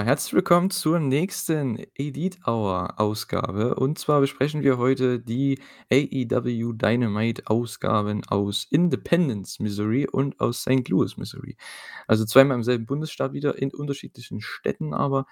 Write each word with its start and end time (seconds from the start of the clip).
Ja, 0.00 0.06
herzlich 0.06 0.32
willkommen 0.32 0.70
zur 0.70 0.98
nächsten 0.98 1.78
Elite 1.94 2.38
Hour 2.46 2.98
Ausgabe. 2.98 3.74
Und 3.74 3.98
zwar 3.98 4.22
besprechen 4.22 4.62
wir 4.62 4.78
heute 4.78 5.20
die 5.20 5.58
AEW 5.92 6.72
Dynamite 6.72 7.42
Ausgaben 7.48 8.24
aus 8.26 8.66
Independence, 8.70 9.60
Missouri 9.60 10.08
und 10.10 10.40
aus 10.40 10.62
St. 10.62 10.88
Louis, 10.88 11.18
Missouri. 11.18 11.58
Also 12.06 12.24
zweimal 12.24 12.56
im 12.56 12.62
selben 12.62 12.86
Bundesstaat 12.86 13.34
wieder, 13.34 13.58
in 13.58 13.74
unterschiedlichen 13.74 14.40
Städten 14.40 14.94
aber. 14.94 15.26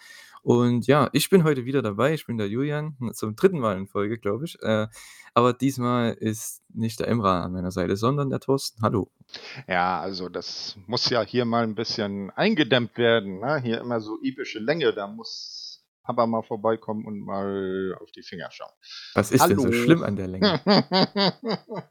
Und 0.48 0.86
ja, 0.86 1.10
ich 1.12 1.28
bin 1.28 1.44
heute 1.44 1.66
wieder 1.66 1.82
dabei. 1.82 2.14
Ich 2.14 2.24
bin 2.24 2.38
der 2.38 2.48
Julian, 2.48 2.96
zum 3.12 3.36
dritten 3.36 3.58
Mal 3.58 3.76
in 3.76 3.86
Folge, 3.86 4.16
glaube 4.16 4.46
ich. 4.46 4.58
Äh, 4.62 4.86
aber 5.34 5.52
diesmal 5.52 6.14
ist 6.14 6.62
nicht 6.72 6.98
der 7.00 7.08
Emra 7.08 7.42
an 7.42 7.52
meiner 7.52 7.70
Seite, 7.70 7.98
sondern 7.98 8.30
der 8.30 8.40
Thorsten. 8.40 8.80
Hallo. 8.80 9.10
Ja, 9.68 10.00
also 10.00 10.30
das 10.30 10.78
muss 10.86 11.10
ja 11.10 11.20
hier 11.20 11.44
mal 11.44 11.64
ein 11.64 11.74
bisschen 11.74 12.30
eingedämmt 12.30 12.96
werden. 12.96 13.40
Ne? 13.40 13.60
Hier 13.60 13.78
immer 13.78 14.00
so 14.00 14.18
epische 14.22 14.58
Länge, 14.58 14.94
da 14.94 15.06
muss 15.06 15.84
Papa 16.02 16.26
mal 16.26 16.42
vorbeikommen 16.42 17.04
und 17.04 17.20
mal 17.20 17.94
auf 18.00 18.10
die 18.12 18.22
Finger 18.22 18.48
schauen. 18.50 18.72
Was 19.12 19.30
ist 19.30 19.44
denn 19.44 19.58
so 19.58 19.70
schlimm 19.70 20.02
an 20.02 20.16
der 20.16 20.28
Länge? 20.28 20.62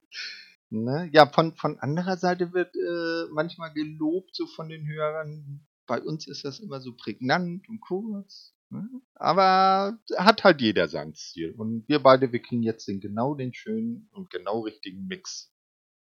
ne? 0.72 1.08
Ja, 1.14 1.28
von, 1.28 1.56
von 1.58 1.78
anderer 1.78 2.18
Seite 2.18 2.54
wird 2.54 2.76
äh, 2.76 3.32
manchmal 3.32 3.72
gelobt, 3.72 4.36
so 4.36 4.48
von 4.48 4.68
den 4.68 4.88
Hörern. 4.88 5.67
Bei 5.88 6.02
uns 6.02 6.28
ist 6.28 6.46
das 6.46 6.60
immer 6.60 6.82
so 6.82 6.94
prägnant 6.94 7.68
und 7.70 7.80
kurz. 7.80 8.54
Ne? 8.70 8.90
Aber 9.16 9.98
hat 10.18 10.44
halt 10.44 10.62
jeder 10.62 10.88
seinen 10.88 11.16
Stil. 11.16 11.54
Und 11.58 11.88
wir 11.88 12.00
beide, 12.00 12.32
wir 12.32 12.42
kriegen 12.42 12.64
jetzt 12.64 12.88
den 12.88 13.00
genau 13.00 13.34
den 13.34 13.54
schönen 13.54 14.10
und 14.12 14.30
genau 14.30 14.62
richtigen 14.62 15.08
Mix 15.08 15.54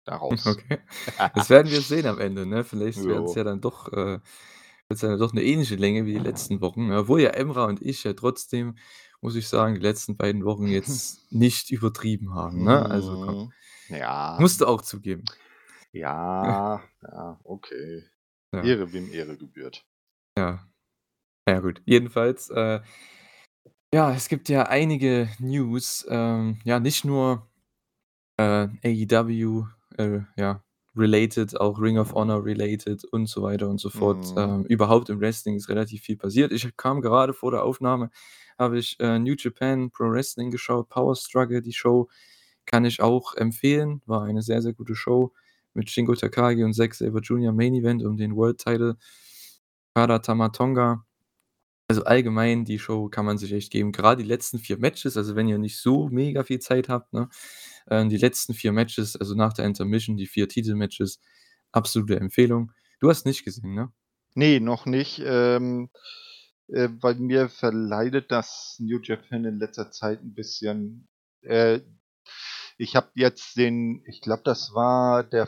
daraus. 0.05 0.45
Okay. 0.45 0.79
Das 1.35 1.49
werden 1.49 1.71
wir 1.71 1.81
sehen 1.81 2.07
am 2.07 2.19
Ende, 2.19 2.45
ne? 2.45 2.63
Vielleicht 2.63 3.03
werden 3.03 3.25
es 3.25 3.35
ja 3.35 3.43
dann 3.43 3.61
doch, 3.61 3.91
äh, 3.93 4.19
wird's 4.87 5.01
ja 5.01 5.15
doch 5.17 5.31
eine 5.31 5.43
ähnliche 5.43 5.75
Länge 5.75 6.05
wie 6.05 6.13
die 6.13 6.19
letzten 6.19 6.61
Wochen. 6.61 6.91
Obwohl 6.91 7.21
ja 7.21 7.29
Emra 7.31 7.65
und 7.65 7.81
ich 7.81 8.03
ja 8.03 8.13
trotzdem, 8.13 8.75
muss 9.21 9.35
ich 9.35 9.47
sagen, 9.47 9.75
die 9.75 9.81
letzten 9.81 10.17
beiden 10.17 10.43
Wochen 10.43 10.67
jetzt 10.67 11.19
nicht 11.31 11.69
übertrieben 11.69 12.33
haben, 12.33 12.63
ne? 12.63 12.85
Also 12.85 13.21
komm. 13.21 13.53
Mhm. 13.89 13.95
Ja. 13.95 14.37
Musst 14.39 14.61
du 14.61 14.65
auch 14.65 14.81
zugeben. 14.81 15.23
Ja, 15.91 16.83
ja, 17.01 17.39
okay. 17.43 18.03
Ja. 18.53 18.63
Ehre, 18.63 18.93
wem 18.93 19.11
Ehre 19.11 19.37
gebührt. 19.37 19.85
Ja. 20.37 20.67
Ja 21.47 21.59
gut. 21.59 21.81
Jedenfalls, 21.85 22.49
äh, 22.49 22.81
ja, 23.93 24.13
es 24.13 24.27
gibt 24.27 24.49
ja 24.49 24.63
einige 24.63 25.29
News, 25.39 26.05
ähm, 26.09 26.59
ja, 26.65 26.79
nicht 26.79 27.05
nur 27.05 27.49
äh, 28.37 28.67
AEW 28.83 29.65
äh, 29.97 30.19
ja, 30.35 30.63
related, 30.95 31.59
auch 31.59 31.79
Ring 31.79 31.97
of 31.97 32.13
Honor 32.13 32.43
related 32.43 33.05
und 33.05 33.27
so 33.27 33.43
weiter 33.43 33.69
und 33.69 33.79
so 33.79 33.89
fort. 33.89 34.31
Mhm. 34.31 34.37
Ähm, 34.37 34.65
überhaupt 34.65 35.09
im 35.09 35.21
Wrestling 35.21 35.55
ist 35.55 35.69
relativ 35.69 36.01
viel 36.01 36.17
passiert. 36.17 36.51
Ich 36.51 36.75
kam 36.75 37.01
gerade 37.01 37.33
vor 37.33 37.51
der 37.51 37.63
Aufnahme, 37.63 38.09
habe 38.57 38.79
ich 38.79 38.99
äh, 38.99 39.19
New 39.19 39.35
Japan 39.37 39.89
Pro 39.89 40.11
Wrestling 40.11 40.51
geschaut, 40.51 40.89
Power 40.89 41.15
Struggle, 41.15 41.61
die 41.61 41.73
Show 41.73 42.09
kann 42.65 42.83
ich 42.83 43.01
auch 43.01 43.35
empfehlen. 43.35 44.01
War 44.05 44.23
eine 44.23 44.41
sehr, 44.41 44.61
sehr 44.61 44.73
gute 44.73 44.95
Show 44.95 45.33
mit 45.77 45.89
Shingo 45.89 46.15
Takagi 46.15 46.63
und 46.63 46.73
Zack 46.73 46.95
Saber 46.95 47.21
Jr. 47.21 47.53
Main 47.53 47.75
Event 47.75 48.03
um 48.03 48.17
den 48.17 48.35
World 48.35 48.57
Title. 48.57 48.97
Kada 49.95 50.19
Tamatonga. 50.19 51.05
Also 51.87 52.03
allgemein, 52.03 52.65
die 52.65 52.79
Show 52.79 53.07
kann 53.07 53.25
man 53.25 53.37
sich 53.37 53.53
echt 53.53 53.71
geben. 53.71 53.93
Gerade 53.93 54.21
die 54.21 54.27
letzten 54.27 54.59
vier 54.59 54.77
Matches, 54.77 55.15
also 55.15 55.35
wenn 55.35 55.47
ihr 55.47 55.57
nicht 55.57 55.79
so 55.79 56.09
mega 56.09 56.43
viel 56.43 56.59
Zeit 56.59 56.89
habt, 56.89 57.13
ne, 57.13 57.29
äh, 57.85 58.05
die 58.07 58.17
letzten 58.17 58.53
vier 58.53 58.73
Matches, 58.73 59.15
also 59.15 59.35
nach 59.35 59.53
der 59.53 59.65
Intermission, 59.65 60.17
die 60.17 60.27
vier 60.27 60.49
Titelmatches, 60.49 61.21
absolute 61.71 62.19
Empfehlung. 62.19 62.73
Du 62.99 63.09
hast 63.09 63.25
nicht 63.25 63.45
gesehen, 63.45 63.73
ne? 63.73 63.93
Nee, 64.33 64.59
noch 64.59 64.85
nicht. 64.85 65.21
Ähm, 65.23 65.89
äh, 66.67 66.89
bei 66.89 67.13
mir 67.13 67.47
verleidet 67.49 68.31
das 68.31 68.75
New 68.79 68.99
Japan 69.01 69.45
in 69.45 69.59
letzter 69.59 69.91
Zeit 69.91 70.21
ein 70.21 70.33
bisschen. 70.33 71.07
Äh, 71.41 71.79
ich 72.77 72.95
habe 72.95 73.09
jetzt 73.15 73.57
den, 73.57 74.03
ich 74.05 74.21
glaube, 74.21 74.43
das 74.43 74.73
war 74.73 75.23
der 75.23 75.47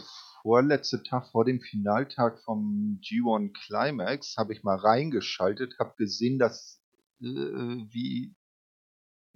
vorletzte 0.49 1.03
Tag 1.03 1.27
vor 1.27 1.45
dem 1.45 1.61
Finaltag 1.61 2.39
vom 2.39 2.99
G1 3.03 3.53
Climax, 3.53 4.35
habe 4.35 4.51
ich 4.51 4.63
mal 4.63 4.77
reingeschaltet, 4.77 5.77
habe 5.77 5.93
gesehen, 5.95 6.39
dass 6.39 6.81
äh, 7.21 7.25
wie 7.25 8.35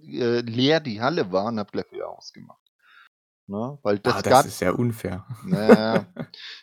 äh, 0.00 0.40
leer 0.40 0.80
die 0.80 1.00
Halle 1.00 1.30
war 1.30 1.46
und 1.46 1.60
habe 1.60 1.70
gleich 1.70 1.92
wieder 1.92 2.08
ausgemacht. 2.08 2.60
Ne? 3.46 3.78
Weil 3.84 4.00
das, 4.00 4.16
ah, 4.16 4.22
das 4.22 4.46
ist 4.46 4.60
ja 4.60 4.72
unfair. 4.72 5.24
Naja, 5.44 6.04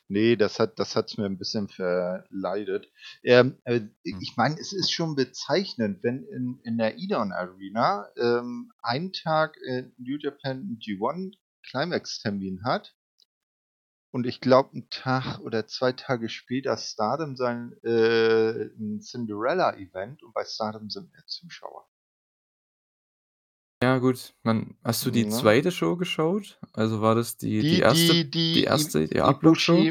nee, 0.09 0.35
das 0.35 0.59
hat 0.59 0.77
das 0.79 0.97
hat's 0.97 1.17
mir 1.17 1.27
ein 1.27 1.37
bisschen 1.37 1.69
verleidet. 1.69 2.91
Ähm, 3.23 3.57
äh, 3.63 3.79
hm. 3.79 3.95
ich 4.03 4.33
meine, 4.35 4.59
es 4.59 4.73
ist 4.73 4.91
schon 4.91 5.15
bezeichnend, 5.15 6.03
wenn 6.03 6.25
in, 6.25 6.59
in 6.65 6.77
der 6.77 6.97
Idon 6.97 7.31
Arena 7.31 8.09
ähm, 8.17 8.73
ein 8.81 9.13
Tag 9.13 9.55
äh, 9.65 9.83
New 9.97 10.17
Japan 10.19 10.77
G1 10.81 11.35
Climax-Termin 11.69 12.65
hat 12.65 12.93
und 14.11 14.25
ich 14.27 14.41
glaube, 14.41 14.71
einen 14.73 14.89
Tag 14.89 15.39
oder 15.39 15.67
zwei 15.67 15.93
Tage 15.93 16.29
später 16.29 16.77
Stardom 16.77 17.35
sein 17.35 17.73
äh, 17.83 18.65
ein 18.77 18.99
Cinderella-Event 19.01 20.23
und 20.23 20.33
bei 20.33 20.43
Stardom 20.45 20.89
sind 20.89 21.11
mehr 21.11 21.25
Zuschauer. 21.25 21.87
Ja, 23.83 23.97
gut. 23.97 24.35
Man, 24.43 24.77
hast 24.83 25.05
du 25.05 25.11
die 25.11 25.25
Ne? 25.25 25.31
zweite 25.31 25.71
Show 25.71 25.95
geschaut? 25.95 26.59
Also 26.73 27.01
war 27.01 27.15
das 27.15 27.37
die, 27.37 27.61
die 27.61 27.69
Die 27.69 27.79
erste, 27.79 28.13
die 28.13 28.29
die 28.29 28.53
die 28.53 28.63
erste, 28.63 29.07
die 29.07 29.21
Upload-Show? 29.21 29.83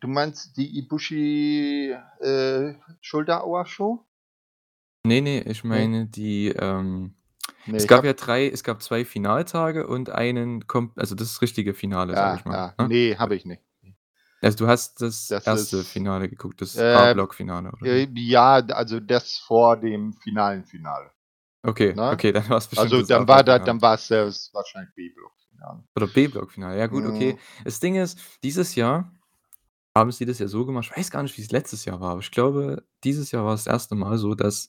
Du 0.00 0.08
meinst 0.08 0.56
die 0.56 0.76
Ibushi, 0.78 1.94
äh, 2.20 2.74
Schulter-Hour-Show? 3.00 4.04
Nee, 5.06 5.20
nee, 5.20 5.40
ich 5.40 5.62
Ne? 5.62 5.68
meine 5.70 6.06
die, 6.06 6.48
ähm, 6.48 7.14
Ne, 7.66 7.76
es 7.76 7.86
gab 7.86 8.04
ja 8.04 8.12
drei, 8.12 8.48
es 8.48 8.64
gab 8.64 8.82
zwei 8.82 9.04
Finaltage 9.04 9.86
und 9.86 10.10
einen 10.10 10.66
kommt, 10.66 10.98
also 10.98 11.14
das 11.14 11.42
richtige 11.42 11.74
Finale, 11.74 12.14
sag 12.14 12.38
ich 12.38 12.44
mal, 12.44 12.74
ja. 12.78 12.84
Ne? 12.84 12.88
Ne, 12.88 13.18
habe 13.18 13.36
ich 13.36 13.44
nicht. 13.44 13.62
Also 14.40 14.58
du 14.58 14.68
hast 14.68 15.00
das 15.02 15.26
Das 15.28 15.46
erste 15.46 15.78
ist 15.78 15.88
Finale 15.88 16.28
geguckt, 16.28 16.60
das 16.60 16.76
äh, 16.76 16.94
A-Block-Finale, 16.94 17.72
oder 17.72 17.90
äh, 17.90 18.08
ja, 18.14 18.54
also 18.54 19.00
das 19.00 19.36
vor 19.38 19.76
dem 19.76 20.12
finalen 20.12 20.64
Finale. 20.64 21.10
Okay, 21.64 21.92
Ne? 21.94 22.10
okay, 22.10 22.30
dann 22.30 22.48
war's 22.48 22.68
bestimmt 22.68 22.92
Also 22.92 23.06
dann 23.06 23.26
war 23.26 23.42
das 23.42 23.64
dann 23.64 23.82
war's 23.82 24.06
das 24.08 24.50
wahrscheinlich 24.54 24.94
B-Block-Finale. 24.94 25.82
Oder 25.96 26.06
B-Block-Finale, 26.06 26.78
ja 26.78 26.86
gut, 26.86 27.04
okay. 27.04 27.32
Mhm. 27.32 27.64
Das 27.64 27.80
Ding 27.80 27.96
ist, 27.96 28.20
dieses 28.44 28.76
Jahr 28.76 29.12
haben 29.96 30.12
sie 30.12 30.24
das 30.24 30.38
ja 30.38 30.46
so 30.46 30.64
gemacht 30.64 30.88
ich 30.92 30.96
weiß 30.96 31.10
gar 31.10 31.24
nicht, 31.24 31.36
wie 31.36 31.42
es 31.42 31.50
letztes 31.50 31.84
Jahr 31.84 32.00
war, 32.00 32.12
aber 32.12 32.20
ich 32.20 32.30
glaube, 32.30 32.86
dieses 33.02 33.32
Jahr 33.32 33.44
war 33.44 33.54
es 33.54 33.64
das 33.64 33.72
erste 33.72 33.96
Mal 33.96 34.18
so, 34.18 34.36
dass 34.36 34.68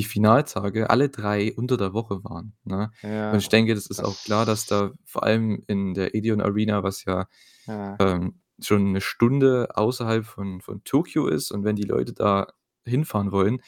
die 0.00 0.04
Finaltage 0.04 0.90
alle 0.90 1.10
drei 1.10 1.54
unter 1.56 1.76
der 1.78 1.92
Woche 1.94 2.24
waren, 2.24 2.54
ne? 2.64 2.92
Und 3.30 3.40
ich 3.40 3.48
denke, 3.50 3.74
das 3.76 3.86
ist 3.88 4.02
auch 4.04 4.22
klar, 4.22 4.46
dass 4.46 4.66
da 4.66 4.92
vor 5.06 5.24
allem 5.24 5.64
in 5.68 5.94
der 5.94 6.14
Edion 6.16 6.40
Arena, 6.42 6.82
was 6.84 7.04
ja 7.06 7.26
Ja. 7.66 8.00
ähm, 8.00 8.40
schon 8.62 8.88
eine 8.88 9.00
Stunde 9.00 9.68
außerhalb 9.76 10.24
von 10.26 10.60
von 10.60 10.84
Tokio 10.84 11.26
ist 11.28 11.50
und 11.52 11.64
wenn 11.64 11.76
die 11.76 11.84
Leute 11.84 12.12
da 12.14 12.48
hinfahren 12.86 13.32
wollen 13.32 13.60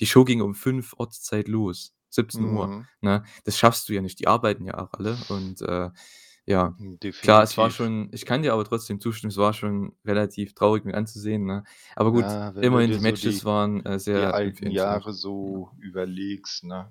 die 0.00 0.06
Show 0.06 0.24
ging 0.24 0.42
um 0.42 0.54
5 0.56 0.94
Ortszeit 0.98 1.48
los, 1.48 1.94
17:00, 2.10 2.72
Mhm. 2.72 2.88
ne? 3.02 3.24
Das 3.44 3.58
schaffst 3.58 3.88
du 3.88 3.94
ja 3.94 4.02
nicht, 4.02 4.18
die 4.20 4.28
arbeiten 4.28 4.64
ja 4.66 4.78
auch 4.78 4.92
alle 4.94 5.24
und, 5.28 5.62
äh, 5.62 5.90
ja, 6.44 6.76
klar, 7.20 7.42
es 7.44 7.56
war 7.56 7.70
schon 7.70 8.08
ich 8.12 8.26
kann 8.26 8.42
dir 8.42 8.52
aber 8.52 8.64
trotzdem 8.64 9.00
zustimmen, 9.00 9.30
es 9.30 9.36
war 9.36 9.52
schon 9.52 9.94
relativ 10.04 10.54
traurig 10.54 10.84
mit 10.84 10.94
anzusehen, 10.94 11.44
ne? 11.44 11.62
Aber 11.94 12.10
gut, 12.10 12.22
Ja, 12.22 12.50
immerhin 12.50 12.90
die 12.90 12.98
Matches 12.98 13.40
die 13.40 13.44
waren, 13.44 13.84
äh, 13.86 13.98
die 13.98 14.12
alten 14.12 14.70
Jahre 14.70 15.12
so 15.12 15.70
überlegst, 15.78 16.64
ne? 16.64 16.90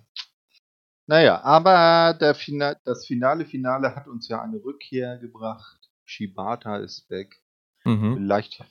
Na 1.07 1.21
ja, 1.21 1.41
aber 1.41 2.17
der 2.17 2.35
Fina 2.35 2.75
das 2.85 3.05
finale 3.05 3.45
Finale 3.45 3.95
hat 3.95 4.07
uns 4.07 4.29
ja 4.29 4.41
eine 4.41 4.63
Rückkehr 4.63 5.17
gebracht. 5.17 5.89
Shibata 6.05 6.77
ist 6.77 7.09
weg. 7.09 7.41
Mhm. 7.83 8.15
Vielleicht, 8.15 8.63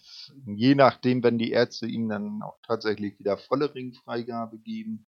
je 0.46 0.74
nachdem, 0.74 1.22
wenn 1.22 1.38
die 1.38 1.50
Ärzte 1.50 1.86
ihm 1.86 2.08
dann 2.08 2.42
auch 2.42 2.58
tatsächlich 2.66 3.18
wieder 3.18 3.36
volle 3.36 3.74
Ringfreigabe 3.74 4.58
geben, 4.58 5.06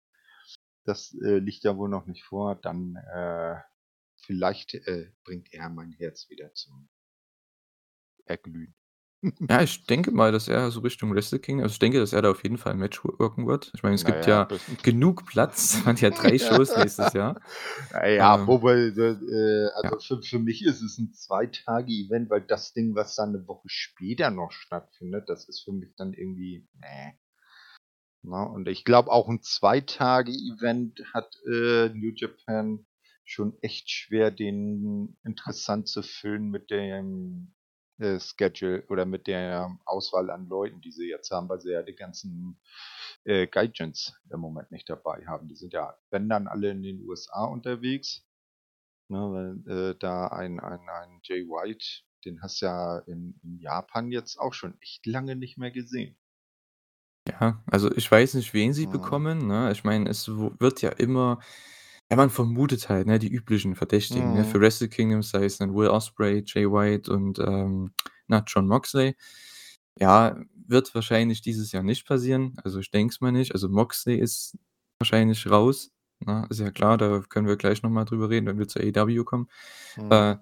das 0.84 1.16
äh, 1.22 1.38
liegt 1.38 1.64
ja 1.64 1.76
wohl 1.76 1.88
noch 1.88 2.06
nicht 2.06 2.24
vor, 2.24 2.56
dann 2.56 2.96
äh, 3.14 3.56
vielleicht 4.24 4.74
äh, 4.74 5.12
bringt 5.24 5.52
er 5.52 5.69
mein 5.69 5.92
Herz 5.92 6.28
wieder 6.30 6.52
zum 6.54 6.88
Erglühen. 8.24 8.74
Ja, 9.48 9.62
ich 9.62 9.86
denke 9.86 10.10
mal, 10.10 10.32
dass 10.32 10.48
er 10.48 10.72
so 10.72 10.80
Richtung 10.80 11.14
Wrestle 11.14 11.38
King 11.38 11.62
also, 11.62 11.74
ich 11.74 11.78
denke, 11.78 12.00
dass 12.00 12.12
er 12.12 12.22
da 12.22 12.32
auf 12.32 12.42
jeden 12.42 12.58
Fall 12.58 12.72
ein 12.72 12.78
Match 12.78 13.04
worken 13.04 13.46
wird. 13.46 13.70
Ich 13.72 13.84
meine, 13.84 13.94
es 13.94 14.04
gibt 14.04 14.26
ja, 14.26 14.48
ja 14.50 14.58
genug 14.82 15.26
Platz. 15.26 15.76
Man 15.84 15.94
hat 15.94 16.00
ja 16.00 16.10
drei 16.10 16.38
Shows 16.38 16.76
nächstes 16.76 17.12
Jahr. 17.12 17.40
Naja, 17.92 18.34
ähm, 18.34 18.48
wobei, 18.48 18.74
äh, 18.74 19.69
also 19.74 19.94
ja. 19.94 19.98
für, 20.00 20.22
für 20.22 20.38
mich 20.40 20.64
ist 20.64 20.82
es 20.82 20.98
ein 20.98 21.12
Zwei-Tage-Event, 21.12 22.30
weil 22.30 22.40
das 22.40 22.72
Ding, 22.72 22.96
was 22.96 23.14
dann 23.14 23.28
eine 23.28 23.46
Woche 23.46 23.69
später 23.69 24.32
noch 24.32 24.50
stattfindet, 24.50 25.28
das 25.28 25.48
ist 25.48 25.62
für 25.62 25.72
mich 25.72 25.94
dann 25.94 26.14
irgendwie, 26.14 26.66
nee. 26.80 27.16
Na, 28.22 28.42
und 28.42 28.69
ich 28.69 28.84
glaube, 28.84 29.12
auch 29.12 29.28
ein 29.28 29.40
Zwei-Tage-Event 29.40 31.00
hat 31.14 31.36
äh, 31.46 31.90
New 31.90 32.10
Japan 32.12 32.84
schon 33.24 33.56
echt 33.62 33.90
schwer, 33.90 34.30
den 34.30 35.16
interessant 35.24 35.88
zu 35.88 36.02
füllen 36.02 36.50
mit 36.50 36.70
dem 36.70 37.54
äh, 37.98 38.19
Schedule 38.20 38.84
oder 38.88 39.06
mit 39.06 39.26
der 39.26 39.78
Auswahl 39.84 40.30
an 40.30 40.48
Leuten, 40.48 40.80
die 40.80 40.92
sie 40.92 41.08
jetzt 41.08 41.30
haben, 41.30 41.48
weil 41.48 41.60
sie 41.60 41.72
ja 41.72 41.82
die 41.82 41.94
ganzen 41.94 42.60
äh, 43.24 43.46
Gaijins 43.46 44.14
im 44.30 44.40
Moment 44.40 44.70
nicht 44.72 44.88
dabei 44.90 45.24
haben. 45.26 45.48
Die 45.48 45.56
sind 45.56 45.72
ja, 45.72 45.96
wenn 46.10 46.28
dann 46.28 46.48
alle 46.48 46.70
in 46.70 46.82
den 46.82 47.02
USA 47.06 47.44
unterwegs. 47.44 48.26
Ne, 49.08 49.19
weil 49.19 49.90
äh, 49.92 49.96
da 49.98 50.28
ein, 50.28 50.58
ein, 50.58 50.88
ein 50.88 51.20
Jay 51.22 51.46
White, 51.46 51.86
den 52.24 52.42
hast 52.42 52.60
ja 52.62 52.98
in, 53.00 53.38
in 53.44 53.58
Japan 53.60 54.10
jetzt 54.10 54.38
auch 54.38 54.54
schon 54.54 54.76
echt 54.80 55.06
lange 55.06 55.36
nicht 55.36 55.58
mehr 55.58 55.70
gesehen. 55.70 56.19
Ja, 57.28 57.62
also 57.66 57.90
ich 57.94 58.10
weiß 58.10 58.34
nicht, 58.34 58.52
wen 58.52 58.72
sie 58.72 58.86
Mhm. 58.86 58.88
bekommen, 58.88 59.46
ne? 59.46 59.70
Ich 59.72 59.84
meine, 59.84 60.08
es 60.10 60.26
wird 60.28 60.82
ja 60.82 60.90
immer 60.90 61.38
ja, 62.12 62.16
man 62.16 62.30
vermutet 62.30 62.90
halt, 62.90 63.08
ne, 63.08 63.18
die 63.20 63.30
üblichen 63.32 63.76
Verdächtigen, 63.76 64.32
ne? 64.34 64.44
Für 64.44 64.58
Mhm. 64.58 64.62
Wrestle 64.62 64.88
Kingdom, 64.90 65.22
sei 65.24 65.46
es 65.46 65.58
dann 65.58 65.74
Will 65.74 65.88
Ospreay, 65.88 66.44
Jay 66.46 66.66
White 66.66 67.12
und, 67.12 67.40
ähm, 67.40 67.94
na, 68.28 68.44
Jon 68.46 68.68
Moxley. 68.68 69.16
Ja, 70.00 70.36
wird 70.68 70.94
wahrscheinlich 70.94 71.42
dieses 71.42 71.72
Jahr 71.72 71.82
nicht 71.84 72.06
passieren. 72.06 72.54
Also, 72.64 72.80
ich 72.80 72.90
denke 72.90 73.12
es 73.14 73.20
mal 73.22 73.32
nicht. 73.32 73.52
Also, 73.54 73.68
Moxley 73.70 74.18
ist 74.18 74.56
wahrscheinlich 75.00 75.50
raus, 75.50 75.90
ne? 76.20 76.46
Ist 76.50 76.60
ja 76.60 76.70
klar, 76.70 76.98
da 76.98 77.22
können 77.28 77.48
wir 77.48 77.56
gleich 77.56 77.82
noch 77.82 77.90
mal 77.90 78.04
drüber 78.06 78.30
reden, 78.30 78.46
wenn 78.46 78.58
wir 78.58 78.68
zur 78.68 78.82
AEW 78.82 79.24
kommen. 79.24 79.48
Äh, 80.10 80.36
Mhm. 80.36 80.40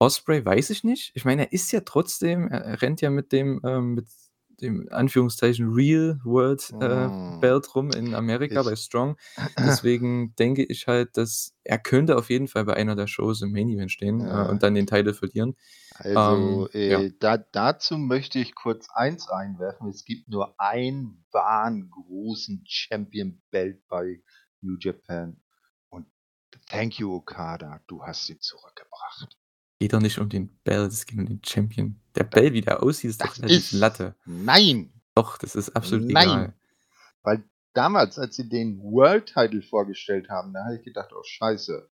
Ospreay 0.00 0.44
weiß 0.44 0.70
ich 0.70 0.84
nicht. 0.84 1.12
Ich 1.14 1.24
meine, 1.24 1.42
er 1.46 1.52
ist 1.52 1.72
ja 1.72 1.80
trotzdem 1.80 2.48
er 2.48 2.62
er 2.64 2.82
rennt 2.82 3.00
ja 3.00 3.10
mit 3.10 3.32
dem, 3.32 3.60
ähm 3.64 3.94
mit 3.94 4.08
dem 4.60 4.88
Anführungszeichen 4.90 5.68
Real 5.72 6.20
World, 6.24 6.74
äh, 6.80 7.10
Mhm. 7.10 7.40
Belt 7.40 7.74
rum 7.74 7.92
in 7.92 8.14
Amerika 8.14 8.62
bei 8.62 8.74
Ist 8.74 8.84
Strong. 8.84 9.16
Deswegen 9.58 10.34
denke 10.36 10.64
ich 10.64 10.86
halt, 10.86 11.16
dass 11.16 11.54
er 11.64 11.78
könnte 11.78 12.16
auf 12.16 12.30
jeden 12.30 12.48
Fall 12.48 12.64
bei 12.64 12.74
einer 12.74 12.96
der 12.96 13.06
Shows 13.06 13.42
im 13.42 13.52
Main 13.52 13.68
Event 13.68 13.92
stehen, 13.92 14.26
äh, 14.28 14.30
Ja. 14.30 14.46
und 14.46 14.62
dann 14.62 14.74
den 14.74 14.86
Title 14.86 15.14
verlieren. 15.14 15.54
Also, 15.90 16.12
Ähm, 16.14 16.68
ja. 16.86 17.02
äh, 17.02 17.10
da 17.18 17.36
dazu 17.38 17.96
möchte 17.98 18.38
ich 18.38 18.54
kurz 18.54 18.88
eins 18.90 19.28
einwerfen: 19.28 19.88
Es 19.88 20.04
gibt 20.04 20.28
nur 20.28 20.60
einen 20.60 21.24
wahren 21.32 21.88
großen 21.90 22.64
Champion-Belt 22.66 23.86
bei 23.88 24.22
New 24.60 24.76
Japan 24.78 25.40
und 25.88 26.06
thank 26.68 26.98
you, 26.98 27.14
Okada, 27.14 27.80
du 27.86 28.02
hast 28.04 28.28
ihn 28.30 28.40
zurückgebracht. 28.40 29.38
Geht 29.84 29.92
doch 29.92 30.00
nicht 30.00 30.18
um 30.18 30.30
den 30.30 30.48
Belt, 30.64 30.90
es 30.92 31.04
geht 31.04 31.18
um 31.18 31.26
den 31.26 31.42
Champion. 31.44 32.00
Der 32.14 32.24
Da 32.30 32.40
Belt, 32.40 32.54
wie 32.54 32.62
der 32.62 32.82
aussieht, 32.82 33.10
ist 33.10 33.22
doch 33.22 33.36
das 33.36 33.36
relativ 33.36 33.70
ist 33.70 33.72
Latte. 33.72 34.14
nein! 34.24 34.94
Doch, 35.14 35.36
das 35.36 35.54
ist 35.54 35.76
absolut 35.76 36.08
Nein! 36.08 36.28
egal. 36.30 36.54
Weil 37.22 37.44
damals, 37.74 38.18
als 38.18 38.36
sie 38.36 38.48
den 38.48 38.78
World 38.80 39.26
Title 39.26 39.60
vorgestellt 39.60 40.30
haben, 40.30 40.54
da 40.54 40.64
habe 40.64 40.76
ich 40.76 40.84
gedacht: 40.84 41.10
„Oh 41.12 41.22
scheiße.“ 41.22 41.90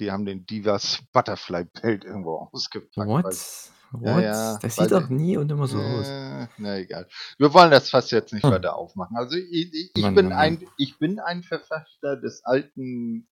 Die 0.00 0.10
haben 0.10 0.26
den 0.26 0.44
Divas 0.44 1.02
Butterfly 1.14 1.64
Belt 1.64 2.04
irgendwo 2.04 2.50
ausgepackt, 2.52 3.22
weil 3.22 3.32
What? 3.32 3.72
ja, 4.02 4.16
What? 4.16 4.20
ja, 4.20 4.60
weil 4.76 4.88
sieht 4.88 4.92
doch 4.92 5.08
nie 5.08 5.38
und 5.38 5.50
immer 5.50 5.66
so 5.66 5.80
aus. 5.80 6.12
äh, 6.42 6.48
na 6.58 6.76
egal. 6.76 7.08
Wir 7.38 7.54
wollen 7.54 7.70
das 7.70 7.88
Fass 7.88 8.10
jetzt 8.10 8.34
nicht 8.34 8.44
Hm. 8.44 8.52
weiter 8.52 8.76
aufmachen. 8.76 9.16
Also, 9.16 9.38
i 9.38 9.40
i 9.72 9.90
ich 9.94 10.02
Mann, 10.02 10.14
bin 10.14 10.26
Mann, 10.26 10.34
ein 10.34 10.58
Mann. 10.58 10.70
ich 10.76 10.98
bin 10.98 11.20
ein 11.20 11.42
Verfechter 11.42 12.16
des 12.18 12.44
alten 12.44 13.30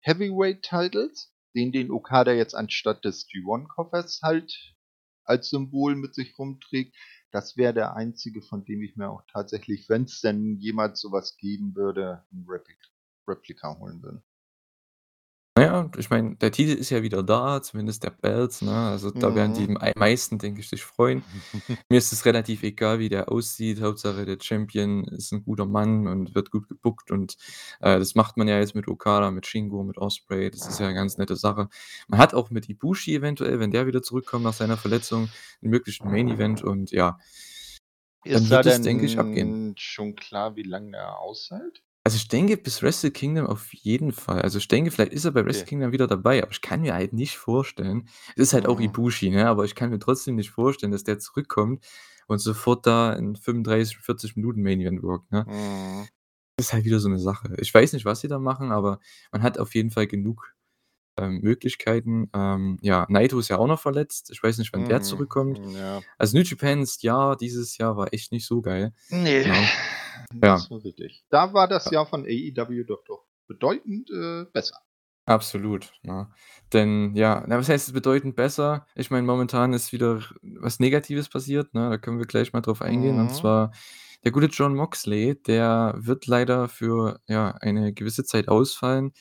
Heavyweight 0.00 0.62
Titles, 0.62 1.34
den 1.54 1.72
den 1.72 1.90
Okada 1.90 2.32
jetzt 2.32 2.54
anstatt 2.54 3.04
des 3.04 3.26
G1-Koffers 3.28 4.20
halt 4.22 4.74
als 5.24 5.50
Symbol 5.50 5.96
mit 5.96 6.14
sich 6.14 6.38
rumträgt. 6.38 6.96
Das 7.32 7.56
wäre 7.56 7.74
der 7.74 7.94
einzige, 7.96 8.42
von 8.42 8.64
dem 8.64 8.82
ich 8.82 8.96
mir 8.96 9.10
auch 9.10 9.22
tatsächlich, 9.32 9.88
wenn's 9.88 10.20
denn 10.22 10.56
jemals 10.58 11.00
so 11.00 11.12
was 11.12 11.36
geben 11.38 11.74
würde, 11.76 12.24
'n 12.32 12.46
Replik 12.48 12.78
Replika 13.28 13.78
holen 13.78 14.02
würde. 14.02 14.22
Na 15.58 15.64
ja, 15.64 15.90
ich 15.98 16.08
meine, 16.08 16.36
der 16.36 16.52
Titel 16.52 16.70
ist 16.78 16.90
ja 16.90 17.02
wieder 17.02 17.24
da, 17.24 17.60
zumindest 17.60 18.04
der 18.04 18.10
Belt, 18.10 18.62
ne? 18.62 18.70
Also, 18.90 19.10
da 19.10 19.34
werden 19.34 19.52
die 19.54 19.66
Mhm. 19.66 19.92
meisten, 19.96 20.38
denke 20.38 20.60
ich, 20.60 20.68
sich 20.68 20.84
freuen. 20.84 21.24
Mir 21.88 21.98
ist 21.98 22.12
es 22.12 22.24
relativ 22.26 22.62
egal, 22.62 23.00
wie 23.00 23.08
der 23.08 23.28
aussieht. 23.32 23.80
Hauptsache, 23.82 24.24
der 24.24 24.38
Champion 24.40 25.02
ist 25.04 25.32
'n 25.32 25.42
guter 25.42 25.66
Mann 25.66 26.06
und 26.06 26.36
wird 26.36 26.52
gut 26.52 26.68
gebookt 26.68 27.10
und, 27.10 27.36
äh, 27.80 27.98
das 27.98 28.14
macht 28.14 28.36
man 28.36 28.46
ja 28.46 28.58
jetzt 28.60 28.76
mit 28.76 28.86
Okada, 28.86 29.32
mit 29.32 29.46
Shingo, 29.46 29.82
mit 29.82 29.98
Ospreay. 29.98 30.48
Das 30.50 30.68
ist 30.68 30.78
ja 30.78 30.86
'ne 30.86 30.94
ganz 30.94 31.18
nette 31.18 31.34
Sache. 31.34 31.68
Man 32.06 32.20
hat 32.20 32.34
auch 32.34 32.50
mit 32.50 32.68
Ibushi 32.68 33.16
eventuell, 33.16 33.58
wenn 33.58 33.72
der 33.72 33.88
wieder 33.88 34.02
zurückkommt 34.02 34.44
nach 34.44 34.52
seiner 34.54 34.78
Verletzung, 34.78 35.32
'n 35.62 35.70
möglichen 35.70 36.08
Main 36.08 36.28
Event 36.28 36.62
und 36.62 36.92
ja 36.92 37.18
dann 38.32 38.48
Ist 38.48 38.50
da 38.50 38.62
wird 38.62 38.66
es, 38.66 38.80
denke 38.80 39.06
ich, 39.06 39.18
abgehen. 39.18 39.58
denn 39.58 39.74
schon 39.78 40.16
klar, 40.16 40.56
wie 40.56 40.62
lange 40.64 40.96
er 40.96 41.18
aushält? 41.20 41.82
Also, 42.08 42.16
ich 42.16 42.28
denke, 42.28 42.56
bis 42.56 42.82
Wrestle 42.82 43.10
Kingdom 43.10 43.46
auf 43.46 43.74
jeden 43.74 44.12
Fall. 44.12 44.40
Also, 44.40 44.56
ich 44.56 44.66
denke, 44.66 44.90
vielleicht 44.90 45.12
ist 45.12 45.26
er 45.26 45.32
bei 45.32 45.44
Wrestle 45.44 45.64
Okay. 45.64 45.68
Kingdom 45.68 45.92
wieder 45.92 46.06
dabei, 46.06 46.42
aber 46.42 46.52
ich 46.52 46.62
kann 46.62 46.80
mir 46.80 46.94
halt 46.94 47.12
nicht 47.12 47.36
vorstellen 47.36 48.08
es 48.34 48.44
ist 48.48 48.52
halt 48.54 48.66
auch 48.66 48.80
Mhm. 48.80 48.80
Ibushi, 48.80 49.28
ne, 49.28 49.46
aber 49.46 49.66
ich 49.66 49.74
kann 49.74 49.90
mir 49.90 49.98
trotzdem 49.98 50.36
nicht 50.36 50.48
vorstellen, 50.50 50.90
dass 50.92 51.04
der 51.04 51.18
zurückkommt 51.18 51.84
und 52.26 52.38
sofort 52.38 52.86
da 52.86 53.12
'n 53.12 53.36
35, 53.36 53.98
40 53.98 54.36
Minuten 54.36 54.62
Main 54.62 54.80
Event 54.80 55.02
workt, 55.02 55.30
ne? 55.30 55.46
Mhm. 55.46 56.08
Ist 56.58 56.72
halt 56.72 56.84
wieder 56.84 56.98
so 56.98 57.08
'ne 57.08 57.20
Sache. 57.20 57.54
Ich 57.60 57.72
weiß 57.72 57.92
nicht, 57.92 58.04
was 58.04 58.20
sie 58.20 58.26
da 58.28 58.38
machen, 58.40 58.72
aber 58.72 58.98
man 59.30 59.42
hat 59.44 59.58
auf 59.58 59.74
jeden 59.76 59.90
Fall 59.92 60.08
genug, 60.08 60.54
ähm, 61.18 61.40
Möglichkeiten. 61.42 62.30
Ähm, 62.34 62.78
ja, 62.82 63.06
Naito 63.10 63.38
ist 63.38 63.48
ja 63.48 63.58
auch 63.58 63.66
noch 63.68 63.80
verletzt. 63.80 64.30
Ich 64.32 64.42
weiß 64.42 64.58
nicht, 64.58 64.72
wann 64.72 64.84
der 64.84 65.00
Mhm. 65.00 65.02
zurückkommt. 65.02 65.60
Ja. 65.74 66.02
Also, 66.18 66.36
New 66.38 66.44
Japans 66.44 67.02
Jahr 67.02 67.36
dieses 67.36 67.78
Jahr 67.78 67.96
war 67.96 68.12
echt 68.14 68.32
nicht 68.32 68.46
so 68.46 68.62
geil, 68.62 68.94
Ne, 69.10 69.44
ne? 69.44 69.70
Ja. 70.42 70.56
so 70.58 70.82
wirklich. 70.84 71.24
Da 71.30 71.52
war 71.54 71.68
das 71.68 71.86
Ja. 71.86 71.92
Jahr 71.92 72.06
von 72.06 72.24
AEW 72.24 72.84
doch 72.84 73.04
doch 73.04 73.24
bedeutend, 73.46 74.10
äh, 74.10 74.44
besser. 74.52 74.76
Absolut, 75.26 75.92
ne? 76.02 76.28
Denn 76.72 77.14
ja 77.14 77.44
na, 77.46 77.58
was 77.58 77.68
heißt 77.68 77.92
bedeutend 77.92 78.34
besser? 78.34 78.86
Ich 78.94 79.10
meine, 79.10 79.26
momentan 79.26 79.74
ist 79.74 79.92
wieder 79.92 80.22
was 80.42 80.80
Negatives 80.80 81.28
passiert, 81.28 81.74
ne? 81.74 81.90
Da 81.90 81.98
können 81.98 82.18
wir 82.18 82.26
gleich 82.26 82.52
mal 82.54 82.62
drauf 82.62 82.80
eingehen. 82.82 83.18
Und 83.18 83.26
Mhm. 83.26 83.34
zwar 83.34 83.72
der 84.24 84.32
gute 84.32 84.46
Jon 84.46 84.74
Moxley, 84.74 85.40
der 85.42 85.94
wird 85.98 86.26
leider 86.26 86.68
für, 86.68 87.20
ja, 87.28 87.50
eine 87.60 87.92
gewisse 87.92 88.24
Zeit 88.24 88.48
ausfallen 88.48 89.12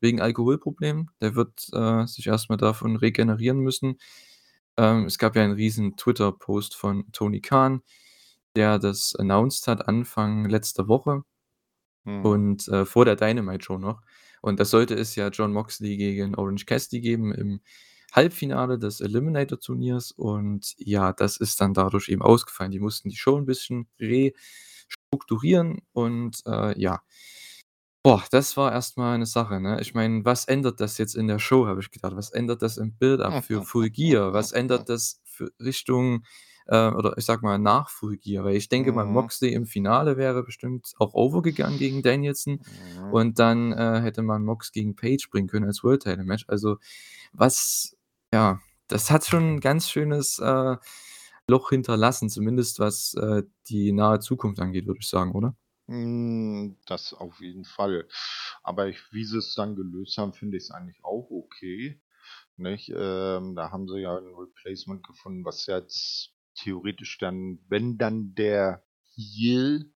wegen 0.00 0.20
Alkoholproblemen. 0.20 1.10
Der 1.20 1.34
wird, 1.34 1.66
äh, 1.72 2.06
sich 2.06 2.26
erst 2.28 2.48
mal 2.48 2.56
davon 2.56 2.96
regenerieren 2.96 3.58
müssen. 3.58 3.98
Ähm, 4.76 5.06
es 5.06 5.18
gab 5.18 5.34
ja 5.36 5.42
einen 5.42 5.54
riesen 5.54 5.96
Twitter-Post 5.96 6.76
von 6.76 7.10
Tony 7.12 7.40
Khan, 7.40 7.82
der 8.56 8.80
das 8.80 9.14
announced 9.16 9.68
hat 9.68 9.88
Anfang 9.88 10.46
letzter 10.50 10.88
Woche 10.88 11.24
Mhm. 12.04 12.22
und, 12.26 12.68
äh, 12.68 12.84
vor 12.86 13.04
der 13.04 13.16
Dynamite 13.16 13.64
Show 13.64 13.78
noch. 13.78 14.02
Und 14.42 14.60
da 14.60 14.64
sollte 14.64 14.94
es 14.94 15.16
ja 15.16 15.28
Jon 15.28 15.52
Moxley 15.52 15.96
gegen 15.96 16.34
Orange 16.36 16.66
Cassidy 16.66 17.00
geben 17.00 17.32
im 17.34 17.60
Halbfinale 18.12 18.78
des 18.78 19.00
Eliminator-Turniers 19.00 20.12
und 20.12 20.74
ja, 20.78 21.12
das 21.12 21.36
ist 21.38 21.60
dann 21.60 21.74
dadurch 21.74 22.08
eben 22.08 22.22
ausgefallen. 22.22 22.72
Die 22.72 22.80
mussten 22.80 23.08
die 23.10 23.16
Show 23.16 23.36
'n 23.38 23.46
bisschen 23.46 23.88
restrukturieren 24.00 25.82
und, 25.92 26.42
äh, 26.46 26.78
ja. 26.80 27.02
Boah, 28.04 28.22
das 28.30 28.56
war 28.56 28.72
erst 28.72 28.96
mal 28.98 29.18
'ne 29.18 29.26
Sache, 29.26 29.60
ne? 29.60 29.80
Ich 29.80 29.92
meine, 29.94 30.24
was 30.24 30.44
ändert 30.44 30.80
das 30.80 30.96
jetzt 30.98 31.16
in 31.16 31.26
der 31.26 31.38
Show, 31.40 31.66
habe 31.66 31.80
ich 31.80 31.90
gedacht. 31.90 32.14
Was 32.16 32.30
ändert 32.30 32.62
das 32.62 32.76
im 32.76 32.92
Build-up 32.96 33.40
für 33.40 33.62
Full 33.62 33.90
Gear? 33.90 34.32
Was 34.32 34.52
ändert 34.52 34.88
das 34.88 35.20
für 35.24 35.50
Richtung, 35.60 36.24
äh 36.68 36.88
oder 36.90 37.16
ich 37.18 37.24
sage 37.26 37.42
mal, 37.42 37.58
nach 37.58 37.90
Full 37.90 38.16
Gear? 38.18 38.44
Weil 38.44 38.56
ich 38.56 38.68
denke 38.68 38.92
mal, 38.92 39.04
Mhm. 39.04 39.06
Moxley 39.06 39.52
im 39.54 39.66
Finale 39.66 40.16
wäre 40.16 40.42
bestimmt 40.44 40.92
auch 40.98 41.14
over 41.14 41.42
gegangen 41.42 41.78
gegen 41.78 42.02
Danielson 42.02 42.62
Mhm. 42.70 43.06
und 43.08 43.38
dann, 43.38 43.72
äh, 43.72 44.00
hätte 44.02 44.22
man 44.22 44.44
Mox 44.44 44.72
gegen 44.72 44.96
Page 44.96 45.28
bringen 45.30 45.48
können 45.48 45.66
als 45.66 45.84
World 45.84 46.02
Title 46.04 46.24
Match. 46.24 46.44
Also, 46.48 46.78
was 47.32 47.96
ja, 48.32 48.60
das 48.88 49.10
hat 49.10 49.24
schon 49.26 49.56
'n 49.58 49.60
ganz 49.60 49.90
schönes, 49.90 50.38
äh, 50.40 50.76
Loch 51.48 51.70
hinterlassen, 51.70 52.28
zumindest 52.30 52.78
was, 52.80 53.14
äh, 53.14 53.42
die 53.68 53.92
nahe 53.92 54.20
Zukunft 54.20 54.60
angeht, 54.60 54.86
würde 54.86 55.00
ich 55.02 55.08
sagen, 55.08 55.32
oder? 55.32 55.56
Hm, 55.88 56.76
das 56.86 57.12
auf 57.14 57.40
jeden 57.40 57.64
Fall. 57.64 58.08
Aber 58.64 58.88
ich 58.88 58.98
wie 59.12 59.24
sie's 59.24 59.54
dann 59.54 59.76
gelöst 59.76 60.18
haben, 60.18 60.32
finde 60.32 60.56
ich's 60.56 60.70
eigentlich 60.72 61.04
auch 61.04 61.30
okay, 61.30 62.00
nicht? 62.56 62.90
Ähm, 62.94 63.56
da 63.56 63.70
haben 63.72 63.88
sie 63.88 64.00
ja 64.00 64.16
'n 64.18 64.34
Replacement 64.36 65.06
gefunden, 65.06 65.44
was 65.44 65.66
jetzt 65.66 66.35
theoretisch 66.56 67.18
dann 67.18 67.60
wenn 67.68 67.98
dann 67.98 68.34
der 68.34 68.84
Heel 69.16 69.92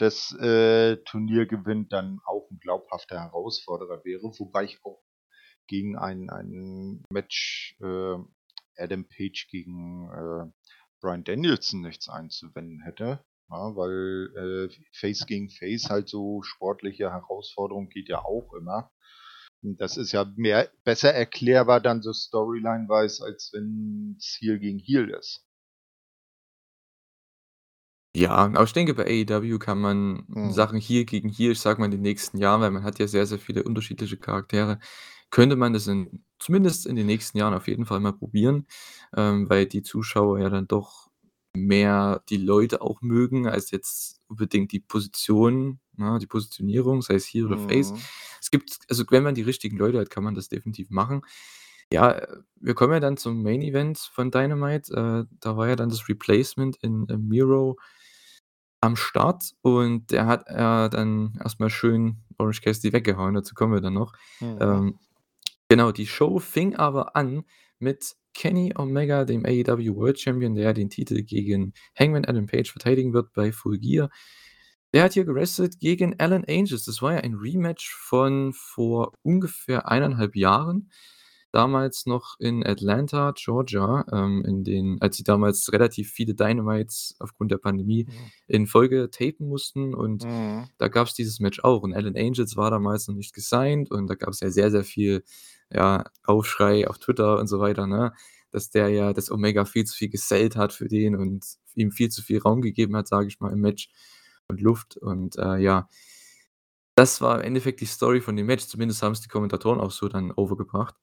das, 0.00 0.32
äh, 0.40 0.98
Turnier 1.04 1.46
gewinnt, 1.46 1.92
dann 1.92 2.20
auch 2.26 2.50
'n 2.50 2.58
glaubhafter 2.60 3.18
Herausforderer 3.20 4.04
wäre, 4.04 4.22
wobei 4.38 4.64
ich 4.64 4.78
auch 4.84 5.00
gegen 5.68 5.96
ein 5.98 6.30
ein 6.30 7.04
Match, 7.10 7.76
äh, 7.82 8.16
Adam 8.78 9.06
Page 9.08 9.48
gegen, 9.50 10.10
äh, 10.10 10.52
Bryan 11.00 11.24
Danielson 11.24 11.82
nichts 11.82 12.08
einzuwenden 12.10 12.82
hätte, 12.82 13.24
ja, 13.50 13.76
weil, 13.76 14.68
äh, 14.70 14.74
Face 14.92 15.26
gegen 15.26 15.50
Face 15.50 15.90
halt 15.90 16.08
so 16.08 16.42
sportliche 16.42 17.10
Herausforderung 17.12 17.88
geht 17.90 18.08
ja 18.08 18.24
auch 18.24 18.52
immer. 18.54 18.92
Das 19.62 19.98
ist 19.98 20.12
ja 20.12 20.24
mehr 20.36 20.70
besser 20.82 21.12
erklärbar 21.12 21.82
dann 21.82 22.00
so 22.00 22.14
Storyline-wise, 22.14 23.22
als 23.22 23.50
wenn's 23.52 24.38
Heel 24.40 24.58
gegen 24.58 24.78
Heel 24.78 25.10
ist. 25.10 25.42
Ja, 28.14 28.30
aber 28.30 28.62
ich 28.64 28.72
denke, 28.72 28.94
bei 28.94 29.04
AEW 29.04 29.58
kann 29.58 29.78
man 29.78 30.24
Mhm. 30.28 30.50
Sachen 30.50 30.78
Heel 30.78 31.04
gegen 31.04 31.28
Heel, 31.28 31.52
ich 31.52 31.60
sage 31.60 31.78
mal, 31.80 31.84
in 31.86 31.90
den 31.90 32.00
nächsten 32.02 32.38
Jahren 32.38 32.60
weil 32.62 32.70
man 32.70 32.82
hat 32.82 32.98
ja 32.98 33.06
sehr, 33.06 33.26
sehr 33.26 33.38
viele 33.38 33.62
unterschiedliche 33.64 34.16
Charaktere 34.16 34.78
könnte 35.30 35.56
man 35.56 35.72
das 35.72 35.86
in 35.88 36.24
zumindest 36.38 36.86
in 36.86 36.94
den 36.96 37.06
nächsten 37.06 37.36
Jahren 37.38 37.52
auf 37.54 37.66
jeden 37.68 37.84
Fall 37.84 37.98
mal 38.00 38.12
probieren, 38.12 38.66
ähm, 39.16 39.50
weil 39.50 39.66
die 39.66 39.82
Zuschauer 39.82 40.38
ja 40.38 40.48
dann 40.50 40.68
doch 40.68 41.05
mehr 41.56 42.22
die 42.28 42.36
Leute 42.36 42.80
auch 42.82 43.02
mögen 43.02 43.46
als 43.46 43.70
jetzt 43.70 44.20
unbedingt 44.28 44.72
die 44.72 44.80
Position, 44.80 45.80
ne, 45.96 46.18
die 46.20 46.26
Positionierung, 46.26 47.02
sei 47.02 47.14
es 47.14 47.26
Heel 47.26 47.46
oder 47.46 47.58
Face. 47.58 47.92
Mhm. 47.92 47.98
Es 48.40 48.50
gibt 48.50 48.78
also, 48.88 49.04
wenn 49.10 49.22
man 49.22 49.34
die 49.34 49.42
richtigen 49.42 49.76
Leute 49.76 49.98
hat, 49.98 50.10
kann 50.10 50.24
man 50.24 50.34
das 50.34 50.48
definitiv 50.48 50.90
machen. 50.90 51.22
Ja, 51.92 52.20
wir 52.56 52.74
kommen 52.74 52.92
ja 52.92 53.00
dann 53.00 53.16
zum 53.16 53.42
Main 53.42 53.62
Event 53.62 53.98
von 53.98 54.30
Dynamite. 54.30 54.92
Äh, 54.92 55.36
da 55.40 55.56
war 55.56 55.68
ja 55.68 55.76
dann 55.76 55.88
das 55.88 56.08
Replacement 56.08 56.76
in, 56.82 57.08
äh, 57.08 57.16
Miro 57.16 57.78
am 58.80 58.96
Start 58.96 59.52
und 59.62 60.10
der 60.10 60.26
hat, 60.26 60.48
äh, 60.48 60.88
dann 60.90 61.38
erst 61.42 61.60
mal 61.60 61.70
schön 61.70 62.22
Orange 62.38 62.60
Cassidy 62.60 62.92
weggehauen, 62.92 63.34
dazu 63.34 63.54
kommen 63.54 63.72
wir 63.72 63.80
dann 63.80 63.94
noch. 63.94 64.12
Mhm. 64.40 64.58
Ähm, 64.60 64.98
genau, 65.68 65.92
die 65.92 66.06
Show 66.06 66.38
fing 66.38 66.76
aber 66.76 67.16
an 67.16 67.44
mit 67.78 68.16
Kenny 68.34 68.74
Omega, 68.76 69.24
dem 69.24 69.46
AEW 69.46 69.96
World 69.96 70.20
Champion, 70.20 70.54
der 70.54 70.74
den 70.74 70.90
Titel 70.90 71.22
gegen 71.22 71.72
Hangman 71.98 72.24
Adam 72.24 72.46
Page 72.46 72.70
verteidigen 72.70 73.14
wird 73.14 73.32
bei 73.32 73.52
Full 73.52 73.78
Gear. 73.78 74.10
Der 74.92 75.02
hat 75.02 75.14
hier 75.14 75.24
gewrestelt 75.24 75.80
gegen 75.80 76.18
Alan 76.20 76.44
Angels. 76.48 76.84
Das 76.84 77.02
war 77.02 77.14
ja 77.14 77.20
ein 77.20 77.34
Rematch 77.34 77.94
von 77.94 78.52
vor 78.52 79.12
ungefähr 79.22 79.88
1,5 79.90 80.38
Jahren. 80.38 80.90
Damals 81.56 82.04
noch 82.04 82.38
in 82.38 82.66
Atlanta, 82.66 83.32
Georgia, 83.34 84.04
ähm, 84.12 84.44
in 84.44 84.62
den 84.62 84.98
als 85.00 85.16
sie 85.16 85.24
damals 85.24 85.72
relativ 85.72 86.10
viele 86.10 86.34
Dynamites 86.34 87.16
aufgrund 87.18 87.50
der 87.50 87.56
Pandemie 87.58 88.04
Mhm. 88.04 88.12
in 88.46 88.66
Folge 88.66 89.08
tapen 89.10 89.48
mussten 89.48 89.94
und 89.94 90.24
Mhm. 90.24 90.68
da 90.76 90.88
gab's 90.88 91.14
dieses 91.14 91.40
Match 91.40 91.60
auch 91.64 91.82
und 91.82 91.94
Alan 91.94 92.14
Angels 92.16 92.56
war 92.56 92.70
damals 92.70 93.08
noch 93.08 93.14
nicht 93.14 93.32
gesigned 93.34 93.90
und 93.90 94.06
da 94.08 94.14
gab's 94.16 94.40
ja 94.40 94.50
sehr, 94.50 94.70
sehr 94.70 94.84
viel, 94.84 95.22
ja, 95.72 96.04
Aufschrei 96.24 96.86
auf 96.88 96.98
Twitter 96.98 97.38
und 97.38 97.46
so 97.46 97.58
weiter, 97.58 97.86
ne, 97.86 98.12
dass 98.50 98.68
der 98.70 98.88
ja 98.90 99.12
dass 99.14 99.30
Omega 99.30 99.64
viel 99.64 99.84
zu 99.86 99.96
viel 99.96 100.10
gesellt 100.10 100.56
hat 100.56 100.72
für 100.74 100.88
den 100.88 101.16
und 101.16 101.44
ihm 101.74 101.90
viel 101.90 102.10
zu 102.10 102.22
viel 102.22 102.38
Raum 102.40 102.60
gegeben 102.60 102.94
hat, 102.96 103.08
sage 103.08 103.28
ich 103.28 103.40
mal, 103.40 103.52
im 103.52 103.60
Match 103.60 103.88
und 104.48 104.60
Luft 104.60 104.96
und, 104.98 105.36
äh, 105.38 105.56
ja. 105.58 105.88
Das 106.98 107.20
war 107.20 107.36
im 107.38 107.42
Endeffekt 107.46 107.80
die 107.82 107.86
Story 107.86 108.20
von 108.22 108.36
dem 108.36 108.46
Match, 108.46 108.66
zumindest 108.66 109.02
haben's 109.02 109.20
die 109.20 109.28
Kommentatoren 109.28 109.80
auch 109.80 109.90
so 109.90 110.08
dann 110.08 110.32
overgebracht. 110.32 110.94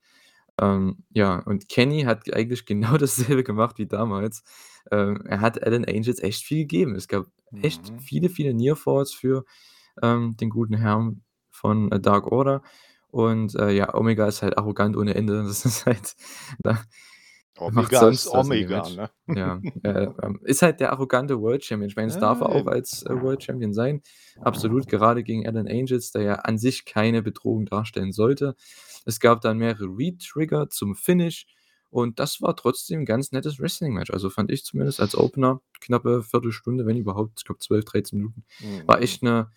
Ähm, 0.62 1.04
ja, 1.12 1.40
und 1.40 1.70
Kenny 1.70 2.04
hat 2.04 2.32
eigentlich 2.34 2.66
genau 2.66 2.98
dasselbe 2.98 3.44
gemacht 3.44 3.78
wie 3.80 3.88
damals. 3.88 4.44
Ähm, 4.92 5.24
er 5.26 5.42
hat 5.42 5.64
Alan 5.64 5.86
Angels 5.86 6.20
echt 6.22 6.44
viel 6.44 6.60
gegeben. 6.64 6.96
Es 6.96 7.08
gab 7.08 7.26
echt 7.62 7.92
Mhm. 7.92 7.98
viele, 7.98 8.30
viele 8.30 8.54
Near 8.54 8.76
Falls 8.76 9.14
für, 9.14 9.46
ähm, 10.02 10.36
den 10.38 10.50
guten 10.50 10.76
Herrn 10.76 11.24
von, 11.52 11.92
äh, 11.92 12.00
Dark 12.00 12.28
Order 12.32 12.62
und, 13.10 13.56
äh, 13.56 13.72
ja, 13.72 13.94
Omega 13.96 14.28
ist 14.28 14.42
halt 14.44 14.58
arrogant 14.58 14.98
ohne 14.98 15.16
Ende. 15.16 15.44
Das 15.48 15.66
ist 15.66 15.86
halt 15.86 16.16
ne? 16.66 16.80
Macht 17.68 17.96
Omega 17.96 18.08
ist 18.08 18.28
Omega, 18.28 18.90
ne? 18.90 19.10
Ja, 19.34 19.64
äh, 19.84 20.08
ähm, 20.22 20.40
ist 20.44 20.62
halt 20.62 20.80
der 20.80 20.92
arrogante 20.92 21.40
World 21.42 21.64
Champion. 21.66 21.90
Ich 21.90 21.96
meine, 21.96 22.08
das 22.10 22.18
darf 22.20 22.42
er 22.42 22.50
auch 22.52 22.68
als, 22.68 23.04
äh, 23.04 23.20
World 23.20 23.44
Champion 23.44 23.74
sein. 23.74 24.02
Absolut, 24.42 24.88
gerade 24.88 25.24
gegen 25.24 25.48
Alan 25.48 25.68
Angels, 25.68 26.12
der 26.12 26.22
ja 26.24 26.36
an 26.36 26.58
sich 26.60 26.86
keine 26.86 27.24
Bedrohung 27.24 27.66
darstellen 27.66 28.12
sollte. 28.12 28.56
Es 29.06 29.20
gab 29.20 29.42
dann 29.42 29.58
mehrere 29.58 29.86
Retrigger 29.88 30.70
zum 30.70 30.96
Finish 30.96 31.48
und 31.90 32.20
das 32.20 32.42
war 32.42 32.56
trotzdem 32.56 33.02
'n 33.02 33.06
ganz 33.06 33.32
nettes 33.32 33.60
Wrestling-Match. 33.60 34.12
Also, 34.12 34.30
fand 34.30 34.52
ich 34.52 34.66
zumindest 34.66 35.00
als 35.00 35.16
Opener, 35.16 35.62
knappe 35.82 36.24
Viertelstunde, 36.24 36.86
wenn 36.86 36.98
überhaupt, 36.98 37.40
ich 37.40 37.46
glaube 37.46 37.60
12, 37.60 37.86
13 37.86 38.20
Minuten. 38.20 38.46
War 38.88 39.02
Mhm. 39.02 39.04
echt 39.04 39.24
'ne 39.24 39.52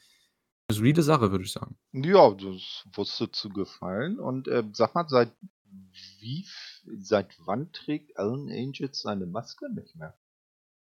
solide 0.73 1.03
Sache, 1.03 1.33
würde 1.33 1.45
ich 1.45 1.53
sagen. 1.53 1.77
Ja, 1.95 2.31
das 2.35 2.85
wusste 2.95 3.31
zu 3.31 3.49
gefallen 3.49 4.19
und, 4.19 4.49
ähm, 4.49 4.75
sag 4.75 4.95
mal, 4.95 5.09
seit 5.09 5.33
wie 6.19 6.47
seit 6.99 7.29
wann 7.47 7.73
trägt 7.73 8.19
Alan 8.19 8.49
Angels 8.51 9.01
seine 9.01 9.27
Maske 9.27 9.73
nicht 9.73 9.97
mehr? 9.97 10.15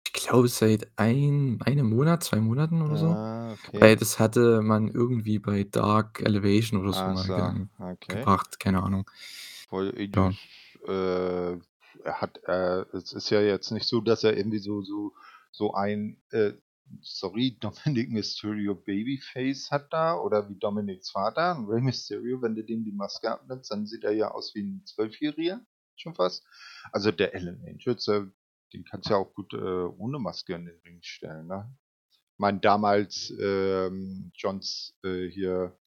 Ich 0.05 0.13
glaube, 0.13 0.47
seit 0.47 0.91
ein 0.97 1.61
einem 1.63 1.89
Monat, 1.89 2.23
2 2.23 2.39
Monaten 2.41 2.81
oder 2.81 2.97
so. 2.97 3.15
Ah, 3.15 3.53
Weil 3.79 3.95
okay. 3.95 3.95
das 3.95 4.19
hatte 4.19 4.61
man 4.61 4.87
irgendwie 4.89 5.39
bei 5.39 5.63
Dark 5.63 6.21
Elevation 6.21 6.81
oder 6.81 6.93
so 6.93 7.05
Ach 7.05 7.13
mal 7.13 7.23
so, 7.25 7.33
ge 7.33 7.67
okay. 7.79 8.07
gebracht, 8.07 8.59
keine 8.59 8.83
Ahnung. 8.83 9.09
Weil, 9.69 9.95
äh, 9.97 10.09
Ja. 10.15 10.31
äh, 10.87 11.59
er 12.03 12.21
hat 12.21 12.39
äh, 12.45 12.81
es 12.95 13.13
ist 13.13 13.29
ja 13.29 13.41
jetzt 13.41 13.71
nicht 13.71 13.87
so, 13.87 14.01
dass 14.01 14.23
er 14.23 14.37
irgendwie 14.37 14.59
so 14.59 14.81
so 14.81 15.13
so 15.51 15.73
ein, 15.73 16.21
äh, 16.31 16.53
sorry, 17.01 17.57
Dominic 17.61 18.09
Mysterio 18.11 18.75
Babyface 18.75 19.71
hat 19.71 19.91
da 19.93 20.15
oder 20.17 20.49
wie 20.49 20.55
Dominics 20.55 21.11
Vater, 21.11 21.63
Rey 21.67 21.81
Mysterio, 21.81 22.41
wenn 22.41 22.55
du 22.55 22.63
dem 22.63 22.83
die 22.83 22.91
Maske 22.91 23.31
abnimmst, 23.31 23.71
dann 23.71 23.87
sieht 23.87 24.03
er 24.03 24.13
ja 24.13 24.31
aus 24.31 24.53
wie 24.55 24.61
'n 24.61 24.83
Zwölfjähriger, 24.85 25.61
schon 25.95 26.15
fast. 26.15 26.45
Also, 26.91 27.11
der 27.11 27.33
Alan 27.33 27.63
Angels, 27.67 28.07
äh, 28.07 28.25
den 28.73 28.85
kannst 28.85 29.09
du 29.09 29.13
ja 29.13 29.19
auch 29.19 29.33
gut, 29.33 29.53
äh, 29.53 29.57
ohne 29.57 30.19
Maske 30.19 30.55
in 30.55 30.65
den 30.65 30.79
Ring 30.85 30.99
stellen, 31.01 31.47
ne? 31.47 31.75
Ich 32.11 32.39
meine, 32.39 32.59
damals, 32.59 33.33
ähm, 33.39 34.31
Johns 34.35 34.95
äh, 35.03 35.27
hier 35.29 35.77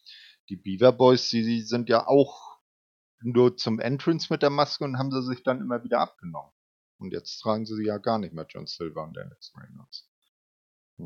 die 0.48 0.56
Beaver 0.56 0.92
Boys, 0.92 1.30
die 1.30 1.42
die 1.42 1.62
sind 1.62 1.88
ja 1.88 2.06
auch 2.06 2.58
nur 3.22 3.56
zum 3.56 3.80
Entrance 3.80 4.28
mit 4.30 4.42
der 4.42 4.50
Maske 4.50 4.84
und 4.84 4.98
haben 4.98 5.10
sie 5.10 5.22
sich 5.22 5.42
dann 5.42 5.60
immer 5.60 5.82
wieder 5.84 6.00
abgenommen. 6.00 6.52
Und 6.98 7.12
jetzt 7.12 7.38
tragen 7.40 7.66
sie 7.66 7.76
sie 7.76 7.86
ja 7.86 7.98
gar 7.98 8.18
nicht 8.18 8.34
mehr, 8.34 8.46
John 8.48 8.66
Silver 8.66 9.04
und 9.04 9.18
Alex 9.18 9.52
Reynolds. 9.56 10.11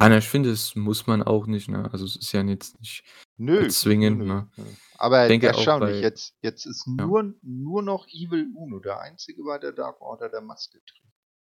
Ah, 0.01 0.09
Ja. 0.09 0.11
ne, 0.11 0.19
ich 0.19 0.29
finde, 0.29 0.51
das 0.51 0.75
muss 0.77 1.07
man 1.07 1.23
auch 1.23 1.47
nicht, 1.47 1.69
ne? 1.69 1.91
Also, 1.91 2.05
es 2.05 2.17
ist 2.17 2.33
ja 2.33 2.43
jetzt 2.43 2.79
nicht 2.81 3.03
Nö, 3.39 3.63
zwingend, 3.69 4.25
nö, 4.25 4.27
ne? 4.27 4.51
nö. 4.57 4.77
Aber 4.95 5.19
Ich 5.21 5.27
denke 5.29 5.55
auch 5.57 5.73
erstaunlich, 5.73 6.01
bei 6.01 6.03
jetzt 6.03 6.37
jetzt 6.43 6.65
ist 6.67 6.87
ja. 6.99 7.13
nur 7.13 7.35
nur 7.43 7.83
noch 7.83 8.07
Evil 8.09 8.49
Uno 8.55 8.81
der 8.81 9.01
Einzige 9.01 9.43
bei 9.45 9.59
der 9.59 9.73
Dark 9.73 10.01
Order, 10.01 10.31
der 10.31 10.41
Maske 10.41 10.81
trägt. 10.87 11.05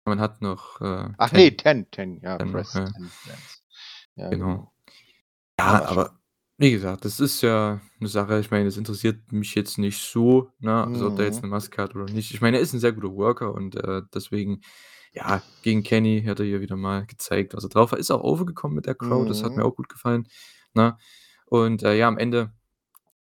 Man 0.06 0.20
hat 0.20 0.42
noch, 0.42 0.80
äh, 0.80 1.10
Ach 1.18 1.30
Ten. 1.30 1.56
Ten, 1.56 1.90
Ten, 1.90 2.20
ja, 2.22 2.38
Ten 2.38 2.52
noch, 2.52 2.74
Press 2.74 2.74
ja. 2.74 2.94
Ten. 2.94 3.12
Ja, 3.24 3.42
Genau. 4.30 4.36
genau. 4.36 4.72
Ja, 5.58 5.82
Aber 5.84 6.20
wie 6.58 6.72
gesagt, 6.72 7.04
das 7.04 7.20
ist 7.20 7.42
ja 7.42 7.80
'ne 8.00 8.08
Sache, 8.08 8.40
ich 8.40 8.50
meine, 8.50 8.66
das 8.66 8.76
interessiert 8.78 9.32
mich 9.32 9.54
jetzt 9.54 9.78
nicht 9.78 9.98
so, 9.98 10.52
ne, 10.60 10.88
also, 10.92 11.08
ob 11.08 11.16
der 11.16 11.26
jetzt 11.26 11.42
Mhm. 11.42 11.44
'ne 11.44 11.48
Maske 11.50 11.82
hat 11.82 11.94
oder 11.96 12.08
nicht. 12.08 12.32
Ich 12.34 12.40
meine, 12.42 12.58
er 12.58 12.62
ist 12.62 12.74
'n 12.74 12.80
sehr 12.80 12.92
guter 12.92 13.14
Worker 13.14 13.54
und, 13.54 13.76
äh, 13.76 14.02
deswegen 14.14 14.62
ja, 15.12 15.44
gegen 15.62 15.82
Kenny 15.84 16.22
hat 16.26 16.40
er 16.40 16.46
hier 16.46 16.60
wieder 16.62 16.76
mal 16.76 17.06
gezeigt, 17.06 17.54
was 17.54 17.64
er 17.64 17.70
drauf 17.70 17.92
hat. 17.92 17.98
Ist 18.00 18.10
auch 18.12 18.22
overgekommen 18.24 18.76
mit 18.76 18.86
der 18.86 18.94
Crowd, 18.96 19.30
das 19.30 19.44
hat 19.44 19.56
mir 19.56 19.64
Mhm. 19.64 19.66
auch 19.66 19.76
gut 19.76 19.88
gefallen, 19.90 20.28
ne? 20.74 20.98
Und, 21.46 21.82
äh, 21.84 21.96
ja, 21.96 22.08
am 22.08 22.18
Ende 22.18 22.52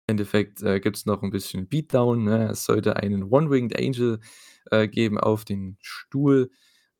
Endeffekt, 0.09 0.63
äh, 0.63 0.81
gibt's 0.81 1.07
noch 1.07 1.23
'n 1.25 1.31
bisschen 1.31 1.69
Beatdown, 1.69 2.25
ne? 2.25 2.51
Es 2.51 2.65
sollte 2.67 2.97
einen 2.97 3.25
One-Winged 3.25 3.79
Angel, 3.79 4.21
äh, 4.73 4.89
geben 4.89 5.19
auf 5.21 5.45
den 5.47 5.79
Stuhl 5.83 6.51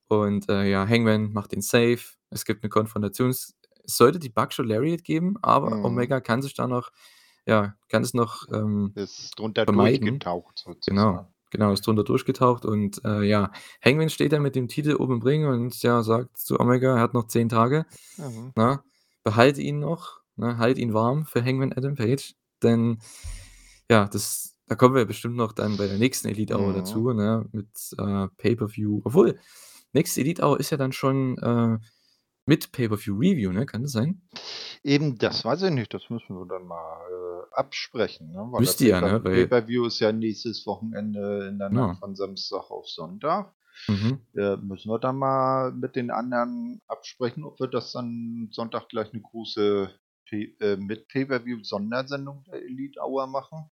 und, 0.09 0.49
äh, 0.51 0.71
ja, 0.71 0.89
Hangman 0.89 1.33
macht 1.35 1.53
den 1.53 1.63
Save. 1.63 2.01
Es 2.31 2.45
gibt 2.47 2.65
'ne 2.65 2.71
Konfrontations 2.71 3.57
es 3.87 3.97
sollte 3.99 4.19
die 4.21 4.31
Buckshot 4.31 4.67
Lariat 4.67 5.05
geben, 5.05 5.37
aber 5.43 5.85
Mhm. 5.85 5.85
Omega 5.85 6.21
kann 6.21 6.43
sich 6.43 6.55
da 6.55 6.67
noch 6.69 6.91
ja, 7.47 7.77
kann 7.91 8.03
es 8.05 8.15
noch, 8.15 8.47
ähm, 8.53 8.97
Ist 8.97 9.37
drunter 9.41 9.67
vermeiden. 9.67 10.27
durchgetaucht 10.27 10.61
sozusagen. 10.61 11.21
genau, 11.21 11.34
ist 11.73 11.87
drunter 11.87 12.05
durchgetaucht 12.05 12.65
und, 12.65 13.03
äh, 13.05 13.23
ja, 13.23 13.51
Hangman 13.85 14.11
steht 14.11 14.33
da 14.33 14.39
mit 14.41 14.55
dem 14.57 14.69
Titel 14.69 14.97
oben 14.97 15.15
im 15.15 15.23
Ring 15.23 15.47
und, 15.47 15.83
ja, 15.83 16.03
sagt 16.03 16.37
zu 16.39 16.59
Omega, 16.61 16.97
er 16.97 17.01
hat 17.01 17.15
noch 17.15 17.27
10 17.29 17.49
Tage, 17.49 17.87
Mhm. 18.19 18.53
ne? 18.57 18.81
Behalte 19.25 19.63
ihn 19.63 19.79
noch, 19.81 20.21
ne? 20.37 20.59
Halt 20.59 20.79
ihn 20.79 20.93
warm 20.95 21.27
für 21.27 21.45
Hangman 21.45 21.73
Adam 21.73 21.95
Page, 21.97 22.35
denn 22.63 22.99
ja, 23.91 24.07
das 24.07 24.51
da 24.67 24.77
kommen 24.77 24.95
wir 24.95 25.05
bestimmt 25.05 25.37
noch 25.37 25.53
dann 25.53 25.77
bei 25.77 25.87
der 25.87 25.99
nächsten 25.99 26.29
Elite 26.29 26.59
Hour 26.59 26.73
Mhm. 26.73 26.77
dazu, 26.77 27.13
ne, 27.13 27.47
mit, 27.53 27.69
äh, 27.99 28.29
Pay-per-View 28.39 29.03
obwohl, 29.05 29.39
nächste 29.93 30.23
Elite 30.23 30.43
Hour 30.43 30.59
ist 30.61 30.71
ja 30.71 30.79
dann 30.79 30.93
schon, 30.93 31.37
äh, 31.39 31.79
mit 32.47 32.73
Pay-per-View 32.73 33.15
Review, 33.17 33.53
ne? 33.53 33.67
Kann 33.67 33.83
das 33.83 33.93
sein? 33.93 34.23
Eben, 34.85 35.17
das 35.17 35.45
weiß 35.47 35.63
ich 35.63 35.71
nicht, 35.71 35.95
das 35.95 36.11
müssen 36.11 36.37
wir 36.37 36.47
dann 36.47 36.67
mal, 36.67 37.01
äh, 37.51 37.55
absprechen, 37.55 38.33
ne? 38.33 38.39
Weil 38.51 38.65
der 38.65 38.73
Müsste 38.73 38.87
ja, 38.89 39.01
ne, 39.01 39.21
Pay-per-View 39.21 39.87
ist 39.87 39.99
ja 40.01 40.13
nächstes 40.13 40.67
Wochenende 40.67 41.47
in 41.49 41.59
der 41.59 41.71
Nacht 41.71 41.93
Genau. 41.93 41.99
von 41.99 42.15
Samstag 42.15 42.71
auf 42.71 42.87
Sonntag. 42.89 43.55
Mhm. 43.89 44.27
Äh, 44.37 44.57
müssen 44.59 44.91
wir 44.91 44.99
dann 44.99 45.17
mal 45.19 45.73
mit 45.73 45.97
den 45.97 46.11
anderen 46.11 46.83
absprechen, 46.89 47.45
ob 47.45 47.61
wir 47.61 47.69
das 47.69 47.93
dann 47.93 48.49
Sonntag 48.53 48.89
gleich 48.91 49.13
'ne 49.13 49.23
große 49.23 49.91
Pay 50.29 50.57
äh, 50.61 50.77
mit 50.77 51.09
Pay-per-View-Sondersendung 51.09 52.45
der 52.45 52.63
Elite 52.63 53.01
Hour 53.01 53.27
machen 53.29 53.71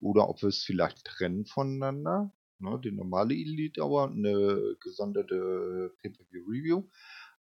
oder 0.00 0.28
ob 0.28 0.42
wir's 0.42 0.62
vielleicht 0.64 1.04
trennen 1.06 1.46
voneinander, 1.46 2.32
ne? 2.58 2.80
Die 2.84 2.92
normale 2.92 3.34
Elite 3.34 3.82
Hour 3.82 4.04
und 4.04 4.20
'ne 4.20 4.76
gesonderte 4.82 5.92
Pay-per-View 6.02 6.44
Review. 6.48 6.84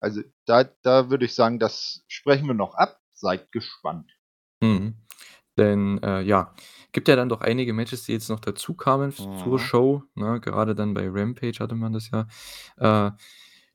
Also, 0.01 0.22
da 0.46 0.63
da 0.84 1.10
würde 1.10 1.25
ich 1.25 1.36
sagen, 1.36 1.60
das 1.60 2.03
sprechen 2.08 2.48
wir 2.48 2.53
noch 2.56 2.75
ab. 2.75 3.00
Seid 3.13 3.51
gespannt. 3.51 4.10
Mhm. 4.62 4.96
Denn, 5.58 6.01
äh, 6.03 6.22
ja, 6.22 6.53
gibt 6.94 7.08
ja 7.10 7.15
dann 7.18 7.29
doch 7.29 7.41
einige 7.41 7.74
Matches, 7.74 8.03
die 8.06 8.13
jetzt 8.13 8.29
noch 8.29 8.39
dazukamen 8.39 9.10
f 9.10 9.18
zur 9.36 9.53
Mhm. 9.53 9.60
Show, 9.60 10.03
ne? 10.15 10.39
Gerade 10.41 10.74
dann 10.75 10.94
bei 10.94 11.08
Rampage 11.10 11.60
hatte 11.60 11.75
man 11.75 11.94
das 11.94 12.10
ja. 12.12 12.27
Äh, 12.77 13.12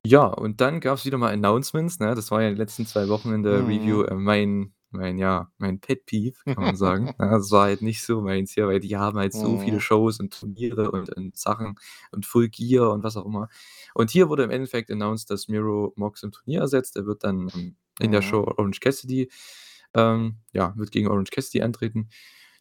ja, 0.06 0.24
und 0.26 0.60
dann 0.62 0.80
gab's 0.80 1.04
wieder 1.06 1.18
mal 1.18 1.32
Announcements, 1.32 2.00
ne? 2.00 2.14
Das 2.14 2.30
war 2.30 2.42
ja 2.42 2.48
in 2.48 2.54
den 2.54 2.58
letzten 2.60 2.86
2 2.86 3.08
Wochen 3.08 3.32
in 3.34 3.42
der 3.42 3.66
Review, 3.66 4.02
Mhm. 4.02 4.08
äh, 4.08 4.14
mein 4.14 4.74
mein 4.94 5.18
ja, 5.18 5.50
mein 5.58 5.80
Pet 5.80 6.06
Peeve, 6.06 6.36
kann 6.50 6.62
man 6.64 6.76
sagen. 6.76 7.12
Ja, 7.18 7.30
das 7.38 7.50
war 7.50 7.64
halt 7.66 7.82
nicht 7.82 8.02
so 8.04 8.20
meins 8.22 8.52
hier, 8.54 8.66
weil 8.68 8.80
die 8.80 8.96
haben 8.96 9.18
halt 9.18 9.34
so 9.34 9.58
viele 9.58 9.78
Mhm. 9.78 9.80
Shows 9.80 10.20
und 10.20 10.32
Turniere 10.38 10.90
und 10.90 11.10
und 11.16 11.36
Sachen 11.36 11.76
und 12.12 12.26
Full 12.26 12.48
Gear 12.48 12.92
und 12.92 13.02
was 13.04 13.16
auch 13.16 13.26
immer. 13.26 13.48
Und 13.94 14.10
hier 14.10 14.28
wurde 14.28 14.44
im 14.44 14.50
Endeffekt 14.50 14.90
announced, 14.90 15.30
dass 15.30 15.48
Miro 15.48 15.92
Mox 15.96 16.22
im 16.22 16.32
Turnier 16.32 16.60
ersetzt. 16.60 16.96
Er 16.96 17.06
wird 17.06 17.24
dann, 17.24 17.50
ähm, 17.54 17.76
in 18.00 18.10
der 18.12 18.22
Mhm. 18.22 18.22
Show 18.22 18.42
Orange 18.44 18.80
Cassidy 18.80 19.30
ähm, 19.94 20.36
ja, 20.52 20.74
wird 20.76 20.90
gegen 20.90 21.08
Orange 21.08 21.30
Cassidy 21.30 21.62
antreten. 21.62 22.08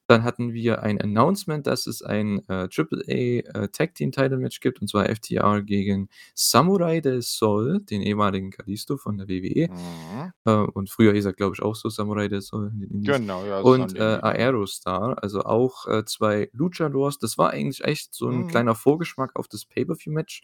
Dann 0.09 0.23
hatten 0.23 0.51
wir 0.53 0.83
ein 0.83 0.99
Announcement, 0.99 1.65
dass 1.65 1.87
es 1.87 2.01
ein, 2.01 2.47
äh, 2.49 2.67
Triple-A, 2.67 3.63
äh, 3.63 3.67
Tag 3.69 3.95
Team 3.95 4.11
Title 4.11 4.37
Match 4.37 4.59
gibt, 4.59 4.81
und 4.81 4.87
zwar 4.89 5.07
FTR 5.09 5.61
gegen 5.61 6.09
Samurai 6.35 6.99
del 6.99 7.21
Sol, 7.21 7.79
den 7.81 8.01
ehemaligen 8.01 8.51
Kalisto 8.51 8.97
von 8.97 9.17
der 9.17 9.27
WWE. 9.29 9.69
Mhm. 9.69 10.33
Äh, 10.45 10.51
und 10.73 10.89
früher 10.89 11.13
hieß 11.13 11.25
er, 11.25 11.33
glaube 11.33 11.55
ich, 11.55 11.61
auch 11.63 11.75
so 11.75 11.87
Samurai 11.89 12.27
del 12.27 12.41
Sol. 12.41 12.71
Genau, 13.05 13.45
ja, 13.45 13.59
ist 13.61 13.65
Und, 13.65 13.95
äh. 13.95 14.19
Aerostar, 14.21 15.23
also 15.23 15.41
auch, 15.43 15.87
äh, 15.87 16.03
2 16.05 16.49
Luchadors. 16.53 17.17
Das 17.19 17.37
war 17.37 17.51
eigentlich 17.51 17.83
echt 17.85 18.13
so 18.13 18.27
'n 18.29 18.43
Mhm. 18.43 18.47
kleiner 18.47 18.75
Vorgeschmack 18.75 19.31
auf 19.37 19.47
das 19.47 19.65
Pay-per-View-Match, 19.65 20.41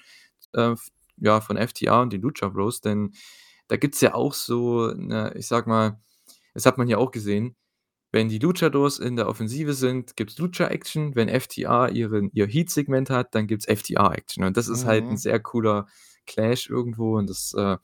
äh, 0.54 0.76
ja, 1.18 1.42
von 1.42 1.58
FTR 1.58 2.02
und 2.02 2.14
den 2.14 2.22
Lucha 2.22 2.48
Bros, 2.50 2.80
denn 2.82 3.12
da 3.68 3.76
gibt's 3.78 4.00
ja 4.02 4.14
auch 4.16 4.34
so 4.34 4.88
'ne 4.96 5.34
ich 5.36 5.48
sage 5.48 5.70
mal, 5.70 6.00
das 6.54 6.66
hat 6.66 6.78
man 6.78 6.88
ja 6.90 6.98
auch 6.98 7.12
gesehen, 7.12 7.56
wenn 8.12 8.30
die 8.30 8.40
Luchadors 8.40 9.00
in 9.00 9.16
der 9.18 9.28
Offensive 9.30 9.74
sind, 9.74 10.16
gibt's 10.18 10.38
Lucha-Action, 10.40 11.16
wenn 11.16 11.30
FTR 11.30 11.90
ihren 11.92 12.32
ihr 12.34 12.48
Heat-Segment 12.48 13.10
hat, 13.10 13.36
dann 13.36 13.48
gibt's 13.48 13.66
FTR-Action. 13.68 14.44
Und 14.46 14.58
das 14.58 14.68
ist 14.70 14.86
halt 14.86 15.10
'n 15.12 15.16
Mhm. 15.16 15.18
sehr 15.18 15.40
cooler 15.40 15.88
Clash 16.28 16.70
irgendwo 16.70 17.18
und 17.18 17.30
das, 17.30 17.54
äh, 17.56 17.78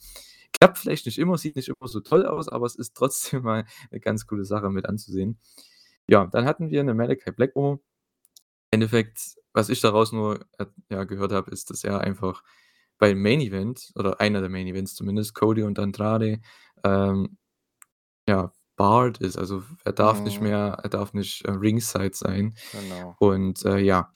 klappt 0.60 0.78
vielleicht 0.80 1.06
nicht 1.08 1.18
immer, 1.20 1.38
sieht 1.38 1.56
nicht 1.58 1.70
immer 1.70 1.88
so 1.90 2.00
toll 2.02 2.26
aus, 2.26 2.50
aber 2.50 2.66
es 2.68 2.76
ist 2.76 2.96
trotzdem 2.96 3.44
mal 3.46 3.66
'ne 3.92 4.00
ganz 4.00 4.28
coole 4.28 4.46
Sache 4.46 4.70
mit 4.72 4.86
anzusehen. 4.88 5.40
Ja, 6.08 6.28
dann 6.28 6.46
hatten 6.46 6.70
wir 6.72 6.84
'ne 6.84 6.94
Malachi 6.96 7.32
Black 7.32 7.54
Promo. 7.54 7.82
Endeffekt, 8.72 9.38
was 9.54 9.70
ich 9.70 9.82
daraus 9.82 10.12
nur, 10.14 10.42
äh, 10.60 10.66
ja, 10.92 11.06
gehört 11.06 11.32
habe, 11.34 11.52
ist, 11.52 11.70
dass 11.72 11.84
er 11.86 12.02
einfach 12.02 12.44
beim 13.00 13.22
Main 13.22 13.42
Event 13.42 13.92
oder 13.96 14.22
einer 14.22 14.42
der 14.42 14.50
Main 14.52 14.68
Events 14.68 14.96
zumindest, 14.96 15.36
Cody 15.36 15.64
und 15.64 15.80
Andrade, 15.80 16.42
ähm, 16.86 17.38
ja, 18.30 18.54
barred 18.76 19.20
ist. 19.20 19.38
Also, 19.38 19.64
er 19.86 19.94
darf 19.94 20.24
nicht 20.26 20.40
Mhm. 20.40 20.42
mehr 20.42 20.80
er 20.84 20.90
darf 20.90 21.14
nicht, 21.14 21.46
äh, 21.46 21.52
Ringside 21.52 22.14
sein. 22.16 22.56
Genau. 22.72 23.18
Und, 23.20 23.66
äh, 23.66 23.80
ja. 23.80 24.12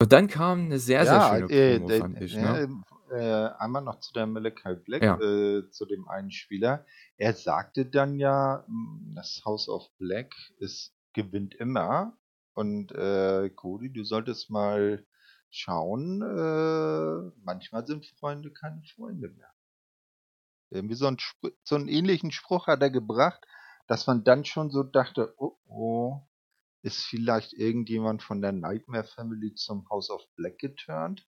Und 0.00 0.12
dann 0.12 0.28
kam 0.28 0.68
'ne 0.68 0.78
sehr, 0.78 1.06
sehr 1.06 1.20
Ja, 1.20 1.20
schöne 1.20 1.48
äh, 1.48 1.78
Promo, 1.78 1.88
d 1.88 1.90
fand 1.90 2.20
ich, 2.20 2.38
ne? 2.40 2.62
ähm, 2.64 2.82
äh, 3.10 3.20
einmal 3.58 3.82
noch 3.82 4.00
zu 4.00 4.12
der 4.12 4.26
Malachi 4.26 4.74
Black, 4.74 5.02
Ja. 5.02 5.20
äh, 5.20 5.70
zu 5.70 5.86
dem 5.86 6.08
einen 6.08 6.32
Spieler. 6.32 6.84
Er 7.16 7.34
sagte 7.34 7.86
dann 7.86 8.18
ja, 8.18 8.64
hm, 8.66 9.12
das 9.14 9.42
House 9.44 9.68
of 9.68 9.88
Black 9.98 10.34
ist 10.58 10.94
gewinnt 11.12 11.54
immer 11.54 12.18
und, 12.54 12.90
äh, 12.92 13.48
Cody, 13.50 13.92
du 13.92 14.02
solltest 14.02 14.50
mal 14.50 15.06
schauen, 15.50 16.20
äh, 16.22 17.30
manchmal 17.44 17.86
sind 17.86 18.04
Freunde 18.18 18.50
keine 18.52 18.82
Freunde 18.82 19.28
mehr. 19.30 19.52
Irgendwie 20.72 20.94
so 20.96 21.06
'n 21.06 21.18
Spr 21.18 21.50
so 21.64 21.76
'n 21.76 21.88
ähnlichen 21.88 22.30
Spruch 22.30 22.66
hat 22.66 22.82
er 22.82 22.90
gebracht, 22.90 23.40
dass 23.86 24.06
man 24.06 24.24
dann 24.24 24.44
schon 24.44 24.70
so 24.70 24.82
dachte: 24.82 25.34
„Oh, 25.38 25.56
oh, 25.68 26.20
ist 26.82 27.04
vielleicht 27.04 27.54
irgendjemand 27.54 28.22
von 28.22 28.42
der 28.42 28.52
Nightmare 28.52 29.04
Family 29.04 29.54
zum 29.54 29.88
House 29.90 30.10
of 30.10 30.22
Black 30.36 30.58
geturnt?“ 30.58 31.26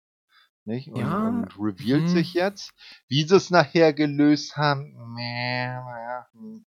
Nicht? 0.66 0.90
Und 0.92 1.18
Ja, 1.18 1.18
und 1.20 1.58
revealt 1.58 2.08
hm. 2.08 2.08
sich 2.08 2.34
jetzt. 2.34 2.72
Wie 3.08 3.24
sie's 3.24 3.50
nachher 3.50 3.92
gelöst 3.94 4.56
haben, 4.56 4.96
ja, 5.18 6.26
hm, 6.32 6.66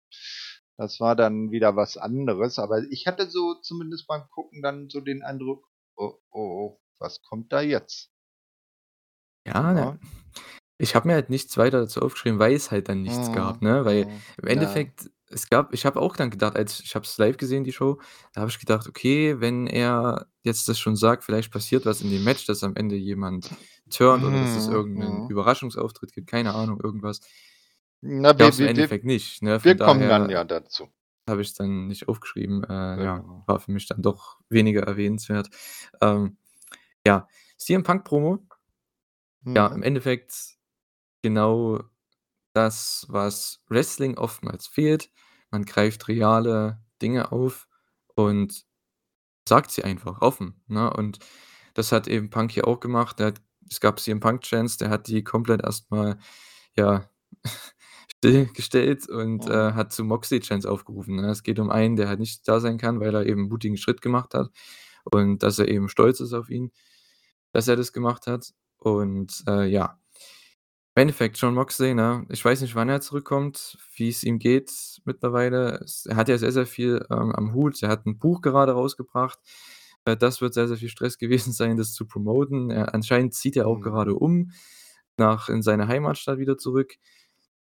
das 0.78 1.00
war 1.00 1.16
dann 1.16 1.50
wieder 1.52 1.76
was 1.76 1.96
anderes. 1.98 2.58
Aber 2.58 2.82
ich 2.90 3.06
hatte 3.08 3.30
so 3.30 3.54
zumindest 3.62 4.06
beim 4.08 4.28
Gucken 4.30 4.62
dann 4.62 4.90
so 4.90 5.00
den 5.00 5.22
Eindruck: 5.24 5.66
„Oh, 5.96 6.14
oh, 6.32 6.40
oh, 6.40 6.80
was 7.00 7.22
kommt 7.22 7.52
da 7.52 7.60
jetzt?“ 7.62 8.08
Ja, 9.46 9.72
ne 9.72 9.72
Ne? 9.74 9.98
Ich 10.82 10.94
habe 10.96 11.08
mir 11.08 11.14
halt 11.14 11.30
nichts 11.30 11.56
weiter 11.58 11.80
dazu 11.80 12.00
aufgeschrieben, 12.02 12.38
weil 12.40 12.54
es 12.54 12.70
halt 12.70 12.88
dann 12.88 13.02
nichts 13.02 13.30
gab, 13.32 13.62
Mhm, 13.62 13.62
ne? 13.62 13.84
Weil 13.84 14.06
mhm, 14.06 14.24
im 14.42 14.48
ja. 14.48 14.48
Endeffekt 14.48 15.10
es 15.30 15.48
gab 15.48 15.72
ich 15.74 15.86
habe 15.86 16.00
auch 16.00 16.16
dann 16.16 16.30
gedacht, 16.30 16.56
als 16.56 16.80
ich 16.80 16.94
habe 16.94 17.06
es 17.06 17.16
live 17.18 17.38
gesehen, 17.38 17.64
die 17.64 17.72
Show, 17.72 18.00
da 18.34 18.42
habe 18.42 18.50
ich 18.50 18.58
gedacht: 18.60 18.88
„Okay, 18.88 19.40
wenn 19.40 19.66
er 19.66 20.26
jetzt 20.42 20.68
das 20.68 20.78
schon 20.78 20.96
sagt, 20.96 21.24
vielleicht 21.24 21.52
passiert 21.52 21.86
was 21.86 22.02
in 22.02 22.10
dem 22.10 22.22
Match, 22.24 22.46
dass 22.46 22.64
am 22.64 22.76
Ende 22.76 22.96
jemand 22.96 23.52
turnt 23.90 24.24
oder 24.24 24.38
dass 24.40 24.56
es 24.56 24.66
Mhm, 24.66 24.68
irgend 24.68 24.98
'nen 24.98 25.24
mhm. 25.24 25.28
Überraschungsauftritt 25.28 26.12
gibt“, 26.12 26.28
keine 26.28 26.54
Ahnung, 26.54 26.80
irgendwas. 26.82 27.20
Na, 28.02 28.38
wir 28.38 28.50
Gab's 28.50 28.60
im 28.60 28.66
wir 28.66 28.74
wir 28.76 28.88
Endeffekt 28.88 29.04
nicht, 29.04 29.42
ne? 29.42 29.60
wir 29.62 29.76
Von 29.76 29.78
kommen 29.78 30.08
dann 30.08 30.28
daher 30.28 30.30
ja 30.30 30.44
dazu. 30.44 30.90
habe 31.28 31.42
ich's 31.42 31.54
dann 31.54 31.88
nicht 31.88 32.08
aufgeschrieben. 32.08 32.64
Äh, 32.64 33.02
ja, 33.02 33.24
Genau. 33.24 33.46
war 33.46 33.60
für 33.60 33.72
mich 33.72 33.86
dann 33.86 34.02
doch 34.02 34.40
weniger 34.48 34.82
erwähnenswert. 34.84 35.50
Ähm, 36.00 36.38
ja, 37.06 37.28
CM 37.58 37.84
Punk 37.84 38.04
Promo. 38.04 38.46
Ja, 39.54 39.66
im 39.68 39.82
Mhm. 39.82 39.82
Endeffekt 39.82 40.56
genau 41.22 41.80
das, 42.54 43.06
was 43.08 43.62
Wrestling 43.68 44.18
oftmals 44.18 44.66
fehlt. 44.68 45.10
Man 45.50 45.64
greift 45.64 46.08
reale 46.08 46.80
Dinge 47.02 47.32
auf 47.32 47.68
und 48.16 48.64
sagt 49.48 49.70
sie 49.72 49.84
einfach 49.84 50.20
offen, 50.22 50.62
ne? 50.68 50.92
Und 50.92 51.18
das 51.74 51.92
hat 51.92 52.08
eben 52.08 52.30
Punk 52.30 52.52
hier 52.52 52.66
auch 52.68 52.80
gemacht. 52.80 53.20
Hat 53.20 53.40
es 53.70 53.80
gab 53.80 54.00
CM 54.00 54.20
Punk 54.20 54.42
Chants, 54.42 54.76
der 54.76 54.90
hat 54.90 55.08
die 55.08 55.24
komplett 55.24 55.62
erst 55.62 55.90
mal, 55.90 56.18
ja, 56.76 57.08
stillgestellt 58.18 59.08
und, 59.08 59.46
äh, 59.46 59.72
Mhm. 59.72 59.74
hat 59.74 59.92
zu 59.92 60.04
Moxley 60.04 60.40
Chants 60.40 60.66
aufgerufen, 60.66 61.16
ne? 61.16 61.30
Es 61.30 61.42
geht 61.42 61.58
um 61.58 61.70
einen, 61.70 61.96
der 61.96 62.08
halt 62.08 62.20
nicht 62.20 62.46
da 62.48 62.60
sein 62.60 62.78
kann, 62.78 63.00
weil 63.00 63.14
er 63.14 63.26
eben 63.26 63.42
'n 63.46 63.48
mutigen 63.50 63.76
Schritt 63.78 64.02
gemacht 64.02 64.34
hat 64.34 64.50
und 65.04 65.42
dass 65.42 65.58
er 65.58 65.68
eben 65.68 65.88
stolz 65.88 66.20
ist 66.20 66.32
auf 66.34 66.50
ihn, 66.50 66.72
dass 67.52 67.68
er 67.68 67.76
das 67.76 67.92
gemacht 67.94 68.26
hat. 68.28 68.52
Und, 68.78 69.44
äh, 69.48 69.66
ja. 69.66 69.98
Im 70.96 71.00
Endeffekt 71.02 71.38
Jon 71.38 71.54
Moxley, 71.54 71.94
ne? 71.94 72.26
Ich 72.28 72.44
weiß 72.44 72.60
nicht, 72.60 72.74
wann 72.74 72.90
er 72.90 73.00
zurückkommt, 73.00 73.78
wie's 73.96 74.22
ihm 74.24 74.38
geht 74.38 74.70
mittlerweile. 75.06 75.80
Es 75.82 76.04
er 76.04 76.16
hat 76.16 76.28
ja 76.28 76.36
sehr, 76.36 76.52
sehr 76.52 76.66
viel, 76.66 77.06
ähm, 77.10 77.32
am 77.32 77.54
Hut. 77.54 77.82
Er 77.82 77.88
hat 77.88 78.04
'n 78.06 78.18
Buch 78.18 78.42
gerade 78.42 78.72
rausgebracht. 78.72 79.38
Äh, 80.04 80.16
das 80.18 80.42
wird 80.42 80.52
sehr, 80.52 80.68
sehr 80.68 80.76
viel 80.76 80.90
Stress 80.90 81.16
gewesen 81.18 81.52
sein, 81.54 81.78
das 81.78 81.92
zu 81.94 82.06
promoten. 82.06 82.70
Er 82.70 82.94
anscheinend 82.94 83.32
zieht 83.34 83.56
er 83.56 83.66
auch 83.68 83.78
Mhm. 83.78 83.82
gerade 83.82 84.14
um 84.14 84.50
nach 85.16 85.48
in 85.48 85.62
seine 85.62 85.88
Heimatstadt 85.88 86.38
wieder 86.38 86.58
zurück. 86.58 86.94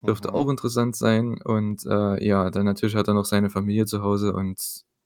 Dürfte 0.07 0.35
auch 0.35 0.47
Mhm. 0.47 0.51
interessant 0.53 0.97
sein. 0.97 1.41
Und, 1.43 1.85
äh, 1.87 2.25
ja, 2.27 2.51
dann 2.51 2.65
natürlich 2.67 2.97
hat 2.97 3.09
er 3.09 3.15
noch 3.15 3.27
seine 3.27 3.51
Familie 3.51 3.87
zu 3.87 4.03
Hause 4.03 4.33
und 4.35 4.61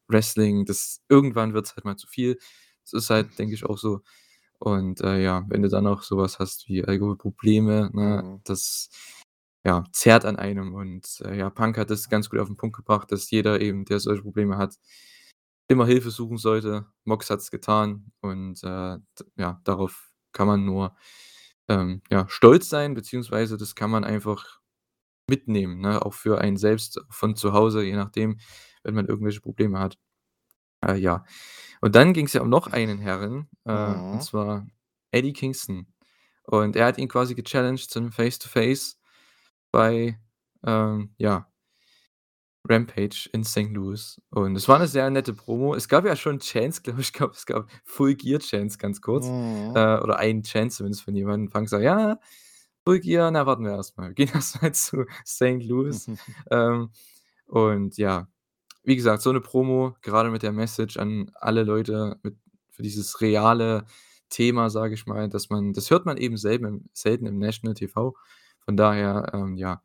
Wrestling, 0.08 0.64
das 0.66 1.00
irgendwann 1.08 1.54
wird's 1.54 1.74
halt 1.76 1.84
mal 1.84 1.96
zu 1.96 2.06
viel. 2.06 2.38
Das 2.84 2.92
ist 2.94 3.10
halt, 3.10 3.38
denke 3.38 3.54
ich, 3.54 3.64
auch 3.66 3.78
so. 3.78 4.00
Und, 4.64 5.02
äh, 5.02 5.22
ja, 5.22 5.44
wenn 5.48 5.60
du 5.60 5.68
dann 5.68 5.84
noch 5.84 6.02
so 6.02 6.16
was 6.16 6.38
hast 6.38 6.68
wie 6.68 6.82
Alkoholprobleme, 6.84 7.90
ne, 7.92 8.22
Mhm. 8.24 8.40
das, 8.44 8.88
ja, 9.66 9.84
zerrt 9.92 10.24
an 10.24 10.36
einem. 10.36 10.72
Und, 10.74 11.20
äh, 11.26 11.36
ja, 11.38 11.50
Punk 11.50 11.76
hat 11.78 11.90
das 11.90 12.08
ganz 12.08 12.30
gut 12.30 12.40
auf 12.40 12.48
'n 12.48 12.56
Punkt 12.56 12.76
gebracht, 12.76 13.12
dass 13.12 13.30
jeder 13.30 13.60
eben, 13.60 13.84
der 13.84 14.00
solche 14.00 14.22
Probleme 14.22 14.56
hat, 14.56 14.76
immer 15.68 15.86
Hilfe 15.86 16.10
suchen 16.10 16.38
sollte. 16.38 16.86
Mox 17.04 17.30
hat's 17.30 17.50
getan 17.50 18.12
und, 18.22 18.62
äh, 18.64 18.98
ja, 19.36 19.60
darauf 19.64 20.12
kann 20.32 20.46
man 20.48 20.64
nur, 20.64 20.96
ähm, 21.68 22.02
ja, 22.10 22.26
stolz 22.28 22.68
sein, 22.70 22.94
beziehungsweise 22.94 23.56
das 23.58 23.74
kann 23.76 23.90
man 23.90 24.04
einfach 24.04 24.60
mitnehmen, 25.30 25.80
ne, 25.82 26.04
auch 26.06 26.14
für 26.14 26.40
einen 26.40 26.56
selbst 26.58 27.00
von 27.10 27.36
zu 27.36 27.52
Hause, 27.54 27.84
je 27.84 27.96
nachdem, 27.96 28.38
wenn 28.84 28.94
man 28.96 29.06
irgendwelche 29.06 29.40
Probleme 29.42 29.78
hat. 29.80 29.98
Äh, 30.86 30.96
ja. 30.96 31.24
Und 31.80 31.94
dann 31.96 32.12
ging's 32.14 32.32
ja 32.34 32.42
um 32.42 32.48
noch 32.50 32.68
einen 32.68 32.98
Herren, 32.98 33.48
äh, 33.66 33.96
und 34.10 34.20
Mhm. 34.20 34.20
zwar 34.22 34.66
Eddie 35.12 35.32
Kingston. 35.32 35.86
Und 36.44 36.76
er 36.76 36.86
hat 36.86 36.98
ihn 36.98 37.08
quasi 37.08 37.34
gechallenged 37.34 37.90
zu 37.90 38.00
'nem 38.00 38.12
Face 38.12 38.38
to 38.38 38.48
Face 38.48 38.98
bei, 39.72 40.18
ähm, 40.66 41.14
ja 41.18 41.48
Rampage 42.68 43.28
in 43.34 43.44
St. 43.44 43.72
Louis. 43.74 44.20
Und 44.30 44.56
es 44.56 44.68
war 44.68 44.78
'ne 44.78 44.86
sehr 44.88 45.10
nette 45.10 45.34
Promo. 45.34 45.74
Es 45.74 45.88
gab 45.88 46.06
ja 46.06 46.16
schon 46.16 46.38
Chants, 46.40 46.82
glaube 46.82 47.00
ich 47.02 47.12
glaube, 47.12 47.34
es 47.34 47.44
gab 47.46 47.68
Full 47.84 48.14
Gear 48.14 48.38
Chants 48.40 48.78
ganz 48.78 49.00
kurz, 49.02 49.32
Mhm. 49.32 49.74
äh, 49.74 49.98
oder 49.98 50.18
einen 50.18 50.42
Chant 50.42 50.72
zumindest 50.72 51.02
von 51.02 51.14
jemandem. 51.14 51.50
Punk 51.50 51.68
sagt: 51.68 51.84
„Ja, 51.84 52.18
Full 52.86 53.00
Gear, 53.00 53.30
na, 53.30 53.44
warten 53.46 53.64
wir 53.64 53.72
erst 53.72 53.96
mal. 53.98 54.08
Wir 54.10 54.14
gehen 54.14 54.30
erst 54.34 54.62
mal 54.62 54.72
zu 54.74 55.04
St. 55.26 55.62
Louis.“ 55.64 56.08
Ähm, 56.50 56.90
und 57.46 57.96
ja, 57.98 58.28
wie 58.84 58.96
gesagt, 58.96 59.22
so 59.22 59.32
'ne 59.32 59.40
Promo, 59.40 59.94
gerade 60.02 60.30
mit 60.30 60.42
der 60.42 60.52
Message 60.52 60.96
an 60.98 61.30
alle 61.34 61.64
Leute 61.64 62.18
mit 62.22 62.36
für 62.70 62.82
dieses 62.82 63.20
reale 63.20 63.86
Thema, 64.30 64.70
sage 64.70 64.94
ich 64.94 65.06
mal, 65.06 65.28
dass 65.28 65.50
man 65.50 65.72
das 65.72 65.90
hört 65.90 66.06
man 66.06 66.16
eben 66.18 66.36
selben 66.38 66.66
im 66.66 66.90
selten 66.94 67.26
im 67.26 67.38
National 67.38 67.74
TV. 67.74 68.14
Von 68.64 68.76
daher, 68.76 69.30
ähm, 69.34 69.56
ja 69.56 69.82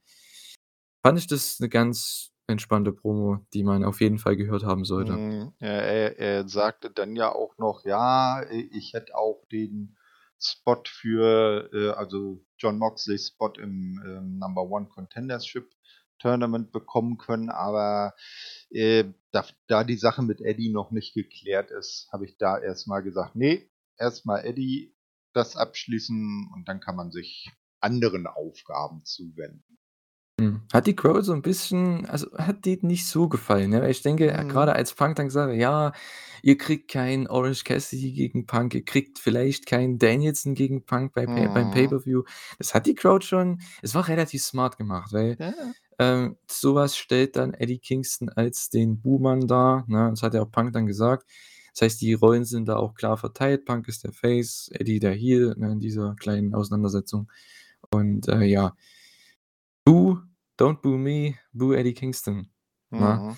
fand 1.05 1.17
ich 1.17 1.27
das 1.27 1.59
'ne 1.61 1.69
ganz 1.69 2.31
entspannte 2.47 2.91
Promo, 2.91 3.39
die 3.53 3.63
man 3.63 3.85
auf 3.85 4.01
jeden 4.01 4.17
Fall 4.19 4.35
gehört 4.35 4.63
haben 4.65 4.83
sollte. 4.83 5.21
Mhm. 5.21 5.53
Er 5.59 6.17
er 6.19 6.47
sagte 6.49 6.89
dann 6.91 7.15
ja 7.15 7.31
auch 7.33 7.57
noch: 7.57 7.83
„Ja, 7.85 8.43
ich 8.49 8.93
hätte 8.93 9.15
auch 9.15 9.45
den 9.51 9.97
Spot 10.41 10.81
für, 10.87 11.69
äh 11.73 11.89
also 11.91 12.41
Jon 12.57 12.77
Moxleys 12.79 13.27
Spot 13.27 13.53
im, 13.57 14.01
ähm, 14.05 14.39
Number 14.39 14.63
One 14.63 14.87
Contendership 14.87 15.69
Tournament 16.19 16.71
bekommen 16.71 17.17
können, 17.17 17.49
aber 17.49 18.13
äh, 18.69 19.05
da, 19.31 19.45
da, 19.67 19.83
die 19.83 19.97
Sache 19.97 20.21
mit 20.23 20.41
Eddie 20.41 20.71
noch 20.71 20.91
nicht 20.91 21.13
geklärt 21.13 21.71
ist, 21.71 22.07
habe 22.11 22.25
ich 22.25 22.37
da 22.37 22.57
erstmal 22.59 23.03
gesagt, 23.03 23.35
nee, 23.35 23.69
erstmal 23.97 24.45
Eddie 24.45 24.95
das 25.33 25.55
abschließen 25.55 26.49
und 26.53 26.67
dann 26.67 26.79
kann 26.79 26.95
man 26.95 27.11
sich 27.11 27.51
anderen 27.81 28.27
Aufgaben 28.27 29.03
zuwenden. 29.05 29.77
Hm. 30.39 30.61
Hat 30.71 30.87
die 30.87 30.95
Crow 30.95 31.21
so 31.21 31.33
ein 31.33 31.41
bisschen 31.41 32.05
also, 32.05 32.27
hat 32.37 32.63
die 32.65 32.79
nicht 32.81 33.05
so 33.07 33.27
gefallen, 33.27 33.71
ne? 33.71 33.81
Weil 33.81 33.91
ich 33.91 34.01
denke, 34.01 34.31
Mhm. 34.31 34.57
als 34.57 34.93
Punk 34.93 35.15
dann 35.17 35.25
gesagt 35.27 35.53
„Ja, 35.55 35.91
ihr 36.41 36.57
kriegt 36.57 36.89
keinen 36.89 37.27
Orange 37.27 37.63
Cassidy 37.65 38.13
gegen 38.13 38.45
Punk, 38.45 38.73
ihr 38.73 38.85
kriegt 38.85 39.19
vielleicht 39.19 39.65
keinen 39.65 39.99
Danielson 39.99 40.55
gegen 40.55 40.85
Punk 40.85 41.13
bei 41.13 41.27
Pay 41.27 41.49
beim 41.49 41.67
Mhm. 41.67 41.71
Pay-per-View.“ 41.71 42.23
Das 42.57 42.73
hat 42.73 42.85
die 42.85 42.95
Crowd 42.95 43.25
schon 43.25 43.59
es 43.81 43.93
war 43.95 44.07
relativ 44.07 44.41
smart 44.43 44.77
gemacht, 44.77 45.11
weil, 45.11 45.37
Ja. 45.39 45.73
Ähm, 45.99 46.37
so 46.49 46.87
stellt 46.87 47.35
dann 47.35 47.53
Eddie 47.53 47.79
Kingston 47.79 48.29
als 48.29 48.69
den 48.69 49.01
Buhmann 49.01 49.47
dar, 49.47 49.83
ne? 49.87 50.09
Das 50.09 50.23
hat 50.23 50.33
ja 50.33 50.41
auch 50.41 50.51
Punk 50.51 50.73
dann 50.73 50.87
gesagt. 50.87 51.29
Das 51.73 51.81
heißt, 51.81 52.01
die 52.01 52.13
Rollen 52.13 52.45
sind 52.45 52.67
da 52.67 52.77
auch 52.77 52.95
klar 52.95 53.17
verteilt. 53.17 53.65
Punk 53.65 53.87
ist 53.87 54.03
der 54.05 54.13
Face, 54.13 54.69
Eddie 54.73 54.99
der 54.99 55.13
Heel, 55.13 55.55
ne, 55.57 55.73
in 55.73 55.79
dieser 55.79 56.15
kleinen 56.15 56.55
Auseinandersetzung. 56.55 57.29
Und, 57.91 58.27
äh, 58.29 58.45
ja. 58.45 58.75
Boo 59.85 60.19
Don't 60.57 60.81
Boo 60.81 60.97
Me, 60.97 61.35
Boo 61.53 61.73
Eddie 61.73 61.93
Kingston, 61.93 62.49
ne? 62.89 63.19
Mhm. 63.21 63.37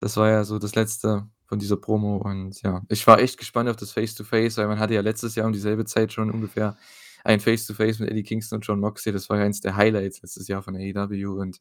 Das 0.00 0.16
war 0.16 0.28
ja 0.30 0.44
so 0.44 0.58
das 0.58 0.74
Letzte 0.74 1.28
von 1.46 1.58
dieser 1.58 1.76
Promo 1.76 2.16
und 2.16 2.60
ja, 2.62 2.82
ich 2.88 3.06
war 3.06 3.20
echt 3.20 3.38
gespannt 3.38 3.68
auf 3.68 3.76
das 3.76 3.92
Face 3.92 4.14
to 4.14 4.24
Face, 4.24 4.56
weil 4.56 4.66
man 4.66 4.78
hatte 4.78 4.94
ja 4.94 5.00
letztes 5.00 5.34
Jahr 5.34 5.46
um 5.46 5.52
dieselbe 5.52 5.84
Zeit 5.84 6.12
schon 6.12 6.30
ungefähr 6.30 6.76
ein 7.24 7.40
Face 7.40 7.66
to 7.66 7.74
Face 7.74 7.98
mit 7.98 8.10
Eddie 8.10 8.22
Kingston 8.22 8.56
und 8.56 8.66
Jon 8.66 8.80
Moxley. 8.80 9.12
Das 9.12 9.28
war 9.28 9.38
ja 9.38 9.44
eins 9.44 9.60
der 9.60 9.76
Highlights 9.76 10.22
letztes 10.22 10.48
Jahr 10.48 10.62
von 10.62 10.74
AEW 10.74 11.40
und 11.40 11.60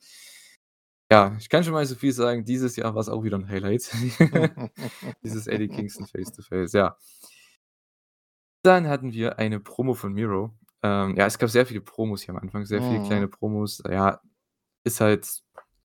ja, 1.12 1.36
ich 1.40 1.50
kann 1.50 1.64
schon 1.64 1.74
mal 1.74 1.86
so 1.86 1.96
viel 1.96 2.14
sagen, 2.14 2.46
dieses 2.46 2.76
Jahr 2.78 2.96
war's 2.96 3.10
auch 3.10 3.24
wieder 3.24 3.38
'n 3.38 3.50
Highlight. 3.50 3.92
Dieses 5.24 5.48
Eddie 5.48 5.70
Kingston 5.70 6.08
Face 6.08 6.32
to 6.34 6.42
Face, 6.44 6.74
ja. 6.74 6.98
Dann 8.66 8.88
hatten 8.88 9.12
wir 9.14 9.40
eine 9.40 9.60
Promo 9.60 9.94
von 9.96 10.14
Miro. 10.14 10.54
Ähm, 10.84 11.16
ja, 11.18 11.26
es 11.26 11.38
gab 11.40 11.50
sehr 11.50 11.66
viele 11.66 11.82
Promos 11.82 12.22
hier 12.24 12.34
am 12.36 12.42
Anfang, 12.42 12.66
sehr 12.66 12.82
viele 12.82 13.00
kleine 13.02 13.28
Mhm. 13.28 13.32
Promos. 13.32 13.82
Ja, 13.90 14.22
ist 14.86 15.02
halt 15.02 15.28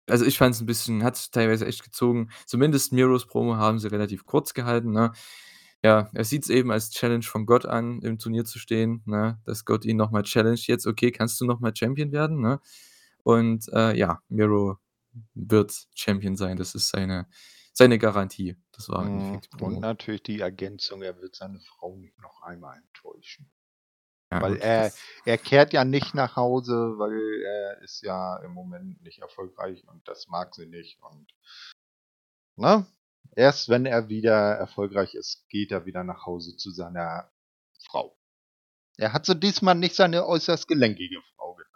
also, 0.10 0.26
ich 0.26 0.38
fand's 0.38 0.62
'n 0.62 0.66
bisschen 0.68 1.04
hat's 1.04 1.32
teilweise 1.32 1.66
echt 1.68 1.84
gezogen. 1.84 2.30
Zumindest 2.48 2.94
Miros 2.94 3.28
Promo 3.28 3.58
haben 3.58 3.80
sie 3.80 3.90
relativ 3.92 4.26
kurz 4.26 4.54
gehalten, 4.54 4.92
ne? 4.92 5.14
Ja, 5.84 6.10
er 6.14 6.26
sieht's 6.26 6.50
eben 6.50 6.72
als 6.72 6.92
Challenge 6.92 7.24
von 7.24 7.46
Gott 7.48 7.66
an, 7.68 8.02
im 8.04 8.20
Turnier 8.20 8.46
zu 8.46 8.60
stehen, 8.60 9.04
ne, 9.06 9.40
dass 9.46 9.66
Gott 9.66 9.86
ihn 9.86 9.98
noch 9.98 10.12
mal 10.12 10.24
challenged 10.24 10.68
jetzt: 10.68 10.88
„Okay, 10.88 11.12
kannst 11.12 11.42
du 11.42 11.46
noch 11.46 11.60
mal 11.62 11.74
Champion 11.76 12.12
werden“, 12.14 12.42
ne? 12.42 12.60
Und, 13.24 13.68
äh, 13.74 13.98
ja, 13.98 14.22
Miro 14.30 14.78
wird 15.34 15.88
Champion 15.96 16.36
sein. 16.36 16.58
Das 16.58 16.76
ist 16.76 16.90
seine 16.90 17.28
seine 17.74 18.00
Garantie. 18.00 18.56
Das 18.72 18.88
war 18.90 19.04
im 19.06 19.14
Mhm. 19.14 19.20
Endeffekt 19.20 19.60
die 19.60 19.64
Und 19.64 19.80
natürlich 19.82 20.24
die 20.24 20.40
Ergänzung, 20.40 21.02
er 21.02 21.20
wird 21.22 21.36
seine 21.36 21.60
Frau 21.60 21.96
nicht 21.98 22.18
noch 22.20 22.42
einmal 22.42 22.78
enttäuschen. 22.78 23.52
Ja 24.32 24.42
Weil 24.42 24.58
er 24.58 24.92
er 25.26 25.38
kehrt 25.38 25.74
ja 25.74 25.84
nicht 25.86 26.16
nach 26.16 26.36
Hause, 26.36 26.74
weil 26.98 27.44
er 27.44 27.82
ist 27.82 28.02
ja 28.02 28.38
im 28.38 28.54
Moment 28.54 29.02
nicht 29.02 29.20
erfolgreich 29.20 29.86
und 29.88 30.08
das 30.08 30.28
mag 30.28 30.56
sie 30.56 30.66
nicht 30.66 31.00
und 31.02 31.28
ne? 32.56 32.86
Erst 33.36 33.70
wenn 33.70 33.86
er 33.86 34.08
wieder 34.08 34.54
erfolgreich 34.56 35.14
ist, 35.14 35.48
geht 35.50 35.72
er 35.72 35.86
wieder 35.86 36.04
nach 36.04 36.26
Hause 36.26 36.56
zu 36.56 36.72
seiner 36.72 37.30
Frau. 37.90 38.18
Er 38.98 39.12
hat 39.12 39.26
sie 39.26 39.36
diesmal 39.36 39.76
nicht 39.76 39.96
seine 39.96 40.26
äußerst 40.26 40.68
gelenkige 40.68 41.22
Frau 41.36 41.54
genannt. 41.56 41.75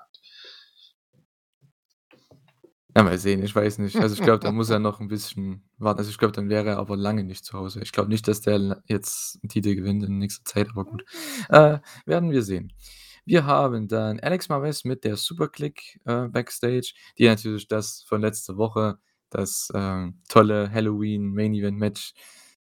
Ja, 2.95 3.03
mal 3.03 3.17
sehen, 3.19 3.43
ich 3.43 3.55
weiß 3.55 3.77
nicht. 3.79 3.95
Also, 3.97 4.15
ich 4.15 4.21
glaube, 4.21 4.39
da 4.39 4.51
muss 4.51 4.69
er 4.71 4.79
noch 4.79 4.99
'n 4.99 5.07
bisschen 5.07 5.63
warten. 5.77 5.99
Also, 5.99 6.09
ich 6.09 6.17
glaube, 6.17 6.31
dann 6.31 6.49
wäre 6.49 6.69
er 6.69 6.77
aber 6.77 6.97
lange 6.97 7.23
nicht 7.23 7.45
zu 7.45 7.53
Hause. 7.57 7.81
Ich 7.83 7.91
glaube 7.91 8.09
nicht, 8.09 8.27
dass 8.27 8.41
der 8.41 8.81
jetzt 8.87 9.37
'n 9.43 9.49
Titel 9.49 9.75
gewinnt 9.75 10.03
in 10.03 10.17
nächster 10.17 10.43
Zeit, 10.45 10.69
aber 10.71 10.85
gut. 10.85 11.03
Äh, 11.49 11.79
werden 12.05 12.31
wir 12.31 12.41
sehen. 12.41 12.73
Wir 13.25 13.45
haben 13.45 13.87
dann 13.87 14.19
Alex 14.21 14.49
Marvez 14.49 14.85
mit 14.85 15.03
der 15.03 15.17
Super 15.17 15.49
Kliq, 15.49 15.99
äh, 16.05 16.27
Backstage, 16.29 16.93
die 17.19 17.25
natürlich 17.25 17.67
das 17.67 18.03
von 18.07 18.21
letzter 18.21 18.57
Woche, 18.57 18.97
das, 19.29 19.69
ähm, 19.75 20.21
tolle 20.27 20.71
Halloween 20.71 21.27
Main 21.33 21.53
Event 21.53 21.77
Match, 21.77 22.13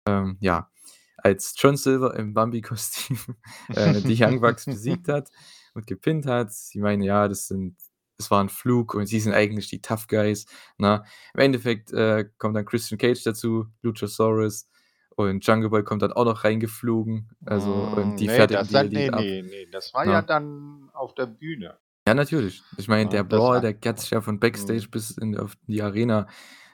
ähm, 0.06 0.37
ja, 0.40 0.70
als 1.16 1.54
John 1.56 1.76
Silver 1.78 2.14
im 2.16 2.35
Bambi-Kostüm, 2.35 3.18
äh, 3.74 4.02
die 4.02 4.16
Young 4.22 4.40
Bucks 4.40 4.68
besiegt 4.68 5.09
hat 5.09 5.30
und 5.74 5.87
gepinnt 5.87 6.26
hat. 6.26 6.52
Sie 6.52 6.78
meinen, 6.80 7.02
ja, 7.02 7.26
das 7.28 7.46
sind 7.48 7.76
das 8.20 8.30
war 8.30 8.40
'n 8.42 8.48
Flug 8.50 8.94
und 8.94 9.06
sie 9.06 9.20
sind 9.20 9.33
eigentlich 9.35 9.68
die 9.68 9.83
Tough 9.83 10.06
Guys, 10.09 10.46
ne? 10.78 11.02
Im 11.35 11.40
Endeffekt, 11.40 11.92
äh, 11.92 12.26
kommt 12.38 12.56
dann 12.56 12.64
Christian 12.66 12.98
Cage 12.98 13.22
dazu, 13.24 13.66
Luchasaurus 13.83 14.68
und 15.16 15.46
Jungle 15.46 15.70
Boy 15.70 15.85
kommt 15.85 16.02
dann 16.02 16.12
auch 16.12 16.24
noch 16.26 16.44
reingeflogen, 16.44 17.30
also 17.46 17.88
und 17.88 18.14
Hm, 18.14 18.20
die 18.20 18.28
ne, 18.28 18.38
fertigen 18.38 18.66
das 18.66 18.68
die 18.68 18.80
hat 18.80 18.92
ne, 18.92 19.04
Elite 19.04 19.14
ab, 19.14 19.28
ne, 19.28 19.42
ne, 19.42 19.66
das 19.70 19.92
war 19.94 20.04
ja 20.06 20.22
ne? 20.22 20.22
dann 20.22 20.90
auf 20.92 21.14
der 21.14 21.26
Bühne. 21.26 21.78
Ja, 22.06 22.14
natürlich. 22.14 22.64
Ich 22.76 22.88
meine, 22.88 23.09
der 23.11 23.24
Ne, 23.24 23.28
das 23.28 23.48
Brawl, 23.48 23.61
der 23.61 23.76
hat 23.85 24.00
sich 24.00 24.11
ja 24.11 24.20
von 24.22 24.40
Backstage 24.40 24.88
mhm. 24.88 24.90
bis 24.90 25.11
in 25.11 25.37
auf 25.38 25.54
die 25.66 25.83
Arena, 25.83 26.26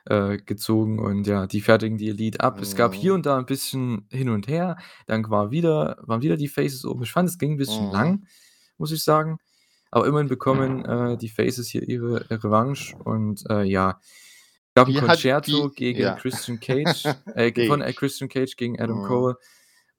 äh, 0.07 0.37
gezogen 0.39 1.01
und 1.01 1.27
ja, 1.27 1.47
die 1.49 1.61
fertigen 1.61 1.99
die 1.99 2.09
Elite 2.09 2.41
ab. 2.41 2.63
Es 2.63 2.77
gab 2.77 2.95
hier 2.95 3.13
Mhm. 3.13 3.15
und 3.15 3.27
da 3.27 3.37
'n 3.39 3.45
bisschen 3.47 4.07
hin 4.13 4.29
und 4.31 4.47
her, 4.47 4.77
dann 5.07 5.29
war 5.29 5.51
wieder 5.51 5.97
waren 6.03 6.23
wieder 6.23 6.37
die 6.37 6.47
Faces 6.49 6.85
oben. 6.85 7.03
Ich 7.03 7.11
fand, 7.13 7.29
es 7.29 7.39
ging 7.39 7.55
'n 7.55 7.57
bisschen 7.57 7.91
Mhm. 7.91 7.91
lang, 7.91 8.27
muss 8.79 8.93
ich 8.93 9.03
sagen, 9.03 9.39
aber 9.97 10.07
immerhin 10.09 10.29
bekommen, 10.29 10.85
äh, 10.85 11.17
die 11.19 11.29
Faces 11.31 11.69
hier 11.69 11.83
ihre 11.89 12.29
Revanche 12.31 12.97
und, 12.99 13.45
äh, 13.51 13.65
ja, 13.65 14.01
gab 14.75 14.89
'n 14.89 14.93
Wie 14.93 15.03
hat 15.03 15.27
Concerto 15.27 15.71
gegen 15.71 16.15
ja. 16.15 16.15
Christian 16.15 16.61
Cage 16.61 17.19
äh, 17.35 17.53
von, 17.65 17.81
Ne. 17.81 17.83
äh, 17.83 17.93
Christian 17.95 18.29
Cage 18.29 18.57
gegen 18.57 18.81
Adam 18.81 19.01
Mhm. 19.01 19.03
Cole 19.03 19.37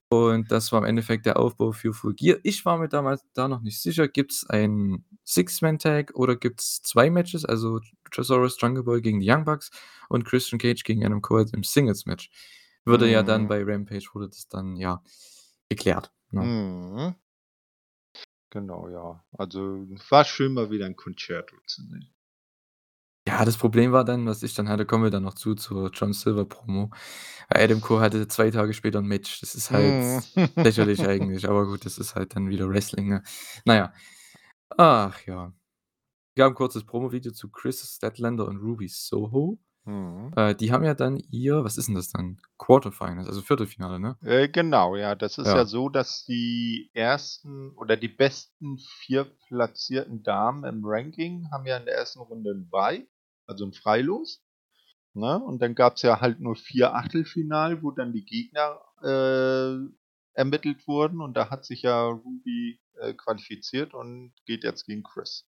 und 0.10 0.52
das 0.52 0.72
war 0.72 0.80
im 0.80 0.86
Endeffekt 0.86 1.26
der 1.26 1.38
Aufbau 1.40 1.74
für 1.74 1.94
Full 1.94 2.14
Gear. 2.16 2.38
Ich 2.44 2.66
war 2.66 2.78
mir 2.78 2.88
damals 2.90 3.24
da 3.34 3.48
noch 3.50 3.62
nicht 3.62 3.82
sicher, 3.82 4.08
gibt's 4.08 4.46
ein 4.50 5.06
Six-Man-Tag 5.26 6.14
oder 6.16 6.36
gibt's 6.38 6.82
2 6.84 7.10
Matches, 7.10 7.44
also 7.46 7.82
Luchasaurus, 8.06 8.58
Jungle 8.62 8.84
Boy 8.84 9.02
gegen 9.02 9.20
die 9.20 9.30
Young 9.32 9.46
Bucks 9.46 9.72
und 10.10 10.26
Christian 10.26 10.60
Cage 10.60 10.84
gegen 10.84 11.06
Adam 11.06 11.22
Cole 11.22 11.46
im 11.54 11.64
Singles-Match. 11.64 12.30
Würde 12.86 13.10
ja 13.12 13.24
dann 13.24 13.48
Mhm. 13.48 13.50
bei 13.50 13.64
Rampage 13.64 14.08
wurde 14.14 14.30
das 14.30 14.48
dann, 14.50 14.78
ja, 14.78 15.04
geklärt, 15.70 16.14
ne? 16.32 16.52
Mhm. 16.52 17.16
Genau, 18.54 18.88
ja. 18.90 19.24
Also, 19.34 19.60
war 20.10 20.24
schön, 20.24 20.54
mal 20.54 20.70
wieder 20.72 20.86
'n 20.86 20.96
Concerto 20.96 21.56
zu 21.66 21.82
sehen. 21.84 22.10
Ja, 23.28 23.44
das 23.44 23.58
Problem 23.58 23.92
war 23.92 24.06
dann, 24.06 24.26
was 24.26 24.42
ich 24.42 24.54
dann 24.54 24.70
hatte 24.70 24.86
kommen 24.86 25.04
wir 25.04 25.12
dann 25.12 25.24
noch 25.24 25.34
zu 25.34 25.54
zur 25.54 25.90
John 25.92 26.14
Silver 26.14 26.46
Promo. 26.46 26.92
Adam 27.50 27.82
Cole 27.82 28.00
hatte 28.00 28.28
2 28.30 28.52
Tage 28.52 28.74
später 28.74 29.00
'n 29.00 29.06
Match. 29.06 29.42
Das 29.42 29.54
ist 29.54 29.70
halt 29.72 29.98
Mhm. 29.98 30.24
lächerlich 30.64 31.06
eigentlich, 31.06 31.46
aber 31.50 31.66
gut, 31.66 31.86
das 31.86 31.98
ist 31.98 32.16
halt 32.16 32.36
dann 32.38 32.48
wieder 32.50 32.70
Wrestling, 32.70 33.10
ne? 33.10 33.24
Na 33.66 33.76
ja. 33.76 33.94
Ach 34.78 35.22
ja. 35.28 35.54
Gab 36.36 36.52
'n 36.52 36.56
kurzes 36.56 36.86
Promovideo 36.86 37.32
zu 37.34 37.50
Kris 37.52 37.82
Statlander 37.98 38.48
und 38.48 38.58
Ruby 38.58 38.88
Soho. 38.90 39.60
Mhm. 39.88 40.38
Äh, 40.38 40.56
die 40.56 40.71
haben 40.71 40.84
ja 40.84 40.93
dann 40.93 41.17
ihr 41.32 41.63
was 41.63 41.78
ist 41.78 41.88
'n 41.89 41.95
das 41.95 42.10
dann? 42.10 42.39
Quarterfinals, 42.58 43.28
also 43.28 43.41
Viertelfinale, 43.41 44.00
ne? 44.00 44.17
Äh, 44.23 44.50
genau, 44.50 44.95
ja. 44.95 45.13
Das 45.15 45.38
ist 45.38 45.54
ja 45.54 45.65
Ja. 45.65 45.65
so, 45.65 45.89
dass 45.89 46.26
die 46.26 46.89
1. 46.93 47.73
oder 47.78 47.95
die 47.97 48.08
besten 48.08 48.80
4 48.80 49.26
platzierten 49.47 50.23
Damen 50.23 50.63
im 50.63 50.82
Ranking 50.84 51.47
haben 51.52 51.65
ja 51.67 51.78
in 51.78 51.86
der 51.86 51.95
1. 51.95 52.19
Runde 52.21 52.52
'n 52.52 52.67
Bye, 52.69 53.08
also 53.45 53.63
'n 53.65 53.73
Freilos, 53.73 54.43
ne? 55.13 55.39
Und 55.43 55.62
dann 55.62 55.76
gab's 55.76 56.04
ja 56.04 56.21
halt 56.21 56.39
nur 56.41 56.56
4 56.56 56.95
Achtelfinal, 56.95 57.84
wo 57.84 57.91
dann 57.91 58.13
die 58.13 58.26
Gegner, 58.26 58.80
äh, 59.04 59.78
ermittelt 60.34 60.88
wurden 60.88 61.21
und 61.21 61.36
da 61.36 61.50
hat 61.52 61.65
sich 61.65 61.84
ja 61.84 62.08
Ruby, 62.08 62.80
äh, 63.02 63.13
qualifiziert 63.13 63.93
und 63.95 64.34
geht 64.45 64.63
jetzt 64.63 64.86
gegen 64.88 65.04
Kris. 65.04 65.43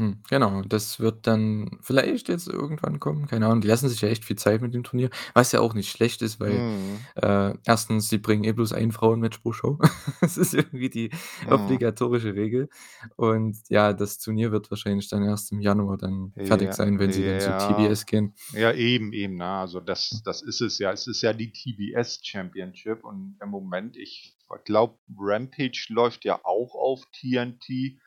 Hm, 0.00 0.22
genau, 0.30 0.62
das 0.62 1.00
wird 1.00 1.26
dann 1.26 1.78
vielleicht 1.80 2.28
jetzt 2.28 2.46
irgendwann 2.46 3.00
kommen, 3.00 3.26
keine 3.26 3.46
Ahnung. 3.46 3.62
Die 3.62 3.66
lassen 3.66 3.88
sich 3.88 4.00
ja 4.00 4.08
echt 4.08 4.24
viel 4.24 4.36
Zeit 4.36 4.60
mit 4.62 4.72
dem 4.72 4.84
Turnier, 4.84 5.10
was 5.34 5.50
ja 5.50 5.58
auch 5.58 5.74
nicht 5.74 5.90
schlecht 5.90 6.22
ist, 6.22 6.38
weil, 6.38 6.62
Mhm. 6.62 7.08
äh, 7.16 7.54
1. 7.66 8.00
sie 8.00 8.18
bringen 8.18 8.44
eh 8.44 8.52
bloß 8.52 8.72
ein 8.74 8.92
Frauenmatch 8.92 9.38
pro 9.38 9.52
Show. 9.52 9.78
Das 10.20 10.36
ist 10.36 10.54
irgendwie 10.54 10.88
die 10.88 11.10
Mhm. 11.42 11.52
obligatorische 11.52 12.32
Regel. 12.34 12.68
Und 13.16 13.56
ja, 13.70 13.92
das 13.92 14.18
Turnier 14.20 14.52
wird 14.52 14.70
wahrscheinlich 14.70 15.08
dann 15.08 15.24
erst 15.24 15.50
im 15.50 15.60
Januar 15.60 15.96
dann 15.98 16.32
fertig 16.44 16.68
Ja, 16.68 16.72
sein, 16.74 17.00
wenn 17.00 17.10
sie 17.10 17.24
dann 17.24 17.40
zu 17.40 17.50
ja. 17.50 17.56
TBS 17.56 18.06
gehen. 18.06 18.34
Ja, 18.52 18.72
eben, 18.72 19.12
eben, 19.12 19.36
ne? 19.36 19.46
Also, 19.46 19.80
das 19.80 20.22
das 20.24 20.42
ist 20.42 20.60
es 20.60 20.78
ja. 20.78 20.92
Es 20.92 21.08
ist 21.08 21.22
ja 21.22 21.32
die 21.32 21.50
TBS 21.52 22.20
Championship 22.22 23.02
und 23.04 23.36
im 23.42 23.48
Moment, 23.50 23.96
ich 23.96 24.36
glaube, 24.64 24.96
Rampage 25.18 25.86
läuft 25.88 26.24
ja 26.24 26.38
auch 26.44 26.74
auf 26.76 27.02
TNT 27.12 27.98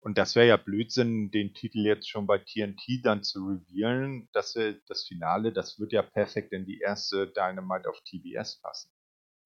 und 0.00 0.18
das 0.18 0.34
wäre 0.36 0.46
ja 0.48 0.56
Blödsinn, 0.56 1.30
den 1.30 1.54
Titel 1.54 1.80
jetzt 1.86 2.08
schon 2.10 2.26
bei 2.26 2.38
TNT 2.38 3.00
dann 3.04 3.22
zu 3.24 3.40
revealen. 3.46 4.28
Das 4.32 4.54
das 4.88 5.04
Finale, 5.06 5.52
das 5.52 5.78
wird 5.80 5.92
ja 5.92 6.02
perfekt 6.02 6.52
in 6.52 6.66
die 6.66 6.80
erste 6.80 7.26
Dynamite 7.28 7.88
auf 7.90 8.00
TBS 8.02 8.60
passen. 8.62 8.90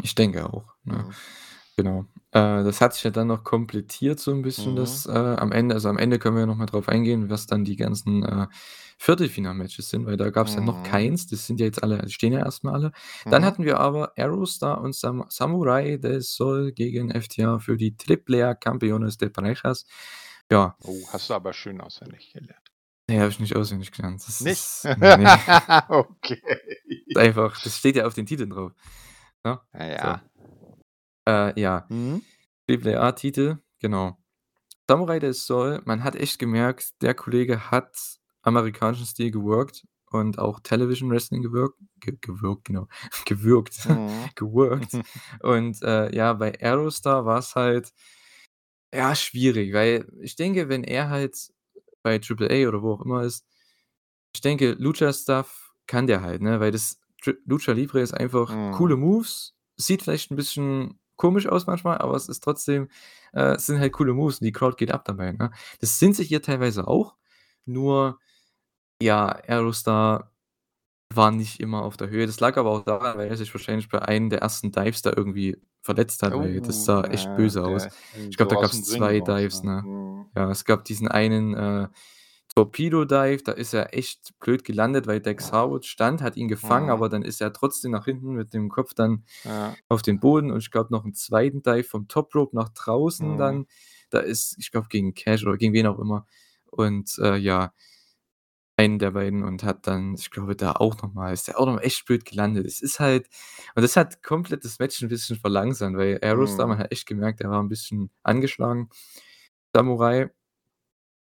Ich 0.00 0.14
denke 0.14 0.46
auch, 0.52 0.74
ne? 0.84 1.04
Mhm. 1.04 1.16
Genau. 1.76 2.04
Äh, 2.32 2.64
das 2.64 2.80
hat 2.82 2.94
sich 2.94 3.04
ja 3.04 3.10
dann 3.10 3.28
noch 3.28 3.44
komplettiert 3.44 4.20
so 4.20 4.30
'n 4.32 4.42
bisschen 4.42 4.76
Mhm. 4.76 4.76
das, 4.76 5.06
äh, 5.06 5.10
am 5.12 5.52
Ende 5.52 5.74
also, 5.74 5.88
am 5.88 5.96
Ende 5.98 6.18
können 6.18 6.36
wir 6.36 6.40
ja 6.42 6.46
noch 6.46 6.56
mal 6.56 6.66
drauf 6.66 6.88
eingehen, 6.88 7.30
was 7.30 7.46
dann 7.46 7.64
die 7.64 7.76
ganzen, 7.76 8.22
äh, 8.24 8.46
Viertelfinal-Matches 8.98 9.88
sind, 9.90 10.06
weil 10.06 10.16
da 10.18 10.30
gab's 10.30 10.54
ja 10.56 10.62
noch 10.62 10.82
Mhm. 10.82 10.82
keins. 10.82 11.26
Das 11.28 11.46
sind 11.46 11.60
ja 11.60 11.66
jetzt 11.66 11.82
alle 11.82 11.98
die 12.02 12.12
stehen 12.12 12.32
ja 12.34 12.40
erst 12.40 12.62
mal 12.64 12.74
alle. 12.74 12.92
Dann 13.30 13.44
Mhm. 13.44 13.46
hatten 13.46 13.64
wir 13.64 13.80
aber 13.80 14.12
Aerostar 14.18 14.80
und 14.82 14.94
Sam 14.94 15.24
Samurai 15.30 15.96
del 15.96 16.20
Sol 16.20 16.72
gegen 16.72 17.10
FTR 17.10 17.58
für 17.60 17.76
die 17.78 17.96
Triplea 17.96 18.54
Campeones 18.54 19.16
de 19.18 19.30
Parejas. 19.30 19.86
Ja. 20.50 20.76
Oh, 20.84 20.96
hast 21.12 21.30
du 21.30 21.34
aber 21.34 21.52
schön 21.52 21.80
auswendig 21.80 22.32
gelernt. 22.32 22.58
Ne, 23.08 23.18
habe 23.20 23.30
ich 23.30 23.40
nicht 23.40 23.56
auswendig 23.56 23.90
gelernt. 23.92 24.22
Das 24.26 24.40
Nicht? 24.40 24.58
ist 24.84 24.84
ne. 24.84 25.84
Okay. 25.88 26.42
Einfach 27.16 27.60
das 27.62 27.76
steht 27.78 27.96
ja 27.96 28.06
auf 28.06 28.14
den 28.14 28.26
Titeln 28.26 28.50
drauf, 28.50 28.72
ne? 29.44 29.60
Na 29.72 29.88
So. 29.88 29.92
ja. 29.92 30.22
Äh, 31.28 31.60
ja. 31.60 31.86
Mhm. 31.88 32.22
Triple 32.68 33.00
A-Titel, 33.00 33.58
genau. 33.80 34.16
Samurai 34.88 35.18
del 35.18 35.32
Sol, 35.32 35.80
man 35.84 36.04
hat 36.04 36.16
echt 36.16 36.38
gemerkt, 36.38 37.00
der 37.02 37.14
Kollege 37.14 37.70
hat 37.70 37.96
amerikanischen 38.42 39.06
Stil 39.06 39.30
geworkt 39.30 39.86
und 40.10 40.38
auch 40.38 40.60
Television 40.60 41.10
Wrestling 41.10 41.42
gewirkt 41.42 41.78
ge 42.00 42.16
gewirkt, 42.20 42.66
genau, 42.66 42.88
gewürgt, 43.26 43.88
Mhm. 43.88 44.28
geworkt. 44.34 44.92
Und, 45.40 45.82
äh, 45.82 46.14
ja, 46.14 46.32
bei 46.34 46.52
Aerostar 46.60 47.24
war's 47.24 47.54
halt, 47.54 47.92
ja, 48.92 49.14
schwierig, 49.14 49.72
weil 49.72 50.06
ich 50.20 50.36
denke, 50.36 50.68
wenn 50.68 50.84
er 50.84 51.08
halt 51.10 51.52
bei 52.02 52.18
Triple 52.18 52.48
A 52.50 52.68
oder 52.68 52.82
wo 52.82 52.94
auch 52.94 53.02
immer 53.04 53.22
ist 53.24 53.46
ich 54.34 54.40
denke, 54.42 54.72
Lucha 54.78 55.12
Stuff 55.12 55.74
kann 55.88 56.06
der 56.08 56.22
halt, 56.22 56.42
ne, 56.42 56.60
weil 56.60 56.72
das 56.72 57.00
Lucha 57.46 57.72
Libre 57.72 58.00
ist 58.02 58.14
einfach 58.14 58.58
coole 58.70 58.96
Mhm. 58.96 59.00
Moves, 59.00 59.54
sieht 59.76 60.02
vielleicht 60.04 60.30
'n 60.32 60.36
bisschen 60.36 61.00
komisch 61.16 61.46
aus 61.48 61.66
manchmal, 61.66 61.98
aber 61.98 62.16
es 62.16 62.28
ist 62.28 62.40
trotzdem 62.44 62.88
äh, 63.34 63.54
es 63.56 63.66
sind 63.66 63.78
halt 63.80 63.92
coole 63.94 64.14
Moves 64.14 64.40
und 64.40 64.46
die 64.46 64.52
Crowd 64.52 64.76
geht 64.78 64.92
ab 64.92 65.04
dabei, 65.06 65.32
ne? 65.32 65.52
Das 65.80 65.98
sind 66.00 66.16
sie 66.16 66.24
hier 66.24 66.42
teilweise 66.42 66.88
auch, 66.88 67.16
nur, 67.66 68.20
ja, 69.02 69.28
Aerostar 69.28 70.32
war 71.14 71.30
nicht 71.32 71.60
immer 71.60 71.82
auf 71.84 71.96
der 71.96 72.08
Höhe. 72.10 72.26
Das 72.26 72.40
lag 72.40 72.56
aber 72.56 72.70
auch 72.70 72.84
daran, 72.84 73.18
weil 73.18 73.28
er 73.28 73.36
sich 73.36 73.52
wahrscheinlich 73.54 73.88
bei 73.88 74.00
einem 74.02 74.30
der 74.30 74.40
ersten 74.40 74.72
Dives 74.72 75.02
da 75.02 75.12
irgendwie 75.16 75.58
verletzt 75.82 76.22
hat, 76.22 76.36
weil 76.38 76.60
das 76.62 76.84
Oh, 76.84 76.86
sah 76.86 77.04
echt 77.04 77.34
ja, 77.34 77.34
böse 77.34 77.64
aus. 77.64 77.88
der 77.88 77.92
Ich 78.30 78.36
glaube, 78.36 78.48
so 78.48 78.54
da 78.54 78.56
aus'm 78.56 78.82
gab's 78.82 78.84
Ring 78.88 79.08
2 79.08 79.20
raus, 79.20 79.20
Dives, 79.20 79.62
ne? 79.62 79.64
ne? 79.64 79.86
Mhm. 79.86 80.30
Ja, 80.36 80.50
es 80.50 80.64
gab 80.64 80.84
diesen 80.84 81.08
einen, 81.08 81.54
äh, 81.54 81.88
Torpedo 82.54 83.04
Dive, 83.06 83.42
da 83.44 83.52
ist 83.52 83.72
er 83.74 83.94
echt 83.96 84.38
blöd 84.40 84.64
gelandet, 84.64 85.06
weil 85.06 85.20
Dax 85.20 85.52
Harwood 85.52 85.86
stand, 85.86 86.20
hat 86.22 86.36
ihn 86.36 86.48
gefangen, 86.48 86.90
Mhm. 86.90 86.90
aber 86.90 87.08
dann 87.08 87.22
ist 87.22 87.40
er 87.40 87.52
trotzdem 87.54 87.92
nach 87.92 88.04
hinten 88.06 88.34
mit 88.34 88.52
dem 88.54 88.68
Kopf 88.70 88.94
dann 88.94 89.24
Ja. 89.44 89.76
auf 89.88 90.02
den 90.02 90.20
Boden 90.20 90.50
und 90.52 90.58
ich 90.60 90.70
glaube 90.70 90.92
noch 90.92 91.04
'n 91.06 91.14
zweiten 91.14 91.62
Dive 91.62 91.84
vom 91.84 92.08
Top 92.08 92.34
Rope 92.34 92.56
nach 92.56 92.68
draußen 92.70 93.36
Mhm. 93.36 93.38
dann. 93.38 93.66
Da 94.10 94.20
ist 94.20 94.56
ich 94.58 94.70
glaube, 94.72 94.88
gegen 94.90 95.14
Cash 95.14 95.44
oder 95.46 95.56
gegen 95.58 95.74
wen 95.74 95.86
auch 95.86 95.98
immer. 95.98 96.26
Und, 96.66 97.18
äh, 97.20 97.36
ja 97.36 97.72
einen 98.82 98.98
der 98.98 99.12
beiden 99.12 99.44
und 99.44 99.64
hat 99.64 99.86
dann 99.86 100.14
ich 100.14 100.30
glaube, 100.30 100.56
da 100.56 100.72
auch 100.72 101.00
noch 101.02 101.12
mal 101.14 101.32
ist 101.32 101.48
der 101.48 101.58
auch 101.60 101.66
noch 101.66 101.80
echt 101.80 102.06
blöd 102.06 102.24
gelandet. 102.24 102.66
Es 102.66 102.80
ist 102.82 103.00
halt 103.00 103.28
und 103.76 103.82
das 103.82 103.96
hat 103.96 104.22
komplett 104.22 104.64
das 104.64 104.78
Match 104.80 105.02
'n 105.02 105.08
bisschen 105.08 105.38
verlangsamt, 105.38 105.96
weil 105.98 106.18
man 106.66 106.78
Mhm. 106.78 106.78
hat 106.78 106.92
echt 106.92 107.06
gemerkt, 107.06 107.40
der 107.40 107.50
war 107.50 107.60
'n 107.60 107.68
bisschen 107.68 108.10
angeschlagen. 108.22 108.90
Samurai 109.74 110.30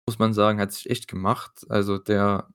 muss 0.07 0.19
man 0.19 0.33
sagen, 0.33 0.59
hat 0.59 0.71
sich 0.73 0.89
echt 0.89 1.07
gemacht. 1.07 1.65
Also, 1.69 1.97
der 1.97 2.47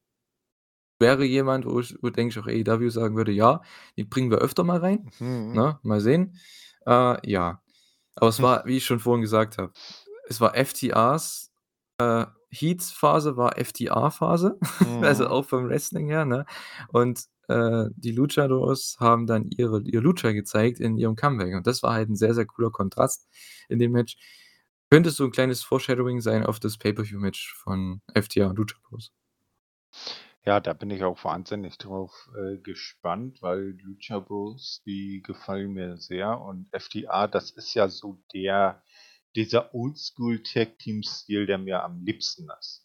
wäre 1.01 1.25
jemand, 1.25 1.65
wo 1.65 1.79
ich 1.81 1.97
wo, 2.03 2.11
denke 2.11 2.33
ich, 2.33 2.39
auch 2.41 2.49
AEW 2.49 2.91
sagen 2.91 3.17
würde: 3.17 3.31
„Ja, 3.33 3.63
den 3.97 4.09
bringen 4.09 4.31
wir 4.31 4.39
öfter 4.39 4.65
mal 4.65 4.79
rein, 4.79 5.11
Mhm. 5.21 5.49
ne? 5.53 5.79
Mal 5.83 6.01
sehen.“ 6.01 6.37
Äh, 6.87 7.17
ja. 7.31 7.63
Aber 8.17 8.29
es 8.31 8.43
war, 8.43 8.67
wie 8.67 8.79
ich 8.79 8.85
schon 8.87 9.01
vorhin 9.01 9.23
gesagt 9.23 9.59
habe, 9.59 9.73
es 10.29 10.41
war 10.41 10.57
FTRs, 10.57 11.53
äh, 12.01 12.27
Heat-Phase 12.51 13.37
war 13.37 13.59
FTR-Phase, 13.59 14.59
also, 15.01 15.27
Mhm. 15.27 15.29
auch 15.29 15.45
vom 15.47 15.69
Wrestling 15.69 16.09
her, 16.09 16.25
ne? 16.25 16.47
Und, 16.89 17.25
äh, 17.49 17.87
die 17.97 18.13
Luchadors 18.13 18.97
haben 19.01 19.27
dann 19.27 19.47
ihre 19.51 19.83
ihr 19.83 20.01
Lucha 20.03 20.33
gezeigt 20.33 20.81
in 20.81 20.99
ihrem 20.99 21.17
Comeback 21.17 21.55
und 21.57 21.67
das 21.67 21.83
war 21.83 21.95
halt 21.95 22.09
'n 22.11 22.17
sehr, 22.17 22.35
sehr 22.35 22.47
cooler 22.47 22.71
Kontrast 22.71 23.29
in 23.69 23.79
dem 23.79 23.93
Match. 23.93 24.17
Könnte 24.91 25.11
so 25.11 25.25
'n 25.25 25.31
kleines 25.33 25.63
Foreshadowing 25.65 26.21
sein 26.21 26.45
auf 26.47 26.61
das 26.61 26.79
Pay-Per-View-Match 26.79 27.55
von 27.63 28.03
FTR 28.15 28.51
und 28.51 28.59
Lucha 28.59 28.77
Bros. 28.89 29.11
Ja, 30.45 30.61
da 30.61 30.73
bin 30.73 30.91
ich 30.91 31.03
auch 31.03 31.23
wahnsinnig 31.25 31.79
drauf, 31.79 32.29
äh, 32.37 32.59
gespannt, 32.59 33.43
weil 33.43 33.77
Lucha 33.83 34.21
Bros, 34.21 34.83
die 34.87 35.21
gefallen 35.23 35.73
mir 35.73 35.97
sehr 35.97 36.41
und 36.41 36.69
FTR, 36.73 37.27
das 37.29 37.51
ist 37.51 37.75
ja 37.75 37.89
so 37.89 38.19
der 38.33 38.83
dieser 39.38 39.74
Oldschool-Tag-Team-Stil, 39.74 41.46
der 41.46 41.59
mir 41.59 41.85
am 41.85 42.05
liebsten 42.05 42.48
ist. 42.59 42.85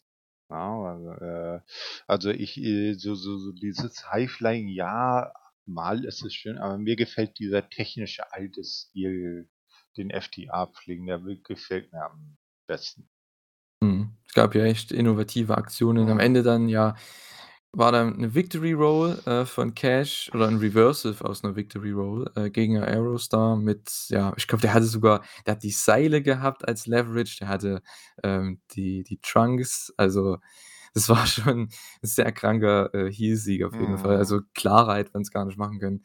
Ja, 0.50 0.82
also, 0.84 1.10
äh 1.10 1.60
also, 2.06 2.30
ich, 2.30 2.56
äh 2.58 2.94
so 2.94 3.14
so 3.14 3.38
so 3.38 3.52
dieses 3.52 4.10
High-Flying, 4.10 4.68
ja, 4.68 5.32
mal 5.66 6.04
ist 6.04 6.24
es 6.24 6.34
schön, 6.34 6.58
aber 6.58 6.78
mir 6.78 6.96
gefällt 6.96 7.38
dieser 7.38 7.68
technische 7.68 8.32
alte 8.32 8.62
Stil, 8.62 9.48
den 9.96 10.10
FTR 10.10 10.68
pflegen, 10.68 11.06
der 11.06 11.20
gefällt 11.42 11.92
mir 11.92 12.04
am 12.04 12.36
besten. 12.66 13.08
Mhm. 13.80 14.16
Es 14.26 14.34
gab 14.34 14.54
ja 14.54 14.64
echt 14.64 14.92
innovative 14.92 15.56
Aktionen. 15.56 16.08
Am. 16.08 16.20
Ende 16.20 16.42
dann, 16.42 16.68
ja, 16.68 16.96
war 17.76 17.92
da 17.92 18.04
'ne 18.04 18.34
Victory 18.34 18.72
Roll, 18.72 19.20
äh, 19.26 19.44
von 19.46 19.74
Cash 19.74 20.30
oder 20.34 20.48
'n 20.48 20.58
Reversal 20.58 21.14
aus 21.20 21.42
'ner 21.42 21.56
Victory 21.56 21.92
Roll, 21.92 22.30
äh, 22.36 22.50
gegen 22.50 22.78
Aerostar 22.78 23.56
mit 23.56 23.90
ja, 24.08 24.32
ich 24.36 24.46
glaube, 24.48 24.62
der 24.62 24.74
hatte 24.74 24.86
sogar 24.86 25.22
der 25.46 25.52
hat 25.56 25.62
die 25.62 25.70
Seile 25.70 26.22
gehabt 26.22 26.66
als 26.68 26.86
Leverage, 26.86 27.36
der 27.40 27.48
hatte, 27.48 27.82
ähm, 28.22 28.60
die 28.72 29.02
die 29.04 29.18
Trunks. 29.20 29.92
Also, 29.96 30.38
das 30.94 31.08
war 31.10 31.26
schon 31.26 31.68
'n 31.68 31.68
sehr 32.02 32.32
kranker, 32.32 32.94
äh, 32.94 33.10
Heel-Sieg 33.12 33.64
auf 33.64 33.78
jeden 33.78 33.98
Fall. 33.98 34.16
Mhm. 34.16 34.18
Also, 34.18 34.40
klarer 34.54 34.96
hätte 34.96 35.10
man's 35.14 35.30
gar 35.30 35.44
nicht 35.44 35.58
machen 35.58 35.78
können, 35.80 36.02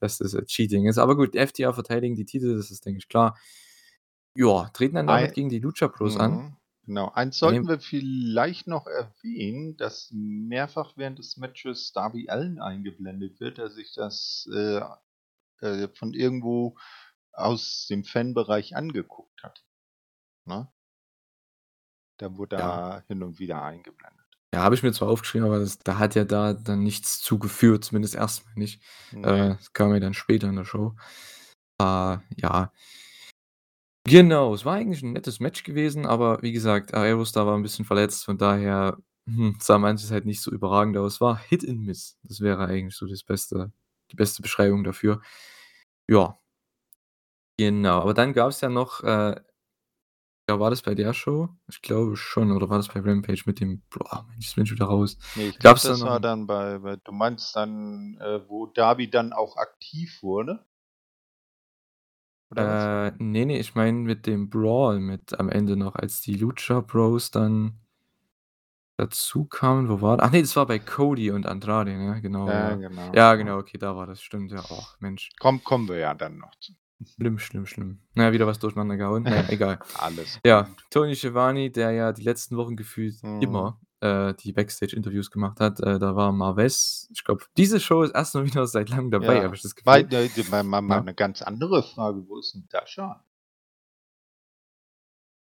dass 0.00 0.18
das, 0.18 0.34
äh, 0.34 0.44
Cheating 0.46 0.86
ist. 0.86 0.98
Aber 0.98 1.16
gut, 1.16 1.34
FTR 1.36 1.74
verteidigen 1.74 2.16
die 2.16 2.26
Titel, 2.26 2.56
das 2.56 2.70
ist, 2.70 2.84
denke 2.86 2.98
ich, 2.98 3.08
klar. 3.08 3.36
Ja, 4.36 4.68
treten 4.74 4.96
dann 4.96 5.06
damit 5.08 5.32
Ei 5.32 5.34
gegen 5.34 5.48
die 5.48 5.60
Lucha 5.60 5.86
Bros 5.88 6.16
an. 6.16 6.42
Genau. 6.86 7.10
Eins 7.12 7.38
sollten 7.38 7.68
wir 7.68 7.80
vielleicht 7.80 8.66
noch 8.66 8.86
erwähnen, 8.86 9.76
dass 9.76 10.10
mehrfach 10.12 10.92
während 10.96 11.18
des 11.18 11.36
Matches 11.36 11.92
Darby 11.92 12.28
Allin 12.28 12.60
eingeblendet 12.60 13.40
wird, 13.40 13.58
der 13.58 13.70
sich 13.70 13.92
das, 13.94 14.48
äh, 14.52 14.80
äh, 15.60 15.88
von 15.94 16.14
irgendwo 16.14 16.76
aus 17.32 17.86
dem 17.90 18.04
Fanbereich 18.04 18.76
angeguckt 18.76 19.42
hat, 19.42 19.64
ne? 20.46 20.68
Der 22.20 22.36
wurde 22.36 22.56
Ja. 22.56 22.90
da 23.00 23.04
hin 23.08 23.22
und 23.22 23.38
wieder 23.38 23.62
eingeblendet. 23.62 24.20
Ja, 24.54 24.62
habe 24.62 24.76
ich 24.76 24.84
mir 24.84 24.92
zwar 24.92 25.08
aufgeschrieben, 25.08 25.46
aber 25.48 25.58
das 25.58 25.80
da 25.80 25.98
hat 25.98 26.14
ja 26.14 26.24
da 26.24 26.52
dann 26.52 26.84
nichts 26.84 27.20
zu 27.20 27.40
geführt, 27.40 27.84
zumindest 27.84 28.14
erst 28.14 28.46
mal 28.46 28.52
nicht. 28.54 28.80
Ne. 29.10 29.26
Äh, 29.26 29.48
das 29.56 29.72
kam 29.72 29.92
ja 29.92 29.98
dann 29.98 30.14
später 30.14 30.48
in 30.48 30.54
der 30.56 30.64
Show. 30.64 30.94
Äh, 31.80 32.18
ja. 32.36 32.72
Genau, 34.06 34.52
es 34.52 34.66
war 34.66 34.74
eigentlich 34.74 35.02
'n 35.02 35.12
nettes 35.14 35.40
Match 35.40 35.62
gewesen, 35.64 36.04
aber 36.04 36.42
wie 36.42 36.52
gesagt, 36.52 36.92
Aerostar 36.92 37.46
war 37.46 37.56
'n 37.56 37.62
bisschen 37.62 37.86
verletzt, 37.86 38.26
von 38.26 38.36
daher, 38.36 38.98
hm, 39.26 39.56
sah 39.60 39.78
manches 39.78 40.10
halt 40.10 40.26
nicht 40.26 40.42
so 40.42 40.50
überragend 40.50 40.98
aus. 40.98 41.22
War 41.22 41.38
Hit 41.38 41.66
and 41.66 41.80
Miss. 41.80 42.18
Das 42.22 42.40
wäre 42.40 42.66
eigentlich 42.66 42.94
so 42.96 43.06
das 43.06 43.22
beste 43.22 43.72
die 44.12 44.16
beste 44.16 44.42
Beschreibung 44.42 44.84
dafür. 44.84 45.22
Ja. 46.08 46.38
Genau, 47.58 48.00
aber 48.00 48.14
dann 48.14 48.32
gab's 48.32 48.60
ja 48.62 48.68
noch, 48.68 49.02
äh 49.04 49.36
ja, 50.48 50.60
war 50.60 50.70
das 50.70 50.82
bei 50.82 50.94
der 50.94 51.14
Show? 51.14 51.48
Ich 51.68 51.80
glaube 51.80 52.16
schon, 52.16 52.52
oder 52.52 52.68
war 52.68 52.76
das 52.78 52.88
bei 52.88 53.00
Rampage 53.00 53.42
mit 53.46 53.60
dem 53.60 53.82
boah, 53.90 54.26
Mensch, 54.28 54.46
jetzt 54.46 54.54
bin 54.56 54.64
ich 54.64 54.72
wieder 54.72 54.86
raus. 54.86 55.16
Ne, 55.36 55.46
ich 55.48 55.58
glaube, 55.58 55.80
Gab's 55.80 55.86
da 55.86 55.96
das 55.96 56.04
noch 56.04 56.06
war 56.06 56.20
'n 56.20 56.20
dann 56.20 56.46
bei 56.46 56.78
bei 56.78 56.94
du 56.94 57.10
meinst 57.10 57.56
dann, 57.56 58.16
äh, 58.20 58.48
wo 58.48 58.66
Darby 58.66 59.10
dann 59.10 59.32
auch 59.32 59.56
aktiv 59.56 60.22
wurde? 60.22 60.64
Oder 62.50 63.06
was? 63.06 63.12
Äh, 63.14 63.22
ne, 63.22 63.46
ne, 63.46 63.58
ich 63.58 63.74
meine 63.74 63.98
mit 63.98 64.26
dem 64.26 64.48
Brawl 64.50 65.00
mit 65.00 65.38
am 65.38 65.48
Ende 65.48 65.76
noch, 65.76 65.94
als 65.94 66.20
die 66.20 66.34
Lucha 66.34 66.80
Bros 66.80 67.30
dann 67.30 67.78
dazu 68.96 69.44
kamen. 69.44 69.88
Wo 69.88 70.00
war 70.00 70.18
ach 70.22 70.30
ne, 70.30 70.40
das 70.40 70.54
war 70.56 70.66
bei 70.66 70.78
Cody 70.78 71.30
und 71.30 71.46
Andrade, 71.46 71.96
ne? 71.96 72.20
Genau, 72.22 72.48
Ja, 72.48 72.70
ja. 72.70 72.76
genau, 72.76 73.02
Ja, 73.06 73.10
ja. 73.12 73.34
genau, 73.34 73.58
okay, 73.58 73.78
da 73.78 73.96
war 73.96 74.06
das, 74.06 74.22
stimmt, 74.22 74.52
ja. 74.52 74.60
Och, 74.70 74.96
Mensch. 75.00 75.30
Komm 75.40 75.62
kommen 75.64 75.88
wir 75.88 75.98
ja 75.98 76.14
dann 76.14 76.38
noch 76.38 76.54
zu. 76.60 76.72
Schlimm, 77.16 77.38
schlimm, 77.38 77.66
schlimm. 77.66 77.98
Na 78.14 78.24
ja, 78.24 78.32
wieder 78.32 78.46
was 78.46 78.60
durcheinander 78.60 78.96
gehauen. 78.96 79.24
Na 79.24 79.34
ja, 79.36 79.44
egal. 79.48 79.78
Alles 79.98 80.38
Ja. 80.46 80.68
Tony 80.90 81.16
Schiavone, 81.16 81.70
der 81.70 81.90
ja 81.90 82.12
die 82.12 82.22
letzten 82.22 82.56
Wochen 82.56 82.76
gefühlt 82.76 83.20
Mhm. 83.22 83.42
immer, 83.42 83.80
äh, 84.00 84.34
die 84.34 84.52
Backstage-Interviews 84.52 85.30
gemacht 85.30 85.60
hat, 85.60 85.80
äh, 85.80 85.98
da 85.98 86.16
war 86.16 86.32
Marvez 86.32 87.08
ich 87.12 87.24
glaube, 87.24 87.44
diese 87.56 87.80
Show 87.80 88.02
ist 88.02 88.14
erst 88.14 88.34
mal 88.34 88.44
wieder 88.44 88.66
seit 88.66 88.90
Langem 88.90 89.10
dabei, 89.10 89.42
habe 89.44 89.46
Ja, 89.46 89.54
ich 89.54 89.62
das 89.62 89.74
Gefühl. 89.76 90.04
de 90.04 90.28
de 90.28 90.44
mal 90.50 90.62
mal 90.64 90.80
mal 90.82 91.00
Ne? 91.00 91.04
'ne 91.04 91.14
ganz 91.14 91.42
andere 91.42 91.82
Frage, 91.82 92.26
wo 92.28 92.38
ist 92.38 92.54
'n 92.54 92.66
Dasha? 92.70 93.24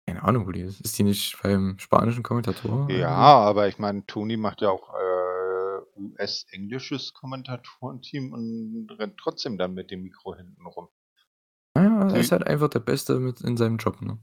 Keine 0.08 0.24
Ahnung, 0.24 0.48
wo 0.48 0.52
die 0.52 0.62
ist. 0.62 0.80
Ist 0.82 0.98
die 0.98 1.04
nicht 1.04 1.38
beim 1.44 1.78
spanischen 1.80 2.24
Kommentator 2.24 2.90
Ja, 2.90 3.10
aber 3.10 3.68
ich 3.68 3.78
meine, 3.80 4.06
Tony 4.06 4.38
macht 4.38 4.62
ja 4.62 4.70
auch, 4.70 4.94
äh, 4.94 5.82
US-englisches 6.00 7.14
Kommentatorenteam 7.14 8.32
und 8.34 8.88
rennt 9.00 9.18
trotzdem 9.18 9.58
dann 9.58 9.74
mit 9.74 9.92
dem 9.92 10.04
Mikro 10.04 10.36
hinten 10.36 10.66
rum. 10.66 10.88
Ah, 11.76 11.82
Ja, 11.84 12.10
er 12.12 12.20
ist 12.20 12.32
halt 12.32 12.46
einfach 12.48 12.70
der 12.70 12.80
Beste 12.80 13.20
mit 13.20 13.42
in 13.42 13.56
seinem 13.58 13.78
Job, 13.78 14.02
ne? 14.02 14.20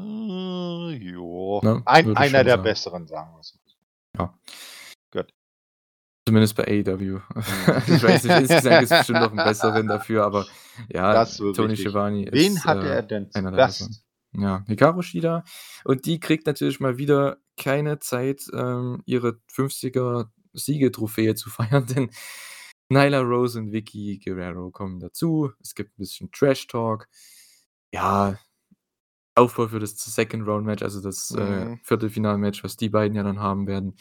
Äh, 0.00 0.96
jo. 0.96 1.60
Ne? 1.62 1.82
Ein, 1.84 2.16
einer 2.16 2.44
der 2.44 2.54
sagen. 2.54 2.62
besseren, 2.62 3.06
sagen 3.06 3.32
wir 3.34 3.40
es. 3.40 3.58
Ja. 4.18 4.38
Gut. 5.12 5.32
Zumindest 6.26 6.56
bei 6.56 6.64
AEW. 6.64 7.20
ich 7.86 8.02
weiß 8.02 8.24
nicht, 8.24 8.40
insgesamt 8.40 8.82
es 8.82 8.88
bestimmt 8.88 9.20
noch 9.20 9.32
einen 9.32 9.44
besseren 9.44 9.86
dafür, 9.86 10.24
aber 10.24 10.46
ja, 10.88 11.24
Tony 11.24 11.76
Schiavone 11.76 12.24
ist. 12.24 12.32
Wen 12.32 12.64
hat 12.64 12.82
äh, 12.82 12.88
er 12.88 13.02
denn 13.02 13.30
der 13.34 13.50
besseren? 13.50 13.96
Ja, 14.32 14.64
Hikaru 14.66 15.02
Shida. 15.02 15.44
Und 15.84 16.06
die 16.06 16.20
kriegt 16.20 16.46
natürlich 16.46 16.80
mal 16.80 16.98
wieder 16.98 17.38
keine 17.56 17.98
Zeit, 17.98 18.42
ähm, 18.52 19.02
ihre 19.04 19.40
50er 19.52 20.28
Siegetrophäe 20.52 21.34
zu 21.34 21.50
feiern, 21.50 21.86
denn 21.86 22.10
Nyla 22.88 23.20
Rose 23.20 23.58
und 23.58 23.72
Vicky 23.72 24.18
Guerrero 24.18 24.70
kommen 24.70 24.98
dazu. 24.98 25.52
Es 25.60 25.74
gibt 25.74 25.90
ein 25.90 26.02
bisschen 26.02 26.30
Trash 26.32 26.66
Talk. 26.66 27.08
Ja, 27.92 28.38
Aufbau 29.34 29.68
für 29.68 29.78
das 29.78 29.96
Second 29.96 30.46
Round 30.46 30.66
Match, 30.66 30.82
also 30.82 31.00
das 31.00 31.30
äh, 31.30 31.40
mhm. 31.40 31.72
äh, 31.74 31.78
Viertelfinal-Match, 31.82 32.64
was 32.64 32.76
die 32.76 32.88
beiden 32.88 33.16
ja 33.16 33.22
dann 33.22 33.40
haben 33.40 33.66
werden. 33.66 33.94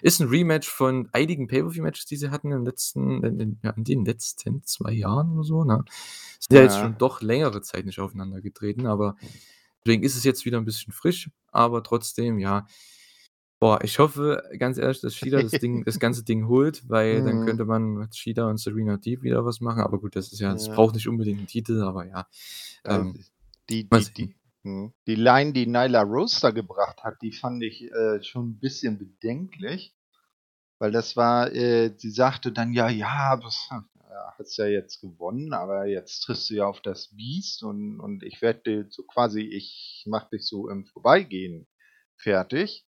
Ist 0.00 0.20
ein 0.20 0.28
Rematch 0.28 0.68
von 0.68 1.08
einigen 1.12 1.48
Pay-Per-View-Matches, 1.48 2.06
die 2.06 2.16
sie 2.16 2.30
hatten 2.30 2.52
in, 2.52 2.58
den 2.58 2.64
letzten, 2.64 3.24
in, 3.24 3.58
in, 3.60 3.84
den 3.84 4.04
letzten 4.04 4.62
zwei 4.62 4.92
Jahren 4.92 5.32
oder 5.32 5.42
so. 5.42 5.64
Ne? 5.64 5.84
Sind 6.38 6.52
ja. 6.52 6.58
ja 6.58 6.62
jetzt 6.64 6.78
schon 6.78 6.96
doch 6.98 7.20
längere 7.20 7.60
Zeit 7.62 7.84
nicht 7.84 7.98
aufeinander 7.98 8.40
getreten, 8.40 8.86
aber 8.86 9.16
deswegen 9.84 10.04
ist 10.04 10.16
es 10.16 10.22
jetzt 10.22 10.44
wieder 10.44 10.58
ein 10.58 10.64
bisschen 10.64 10.92
frisch, 10.92 11.30
aber 11.50 11.82
trotzdem, 11.82 12.38
ja. 12.38 12.66
Boah, 13.60 13.82
ich 13.82 13.98
hoffe, 13.98 14.40
ganz 14.56 14.78
ehrlich, 14.78 15.00
dass 15.00 15.16
Shida 15.16 15.42
das 15.42 15.50
Ding, 15.50 15.84
das 15.84 15.98
ganze 15.98 16.22
Ding 16.22 16.46
holt, 16.46 16.88
weil 16.88 17.24
dann 17.24 17.40
mhm. 17.40 17.46
könnte 17.46 17.64
man 17.64 17.94
mit 17.94 18.14
Shida 18.14 18.48
und 18.48 18.58
Serena 18.58 18.98
Deep 18.98 19.22
wieder 19.22 19.44
was 19.44 19.60
machen. 19.60 19.82
Aber 19.82 19.98
gut, 19.98 20.14
das 20.14 20.32
ist 20.32 20.38
ja, 20.38 20.52
das 20.52 20.68
ja. 20.68 20.74
braucht 20.74 20.94
nicht 20.94 21.08
unbedingt 21.08 21.38
einen 21.38 21.48
Titel, 21.48 21.82
aber 21.82 22.06
ja. 22.06 22.28
Ähm, 22.84 23.18
die, 23.68 23.88
die, 23.88 24.12
die, 24.16 24.34
hm. 24.68 24.92
Die 25.06 25.14
Line, 25.14 25.54
die 25.54 25.66
Nyla 25.66 26.02
Roaster 26.02 26.52
gebracht 26.52 27.02
hat, 27.02 27.22
die 27.22 27.32
fand 27.32 27.62
ich 27.62 27.90
äh, 27.90 28.22
schon 28.22 28.50
ein 28.50 28.60
bisschen 28.60 28.98
bedenklich. 28.98 29.94
Weil 30.78 30.92
das 30.92 31.16
war, 31.16 31.50
äh, 31.52 31.94
sie 31.96 32.10
sagte 32.10 32.52
dann, 32.52 32.72
ja, 32.72 32.88
ja, 32.90 33.36
das 33.36 33.68
ja, 33.70 34.34
hast 34.38 34.58
ja 34.58 34.66
jetzt 34.66 35.00
gewonnen, 35.00 35.54
aber 35.54 35.86
jetzt 35.86 36.20
triffst 36.20 36.50
du 36.50 36.54
ja 36.54 36.66
auf 36.66 36.82
das 36.82 37.16
Biest 37.16 37.62
und, 37.62 37.98
und 37.98 38.22
ich 38.22 38.42
werde 38.42 38.86
so 38.90 39.02
quasi, 39.04 39.40
ich 39.40 40.04
mach 40.06 40.28
dich 40.28 40.46
so 40.46 40.68
im 40.68 40.84
Vorbeigehen 40.84 41.66
fertig. 42.16 42.86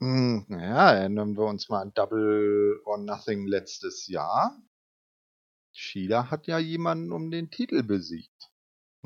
Hm, 0.00 0.44
naja, 0.48 0.92
erinnern 0.92 1.36
wir 1.36 1.44
uns 1.46 1.68
mal 1.68 1.80
an 1.80 1.94
Double 1.94 2.80
or 2.84 2.98
Nothing 2.98 3.46
letztes 3.46 4.08
Jahr. 4.08 4.60
Shida 5.72 6.30
hat 6.30 6.48
ja 6.48 6.58
jemanden 6.58 7.12
um 7.12 7.30
den 7.30 7.50
Titel 7.50 7.82
besiegt 7.82 8.50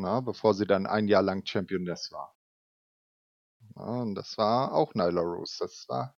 na, 0.00 0.20
bevor 0.20 0.54
sie 0.54 0.66
dann 0.66 0.86
ein 0.86 1.08
Jahr 1.08 1.22
lang 1.22 1.44
Championess 1.46 2.10
war. 2.12 2.34
Ja, 3.76 4.02
und 4.02 4.14
das 4.14 4.36
war 4.38 4.72
auch 4.72 4.94
Nyla 4.94 5.20
Rose. 5.20 5.56
Das 5.60 5.86
war, 5.88 6.16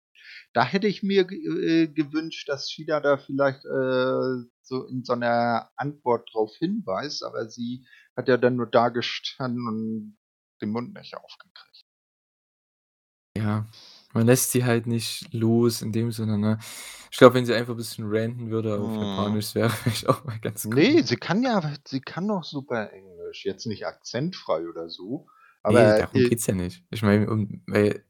da 0.52 0.64
hätte 0.64 0.86
ich 0.86 1.02
mir 1.02 1.30
äh, 1.30 1.88
gewünscht, 1.88 2.48
dass 2.48 2.70
Shida 2.70 3.00
da 3.00 3.18
vielleicht 3.18 3.64
äh, 3.64 4.48
so 4.62 4.86
in 4.86 5.04
so 5.04 5.12
einer 5.12 5.70
Antwort 5.76 6.30
drauf 6.32 6.52
hinweist, 6.58 7.24
aber 7.24 7.48
sie 7.48 7.86
hat 8.16 8.28
ja 8.28 8.36
dann 8.36 8.56
nur 8.56 8.66
da 8.66 8.88
gestanden 8.88 9.66
und 9.66 10.18
den 10.60 10.70
Mund 10.70 10.94
nicht 10.94 11.16
aufgekriegt. 11.16 11.86
Ja, 13.36 13.66
man 14.12 14.26
lässt 14.26 14.52
sie 14.52 14.64
halt 14.64 14.86
nicht 14.86 15.32
los 15.32 15.82
in 15.82 15.92
dem 15.92 16.12
Sinne, 16.12 16.38
ne? 16.38 16.58
Ich 17.10 17.18
glaube, 17.18 17.34
wenn 17.34 17.44
sie 17.44 17.54
einfach 17.54 17.74
ein 17.74 17.76
bisschen 17.76 18.06
ranten 18.08 18.50
würde 18.50 18.78
auf 18.78 18.90
hm. 18.90 19.00
Japanisch, 19.00 19.54
wäre 19.54 19.70
vielleicht 19.70 20.08
auch 20.08 20.24
mal 20.24 20.38
ganz 20.38 20.64
cool. 20.64 20.74
Nee, 20.74 21.02
sie 21.02 21.16
kann 21.16 21.42
ja, 21.42 21.60
sie 21.86 22.00
kann 22.00 22.28
doch 22.28 22.44
super 22.44 22.92
Englisch. 22.92 23.44
Jetzt 23.44 23.66
nicht 23.66 23.86
akzentfrei 23.86 24.68
oder 24.68 24.88
so. 24.88 25.26
Aber 25.62 25.80
nee, 25.80 26.00
darum 26.00 26.20
äh, 26.20 26.28
geht's 26.28 26.46
ja 26.46 26.54
nicht. 26.54 26.84
Ich 26.90 27.02
meine, 27.02 27.30
um, 27.30 27.62
weil, 27.66 28.04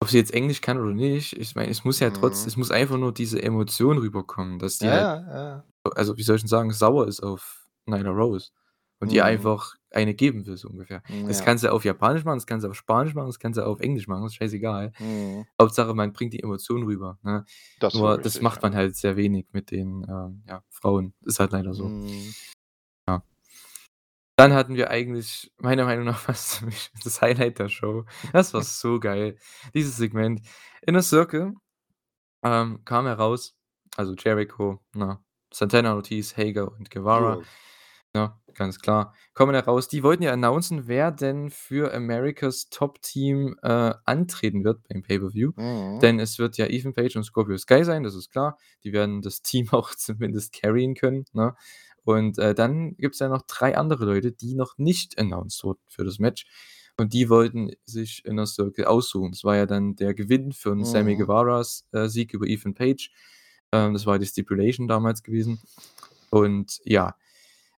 ob 0.00 0.08
sie 0.08 0.18
jetzt 0.18 0.32
Englisch 0.32 0.60
kann 0.60 0.78
oder 0.78 0.94
nicht, 0.94 1.34
ich 1.34 1.54
meine, 1.54 1.70
es 1.70 1.84
muss 1.84 2.00
ja 2.00 2.10
trotz, 2.10 2.42
mhm. 2.42 2.48
es 2.48 2.56
muss 2.56 2.70
einfach 2.70 2.96
nur 2.96 3.12
diese 3.12 3.42
Emotion 3.42 3.98
rüberkommen, 3.98 4.58
dass 4.58 4.78
die 4.78 4.86
ja, 4.86 4.92
halt, 4.92 5.26
ja. 5.26 5.64
also 5.94 6.16
wie 6.16 6.22
soll 6.22 6.36
ich 6.36 6.42
denn 6.42 6.48
sagen, 6.48 6.72
sauer 6.72 7.08
ist 7.08 7.22
auf 7.22 7.66
Nyla 7.86 8.10
Rose 8.10 8.50
und 9.00 9.12
ihr 9.12 9.22
mhm. 9.22 9.28
einfach 9.28 9.76
eine 9.90 10.14
geben 10.14 10.46
will, 10.46 10.56
so 10.56 10.68
ungefähr. 10.68 11.02
Das 11.26 11.44
kannst 11.44 11.64
du 11.64 11.72
auf 11.72 11.84
Japanisch 11.84 12.24
machen, 12.24 12.36
das 12.36 12.46
kannst 12.46 12.64
du 12.64 12.70
auf 12.70 12.76
Spanisch 12.76 13.14
machen, 13.14 13.28
das 13.28 13.38
kannst 13.38 13.58
du 13.58 13.64
auf 13.64 13.80
Englisch 13.80 14.08
machen, 14.08 14.22
das 14.22 14.32
ist 14.32 14.36
scheißegal. 14.36 14.92
Mhm. 14.98 15.46
Hauptsache, 15.60 15.94
man 15.94 16.12
bringt 16.12 16.32
die 16.32 16.42
Emotionen 16.42 16.84
rüber, 16.84 17.18
ne? 17.22 17.44
Das 17.80 17.94
Nur 17.94 18.18
das 18.18 18.40
macht 18.40 18.62
man 18.62 18.74
halt 18.74 18.96
sehr 18.96 19.16
wenig 19.16 19.46
mit 19.52 19.70
den, 19.70 20.06
ähm, 20.08 20.42
ja, 20.46 20.62
Frauen. 20.70 21.14
Ist 21.22 21.40
halt 21.40 21.52
leider 21.52 21.72
so. 21.72 21.88
Mhm. 21.88 22.34
Ja. 23.08 23.22
Dann 24.36 24.52
hatten 24.52 24.74
wir 24.74 24.90
eigentlich 24.90 25.50
meiner 25.58 25.84
Meinung 25.84 26.04
nach 26.04 26.18
fast 26.18 26.62
das 27.02 27.22
Highlight 27.22 27.58
der 27.58 27.68
Show. 27.68 28.04
Das 28.32 28.52
war 28.52 28.62
so 28.62 29.00
geil, 29.00 29.38
dieses 29.74 29.96
Segment. 29.96 30.42
Inner 30.82 31.02
Circle, 31.02 31.54
ähm, 32.42 32.84
kam 32.84 33.06
heraus, 33.06 33.56
also 33.96 34.14
Jericho, 34.14 34.80
na, 34.94 35.24
Santana 35.52 35.94
Ortiz, 35.94 36.36
Hager 36.36 36.70
und 36.70 36.90
Guevara. 36.90 37.38
Ja. 37.38 37.42
Ja, 38.14 38.40
ganz 38.56 38.78
klar. 38.78 39.14
Kommen 39.34 39.54
heraus, 39.54 39.88
die 39.88 40.02
wollten 40.02 40.22
ja 40.22 40.32
announcen, 40.32 40.88
wer 40.88 41.10
denn 41.10 41.50
für 41.50 41.94
Americas 41.94 42.68
Top-Team 42.70 43.56
äh, 43.62 43.94
antreten 44.04 44.64
wird 44.64 44.86
beim 44.88 45.02
Pay-Per-View. 45.02 45.52
Mhm. 45.56 46.00
Denn 46.00 46.18
es 46.18 46.38
wird 46.38 46.56
ja 46.56 46.66
Ethan 46.66 46.94
Page 46.94 47.16
und 47.16 47.24
Scorpio 47.24 47.56
Sky 47.56 47.84
sein, 47.84 48.02
das 48.02 48.14
ist 48.14 48.30
klar. 48.30 48.58
Die 48.84 48.92
werden 48.92 49.22
das 49.22 49.42
Team 49.42 49.68
auch 49.72 49.94
zumindest 49.94 50.52
carryen 50.52 50.94
können. 50.94 51.24
Ne? 51.32 51.54
Und 52.04 52.38
äh, 52.38 52.54
dann 52.54 52.96
gibt 52.96 53.14
es 53.14 53.18
ja 53.18 53.28
noch 53.28 53.42
drei 53.42 53.76
andere 53.76 54.04
Leute, 54.04 54.32
die 54.32 54.54
noch 54.54 54.78
nicht 54.78 55.18
announced 55.18 55.64
wurden 55.64 55.82
für 55.88 56.04
das 56.04 56.18
Match. 56.18 56.46
Und 56.98 57.12
die 57.12 57.28
wollten 57.28 57.72
sich 57.84 58.24
Inner 58.24 58.46
Circle 58.46 58.86
aussuchen. 58.86 59.32
Das 59.32 59.44
war 59.44 59.56
ja 59.56 59.66
dann 59.66 59.96
der 59.96 60.14
Gewinn 60.14 60.52
für 60.52 60.74
mhm. 60.74 60.84
Sammy 60.84 61.16
Guevaras 61.16 61.86
äh, 61.92 62.08
Sieg 62.08 62.32
über 62.32 62.46
Ethan 62.46 62.74
Page. 62.74 63.10
Ähm, 63.72 63.92
das 63.92 64.06
war 64.06 64.18
die 64.18 64.26
Stipulation 64.26 64.88
damals 64.88 65.22
gewesen. 65.22 65.60
Und 66.30 66.80
ja, 66.84 67.16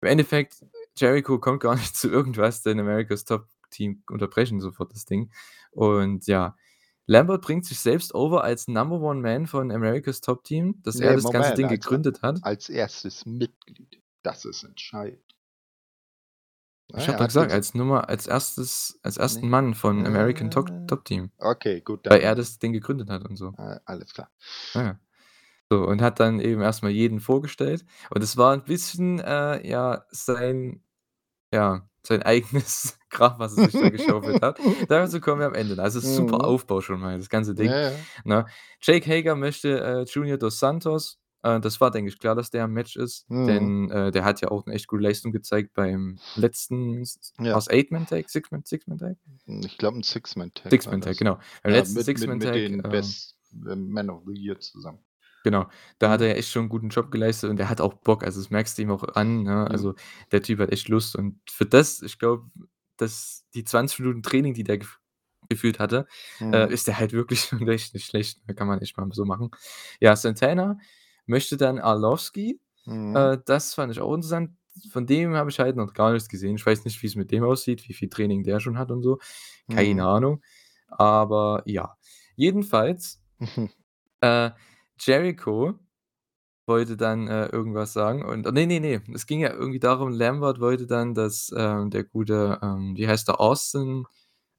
im 0.07 0.13
Endeffekt, 0.13 0.65
Jericho 0.97 1.39
kommt 1.39 1.61
gar 1.61 1.75
nicht 1.75 1.97
zu 1.97 2.09
irgendwas, 2.09 2.63
denn 2.63 2.79
America's 2.79 3.25
Top 3.25 3.49
Team 3.71 4.03
unterbrechen 4.09 4.61
sofort 4.61 4.93
das 4.93 5.05
Ding. 5.05 5.31
Und 5.73 6.27
ja, 6.27 6.57
Lambert 7.07 7.43
bringt 7.43 7.67
sich 7.67 7.79
selbst 7.81 8.15
over 8.15 8.43
als 8.45 8.69
Number 8.69 9.01
One 9.01 9.21
Man 9.21 9.47
von 9.47 9.71
America's 9.71 10.21
Top 10.21 10.45
Team, 10.45 10.81
dass 10.83 10.97
nee, 10.97 11.07
er 11.07 11.15
das 11.15 11.25
Moment, 11.25 11.43
ganze 11.43 11.57
Ding 11.57 11.67
als, 11.67 11.75
gegründet 11.75 12.23
hat. 12.23 12.39
Als 12.43 12.69
erstes 12.69 13.27
Mitglied. 13.27 14.01
Das 14.23 14.45
ist 14.45 14.63
entscheidend. 14.65 15.23
Ich 16.95 17.09
habe 17.09 17.19
doch 17.19 17.27
gesagt, 17.27 17.51
als 17.51 17.75
Nummer, 17.75 18.09
als 18.09 18.29
erstes, 18.29 19.01
als 19.03 19.17
ersten 19.17 19.43
nee. 19.43 19.49
Mann 19.49 19.75
von 19.75 20.07
American 20.07 20.53
Top, 20.53 20.71
Top 20.87 21.05
Team. 21.05 21.33
Okay, 21.39 21.81
gut. 21.81 22.07
Dann. 22.07 22.13
Weil 22.13 22.21
er 22.21 22.37
das 22.37 22.61
Ding 22.61 22.73
gegründet 22.73 23.11
hat 23.11 23.25
und 23.25 23.37
so. 23.37 23.53
Alles 23.85 24.15
klar. 24.15 24.31
Ja. 24.75 25.01
So, 25.71 25.83
und 25.85 26.01
hat 26.01 26.21
dann 26.21 26.39
eben 26.41 26.61
erstmal 26.63 26.93
jeden 26.93 27.21
vorgestellt. 27.21 27.85
Und 28.11 28.23
es 28.23 28.37
war 28.37 28.53
ein 28.53 28.65
bisschen, 28.65 29.19
äh, 29.21 29.67
ja, 29.69 30.05
sein 30.11 30.83
ja, 31.53 31.89
sein 32.07 32.23
eigenes 32.25 32.99
Grab, 33.11 33.39
was 33.39 33.57
er 33.57 33.71
sich 33.71 33.81
da 33.81 33.89
geschaufelt 33.91 34.43
hat. 34.43 34.59
Dazu 34.89 35.21
kommen 35.21 35.41
wir 35.41 35.47
am 35.47 35.55
Ende. 35.55 35.81
Also, 35.83 36.01
super 36.01 36.37
mhm. 36.39 36.43
Aufbau 36.45 36.81
schon 36.81 37.01
mal, 37.01 37.17
das 37.19 37.29
ganze 37.29 37.55
Ding, 37.55 37.71
Ja, 37.71 37.91
ja. 37.91 37.99
ne? 38.25 38.47
Jake 38.83 39.09
Hager 39.11 39.37
möchte, 39.37 39.81
äh, 39.81 40.03
Junior 40.05 40.39
dos 40.39 40.59
Santos. 40.59 41.19
Äh, 41.43 41.61
das 41.61 41.81
war, 41.81 41.91
denke 41.91 42.11
ich, 42.11 42.19
klar, 42.19 42.35
dass 42.35 42.51
der 42.51 42.65
im 42.65 42.73
Match 42.73 42.97
ist, 42.97 43.29
Mhm. 43.31 43.47
denn, 43.47 43.91
äh, 43.91 44.11
der 44.11 44.25
hat 44.25 44.41
ja 44.41 44.49
auch 44.51 44.67
eine 44.67 44.75
echt 44.75 44.87
gute 44.89 45.03
Leistung 45.03 45.33
gezeigt 45.33 45.73
beim 45.75 46.19
letzten 46.35 47.05
Ja. 47.39 47.55
war's 47.55 47.69
Eight-Man-Tag, 47.69 48.29
Six-Man 48.29 48.65
Six-Man-Tag? 48.65 49.17
Ich 49.47 49.79
glaube, 49.79 49.99
'n 49.99 50.03
Six-Man-Tag 50.03 50.71
Six-Man-Tag, 50.71 51.17
genau. 51.17 51.39
Beim 51.63 51.73
letzten 51.73 51.95
mit 51.95 52.07
mit 52.07 52.19
mit 52.19 52.19
Six-Man-Tag, 52.19 52.53
den 52.55 52.75
ähm 52.85 52.91
Best 52.91 53.37
äh, 53.67 53.77
Man 53.77 54.11
of 54.11 54.23
the 54.27 54.35
Year 54.35 54.59
zusammen. 54.59 54.99
Genau, 55.47 55.69
da 56.01 56.11
hat 56.11 56.19
mhm. 56.21 56.27
er 56.27 56.37
echt 56.39 56.51
schon 56.51 56.65
'n 56.65 56.69
guten 56.69 56.89
Job 56.89 57.13
geleistet 57.13 57.51
und 57.51 57.61
er 57.61 57.69
hat 57.71 57.81
auch 57.81 57.95
Bock. 57.95 58.25
Also, 58.25 58.41
das 58.41 58.51
merkst 58.51 58.77
du 58.77 58.83
ihm 58.83 58.91
auch 58.91 59.05
an, 59.15 59.45
ne? 59.45 59.71
Also, 59.71 59.95
der 60.33 60.43
Typ 60.43 60.59
hat 60.59 60.73
echt 60.73 60.89
Lust 60.89 61.15
und 61.15 61.39
für 61.49 61.67
das 61.67 62.03
ich 62.03 62.19
glaube, 62.19 62.51
dass 62.97 63.45
die 63.55 63.63
20 63.63 64.01
Minuten 64.01 64.25
Training, 64.25 64.55
die 64.55 64.65
der 64.65 64.79
gef 64.79 64.99
gefühlt 65.49 65.79
hatte, 65.79 66.09
äh, 66.51 66.67
mhm. 66.67 66.73
ist 66.73 66.89
der 66.89 66.99
halt 66.99 67.13
wirklich 67.13 67.41
schon 67.45 67.69
echt 67.69 67.95
nicht 67.95 68.07
schlecht. 68.07 68.41
Da 68.49 68.55
kann 68.55 68.67
man 68.67 68.81
echt 68.81 68.97
mal 68.99 69.07
so 69.13 69.25
machen. 69.25 69.51
Ja, 70.01 70.17
Santana 70.17 70.79
möchte 71.27 71.57
dann 71.57 71.79
Arlovski. 71.79 72.59
Mhm. 72.87 73.15
Äh, 73.15 73.39
das 73.47 73.73
fand 73.75 73.93
ich 73.93 74.01
auch 74.01 74.15
interessant. 74.15 74.51
Von 74.91 75.07
dem 75.07 75.35
habe 75.37 75.51
ich 75.51 75.61
halt 75.61 75.77
noch 75.77 75.93
gar 75.95 76.13
nichts 76.13 76.29
gesehen. 76.29 76.57
Ich 76.57 76.67
weiß 76.67 76.85
nicht, 76.85 77.01
wie 77.03 77.07
es 77.07 77.15
mit 77.15 77.31
dem 77.31 77.45
aussieht, 77.45 77.89
wie 77.89 77.95
viel 77.95 78.09
Training 78.09 78.43
der 78.43 78.59
schon 78.59 78.79
hat 78.79 78.91
und 78.91 79.03
so. 79.03 79.21
Keine 79.71 80.03
Mhm. 80.03 80.09
Ahnung. 80.09 80.43
Aber 80.89 81.63
ja, 81.67 81.97
jedenfalls, 82.35 83.23
äh 84.21 84.51
Jericho 84.99 85.75
wollte 86.67 86.97
dann, 86.97 87.29
äh, 87.29 87.47
irgendwas 87.49 87.93
sagen 87.93 88.25
und 88.25 88.47
ne, 88.53 88.67
ne, 88.67 88.81
ne, 88.81 89.03
es 89.15 89.27
ging 89.27 89.41
ja 89.41 89.53
irgendwie 89.53 89.81
darum, 89.81 90.11
Lambert 90.13 90.61
wollte 90.61 90.87
dann, 90.87 91.15
dass, 91.15 91.53
ähm, 91.57 91.91
der 91.91 92.05
gute, 92.05 92.59
ähm, 92.63 92.97
wie 92.97 93.09
heißt 93.09 93.29
der, 93.29 93.41
Austin, 93.41 94.05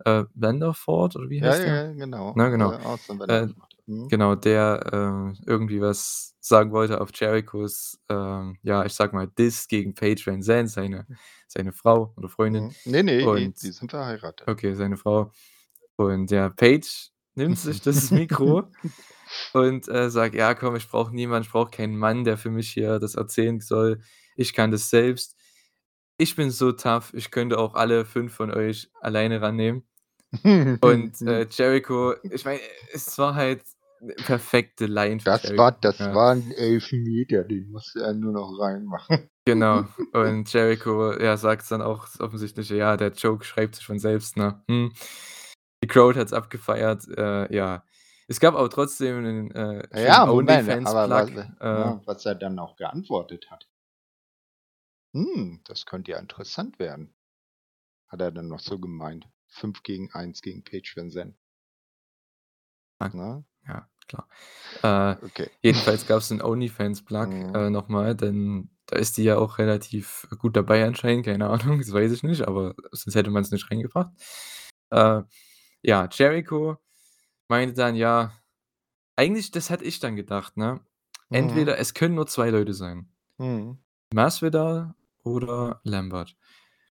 äh, 0.05 0.25
Vanderford 0.35 1.15
oder 1.17 1.29
wie 1.29 1.39
Ja, 1.39 1.47
heißt 1.49 1.65
der? 1.65 1.73
ja, 1.87 1.93
genau. 1.93 2.33
Na, 2.35 2.49
genau. 2.49 2.71
Äh, 2.71 2.77
Austin 2.77 3.19
Vanderford. 3.19 3.55
Mhm. 3.87 4.07
Genau, 4.09 4.35
der 4.35 4.81
äh, 4.93 5.41
irgendwie 5.45 5.81
was 5.81 6.35
sagen 6.39 6.71
wollte 6.71 7.01
auf 7.01 7.09
Jerichos, 7.13 7.99
ähm, 8.09 8.57
ja, 8.63 8.85
ich 8.85 8.93
sag 8.93 9.13
mal, 9.13 9.27
Diss 9.27 9.67
gegen 9.67 9.93
Paige 9.95 10.23
Van 10.25 10.41
Zandt, 10.41 10.69
seine 10.71 11.05
seine 11.47 11.71
Frau 11.73 12.13
oder 12.17 12.29
Freundin. 12.29 12.63
Mhm. 12.65 12.75
Ne, 12.85 13.03
ne, 13.03 13.27
und 13.27 13.61
die 13.63 13.71
sind 13.71 13.91
verheiratet. 13.91 14.47
Okay, 14.47 14.75
seine 14.75 14.97
Frau. 14.97 15.31
Und 15.97 16.31
ja, 16.31 16.49
Paige 16.49 16.87
nimmt 17.35 17.57
sich 17.57 17.81
das 17.81 18.11
Mikro 18.11 18.63
und, 19.53 19.87
äh, 19.89 20.09
sagt: 20.09 20.35
„Ja, 20.35 20.53
komm, 20.55 20.75
ich 20.75 20.89
brauche 20.89 21.13
niemanden, 21.15 21.45
ich 21.47 21.51
brauche 21.51 21.71
keinen 21.71 21.97
Mann, 21.97 22.23
der 22.25 22.37
für 22.37 22.49
mich 22.51 22.69
hier 22.71 22.99
das 22.99 23.15
erzählen 23.15 23.59
soll. 23.61 24.01
Ich 24.35 24.53
kann 24.53 24.71
das 24.71 24.89
selbst. 24.89 25.35
Ich 26.17 26.35
bin 26.35 26.51
so 26.51 26.71
tough, 26.73 27.13
ich 27.15 27.31
könnte 27.31 27.59
auch 27.59 27.75
alle 27.75 28.05
5 28.05 28.33
von 28.35 28.51
euch 28.51 28.89
alleine 29.01 29.41
rannehmen.“ 29.41 29.87
Und, 30.81 31.21
äh, 31.27 31.47
Jericho 31.51 32.15
ich 32.31 32.45
meine, 32.45 32.61
es 32.93 33.17
war 33.19 33.35
halt 33.35 33.63
'ne 34.01 34.15
perfekte 34.15 34.85
Line 34.87 35.19
für 35.21 35.25
Das 35.25 35.43
Jericho, 35.43 35.57
war 35.57 35.71
das 35.73 35.99
ja. 35.99 36.13
war 36.15 36.33
'n 36.33 36.51
Elfmeter, 36.51 37.43
den 37.45 37.71
musste 37.71 38.01
er 38.01 38.13
nur 38.13 38.33
noch 38.33 38.59
reinmachen. 38.59 39.29
Genau. 39.47 39.85
Und 40.13 40.51
Jericho, 40.53 41.13
ja, 41.19 41.37
sagt's 41.37 41.69
dann 41.69 41.81
auch 41.81 42.05
das 42.05 42.19
Offensichtliche: 42.19 42.75
„Ja, 42.77 42.97
der 42.97 43.11
Joke 43.13 43.45
schreibt 43.45 43.75
sich 43.75 43.85
von 43.85 43.99
selbst“, 43.99 44.37
ne? 44.37 44.61
Hm. 44.69 44.93
Die 45.83 45.87
Crowd 45.87 46.19
hat's 46.19 46.33
abgefeiert, 46.33 47.07
äh, 47.17 47.53
ja. 47.55 47.83
Es 48.29 48.39
gab 48.41 48.55
aber 48.55 48.69
trotzdem 48.69 49.21
'nen, 49.23 49.51
äh, 49.51 49.87
Ja, 49.93 50.29
Onlyfans-Plug, 50.29 51.31
ja, 51.69 52.01
äh 52.01 52.01
was 52.05 52.25
er 52.25 52.35
dann 52.35 52.59
auch 52.59 52.75
geantwortet 52.75 53.49
hat. 53.51 53.67
Hm, 55.15 55.61
das 55.65 55.85
könnte 55.85 56.11
ja 56.11 56.19
interessant 56.19 56.79
werden. 56.79 57.13
Hat 58.07 58.21
er 58.21 58.31
dann 58.31 58.47
noch 58.49 58.59
so 58.61 58.79
gemeint. 58.79 59.27
5 59.49 59.83
gegen 59.83 60.11
1 60.13 60.41
gegen 60.41 60.63
Zandt. 61.11 61.37
Ah, 63.01 63.11
Ne? 63.13 63.43
ja, 63.67 63.87
klar. 64.07 64.27
Äh, 64.83 65.17
Okay. 65.23 65.49
jedenfalls 65.61 66.05
gab's 66.07 66.31
'n 66.31 66.41
Onlyfans-Plug, 66.41 67.29
Mhm. 67.29 67.53
äh, 67.53 67.69
noch 67.69 67.87
mal, 67.89 68.15
denn 68.15 68.69
da 68.87 68.97
ist 68.97 69.17
die 69.17 69.23
ja 69.23 69.37
auch 69.37 69.57
relativ 69.59 70.27
gut 70.39 70.55
dabei 70.55 70.85
anscheinend, 70.85 71.25
keine 71.25 71.49
Ahnung, 71.49 71.79
das 71.81 71.93
weiß 71.93 72.11
ich 72.11 72.23
nicht, 72.23 72.47
aber 72.47 72.75
sonst 72.91 73.15
hätte 73.15 73.31
man's 73.31 73.51
nicht 73.51 73.69
reingebracht. 73.71 74.11
Äh, 74.91 75.23
ja, 75.83 76.09
Jericho 76.11 76.77
meinte 77.49 77.75
dann, 77.75 77.95
ja 77.95 78.33
eigentlich 79.17 79.51
das 79.51 79.69
hatte 79.71 79.85
ich 79.85 79.99
dann 79.99 80.15
gedacht, 80.17 80.57
ne? 80.57 80.81
Mhm. 81.29 81.37
Entweder 81.39 81.79
es 81.79 81.93
können 81.95 82.15
nur 82.15 82.27
2 82.27 82.49
Leute 82.51 82.73
sein. 82.73 83.09
Mhm. 83.39 83.77
Masvidal 84.13 84.93
oder 85.23 85.81
Lambert. 85.83 86.35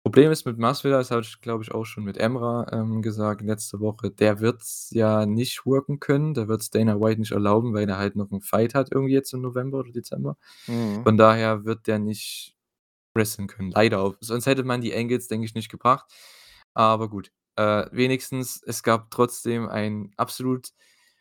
Problem 0.03 0.31
ist 0.31 0.45
mit 0.45 0.57
Masvidal, 0.57 0.99
das 0.99 1.11
habe 1.11 1.21
ich, 1.21 1.41
glaube 1.41 1.63
ich, 1.63 1.71
auch 1.73 1.85
schon 1.85 2.03
mit 2.05 2.17
Emra, 2.17 2.67
ähm, 2.73 3.01
gesagt 3.01 3.41
letzte 3.41 3.79
Woche, 3.81 4.11
der 4.11 4.39
wird's 4.41 4.89
ja 4.91 5.25
nicht 5.25 5.65
worken 5.65 5.99
können. 5.99 6.33
Der 6.33 6.47
wird's 6.49 6.69
Dana 6.71 6.99
White 6.99 7.19
nicht 7.21 7.31
erlauben, 7.33 7.73
weil 7.73 7.89
er 7.89 7.97
halt 7.99 8.15
noch 8.17 8.31
'n 8.31 8.41
Fight 8.41 8.75
hat 8.75 8.89
irgendwie 8.91 9.13
jetzt 9.13 9.33
im 9.33 9.41
November 9.41 9.79
oder 9.79 9.91
Dezember. 9.91 10.37
Mhm. 10.67 11.07
Von 11.07 11.17
daher 11.17 11.65
wird 11.65 11.87
der 11.87 11.99
nicht 11.99 12.57
wrestlen 13.15 13.47
können, 13.47 13.71
leider 13.71 14.01
auch. 14.01 14.15
Sonst 14.21 14.47
hätte 14.47 14.63
man 14.63 14.81
die 14.81 14.95
Angles, 14.95 15.27
denke 15.29 15.45
ich, 15.47 15.55
nicht 15.55 15.69
gebracht. 15.71 16.05
Aber 16.75 17.09
gut, 17.09 17.31
äh, 17.55 17.85
wenigstens 17.91 18.61
es 18.65 18.83
gab 18.83 19.11
trotzdem 19.11 19.67
ein 19.69 20.11
absolut 20.17 20.69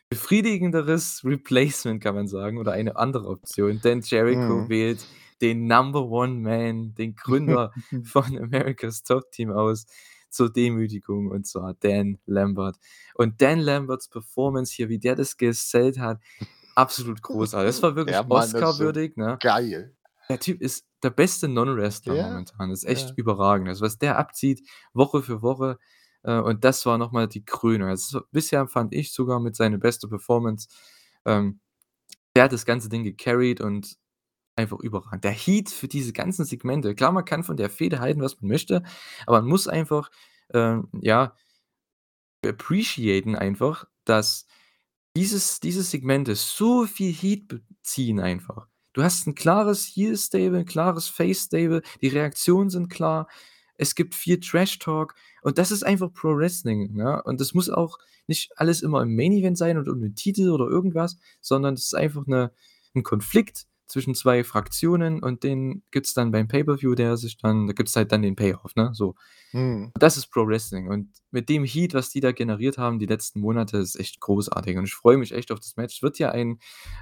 befriedigenderes 0.09 1.21
Replacement, 1.25 2.01
kann 2.03 2.15
man 2.15 2.27
sagen, 2.27 2.57
oder 2.57 2.73
eine 2.73 2.95
andere 2.95 3.27
Option, 3.27 3.81
denn 3.81 4.01
Jericho 4.01 4.61
Mhm. 4.61 4.69
wählt 4.69 5.07
den 5.41 5.67
Number 5.67 6.03
One 6.05 6.35
Man, 6.35 6.93
den 6.95 7.15
Gründer 7.15 7.71
von 8.05 8.37
America's 8.37 9.03
Top 9.03 9.31
Team 9.31 9.51
aus 9.51 9.85
zur 10.29 10.51
Demütigung, 10.51 11.29
und 11.29 11.45
zwar 11.45 11.73
Dan 11.75 12.17
Lambert. 12.25 12.77
Und 13.15 13.41
Dan 13.41 13.59
Lamberts 13.59 14.07
Performance 14.07 14.73
hier, 14.73 14.89
wie 14.89 14.99
der 14.99 15.15
das 15.15 15.37
gesellt 15.37 15.99
hat, 15.99 16.19
absolut 16.75 17.21
großartig. 17.21 17.67
Das 17.67 17.83
war 17.83 17.95
wirklich 17.95 18.15
so 18.17 18.23
Oscar-würdig, 18.29 19.17
ne? 19.17 19.37
geil. 19.41 19.95
Der 20.29 20.39
Typ 20.39 20.61
ist 20.61 20.85
der 21.03 21.09
beste 21.09 21.47
Non-Wrestler 21.49 22.15
Ja, 22.15 22.23
momentan. 22.29 22.69
Das 22.69 22.79
ist 22.83 22.89
echt 22.89 23.09
ja. 23.09 23.15
überragend. 23.17 23.67
Also, 23.67 23.83
was 23.85 23.97
der 23.97 24.17
abzieht 24.17 24.61
Woche 24.93 25.21
für 25.21 25.41
Woche, 25.41 25.77
äh, 26.23 26.39
und 26.39 26.63
das 26.65 26.85
war 26.85 26.97
noch 26.97 27.11
mal 27.11 27.27
die 27.27 27.45
Krönung. 27.45 27.89
Also, 27.89 28.21
bisher 28.31 28.67
fand 28.67 28.93
ich 28.93 29.13
sogar 29.13 29.39
mit 29.39 29.55
seine 29.55 29.77
beste 29.79 30.07
Performance. 30.07 30.67
Ähm, 31.25 31.59
der 32.35 32.45
hat 32.45 32.53
das 32.53 32.65
ganze 32.65 32.89
Ding 32.89 33.03
gecarried 33.05 33.61
und 33.61 33.97
einfach 34.57 34.79
überragend. 34.81 35.23
Der 35.25 35.31
Heat 35.33 35.69
für 35.71 35.87
diese 35.89 36.13
ganzen 36.13 36.45
Segmente 36.45 36.95
klar, 36.95 37.11
man 37.13 37.25
kann 37.25 37.43
von 37.45 37.57
der 37.57 37.69
Fehde 37.71 37.99
halten, 38.01 38.21
was 38.21 38.41
man 38.41 38.49
möchte, 38.49 38.83
aber 39.27 39.41
man 39.41 39.49
muss 39.49 39.67
einfach, 39.69 40.11
ähm, 40.53 40.89
ja 41.01 41.35
appreciaten 42.45 43.35
einfach, 43.35 43.85
dass 44.05 44.45
dieses 45.15 45.59
diese 45.59 45.83
Segmente 45.83 46.35
so 46.35 46.85
viel 46.85 47.13
Heat 47.13 47.47
beziehen 47.47 48.19
einfach. 48.19 48.67
Du 48.93 49.03
hast 49.03 49.27
'n 49.27 49.35
klares 49.35 49.85
Heel-Stable, 49.95 50.59
'n 50.59 50.65
klares 50.65 51.07
Face-Stable, 51.07 51.81
die 52.01 52.07
Reaktionen 52.09 52.69
sind 52.69 52.89
klar. 52.89 53.27
Es 53.77 53.95
gibt 53.95 54.15
viel 54.15 54.39
Trash-Talk 54.39 55.15
und 55.43 55.57
das 55.57 55.71
ist 55.71 55.83
einfach 55.83 56.13
Pro 56.13 56.35
Wrestling, 56.37 56.93
ne? 56.93 57.21
Und 57.23 57.41
das 57.41 57.53
muss 57.53 57.69
auch 57.69 57.97
nicht 58.27 58.51
alles 58.57 58.81
immer 58.81 59.01
im 59.03 59.15
Main 59.15 59.33
Event 59.33 59.57
sein 59.57 59.77
oder 59.77 59.91
um 59.91 60.01
den 60.01 60.15
Titel 60.15 60.49
oder 60.51 60.65
irgendwas, 60.67 61.17
sondern 61.41 61.75
das 61.75 61.85
ist 61.85 61.95
einfach 61.95 62.25
'ne 62.27 62.51
'n 62.95 63.03
Konflikt 63.03 63.65
zwischen 63.93 64.15
2 64.15 64.43
Fraktionen 64.45 65.23
und 65.23 65.43
den 65.45 65.83
gibt's 65.91 66.13
dann 66.15 66.31
beim 66.31 66.49
Pay-per-View, 66.49 66.95
der 66.95 67.17
sich 67.17 67.37
dann 67.39 67.67
da 67.67 67.73
gibt's 67.73 67.95
halt 67.97 68.11
dann 68.13 68.23
den 68.23 68.35
Payoff, 68.37 68.75
ne, 68.75 68.91
so. 68.93 69.15
Mhm. 69.53 69.93
Das 69.99 70.17
ist 70.17 70.27
Pro 70.31 70.47
Wrestling 70.47 70.89
und 70.89 71.09
mit 71.31 71.49
dem 71.49 71.65
Heat, 71.65 71.93
was 71.95 72.09
die 72.11 72.21
da 72.21 72.31
generiert 72.33 72.77
haben 72.79 72.99
die 72.99 73.07
letzten 73.07 73.41
Monate, 73.41 73.77
ist 73.79 73.95
echt 73.99 74.19
großartig 74.21 74.77
und 74.77 74.85
ich 74.85 74.95
freue 74.95 75.17
mich 75.17 75.33
echt 75.33 75.51
auf 75.51 75.59
das 75.61 75.77
Match. 75.77 75.97
Es 75.97 76.03
wird 76.03 76.19
ja 76.19 76.31
ein, 76.31 76.59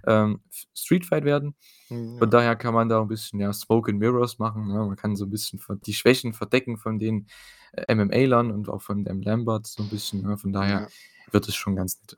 ähm, 0.07 0.41
F 0.51 0.65
Street-Fight 0.75 1.25
werden. 1.25 1.55
Hm, 1.91 2.17
Von 2.19 2.29
ja. 2.29 2.31
daher 2.31 2.55
kann 2.57 2.73
man 2.75 2.89
da 2.89 3.01
'n 3.01 3.07
bisschen, 3.09 3.39
ja, 3.41 3.53
Smoke 3.53 3.91
and 3.91 3.99
Mirrors 4.01 4.39
machen, 4.39 4.67
ne? 4.69 4.75
Man 4.87 4.95
kann 4.97 5.15
so 5.17 5.25
'n 5.25 5.31
bisschen 5.31 5.59
die 5.87 5.93
Schwächen 5.95 6.33
verdecken 6.33 6.77
von 6.77 6.99
den, 6.99 7.27
äh, 7.73 7.93
MMA-Lern 7.95 8.51
und 8.51 8.69
auch 8.69 8.81
von 8.83 9.05
dem 9.05 9.21
Lambert 9.23 9.67
so 9.67 9.83
'n 9.83 9.89
bisschen, 9.89 10.21
ne? 10.23 10.37
Von 10.39 10.53
daher 10.53 10.83
Ja. 10.83 10.91
wird 11.31 11.47
es 11.49 11.55
schon 11.55 11.75
ganz 11.77 11.99
nett. 12.01 12.17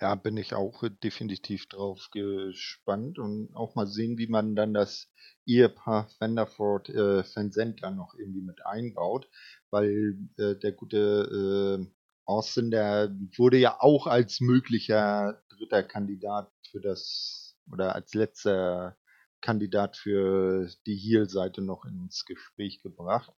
Ja, 0.00 0.14
bin 0.14 0.36
ich 0.36 0.54
auch, 0.54 0.82
äh, 0.84 0.90
definitiv 0.90 1.66
drauf 1.68 2.08
gespannt 2.12 3.18
und 3.18 3.50
auch 3.56 3.74
mal 3.74 3.86
sehen, 3.88 4.16
wie 4.16 4.28
man 4.28 4.54
dann 4.54 4.72
das 4.72 5.10
Ehepaar 5.44 6.08
Vanderford, 6.20 6.88
äh, 6.90 7.24
Van 7.34 7.50
Zandt 7.50 7.82
dann 7.82 7.96
noch 7.96 8.14
irgendwie 8.14 8.42
mit 8.42 8.64
einbaut, 8.64 9.28
weil, 9.70 10.16
äh, 10.36 10.54
der 10.54 10.70
gute, 10.72 11.80
äh, 11.84 11.92
Austin, 12.26 12.70
der 12.70 13.10
wurde 13.36 13.56
ja 13.58 13.80
auch 13.80 14.06
als 14.06 14.40
möglicher 14.40 15.42
3. 15.48 15.82
Kandidat 15.82 16.52
für 16.70 16.80
das 16.80 17.56
oder 17.72 17.94
als 17.96 18.14
letzter 18.14 18.96
Kandidat 19.40 19.96
für 19.96 20.68
die 20.86 20.96
Heel-Seite 20.96 21.60
noch 21.62 21.84
ins 21.84 22.24
Gespräch 22.24 22.80
gebracht. 22.82 23.32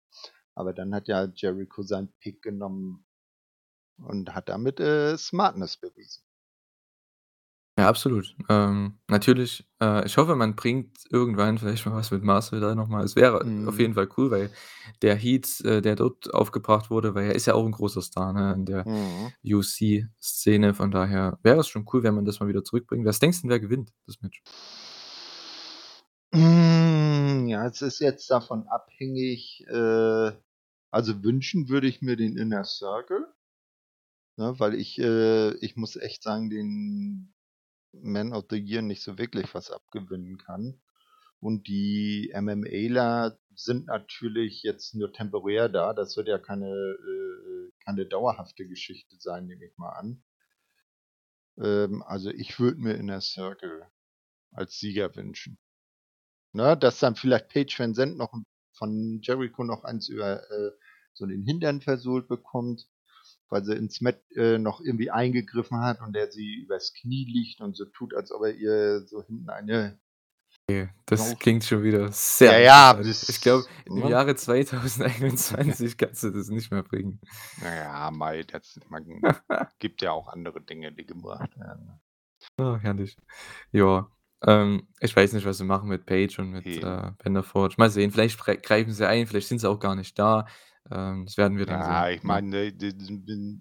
Aber 0.55 0.75
dann 0.75 0.95
hat 0.95 1.09
ja 1.09 1.25
Jericho 1.35 1.83
seinen 1.83 2.13
Pick 2.21 2.43
genommen 2.43 3.07
und 3.99 4.35
hat 4.35 4.49
damit, 4.51 4.81
äh, 4.81 5.17
Smartness 5.19 5.77
bewiesen. 5.79 6.23
Ja, 7.81 7.89
absolut. 7.89 8.35
Ähm, 8.49 8.99
natürlich, 9.09 9.65
äh, 9.81 10.05
ich 10.05 10.17
hoffe, 10.19 10.35
man 10.37 10.55
bringt 10.57 10.99
irgendwann 11.11 11.57
vielleicht 11.57 11.87
mal 11.87 11.95
was 11.95 12.11
mit 12.11 12.23
Masvidal 12.23 12.75
noch 12.75 12.89
mal. 12.89 13.05
Es 13.05 13.17
wäre 13.17 13.53
auf 13.65 13.79
Mhm. 13.79 13.81
jeden 13.81 13.95
Fall 13.95 14.09
cool, 14.19 14.31
weil 14.31 14.51
der 15.03 15.15
Heat, 15.17 15.61
äh, 15.65 15.81
der 15.81 15.97
dort 15.97 16.35
aufgebracht 16.35 16.91
wurde 16.91 17.15
weil 17.15 17.27
er 17.29 17.35
ist 17.35 17.47
ja 17.47 17.55
auch 17.55 17.65
'n 17.65 17.73
großer 17.73 18.03
Star, 18.03 18.33
ne, 18.35 18.53
in 18.55 18.67
der 18.67 18.87
Mhm. 18.87 19.33
UFC-Szene. 19.45 20.75
Von 20.75 20.91
daher 20.91 21.39
wäre 21.43 21.61
es 21.61 21.69
schon 21.69 21.87
cool, 21.93 22.03
wenn 22.03 22.15
man 22.15 22.25
das 22.27 22.41
mal 22.41 22.49
wieder 22.49 22.65
zurückbringt. 22.65 23.07
Was 23.07 23.19
denkst 23.21 23.45
'n, 23.45 23.49
wer 23.51 23.61
gewinnt 23.61 23.93
das 24.07 24.21
Match? 24.21 24.41
Hm, 26.33 27.49
ja, 27.49 27.67
es 27.67 27.83
ist 27.83 27.99
jetzt 28.01 28.31
davon 28.31 28.67
abhängig, 28.69 29.65
äh 29.69 30.33
also 30.93 31.23
wünschen 31.25 31.69
würde 31.69 31.87
ich 31.89 32.03
mir 32.03 32.17
den 32.17 32.37
Inner 32.37 32.65
Circle. 32.65 33.33
Ne, 34.39 34.55
weil 34.59 34.75
ich, 34.75 34.99
äh 34.99 35.53
ich 35.57 35.77
muss 35.77 35.97
echt 35.97 36.23
sagen, 36.23 36.51
den 36.51 37.33
Man 37.93 38.33
of 38.33 38.47
the 38.51 38.57
Year 38.57 38.83
nicht 38.83 39.03
so 39.03 39.19
wirklich 39.19 39.55
was 39.55 39.71
abgewinnen 39.71 40.39
kann. 40.39 40.81
Und 41.41 41.69
die 41.69 42.33
MMAler 42.35 43.39
sind 43.55 43.87
natürlich 43.87 44.63
jetzt 44.63 44.95
nur 44.95 45.13
temporär 45.13 45.69
da. 45.69 45.95
Das 45.95 46.17
wird 46.17 46.29
ja 46.29 46.39
keine, 46.39 46.69
äh 46.69 47.71
keine 47.85 48.07
dauerhafte 48.07 48.69
Geschichte 48.69 49.17
sein, 49.19 49.47
nehme 49.47 49.65
ich 49.65 49.77
mal 49.79 49.91
an. 49.91 50.23
Ähm, 51.59 52.03
also 52.03 52.31
ich 52.31 52.59
würde 52.61 52.81
mir 52.81 52.95
Inner 52.95 53.21
Circle 53.21 53.87
als 54.53 54.79
Sieger 54.79 55.15
wünschen. 55.17 55.59
Ne, 56.53 56.77
dass 56.77 56.99
dann 56.99 57.17
vielleicht 57.17 57.49
Paige 57.49 57.75
Van 57.79 57.95
Zandt 57.95 58.17
noch 58.17 58.35
von 58.73 59.21
Jericho 59.23 59.65
noch 59.65 59.85
eins 59.85 60.09
über, 60.09 60.43
äh 60.51 60.73
so 61.13 61.25
in 61.25 61.31
den 61.31 61.45
Hintern 61.45 61.81
versohlt 61.81 62.29
bekommt, 62.29 62.89
weil 63.51 63.65
sie 63.65 63.75
ins 63.75 64.01
Mat 64.01 64.21
äh, 64.37 64.59
noch 64.59 64.81
irgendwie 64.81 65.11
eingegriffen 65.11 65.81
hat 65.81 66.01
und 66.01 66.15
der 66.15 66.31
sie 66.31 66.55
übers 66.55 66.95
Knie 66.95 67.27
liegt 67.27 67.61
und 67.61 67.77
so 67.77 67.85
tut, 67.85 68.15
als 68.15 68.33
ob 68.33 68.45
er 68.45 68.55
ihr 68.55 69.07
so 69.07 69.23
hinten 69.23 69.51
eine 69.51 69.99
Okay, 70.69 70.89
das 71.07 71.31
Drauf. 71.31 71.39
klingt 71.41 71.65
schon 71.65 71.83
wieder 71.83 72.13
sehr 72.13 72.61
Ja, 72.61 72.95
ja. 72.95 73.01
Ich 73.01 73.41
glaube, 73.41 73.65
im 73.87 73.97
ne? 73.97 74.09
Jahre 74.09 74.37
2021 74.37 75.97
kannst 75.99 76.23
du 76.23 76.31
das 76.31 76.49
nicht 76.49 76.71
mehr 76.71 76.85
bringen. 76.85 77.21
Na 77.61 77.75
ja, 77.75 78.11
mei, 78.13 78.45
das 78.45 78.79
man 78.89 79.05
gibt 79.81 80.01
ja 80.03 80.13
auch 80.13 80.29
andere 80.29 80.61
Dinge, 80.61 80.93
die 80.93 81.07
gebracht 81.07 81.59
werden. 81.59 82.01
Oh, 82.57 82.77
herrlich. 82.77 83.17
Ja, 83.73 84.09
ähm, 84.47 84.89
ich 85.01 85.15
weiß 85.15 85.33
nicht, 85.33 85.45
was 85.45 85.59
sie 85.59 85.65
machen 85.65 85.89
mit 85.89 86.07
Page 86.07 86.39
und 86.39 86.51
mit, 86.51 86.67
Eben. 86.67 86.87
äh, 86.87 87.13
Vanderforge. 87.23 87.75
Mal 87.79 87.91
sehen, 87.91 88.13
vielleicht 88.13 88.39
greifen 88.63 88.93
sie 88.93 89.09
ein, 89.09 89.27
vielleicht 89.27 89.49
sind 89.49 89.59
sie 89.59 89.69
auch 89.69 89.81
gar 89.81 89.97
nicht 89.97 90.19
da. 90.19 90.47
Ähm, 90.91 91.27
das 91.27 91.37
werden 91.37 91.59
wir 91.59 91.67
dann 91.67 91.83
Ja, 91.83 92.09
sehen, 92.09 92.11
ich 92.11 92.23
ne? 92.23 92.41
meine, 92.41 92.73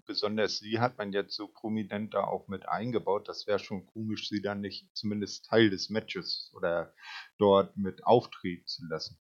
besonders 0.06 0.60
sie 0.60 0.80
hat 0.80 0.98
man 0.98 1.12
jetzt 1.12 1.36
so 1.36 1.48
prominent 1.50 2.14
da 2.14 2.24
auch 2.24 2.48
mit 2.48 2.68
eingebaut. 2.68 3.28
Das 3.28 3.46
wäre 3.46 3.60
schon 3.60 3.86
komisch, 3.88 4.30
sie 4.30 4.42
dann 4.42 4.62
nicht 4.62 4.88
zumindest 4.96 5.46
Teil 5.46 5.70
des 5.70 5.90
Matches 5.90 6.50
oder 6.56 6.94
dort 7.38 7.76
mit 7.78 8.06
auftreten 8.06 8.66
zu 8.68 8.86
lassen. 8.88 9.18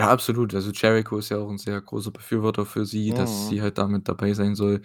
Ja, 0.00 0.10
absolut. 0.10 0.54
Also, 0.54 0.70
Jericho 0.70 1.18
ist 1.18 1.28
ja 1.30 1.38
auch 1.38 1.50
'n 1.50 1.58
sehr 1.58 1.80
großer 1.80 2.12
Befürworter 2.12 2.64
für 2.64 2.86
sie, 2.86 3.12
dass 3.12 3.46
Mhm. 3.46 3.48
sie 3.48 3.60
halt 3.60 3.78
da 3.78 3.88
mit 3.88 4.06
dabei 4.08 4.32
sein 4.32 4.54
soll 4.54 4.82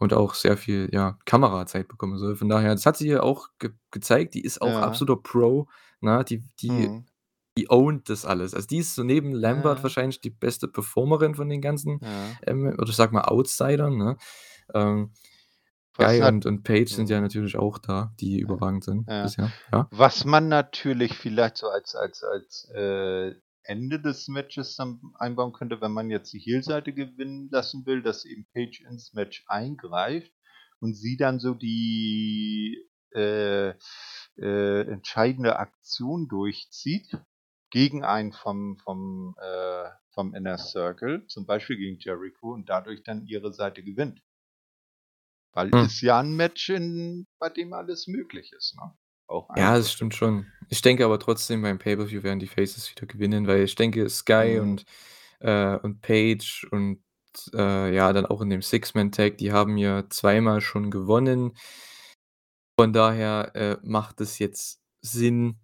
und 0.00 0.12
auch 0.12 0.34
sehr 0.34 0.56
viel, 0.56 0.88
ja, 0.92 1.16
Kamerazeit 1.24 1.86
bekommen 1.86 2.18
soll. 2.18 2.34
Von 2.34 2.48
daher, 2.48 2.72
das 2.74 2.84
hat 2.84 2.96
sie 2.96 3.06
ja 3.08 3.22
auch 3.22 3.48
ge 3.60 3.70
gezeigt, 3.92 4.34
die 4.34 4.40
ist 4.40 4.60
auch 4.60 4.80
Ja. 4.80 4.80
absoluter 4.80 5.22
Pro, 5.22 5.68
ne? 6.00 6.24
Die 6.24 6.42
die 6.60 6.90
Mhm. 6.90 7.06
Die 7.56 7.70
ownt 7.70 8.08
das 8.08 8.24
alles. 8.24 8.54
Also, 8.54 8.66
die 8.68 8.78
ist 8.78 8.94
so 8.94 9.02
neben 9.02 9.32
Lambert 9.32 9.78
Ja. 9.78 9.82
wahrscheinlich 9.82 10.20
die 10.20 10.30
beste 10.30 10.68
Performerin 10.68 11.34
von 11.34 11.48
den 11.48 11.60
ganzen, 11.60 12.00
Ja. 12.02 12.36
ähm, 12.46 12.74
oder 12.78 12.92
sage 12.92 13.12
mal 13.14 13.22
Outsidern, 13.24 13.96
ne? 13.96 14.16
Ähm, 14.74 15.12
Guy 15.96 16.20
und 16.22 16.44
und 16.44 16.62
Page 16.62 16.90
sind 16.92 17.08
ja 17.08 17.20
natürlich 17.20 17.56
auch 17.56 17.78
da, 17.78 18.12
die 18.20 18.38
überragend 18.38 18.84
sind 18.84 19.06
bisher? 19.06 19.50
Was 19.90 20.24
man 20.26 20.48
natürlich 20.48 21.14
vielleicht 21.14 21.56
so 21.56 21.68
als 21.68 21.94
als 21.94 22.22
als, 22.22 22.70
äh, 22.74 23.32
Ende 23.62 24.00
des 24.00 24.28
Matches 24.28 24.76
dann 24.76 25.00
einbauen 25.14 25.52
könnte, 25.52 25.80
wenn 25.80 25.92
man 25.92 26.10
jetzt 26.10 26.32
die 26.32 26.38
Heel-Seite 26.38 26.92
gewinnen 26.92 27.48
lassen 27.50 27.84
will, 27.86 28.02
dass 28.02 28.24
eben 28.24 28.46
Page 28.54 28.82
ins 28.88 29.12
Match 29.12 29.44
eingreift 29.48 30.30
und 30.80 30.94
sie 30.94 31.16
dann 31.16 31.40
so 31.40 31.54
die, 31.54 32.78
äh, 33.14 33.70
äh, 34.38 34.82
entscheidende 34.82 35.58
Aktion 35.58 36.28
durchzieht 36.28 37.18
gegen 37.70 38.04
einen 38.04 38.32
vom 38.32 38.78
vom, 38.78 39.34
äh 39.40 39.90
vom 40.10 40.34
Inner 40.34 40.58
Circle, 40.58 41.26
zum 41.26 41.46
Beispiel 41.46 41.76
gegen 41.76 41.98
Jericho 41.98 42.52
und 42.54 42.68
dadurch 42.70 43.02
dann 43.02 43.26
ihre 43.26 43.52
Seite 43.52 43.82
gewinnt. 43.82 44.20
Weil 45.54 45.70
Hm. 45.72 45.86
ist 45.86 46.00
ja 46.02 46.20
'n 46.20 46.34
Match, 46.36 46.68
in 46.70 47.26
bei 47.38 47.48
dem 47.48 47.72
alles 47.72 48.06
möglich 48.06 48.52
ist, 48.52 48.74
ne? 48.76 48.92
Auch 49.26 49.48
Ja, 49.58 49.76
das 49.78 49.90
stimmt 49.92 50.14
schon. 50.14 50.52
Ich 50.68 50.82
denke 50.82 51.04
aber 51.04 51.18
trotzdem, 51.18 51.62
beim 51.62 51.78
Pay-per-View 51.78 52.22
werden 52.22 52.40
die 52.40 52.46
Faces 52.46 52.90
wieder 52.90 53.06
gewinnen, 53.06 53.46
weil 53.46 53.62
ich 53.62 53.74
denke, 53.74 54.08
Sky 54.10 54.58
Mhm. 54.58 54.60
und 54.60 54.84
äh, 55.40 55.76
und 55.78 56.00
Page 56.02 56.66
und, 56.70 57.02
äh, 57.54 57.94
ja, 57.94 58.12
dann 58.12 58.26
auch 58.26 58.40
in 58.42 58.50
dem 58.50 58.62
Six-Man-Tag, 58.62 59.38
die 59.38 59.52
haben 59.52 59.76
ja 59.78 60.08
zweimal 60.10 60.60
schon 60.60 60.90
gewonnen. 60.90 61.52
Von 62.78 62.92
daher, 62.92 63.52
äh, 63.54 63.78
macht 63.82 64.20
es 64.20 64.38
jetzt 64.38 64.82
Sinn. 65.00 65.56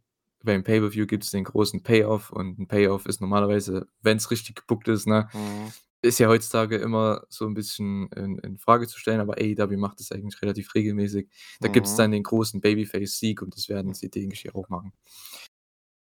Beim 0.45 0.65
Pay-per-View 0.65 1.07
gibt's 1.07 1.31
den 1.31 1.45
großen 1.45 1.83
Payoff 1.83 2.31
und 2.33 2.59
'n 2.59 2.67
Payoff 2.69 3.07
ist 3.07 3.21
normalerweise, 3.21 3.87
wenn's 4.03 4.31
richtig 4.31 4.57
gebookt 4.57 4.89
ist, 4.89 5.07
ne 5.07 5.29
Mhm. 5.35 5.73
ist 6.03 6.19
ja 6.19 6.29
heutzutage 6.29 6.77
immer 6.79 7.25
so 7.29 7.47
'n 7.47 7.55
bisschen 7.55 8.09
in 8.13 8.39
in 8.39 8.59
Frage 8.59 8.89
zu 8.89 8.99
stellen, 8.99 9.21
aber 9.21 9.35
AEW 9.39 9.77
macht 9.79 10.01
das 10.01 10.13
eigentlich 10.13 10.41
relativ 10.43 10.75
regelmäßig. 10.75 11.29
Da 11.61 11.69
Mhm. 11.69 11.85
dann 11.97 12.11
den 12.13 12.25
großen 12.25 12.61
Babyface-Sieg 12.61 13.43
und 13.43 13.57
das 13.57 13.69
werden 13.69 13.95
sie, 13.95 14.11
denke 14.11 14.35
ich, 14.35 14.41
hier 14.43 14.57
auch 14.57 14.69
machen. 14.69 14.93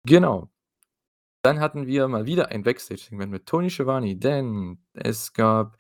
Genau. 0.06 0.50
Dann 1.44 1.60
hatten 1.60 1.88
wir 1.88 2.08
mal 2.08 2.26
wieder 2.26 2.50
ein 2.50 2.64
Backstage-Segment 2.64 3.32
mit 3.32 3.46
Tony 3.48 3.70
Schiavone, 3.70 4.16
denn 4.18 4.80
es 4.94 5.34
gab, 5.34 5.78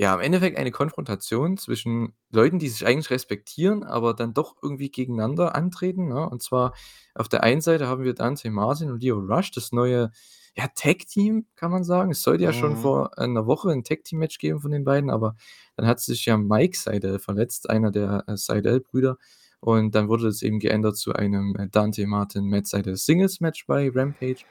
ja, 0.00 0.14
im 0.14 0.20
Endeffekt 0.20 0.56
eine 0.58 0.70
Konfrontation 0.72 1.58
zwischen 1.58 2.14
Leuten, 2.30 2.58
die 2.58 2.68
sich 2.70 2.86
eigentlich 2.86 3.10
respektieren, 3.10 3.84
aber 3.84 4.14
dann 4.14 4.32
doch 4.34 4.56
irgendwie 4.62 4.90
gegeneinander 4.90 5.54
antreten, 5.54 6.08
ne? 6.08 6.28
Und 6.28 6.42
zwar 6.42 6.72
auf 7.14 7.28
der 7.28 7.42
einen 7.44 7.60
Seite 7.60 7.86
haben 7.86 8.02
wir 8.04 8.14
Dante 8.14 8.50
Martin 8.50 8.90
und 8.90 9.02
Lio 9.02 9.18
Rush, 9.18 9.50
das 9.52 9.72
neue, 9.72 10.10
ja, 10.56 10.68
Tag-Team, 10.74 11.46
kann 11.56 11.70
man 11.70 11.84
sagen. 11.84 12.10
Es 12.12 12.22
sollte 12.22 12.44
ja 12.44 12.52
schon 12.54 12.72
Mhm. 12.72 12.76
vor 12.76 13.18
einer 13.18 13.46
Woche 13.46 13.70
'n 13.72 13.84
Tag-Team-Match 13.84 14.38
geben 14.38 14.60
von 14.60 14.70
den 14.72 14.84
beiden, 14.84 15.10
aber 15.10 15.36
dann 15.76 15.86
hat 15.86 16.00
sich 16.00 16.24
ja 16.26 16.36
Mike 16.38 16.76
Sydal 16.78 17.18
verletzt, 17.18 17.68
einer 17.70 17.90
der, 17.92 18.24
äh, 18.26 18.36
Sydal-Brüder. 18.36 19.18
Und 19.60 19.94
dann 19.94 20.08
wurde 20.08 20.24
das 20.24 20.42
eben 20.42 20.58
geändert 20.60 20.96
zu 20.96 21.12
einem, 21.12 21.54
äh, 21.56 21.68
Dante 21.68 22.06
Martin 22.06 22.48
Matt 22.48 22.66
Sydal 22.68 22.96
Singles-Match 22.96 23.66
bei 23.66 23.90
Rampage. 23.94 24.44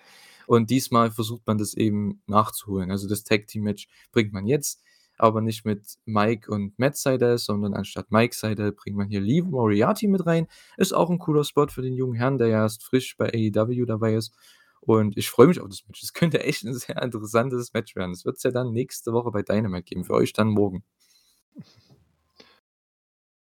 Und 0.47 0.69
diesmal 0.69 1.11
versucht 1.11 1.45
man 1.47 1.57
das 1.57 1.73
eben 1.73 2.21
nachzuholen. 2.27 2.91
Also, 2.91 3.07
das 3.07 3.23
Tag-Team-Match 3.23 3.87
bringt 4.11 4.33
man 4.33 4.45
jetzt, 4.47 4.81
aber 5.20 5.41
nicht 5.41 5.65
mit 5.65 5.97
Mike 6.05 6.51
und 6.51 6.78
Matt 6.80 6.97
Sydal, 6.97 7.38
sondern 7.38 7.74
anstatt 7.74 8.11
Mike 8.11 8.36
Sydal 8.36 8.72
bringt 8.72 8.97
man 8.97 9.09
hier 9.09 9.22
Lee 9.22 9.41
Moriarty 9.41 10.07
mit 10.07 10.26
rein. 10.26 10.47
Ist 10.78 10.93
auch 10.93 11.09
'n 11.09 11.20
cooler 11.20 11.43
Spot 11.43 11.67
für 11.67 11.82
den 11.82 11.93
jungen 11.95 12.15
Herrn, 12.15 12.38
der 12.38 12.47
ja 12.47 12.61
erst 12.63 12.84
frisch 12.84 13.17
bei 13.17 13.28
AEW 13.34 13.86
dabei 13.86 14.15
ist. 14.15 14.34
Und 14.82 15.17
ich 15.17 15.30
freue 15.30 15.47
mich 15.47 15.59
auf 15.61 15.67
das 15.70 15.86
Match. 15.88 16.03
Es 16.03 16.13
könnte 16.13 16.39
echt 16.43 16.63
'n 16.65 16.74
sehr 16.74 17.01
interessantes 17.01 17.74
Match 17.74 17.95
werden. 17.95 18.11
Das 18.13 18.26
wird's 18.26 18.43
ja 18.43 18.51
dann 18.51 18.72
nächste 18.74 19.13
Woche 19.13 19.32
bei 19.32 19.41
Dynamite 19.43 19.84
geben, 19.84 20.05
für 20.05 20.13
euch 20.13 20.34
dann 20.34 20.49
morgen. 20.49 20.84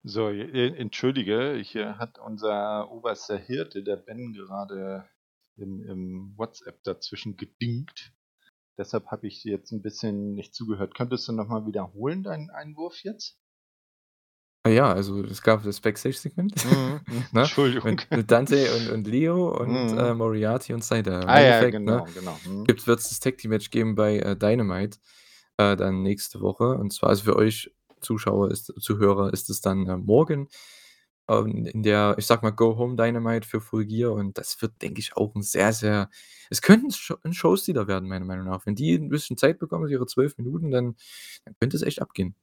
So, 0.03 0.29
entschuldige, 0.29 1.55
hier 1.57 1.97
hat 1.97 2.17
unser 2.19 2.91
oberster 2.91 3.37
Hirte, 3.37 3.83
der 3.83 3.97
Ben, 3.97 4.31
gerade 4.33 5.07
im 5.57 5.83
im 5.83 6.33
WhatsApp 6.37 6.83
dazwischen 6.83 7.35
gedingt. 7.35 8.13
Deshalb 8.77 9.07
habe 9.07 9.27
ich 9.27 9.43
jetzt 9.43 9.71
'n 9.73 9.81
bisschen 9.81 10.33
nicht 10.35 10.53
zugehört. 10.55 10.95
Könntest 10.95 11.27
du 11.27 11.33
noch 11.33 11.47
mal 11.47 11.65
wiederholen, 11.65 12.23
deinen 12.23 12.49
Einwurf 12.49 13.03
jetzt? 13.03 13.37
Ah 14.65 14.69
ja, 14.69 14.91
also 14.91 15.23
es 15.23 15.41
gab 15.41 15.63
das 15.63 15.79
Backstage-Segment, 15.79 16.53
Mhm, 16.63 17.01
ne, 17.31 17.51
Entschuldigung. 17.51 18.01
mit 18.13 18.31
Dante 18.31 18.73
und 18.75 18.89
und 18.89 19.07
Lio 19.07 19.49
und, 19.57 19.93
äh, 19.93 20.13
Mhm. 20.13 20.13
Moriarty 20.13 20.73
und. 20.73 20.83
Im 21.23 21.33
Ah 21.33 21.39
ja, 21.41 21.63
Endeffekt, 21.63 21.85
ne, 21.85 22.03
genau, 22.03 22.11
genau. 22.13 22.39
Mhm. 22.43 22.77
wird's 22.87 23.09
das 23.09 23.19
Tag-Team-Match 23.19 23.69
geben 23.69 23.95
bei, 23.95 24.19
äh, 24.19 24.35
Dynamite, 24.35 24.97
äh, 25.57 25.75
dann 25.77 26.01
nächste 26.03 26.41
Woche. 26.41 26.77
Und 26.77 26.91
zwar 26.93 27.09
also 27.09 27.23
für 27.23 27.35
euch 27.37 27.71
Zuschauer 28.01 28.51
ist 28.51 28.73
Zuhörer 28.79 29.31
ist 29.33 29.49
es 29.49 29.61
dann, 29.61 29.87
äh, 29.87 29.97
morgen, 29.97 30.49
ähm, 31.29 31.65
in 31.67 31.83
der, 31.83 32.15
ich 32.17 32.25
sage 32.27 32.41
mal, 32.43 32.51
Go-Home-Dynamite 32.51 33.47
für 33.47 33.61
Full 33.61 33.85
Gear 33.85 34.13
und 34.13 34.37
das 34.37 34.61
wird, 34.61 34.81
denke 34.81 34.99
ich, 35.01 35.15
auch 35.17 35.35
'n 35.35 35.41
sehr, 35.43 35.73
sehr 35.73 36.09
es 36.49 36.61
könnte 36.61 36.87
'n 36.87 36.91
Sh 36.91 37.13
'n 37.23 37.33
Showstealer 37.33 37.87
werden, 37.87 38.07
meiner 38.09 38.25
Meinung 38.25 38.45
nach. 38.47 38.65
Wenn 38.65 38.75
die 38.75 38.93
'n 38.95 39.09
bisschen 39.09 39.37
Zeit 39.37 39.59
bekommen, 39.59 39.89
ihre 39.89 40.05
12 40.07 40.37
Minuten, 40.37 40.71
dann 40.71 40.95
dann 41.45 41.55
könnte 41.59 41.77
es 41.77 41.83
echt 41.83 42.01
abgehen. 42.01 42.35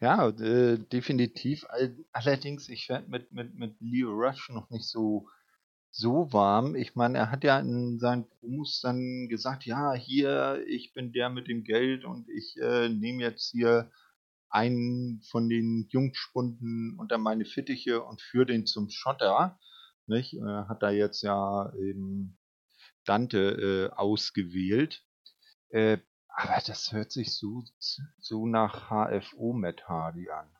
Ja, 0.00 0.28
äh, 0.28 0.78
definitiv. 0.78 1.66
All 1.68 1.96
allerdings, 2.12 2.68
ich 2.68 2.88
werde 2.88 3.08
mit 3.10 3.32
mit 3.32 3.54
mit 3.56 3.80
Lio 3.80 4.10
Rush 4.12 4.48
noch 4.50 4.70
nicht 4.70 4.84
so 4.86 5.26
so 5.90 6.32
warm. 6.32 6.76
Ich 6.76 6.94
meine, 6.96 7.18
er 7.18 7.30
hat 7.32 7.44
ja 7.44 7.58
in 7.60 7.98
seinen 7.98 8.28
Promos 8.28 8.80
dann 8.82 9.28
gesagt: 9.28 9.66
„Ja, 9.66 9.94
hier, 9.94 10.64
ich 10.68 10.94
bin 10.94 11.12
der 11.12 11.30
mit 11.30 11.48
dem 11.48 11.64
Geld 11.64 12.04
und 12.04 12.28
ich, 12.30 12.56
äh, 12.60 12.88
nehme 12.90 13.22
jetzt 13.24 13.50
hier 13.52 13.90
einen 14.50 15.22
von 15.30 15.48
den 15.48 15.86
Jungspunden 15.90 16.96
unter 16.98 17.18
meine 17.18 17.44
Fittiche 17.44 18.02
und 18.02 18.22
führe 18.22 18.46
den 18.46 18.66
zum 18.66 18.90
Schotter“, 18.90 19.58
nicht? 20.06 20.34
Äh, 20.34 20.40
hat 20.68 20.82
da 20.82 20.90
jetzt 20.90 21.22
ja 21.22 21.72
eben 21.76 22.38
Dante, 23.04 23.90
äh, 23.92 23.96
ausgewählt. 23.96 25.04
Äh, 25.70 25.98
aber 26.28 26.62
das 26.66 26.92
hört 26.92 27.12
sich 27.12 27.34
so 27.36 27.64
so 28.18 28.46
nach 28.46 28.90
HFO 28.90 29.52
Matt 29.54 29.88
Hardy 29.88 30.30
an. 30.30 30.50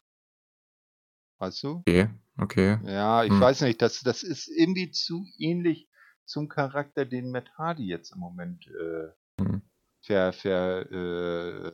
Weißt 1.39 1.63
du? 1.65 1.85
Okay, 1.87 2.09
okay. 2.39 2.79
Ja, 2.81 3.25
ich 3.25 3.33
Hm. 3.33 3.41
weiß 3.41 3.63
nicht, 3.63 3.83
das 3.83 4.01
das 4.03 4.23
ist 4.23 4.49
irgendwie 4.49 4.91
zu 4.91 5.27
ähnlich 5.39 5.89
zum 6.25 6.49
Charakter, 6.49 7.05
den 7.07 7.31
Matt 7.31 7.51
Hardy 7.59 7.87
jetzt 7.87 8.13
im 8.13 8.21
Moment, 8.21 8.67
äh, 8.69 9.09
Mhm. 9.41 9.59
ver 10.03 10.33
ver 10.33 10.91
äh, 10.93 11.73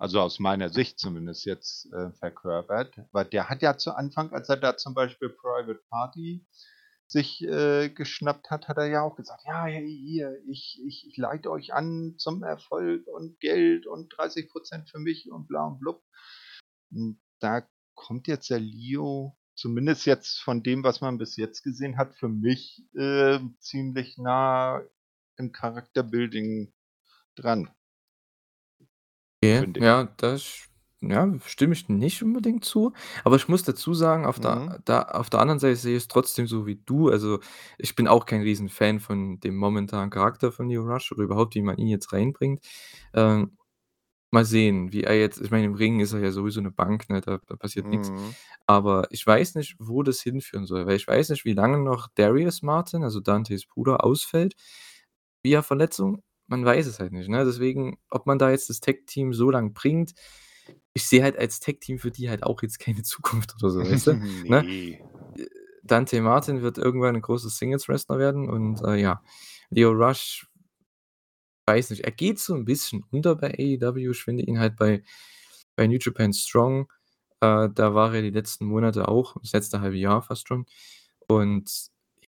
also 0.00 0.20
aus 0.20 0.40
meiner 0.40 0.70
Sicht 0.70 0.98
zumindest 0.98 1.44
jetzt, 1.46 1.92
äh, 1.92 2.12
verkörpert. 2.14 2.94
Weil 3.12 3.26
der 3.26 3.50
hat 3.50 3.62
ja 3.62 3.78
zu 3.78 3.92
Anfang, 3.96 4.32
als 4.32 4.48
er 4.48 4.56
da 4.58 4.76
zum 4.78 4.94
Beispiel 4.94 5.30
Private 5.30 5.80
Party 5.90 6.46
sich, 7.08 7.42
äh, 7.42 7.90
geschnappt 7.90 8.50
hat, 8.50 8.68
hat 8.68 8.78
er 8.78 8.86
ja 8.88 9.02
auch 9.02 9.16
gesagt: 9.16 9.42
„Ja, 9.46 9.66
hier, 9.66 10.38
ich 10.48 10.80
ich 10.86 11.06
ich 11.08 11.16
leite 11.18 11.50
euch 11.50 11.74
an 11.74 12.14
zum 12.18 12.42
Erfolg 12.44 13.06
und 13.08 13.40
Geld 13.40 13.86
und 13.86 14.08
30 14.16 14.50
% 14.52 14.90
für 14.90 14.98
mich 15.00 15.30
und 15.32 15.48
bla 15.48 15.66
und 15.66 15.80
blub.“ 15.80 16.02
Hm, 16.92 17.20
da 17.40 17.62
kommt 17.94 18.28
jetzt 18.28 18.50
der 18.50 18.60
Lio, 18.60 19.36
zumindest 19.56 20.06
jetzt 20.06 20.40
von 20.40 20.62
dem, 20.64 20.84
was 20.84 21.00
man 21.02 21.18
bis 21.18 21.36
jetzt 21.36 21.62
gesehen 21.64 21.98
hat, 21.98 22.14
für 22.16 22.28
mich, 22.28 22.84
äh, 22.96 23.40
ziemlich 23.60 24.18
nah 24.18 24.82
im 25.38 25.52
Charakter-Building 25.52 26.72
dran. 27.36 27.70
Okay, 29.42 29.64
Finde 29.64 29.80
ich. 29.80 29.86
ja, 29.86 30.04
das 30.18 30.68
ja, 31.00 31.32
stimme 31.46 31.72
ich 31.72 31.88
nicht 31.88 32.22
unbedingt 32.22 32.62
zu, 32.62 32.92
aber 33.24 33.36
ich 33.36 33.48
muss 33.48 33.62
dazu 33.62 33.94
sagen, 33.94 34.26
auf 34.26 34.38
Mhm. 34.38 34.76
der 34.78 34.80
da 34.84 35.00
auf 35.02 35.30
der 35.30 35.40
anderen 35.40 35.58
Seite 35.58 35.76
sehe 35.76 35.96
ich's 35.96 36.08
trotzdem 36.08 36.46
so 36.46 36.66
wie 36.66 36.76
du. 36.84 37.08
Also, 37.08 37.40
ich 37.78 37.94
bin 37.96 38.06
auch 38.06 38.26
kein 38.26 38.42
Riesenfan 38.42 39.00
von 39.00 39.40
dem 39.40 39.56
momentanen 39.56 40.10
Charakter 40.10 40.52
von 40.52 40.68
Lio 40.68 40.82
Rush 40.82 41.10
oder 41.12 41.22
überhaupt, 41.22 41.54
wie 41.54 41.62
man 41.62 41.78
ihn 41.78 41.88
jetzt 41.88 42.12
reinbringt. 42.12 42.60
Ähm, 43.14 43.56
mal 44.30 44.44
sehen, 44.44 44.92
wie 44.92 45.04
er 45.04 45.18
jetzt 45.18 45.40
ich 45.40 45.50
meine, 45.52 45.66
im 45.66 45.74
Ring 45.74 46.00
ist 46.00 46.12
er 46.14 46.20
ja 46.20 46.32
sowieso 46.32 46.60
'ne 46.62 46.70
Bank, 46.72 47.10
ne, 47.10 47.20
da 47.22 47.38
da 47.46 47.56
passiert 47.56 47.90
nix. 47.90 48.12
Mhm. 48.12 48.36
Aber 48.66 49.08
ich 49.10 49.26
weiß 49.26 49.56
nicht, 49.56 49.76
wo 49.80 50.02
das 50.04 50.20
hinführen 50.22 50.66
soll, 50.66 50.86
weil 50.86 50.96
ich 50.96 51.08
weiß 51.08 51.30
nicht, 51.30 51.44
wie 51.46 51.54
lange 51.54 51.78
noch 51.78 52.08
Darius 52.16 52.62
Martin, 52.62 53.04
also 53.04 53.20
Dantes 53.20 53.66
Bruder, 53.66 54.04
ausfällt 54.04 54.54
via 55.44 55.62
Verletzung. 55.62 56.22
Man 56.50 56.64
weiß 56.64 56.86
es 56.88 56.98
halt 56.98 57.12
nicht, 57.12 57.28
ne? 57.28 57.44
Deswegen, 57.44 57.96
ob 58.10 58.26
man 58.26 58.36
da 58.40 58.50
jetzt 58.50 58.68
das 58.70 58.80
Tag-Team 58.80 59.32
so 59.32 59.50
lang 59.50 59.72
bringt 59.72 60.14
ich 60.94 61.06
sehe 61.06 61.22
halt 61.22 61.38
als 61.38 61.60
Tag-Team 61.60 61.98
für 62.00 62.10
die 62.10 62.28
halt 62.28 62.42
auch 62.42 62.60
jetzt 62.62 62.80
keine 62.80 63.02
Zukunft 63.04 63.54
oder 63.62 63.70
so, 63.70 63.88
weißt 63.88 64.08
du, 64.08 64.12
ne? 64.48 64.66
Ne. 65.36 65.44
Dante 65.84 66.20
Martin 66.22 66.62
wird 66.62 66.78
irgendwann 66.78 67.16
'n 67.16 67.22
großer 67.22 67.48
Singles-Wrestler 67.50 68.18
werden 68.18 68.50
und, 68.50 68.82
äh, 68.84 68.96
ja, 68.96 69.22
Lio 69.70 69.90
Rush 69.92 70.46
weiß 71.68 71.90
nicht, 71.90 72.04
er 72.04 72.10
geht 72.12 72.38
so 72.38 72.54
'n 72.54 72.64
bisschen 72.64 73.04
unter 73.10 73.36
bei 73.36 73.50
AEW. 73.58 74.10
Ich 74.12 74.22
finde 74.22 74.44
ihn 74.44 74.58
halt 74.58 74.76
bei 74.76 75.02
bei 75.76 75.86
New 75.86 75.98
Japan 76.00 76.32
Strong 76.32 76.88
äh, 77.40 77.68
da 77.74 77.94
war 77.94 78.14
er 78.14 78.22
die 78.22 78.30
letzten 78.30 78.66
Monate 78.66 79.08
auch, 79.08 79.36
das 79.42 79.52
letzte 79.52 79.80
1/2 79.80 79.98
Jahr 79.98 80.22
fast 80.22 80.48
schon. 80.48 80.66
Und 81.28 81.70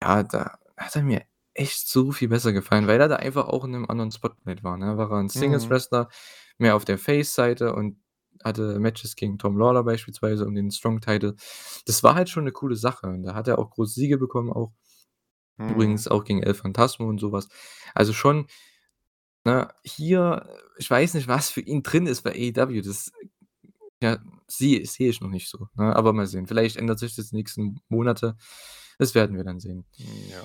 ja, 0.02 0.22
da 0.22 0.58
hat 0.76 0.96
er 0.96 1.02
mir 1.02 1.22
echt 1.54 1.88
so 1.88 2.12
viel 2.12 2.28
besser 2.28 2.52
gefallen, 2.52 2.86
weil 2.88 3.00
er 3.00 3.08
da 3.08 3.16
einfach 3.16 3.48
auch 3.48 3.64
in 3.64 3.72
'nem 3.72 3.86
anderen 3.90 4.12
Spotlight 4.12 4.64
war, 4.64 4.76
ne? 4.78 4.96
War 4.98 5.10
er 5.12 5.20
'n 5.20 5.28
Mhm. 5.34 5.38
Singles-Wrestler, 5.38 6.08
mehr 6.58 6.76
auf 6.76 6.84
der 6.84 6.98
Face-Seite 6.98 7.74
und 7.74 7.98
hatte 8.44 8.78
Matches 8.80 9.16
gegen 9.16 9.38
Tom 9.38 9.58
Lawlor 9.58 9.84
beispielsweise 9.84 10.46
um 10.46 10.54
den 10.54 10.70
Strong 10.70 11.00
Title. 11.00 11.36
Das 11.86 12.02
war 12.02 12.14
halt 12.16 12.28
schon 12.30 12.44
'ne 12.44 12.52
coole 12.52 12.76
Sache 12.76 13.06
und 13.08 13.22
da 13.24 13.34
hat 13.34 13.48
er 13.48 13.58
auch 13.58 13.70
große 13.70 13.94
Siege 13.94 14.18
bekommen 14.18 14.52
auch. 14.52 14.72
Mhm. 15.58 15.68
Übrigens 15.68 16.08
auch 16.08 16.24
gegen 16.24 16.42
El 16.42 16.54
Phantasmo 16.54 17.08
und 17.08 17.20
so 17.20 17.32
was. 17.32 17.48
Also 17.94 18.12
schon, 18.14 18.46
ne, 19.46 19.68
hier 19.84 20.48
ich 20.78 20.90
weiß 20.90 21.14
nicht, 21.14 21.28
was 21.28 21.50
für 21.50 21.62
ihn 21.62 21.82
drin 21.84 22.06
ist 22.08 22.22
bei 22.22 22.32
AEW. 22.32 22.82
Das, 22.82 23.12
ja, 24.02 24.18
sehe 24.48 24.80
ich 24.82 25.20
noch 25.22 25.30
nicht 25.30 25.48
so, 25.50 25.68
ne? 25.76 25.96
Aber 25.96 26.12
mal 26.14 26.26
sehen. 26.28 26.46
Vielleicht 26.48 26.76
ändert 26.78 26.98
sich 27.00 27.16
das 27.16 27.30
die 27.30 27.36
nächsten 27.36 27.80
Monate. 27.90 28.36
Das 28.98 29.14
werden 29.16 29.36
wir 29.36 29.44
dann 29.44 29.60
sehen. 29.60 29.86
Ja. 29.98 30.44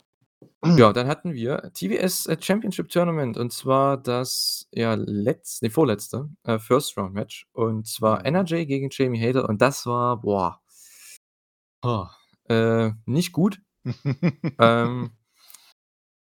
Ja, 0.63 0.91
dann 0.93 1.07
hatten 1.07 1.33
wir 1.33 1.71
TBS, 1.73 2.27
äh, 2.27 2.37
Championship 2.39 2.89
Tournament 2.89 3.37
und 3.37 3.51
zwar 3.51 3.97
das, 3.97 4.67
ja, 4.71 4.93
letz 4.95 5.61
ne, 5.61 5.69
vorletzte, 5.69 6.29
äh, 6.43 6.59
First-Round-Match 6.59 7.47
und 7.53 7.87
zwar 7.87 8.19
Mhm. 8.19 8.25
NRJ 8.35 8.65
gegen 8.65 8.89
Jamie 8.91 9.19
Hater 9.21 9.47
und 9.49 9.61
das 9.61 9.85
war, 9.85 10.21
boah 10.21 10.61
äh, 12.49 12.91
nicht 13.05 13.31
gut. 13.33 13.61
Ähm 14.59 15.11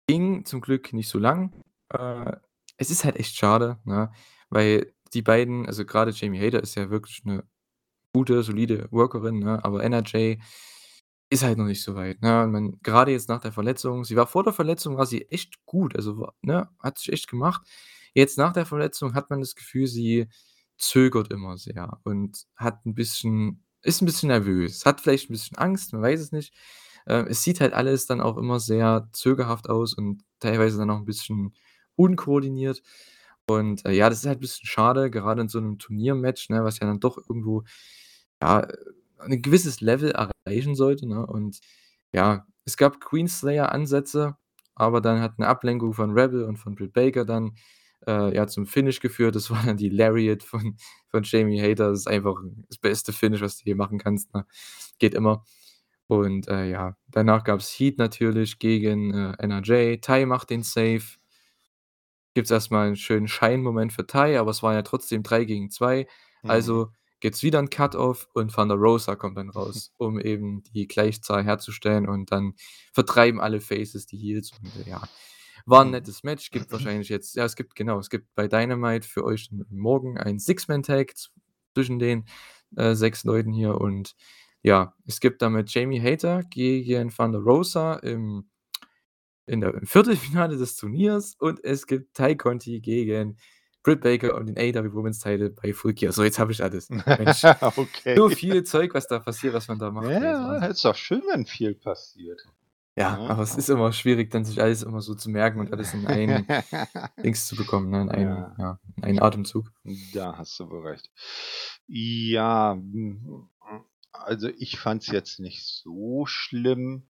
ging 0.09 0.45
zum 0.45 0.61
Glück 0.61 0.91
nicht 0.93 1.07
so 1.09 1.17
lang. 1.19 1.53
Äh, 1.89 2.33
es 2.77 2.91
ist 2.91 3.05
halt 3.05 3.15
echt 3.17 3.35
schade, 3.35 3.79
ne, 3.85 4.11
weil 4.49 4.93
die 5.13 5.21
beiden 5.21 5.65
also, 5.65 5.85
grade 5.85 6.11
Jamie 6.11 6.39
Hater 6.45 6.61
ist 6.61 6.75
ja 6.75 6.89
wirklich 6.89 7.23
'ne 7.23 7.43
gute, 8.13 8.43
solide 8.43 8.87
Workerin, 8.91 9.39
ne, 9.39 9.63
aber 9.65 9.83
NRJ 9.83 10.37
ist 11.33 11.43
halt 11.43 11.57
noch 11.59 11.65
nicht 11.65 11.83
so 11.83 11.95
weit, 11.95 12.21
ne? 12.21 12.47
Man 12.47 12.79
grade 12.83 13.11
jetzt 13.11 13.29
nach 13.29 13.41
der 13.41 13.51
Verletzung 13.53 14.05
sie 14.05 14.15
war 14.17 14.27
vor 14.27 14.43
der 14.43 14.53
Verletzung 14.53 14.97
war 14.97 15.05
sie 15.07 15.23
echt 15.31 15.65
gut, 15.65 15.95
also, 15.97 16.29
ne, 16.43 16.69
hat 16.79 16.99
sich 16.99 17.11
echt 17.13 17.27
gemacht. 17.29 17.63
Jetzt 18.13 18.37
nach 18.37 18.53
der 18.53 18.65
Verletzung 18.67 19.15
hat 19.15 19.29
man 19.31 19.39
das 19.41 19.55
Gefühl, 19.55 19.87
sie 19.87 20.27
zögert 20.77 21.31
immer 21.31 21.57
sehr 21.57 21.99
und 22.03 22.45
hat 22.57 22.85
'n 22.85 22.95
bisschen 22.95 23.63
ist 23.83 24.01
'n 24.01 24.05
bisschen 24.07 24.29
nervös, 24.29 24.85
hat 24.85 25.01
vielleicht 25.01 25.29
'n 25.29 25.33
bisschen 25.33 25.57
Angst, 25.57 25.93
man 25.93 26.01
weiß 26.03 26.21
es 26.21 26.31
nicht. 26.33 26.53
Äh, 27.07 27.25
es 27.29 27.43
sieht 27.43 27.61
halt 27.61 27.73
alles 27.73 28.05
dann 28.07 28.21
auch 28.21 28.37
immer 28.37 28.59
sehr 28.61 29.09
zögerhaft 29.13 29.69
aus 29.69 29.93
und 29.95 30.23
teilweise 30.39 30.77
dann 30.79 30.89
auch 30.91 30.99
'n 30.99 31.05
bisschen 31.05 31.55
unkoordiniert. 31.97 32.81
Und, 33.47 33.85
äh, 33.85 33.91
ja, 33.93 34.09
das 34.09 34.19
ist 34.21 34.27
halt 34.27 34.39
bisschen 34.41 34.67
schade, 34.67 35.09
gerade 35.11 35.41
in 35.41 35.49
so 35.49 35.59
'nem 35.61 35.79
Turniermatch, 35.79 36.49
ne, 36.49 36.63
was 36.65 36.79
ja 36.79 36.87
dann 36.87 36.99
doch 37.01 37.17
irgendwo, 37.29 37.63
ja, 38.41 38.67
'n 39.25 39.41
gewisses 39.41 39.81
Level 39.81 40.11
erreichen 40.11 40.75
sollte, 40.75 41.07
ne? 41.07 41.25
Und 41.25 41.59
ja, 42.13 42.45
es 42.65 42.77
gab 42.77 42.99
Queenslayer-Ansätze, 43.01 44.37
aber 44.75 45.01
dann 45.01 45.21
hat 45.21 45.39
'ne 45.39 45.47
Ablenkung 45.47 45.93
von 45.93 46.11
Rebel 46.11 46.43
und 46.45 46.57
von 46.57 46.75
Britt 46.75 46.93
Baker 46.93 47.25
dann, 47.25 47.55
äh, 48.07 48.35
ja, 48.35 48.47
zum 48.47 48.65
Finish 48.67 48.99
geführt. 49.01 49.35
Das 49.35 49.49
war 49.51 49.63
dann 49.65 49.77
die 49.77 49.89
Lariat 49.89 50.43
von 50.43 50.77
von 51.09 51.23
Jamie 51.23 51.61
Hater. 51.61 51.89
Das 51.91 51.99
ist 52.01 52.07
einfach 52.07 52.35
das 52.69 52.77
beste 52.79 53.13
Finish, 53.13 53.41
was 53.41 53.57
du 53.57 53.63
hier 53.65 53.75
machen 53.77 53.99
kannst, 53.99 54.33
ne? 54.33 54.45
Geht 54.99 55.13
immer. 55.15 55.43
Und, 56.07 56.47
äh, 56.49 56.69
ja, 56.69 56.97
danach 57.09 57.43
gab's 57.45 57.69
Heat 57.79 57.97
natürlich 57.99 58.59
gegen, 58.59 59.13
äh, 59.13 59.33
NRJ. 59.39 59.99
Tay 60.01 60.25
macht 60.27 60.49
den 60.51 60.63
Save. 60.63 61.03
Gibt's 62.35 62.49
erst 62.51 62.71
mal 62.71 62.87
'n 62.87 62.95
schönen 62.95 63.27
Scheinmoment 63.27 63.93
für 63.93 64.07
Tay, 64.07 64.37
aber 64.37 64.49
es 64.51 64.63
war 64.63 64.73
ja 64.73 64.81
trotzdem 64.81 65.21
3 65.23 65.43
gegen 65.45 65.69
2. 65.69 66.07
Mhm. 66.41 66.49
Also 66.49 66.91
gibt's 67.23 67.43
wieder 67.43 67.59
'n 67.59 67.71
Cut-Off 67.71 68.29
und 68.35 68.53
Thunder 68.53 68.75
Rosa 68.75 69.15
kommt 69.17 69.39
dann 69.39 69.49
raus, 69.51 69.93
um 69.99 70.19
eben 70.21 70.63
die 70.75 70.87
Gleichzahl 70.87 71.43
herzustellen 71.45 72.07
und 72.09 72.31
dann 72.31 72.55
vertreiben 72.93 73.41
alle 73.41 73.61
Faces 73.61 74.05
die 74.07 74.17
Heels 74.19 74.53
und, 74.61 74.75
äh, 74.77 74.89
ja, 74.89 75.09
war 75.65 75.83
'n 75.83 75.89
Mhm. 75.89 75.91
nettes 75.91 76.23
Match. 76.23 76.51
Gibt 76.51 76.71
wahrscheinlich 76.73 77.09
jetzt 77.09 77.35
ja, 77.35 77.45
es 77.45 77.55
gibt 77.55 77.75
genau, 77.75 77.99
es 77.99 78.09
gibt 78.11 78.33
bei 78.35 78.47
Dynamite 78.49 79.07
für 79.07 79.23
euch 79.25 79.49
morgen 79.71 80.17
ein 80.19 80.39
Six-Man-Tag 80.39 81.13
zwischen 81.75 81.99
den, 81.99 82.25
äh, 82.77 82.95
6 82.95 83.23
Leuten 83.25 83.53
hier 83.53 83.79
und 83.81 84.15
ja, 84.63 84.95
es 85.07 85.19
gibt 85.21 85.41
damit 85.43 85.73
Jamie 85.73 86.01
Hater 86.01 86.43
gegen 86.49 87.09
Thunder 87.11 87.39
Rosa 87.39 87.95
im 87.95 88.49
in 89.47 89.61
der 89.61 89.73
im 89.73 89.85
Viertelfinale 89.85 90.57
des 90.57 90.75
Turniers 90.77 91.35
und 91.39 91.63
es 91.63 91.85
gibt 91.87 92.15
Tay 92.15 92.37
Conti 92.37 92.79
gegen 92.79 93.37
Britt 93.83 94.01
Baker 94.01 94.35
um 94.37 94.45
den 94.45 94.57
AEW 94.57 94.93
Women's 94.93 95.19
Title 95.19 95.49
bei 95.49 95.73
Full 95.73 95.93
Gear. 95.93 96.11
So, 96.13 96.23
jetzt 96.23 96.39
habe 96.39 96.51
ich 96.53 96.63
alles. 96.63 96.89
Mensch, 96.89 97.43
Okay. 97.61 98.15
so 98.15 98.29
viel 98.29 98.63
Zeug, 98.63 98.93
was 98.93 99.07
da 99.07 99.19
passiert, 99.19 99.53
was 99.53 99.67
man 99.67 99.77
da 99.79 99.91
macht, 99.91 100.09
Ja, 100.09 100.19
Wahnsinn. 100.21 100.71
ist 100.71 100.85
doch 100.85 100.95
schön, 100.95 101.21
wenn 101.31 101.45
viel 101.45 101.75
passiert, 101.75 102.39
Ja, 102.95 103.17
ne? 103.17 103.29
aber 103.29 103.43
es 103.43 103.55
ist 103.55 103.69
immer 103.69 103.91
schwierig, 103.91 104.31
dann 104.31 104.45
sich 104.45 104.61
alles 104.61 104.83
immer 104.83 105.01
so 105.01 105.15
zu 105.15 105.29
merken 105.29 105.59
und 105.59 105.71
alles 105.73 105.93
in 105.93 106.07
einen 106.07 106.47
Dings 107.23 107.45
zu 107.47 107.55
bekommen, 107.57 107.89
ne, 107.89 108.01
in 108.03 108.09
einen 108.09 108.29
Ja. 108.29 108.55
ja, 108.57 108.79
in 108.97 109.03
einen 109.03 109.19
Atemzug. 109.21 109.69
Da 110.13 110.37
hast 110.37 110.57
du 110.59 110.69
wohl 110.69 110.87
recht. 110.87 111.11
Ja, 111.87 112.77
also, 114.13 114.47
ich 114.47 114.79
fand's 114.79 115.07
jetzt 115.07 115.39
nicht 115.39 115.63
so 115.65 116.25
schlimm, 116.25 117.07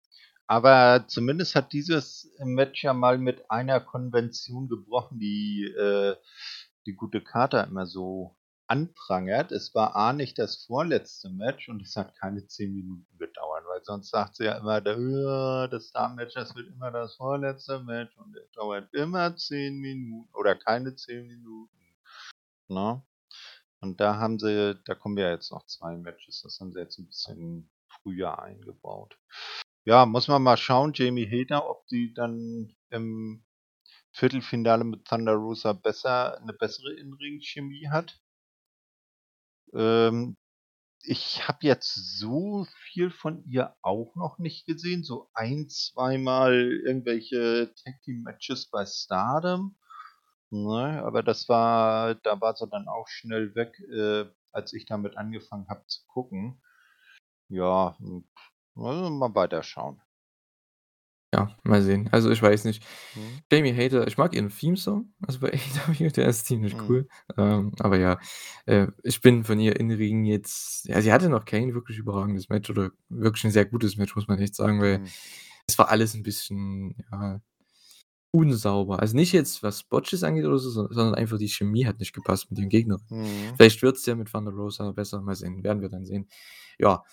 aber 0.50 1.06
zumindest 1.10 1.56
hat 1.56 1.74
dieses 1.74 2.32
Match 2.40 2.84
ja 2.84 2.94
mal 2.94 3.20
mit 3.20 3.52
einer 3.52 3.82
Konvention 3.82 4.70
gebrochen, 4.70 5.20
die, 5.20 5.66
äh, 5.78 6.18
die 6.88 6.96
gute 6.96 7.22
Carter 7.24 7.66
immer 7.68 7.88
so 7.88 8.36
anprangert. 8.68 9.52
Es 9.54 9.76
war 9.76 9.96
A 9.96 10.14
nicht 10.14 10.40
das 10.40 10.66
vorletzte 10.66 11.30
Match 11.32 11.70
und 11.70 11.82
es 11.84 11.96
hat 11.98 12.16
keine 12.18 12.48
10 12.48 12.74
Minuten 12.76 13.08
gedauert, 13.20 13.64
weil 13.68 13.84
sonst 13.84 14.12
sagt 14.12 14.38
sie 14.38 14.46
ja 14.46 14.58
immer: 14.60 14.82
„Ja, 14.86 15.68
das 15.70 15.92
Damen-Match, 15.94 16.36
das 16.36 16.56
wird 16.56 16.70
immer 16.70 16.92
das 16.92 17.16
vorletzte 17.18 17.80
Match 17.82 18.18
und 18.18 18.36
es 18.38 18.52
dauert 18.54 18.94
immer 18.94 19.36
10 19.38 19.80
Minuten 19.80 20.34
oder 20.36 20.56
keine 20.56 20.96
10 20.96 21.28
Minuten“, 21.28 21.78
ne? 22.70 23.04
Und 23.82 24.02
da 24.02 24.18
haben 24.18 24.40
sie 24.40 24.76
da 24.86 24.96
kommen 24.96 25.18
ja 25.20 25.32
jetzt 25.32 25.52
noch 25.52 25.66
2 25.68 25.98
Matches, 25.98 26.42
das 26.44 26.60
haben 26.62 26.74
sie 26.74 26.80
jetzt 26.82 27.00
'n 27.00 27.08
bisschen 27.08 27.70
früher 28.04 28.40
eingebaut. 28.42 29.18
Ja, 29.88 30.06
muss 30.06 30.28
man 30.28 30.44
mal 30.44 30.58
schauen, 30.58 30.92
Jamie 30.94 31.26
Hater, 31.30 31.70
ob 31.70 31.86
die 31.88 32.14
dann 32.14 32.76
im 32.90 33.44
Viertelfinale 34.14 34.84
mit 34.86 35.06
Thunder 35.06 35.34
Rosa 35.36 35.74
besser 35.74 36.40
'ne 36.46 36.54
bessere 36.54 36.94
In-Ring-Chemie 36.94 37.90
hat. 37.90 38.20
Ähm, 39.74 40.38
ich 41.04 41.48
habe 41.48 41.60
jetzt 41.64 41.96
so 42.20 42.68
viel 42.92 43.12
von 43.12 43.44
ihr 43.46 43.76
auch 43.84 44.16
noch 44.16 44.40
nicht 44.40 44.68
gesehen, 44.68 45.04
so 45.04 45.30
ein 45.34 45.70
zweimal 45.70 46.56
irgendwelche 46.86 47.74
Tag-Team-Matches 47.86 48.68
bei 48.72 48.86
Stardom, 48.86 49.78
ne? 50.52 51.04
Aber 51.06 51.24
das 51.24 51.50
war 51.50 52.16
da 52.16 52.42
war 52.42 52.56
sie 52.56 52.68
dann 52.70 52.88
auch 52.90 53.08
schnell 53.10 53.56
weg, 53.56 53.80
äh, 53.92 54.26
als 54.54 54.74
ich 54.74 54.86
damit 54.88 55.18
angefangen 55.18 55.68
habe 55.70 55.86
zu 55.88 56.02
gucken. 56.08 56.62
Ja, 57.50 57.98
hm, 58.80 59.04
wir 59.04 59.10
mal 59.12 59.36
weiterschauen. 59.36 60.02
Ja, 61.34 61.56
mal 61.64 61.82
sehen. 61.84 62.10
Also, 62.12 62.32
ich 62.32 62.42
weiß 62.42 62.66
nicht. 62.66 62.84
Mhm. 63.16 63.44
Jamie 63.52 63.74
Hater 63.76 64.08
ich 64.08 64.18
mag 64.18 64.34
ihren 64.34 64.50
Theme-Song, 64.50 65.14
also, 65.26 65.40
bei 65.40 65.52
AEW, 65.54 66.10
der 66.12 66.28
ist 66.28 66.46
ziemlich 66.48 66.76
Mhm. 66.76 66.80
cool. 66.88 67.08
Ähm, 67.38 67.72
aber 67.80 67.98
ja, 68.00 68.20
äh, 68.66 68.88
ich 69.04 69.22
bin 69.22 69.44
von 69.44 69.60
ihr 69.60 69.80
in 69.80 69.92
Ring 69.92 70.26
jetzt 70.26 70.86
ja, 70.88 71.02
sie 71.02 71.12
hatte 71.14 71.30
noch 71.30 71.46
kein 71.46 71.74
wirklich 71.76 71.98
überragendes 72.00 72.50
Match 72.50 72.70
oder 72.72 72.92
wirklich 73.10 73.44
'n 73.46 73.52
sehr 73.52 73.66
gutes 73.66 73.96
Match, 73.98 74.16
muss 74.16 74.28
man 74.28 74.40
echt 74.40 74.56
sagen, 74.56 74.82
weil 74.82 75.02
Mhm. 75.02 75.14
es 75.68 75.78
war 75.78 75.90
alles 75.90 76.16
'n 76.16 76.24
bisschen, 76.24 76.96
ja 77.12 77.42
unsauber. 78.32 79.00
Also, 79.02 79.16
nicht 79.18 79.34
jetzt, 79.34 79.64
was 79.64 79.84
Botches 79.84 80.24
angeht 80.24 80.46
oder 80.46 80.60
so, 80.60 80.70
sondern 80.72 81.16
einfach 81.16 81.38
die 81.40 81.50
Chemie 81.50 81.86
hat 81.88 82.00
nicht 82.00 82.14
gepasst 82.14 82.50
mit 82.52 82.60
den 82.60 82.70
Gegnern. 82.70 83.02
Mhm. 83.10 83.60
Vielleicht 83.60 83.82
wird's 83.84 84.06
ja 84.08 84.16
mit 84.16 84.32
Thunder 84.32 84.52
Rosa 84.52 84.92
besser, 84.92 85.22
mal 85.22 85.36
sehen, 85.36 85.64
werden 85.64 85.82
wir 85.82 85.90
dann 85.90 86.06
sehen. 86.06 86.28
Ja, 86.80 87.04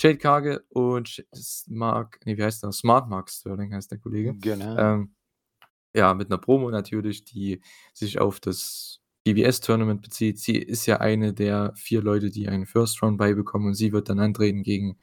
Jade 0.00 0.18
Cargill 0.18 0.64
und 0.70 1.24
Mark 1.68 2.20
ne, 2.26 2.36
wie 2.38 2.42
heißt 2.44 2.62
der? 2.62 2.72
Smart 2.72 3.08
Mark 3.10 3.30
Sterling 3.30 3.74
heißt 3.74 3.90
der 3.90 3.98
Kollege. 3.98 4.36
Genau. 4.40 4.78
Ähm, 4.78 5.14
ja, 5.94 6.14
mit 6.14 6.30
'ner 6.30 6.38
Promo 6.38 6.70
natürlich, 6.70 7.24
die 7.24 7.62
sich 7.94 8.20
auf 8.20 8.40
das 8.40 9.00
PBS-Tournament 9.26 10.02
bezieht. 10.02 10.38
Sie 10.40 10.56
ist 10.58 10.86
ja 10.86 10.98
eine 11.00 11.34
der 11.34 11.72
4 11.76 12.02
Leute, 12.02 12.30
die 12.30 12.48
einen 12.48 12.66
First 12.66 13.02
Round 13.02 13.18
Bye 13.18 13.34
bekommen 13.36 13.66
und 13.68 13.74
sie 13.74 13.92
wird 13.92 14.08
dann 14.10 14.20
antreten 14.20 14.62
gegen 14.64 14.98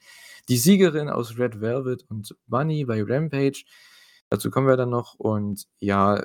die 0.48 0.58
Siegerin 0.58 1.08
aus 1.10 1.38
Red 1.38 1.60
Velvet 1.62 2.04
und 2.10 2.36
Bunny 2.48 2.84
bei 2.86 3.02
Rampage. 3.04 3.64
Dazu 4.30 4.50
kommen 4.50 4.68
wir 4.68 4.76
dann 4.78 4.90
noch 4.90 5.14
und 5.16 5.64
ja, 5.80 6.22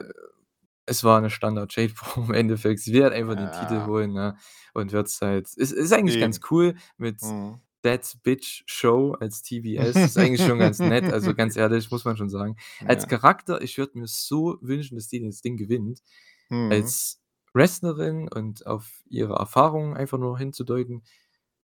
es 0.87 1.03
war 1.05 1.21
'ne 1.21 1.29
Standard-Jade-Promo 1.31 2.27
im 2.29 2.33
Endeffekt. 2.35 2.81
Sie 2.81 3.03
halt 3.03 3.13
einfach 3.13 3.35
den 3.37 3.51
Titel 3.51 3.83
Ja. 3.83 3.85
holen, 3.85 4.13
ne, 4.13 4.37
und 4.75 4.91
wird's 4.93 5.21
halt 5.21 5.47
ist 5.55 5.71
ist 5.73 5.93
eigentlich 5.93 6.19
ganz 6.19 6.39
Eben. 6.39 6.43
cool 6.51 6.75
mit 6.97 7.21
Mhm. 7.21 7.63
That 7.83 8.17
Bitch 8.23 8.63
Show 8.65 9.13
als 9.19 9.43
TBS. 9.43 9.95
Ist 9.95 10.17
eigentlich 10.17 10.45
schon 10.45 10.59
ganz 10.59 10.79
nett, 10.79 11.05
also, 11.13 11.33
ganz 11.35 11.55
ehrlich, 11.57 11.91
muss 11.91 12.05
man 12.05 12.17
schon 12.17 12.29
sagen. 12.29 12.55
Als 12.85 13.03
Ja. 13.03 13.09
Charakter, 13.09 13.61
ich 13.61 13.77
würde 13.77 13.99
mir 13.99 14.07
so 14.07 14.57
wünschen, 14.61 14.95
dass 14.95 15.07
die 15.09 15.21
das 15.23 15.41
Ding 15.41 15.57
gewinnt. 15.57 16.01
Mhm. 16.49 16.71
Als 16.71 17.21
Wrestlerin 17.53 18.27
und 18.29 18.65
auf 18.67 18.89
ihre 19.09 19.35
Erfahrungen 19.35 19.95
einfach 19.95 20.17
nur 20.17 20.37
hinzudeuten, 20.39 21.03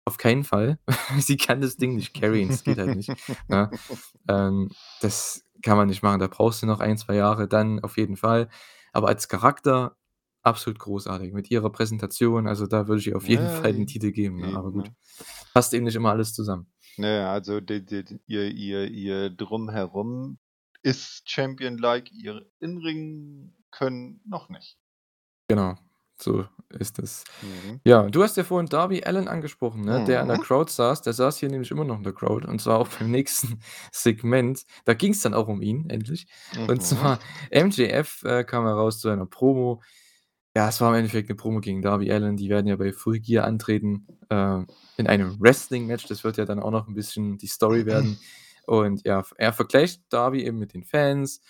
auf 0.05 0.17
keinen 0.17 0.43
Fall. 0.45 0.79
Sie 1.19 1.37
kann 1.37 1.61
das 1.61 1.77
Ding 1.77 1.95
nicht 1.95 2.13
carryen, 2.19 2.49
das 2.49 2.63
geht 2.63 2.77
halt 2.79 2.95
nicht, 2.95 3.09
ne? 3.49 3.69
Ähm, 4.29 4.69
das 5.01 5.43
kann 5.63 5.77
man 5.77 5.87
nicht 5.87 6.03
machen. 6.03 6.19
Da 6.19 6.27
brauchst 6.27 6.61
du 6.61 6.65
noch 6.67 6.79
1, 6.79 7.01
2 7.01 7.15
Jahre, 7.15 7.47
dann 7.47 7.79
auf 7.83 7.97
jeden 7.97 8.17
Fall. 8.17 8.49
Aber 8.93 9.07
als 9.09 9.27
Charakter 9.27 9.97
absolut 10.47 10.79
großartig 10.79 11.33
mit 11.33 11.51
ihrer 11.51 11.71
Präsentation. 11.71 12.47
Also, 12.47 12.67
da 12.67 12.87
würde 12.87 12.99
ich 13.01 13.07
ihr 13.07 13.17
auf 13.17 13.27
jeden 13.29 13.47
Ja, 13.47 13.49
Fall 13.49 13.73
den. 13.73 13.87
Titel 13.87 14.11
geben, 14.11 14.39
ne? 14.41 14.53
Aber 14.55 14.69
Eben, 14.69 14.73
gut, 14.73 14.89
ne? 14.89 14.95
passt 15.53 15.73
eben 15.73 15.85
nicht 15.85 15.95
immer 15.95 16.11
alles 16.11 16.33
zusammen. 16.33 16.67
Ne, 16.97 17.27
also, 17.29 17.59
d 17.61 17.79
d 17.81 18.03
d 18.03 18.19
ihr 18.27 18.45
ihr 18.51 18.87
ihr 18.87 19.29
Drumherum 19.29 20.37
ist 20.83 21.29
Champion-like, 21.29 22.11
ihr 22.11 22.45
In-Ring-Können 22.59 24.21
noch 24.25 24.49
nicht. 24.49 24.77
Genau, 25.49 25.75
so 26.19 26.45
ist 26.69 26.99
es. 26.99 27.23
Mhm. 27.41 27.79
Ja, 27.85 28.03
du 28.09 28.21
hast 28.23 28.35
ja 28.37 28.43
vorhin 28.43 28.67
Darby 28.67 29.03
Allin 29.03 29.27
angesprochen, 29.29 29.81
ne, 29.81 30.01
der 30.03 30.21
in 30.21 30.27
der 30.27 30.37
Mhm. 30.37 30.41
Crowd 30.41 30.71
saß. 30.71 31.01
Der 31.03 31.13
saß 31.13 31.37
hier 31.37 31.49
nämlich 31.49 31.71
immer 31.71 31.85
noch 31.85 31.97
in 31.97 32.03
der 32.03 32.13
Crowd 32.13 32.45
und 32.47 32.59
zwar 32.61 32.79
auch 32.79 32.87
beim 32.89 33.11
nächsten 33.11 33.59
Segment. 33.91 34.65
Da 34.85 34.93
ging's 34.93 35.21
dann 35.21 35.33
auch 35.33 35.47
um 35.47 35.61
ihn 35.61 35.89
endlich. 35.89 36.27
Und 36.67 36.81
Mhm. 36.81 36.81
zwar 36.81 37.19
MJF, 37.49 38.23
äh, 38.23 38.43
kam 38.43 38.65
heraus 38.65 38.99
zu 38.99 39.09
einer 39.09 39.25
Promo. 39.25 39.81
Ja, 40.57 40.69
es 40.69 40.81
war 40.81 40.89
im 40.89 40.95
Endeffekt 40.95 41.29
'ne 41.29 41.35
Promo 41.35 41.59
gegen 41.59 41.83
Darby 41.83 42.11
Allin. 42.11 42.35
Die 42.35 42.49
werden 42.49 42.65
ja 42.65 42.75
bei 42.77 42.91
Full 42.91 43.19
Gear 43.19 43.45
antreten, 43.45 44.07
äh, 44.29 44.63
in 44.97 45.05
einem 45.05 45.39
Wrestling-Match. 45.39 46.07
Das 46.07 46.23
wird 46.23 46.37
ja 46.37 46.45
dann 46.45 46.59
auch 46.59 46.71
noch 46.71 46.87
'n 46.87 46.95
bisschen 46.95 47.37
die 47.37 47.45
Story 47.45 47.85
werden. 47.85 48.19
Und 48.65 49.05
ja, 49.05 49.23
er 49.37 49.53
vergleicht 49.53 50.01
Darby 50.09 50.43
eben 50.43 50.57
mit 50.57 50.73
den 50.73 50.83
Fans. 50.83 51.41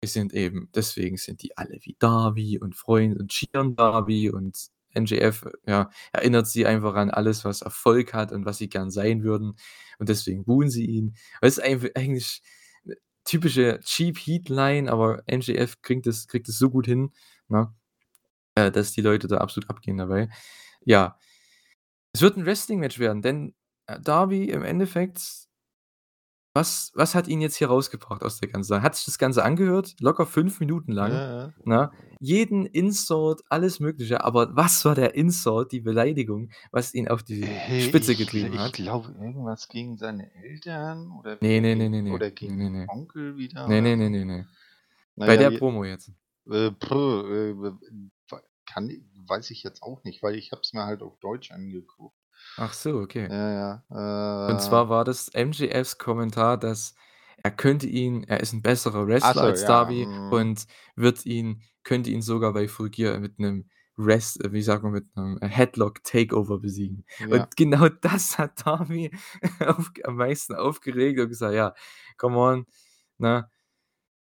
Wir 0.00 0.08
sind 0.08 0.34
eben 0.34 0.68
deswegen 0.74 1.16
sind 1.18 1.40
die 1.44 1.56
alle 1.56 1.78
wie 1.82 1.94
Darby 2.00 2.58
und 2.58 2.74
freuen 2.74 3.16
und 3.16 3.30
cheeren 3.30 3.76
Darby 3.76 4.28
und 4.28 4.58
MJF, 4.92 5.46
ja, 5.64 5.88
erinnert 6.12 6.48
sie 6.48 6.66
einfach 6.66 6.94
an 6.96 7.10
alles, 7.10 7.44
was 7.44 7.62
Erfolg 7.62 8.12
hat 8.12 8.32
und 8.32 8.44
was 8.44 8.58
sie 8.58 8.68
gern 8.68 8.90
sein 8.90 9.22
würden 9.22 9.54
und 10.00 10.08
deswegen 10.08 10.44
buhen 10.44 10.68
sie 10.68 10.84
ihn. 10.86 11.14
Das 11.40 11.58
ist 11.58 11.62
eigentlich 11.96 12.42
'ne 12.84 12.96
typische 13.24 13.78
Cheap-Heat-Line, 13.84 14.90
aber 14.90 15.22
MJF 15.28 15.80
kriegt 15.82 16.08
es 16.08 16.26
kriegt 16.26 16.48
so 16.48 16.70
gut 16.70 16.86
hin, 16.86 17.12
ne, 17.48 17.72
äh, 18.66 18.72
dass 18.72 18.92
die 18.92 19.00
Leute 19.02 19.28
da 19.28 19.38
absolut 19.38 19.70
abgehen 19.70 19.98
dabei. 19.98 20.28
Ja. 20.84 21.18
Es 22.14 22.22
wird 22.22 22.36
'n 22.36 22.46
Wrestling-Match 22.46 22.98
werden, 22.98 23.22
denn, 23.22 23.54
äh, 23.86 24.00
Darby 24.00 24.50
im 24.50 24.62
Endeffekt 24.64 25.46
was 26.54 26.90
was 26.94 27.14
hat 27.14 27.28
ihn 27.28 27.40
jetzt 27.40 27.56
hier 27.56 27.68
rausgebracht 27.68 28.22
aus 28.22 28.38
der 28.40 28.48
ganzen 28.48 28.68
Sache? 28.70 28.82
Hat 28.82 28.94
sich 28.96 29.04
das 29.06 29.18
Ganze 29.18 29.44
angehört, 29.44 29.96
locker 30.00 30.26
5 30.26 30.60
Minuten 30.60 30.92
Ja, 31.00 31.04
lang, 31.04 31.24
ja. 31.54 31.54
ne? 31.64 31.90
Jeden 32.20 32.66
Insult, 32.66 33.42
alles 33.48 33.80
Mögliche, 33.80 34.24
aber 34.24 34.56
was 34.56 34.84
war 34.84 34.94
der 34.94 35.14
Insult, 35.14 35.72
die 35.72 35.80
Beleidigung, 35.80 36.50
was 36.72 36.94
ihn 36.94 37.08
auf 37.08 37.22
die 37.22 37.62
Äh, 37.68 37.76
Spitze 37.76 38.16
ich 38.16 38.16
getrieben 38.16 38.58
ich 38.58 38.72
hat? 38.72 38.72
glaube, 38.72 39.12
irgendwas 39.12 39.68
gegen 39.68 39.96
seine 39.96 40.32
Eltern 40.34 41.10
oder 41.12 41.42
Ne, 41.42 41.60
wieder 41.60 41.62
ne, 41.62 41.74
ne, 41.76 41.88
gegen 41.88 41.90
ne, 41.90 42.02
ne. 42.02 42.14
oder 42.14 42.30
gegen 42.30 42.58
ne, 42.58 42.70
den 42.70 42.70
ne. 42.70 42.84
Onkel 42.86 43.36
wieder 43.36 43.70
Ne, 43.70 43.80
oder 43.80 43.82
ne, 43.82 43.96
ne, 43.96 44.10
so? 44.10 44.10
ne, 44.10 44.24
ne. 44.26 44.48
Na 45.16 45.26
Bei 45.26 45.36
ja, 45.36 45.42
der 45.42 45.52
Promo 45.52 45.84
jetzt. 45.84 46.12
äh, 46.50 46.70
puh, 46.72 47.22
äh, 47.28 47.54
kann 48.68 48.90
weiß 49.16 49.50
ich 49.50 49.62
jetzt 49.64 49.82
auch 49.82 50.04
nicht, 50.04 50.22
weil 50.22 50.36
ich 50.36 50.52
habe 50.52 50.62
es 50.62 50.72
mir 50.74 50.84
halt 50.86 51.02
auf 51.02 51.18
Deutsch 51.20 51.50
angeguckt. 51.52 52.16
Ach 52.60 52.72
so, 52.74 52.98
okay. 53.00 53.30
Ja, 53.30 53.36
ja, 53.50 53.84
Und 54.46 54.60
äh 54.60 54.62
zwar 54.62 54.88
war 54.88 55.04
das 55.04 55.28
MJFs 55.34 55.98
Kommentar, 55.98 56.56
dass 56.58 56.94
er 57.42 57.50
könnte 57.50 57.86
ihn 57.86 58.24
er 58.24 58.40
ist 58.40 58.52
'n 58.54 58.62
besserer 58.62 59.06
Wrestler 59.06 59.42
so, 59.42 59.44
als 59.44 59.64
ja, 59.64 59.66
Darby 59.66 60.08
mhm. 60.08 60.18
und 60.30 60.66
wird 60.96 61.24
ihn 61.26 61.62
könnte 61.84 62.10
ihn 62.10 62.22
sogar 62.22 62.52
bei 62.54 62.66
Full 62.68 62.90
Gear 62.90 63.18
mit 63.20 63.38
'nem 63.38 63.68
Rest 63.98 64.42
äh, 64.44 64.52
wie 64.52 64.62
sagt 64.62 64.82
man, 64.84 64.92
mit 64.92 65.14
'nem 65.16 65.38
Headlock 65.42 66.02
Takeover 66.02 66.58
besiegen. 66.60 67.04
Ja. 67.18 67.48
Und 67.48 67.56
genau 67.56 67.88
das 68.00 68.38
hat 68.38 68.66
Darby 68.66 69.10
aufg 69.60 70.00
am 70.04 70.16
meisten 70.16 70.54
aufgeregt 70.54 71.20
und 71.20 71.28
gesagt: 71.28 71.54
„Ja, 71.54 71.74
come 72.16 72.38
on, 72.38 72.66
ne? 73.18 73.50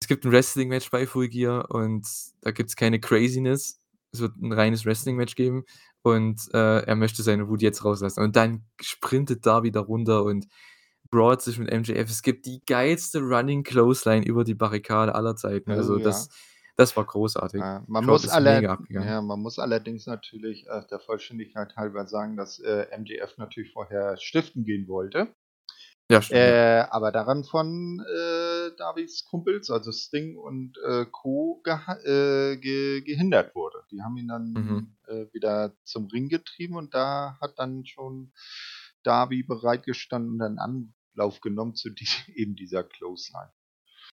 Es 0.02 0.08
gibt 0.10 0.26
'n 0.26 0.32
Wrestling-Match 0.34 0.92
bei 0.92 1.08
Full 1.08 1.30
Gear 1.30 1.72
und 1.72 2.08
da 2.42 2.52
gibt's 2.52 2.76
keine 2.78 3.00
Craziness. 3.02 3.79
Es 4.12 4.22
wird 4.22 4.36
'n 4.38 4.52
reines 4.54 4.86
Wrestling-Match 4.86 5.36
geben 5.36 5.64
und, 6.02 6.42
äh, 6.54 6.80
er 6.84 6.96
möchte 6.96 7.24
seine 7.24 7.48
Wut 7.50 7.62
jetzt 7.62 7.84
rauslassen.“ 7.86 8.24
Und 8.24 8.36
dann 8.36 8.66
sprintet 8.82 9.46
Darby 9.46 9.72
da 9.72 9.82
runter 9.82 10.24
und 10.24 10.48
brawlt 11.12 11.42
sich 11.42 11.58
mit 11.58 11.72
MJF. 11.72 12.10
Es 12.10 12.22
gibt 12.22 12.46
die 12.46 12.62
geilste 12.66 13.20
Running 13.20 13.64
Clothesline 13.64 14.26
über 14.26 14.44
die 14.44 14.56
Barrikade 14.56 15.16
aller 15.16 15.36
Zeiten. 15.36 15.72
Oh 15.72 15.76
Also, 15.76 15.98
ja. 15.98 16.04
das 16.04 16.30
das 16.76 16.96
war 16.96 17.04
großartig. 17.04 17.60
Ja, 17.60 17.84
man 17.88 18.06
muss 18.06 18.30
abgegangen. 18.30 19.06
ja, 19.06 19.22
man 19.22 19.42
muss 19.42 19.60
allerdings 19.60 20.06
natürlich, 20.06 20.66
äh, 20.68 20.82
der 20.90 21.00
Vollständigkeit 21.02 21.76
halber 21.76 22.08
sagen, 22.08 22.38
dass, 22.38 22.60
äh, 22.60 22.86
MJF 22.98 23.38
natürlich 23.38 23.74
vorher 23.74 24.16
stiften 24.16 24.64
gehen 24.64 24.88
wollte. 24.88 25.28
Ja, 26.12 26.22
stimmt. 26.22 26.58
Äh, 26.58 26.82
aber 26.90 27.12
daran 27.12 27.44
von, 27.44 28.00
äh, 28.08 28.76
Darbys 28.78 29.26
Kumpels, 29.26 29.70
also 29.72 29.92
Sting 29.92 30.38
und, 30.38 30.78
äh, 30.88 31.06
Co. 31.12 31.62
geha 31.64 31.98
äh, 32.06 32.58
ge 32.58 33.02
gehindert 33.02 33.56
wurde. 33.56 33.84
Die 33.92 34.02
haben 34.04 34.18
ihn 34.18 34.28
dann, 34.28 34.56
Mhm. 34.56 34.96
äh, 35.08 35.26
wieder 35.34 35.76
zum 35.84 36.08
Ring 36.08 36.30
getrieben 36.30 36.76
und 36.76 36.94
da 36.94 37.38
hat 37.42 37.58
dann 37.60 37.86
schon 37.86 38.32
Darby 39.04 39.44
bereitgestanden 39.44 40.34
und 40.36 40.42
einen 40.42 40.60
Anlauf 41.16 41.42
genommen 41.42 41.76
zu 41.76 41.90
die 41.90 42.08
eben 42.36 42.56
dieser 42.56 42.84
Clothesline. 42.84 43.52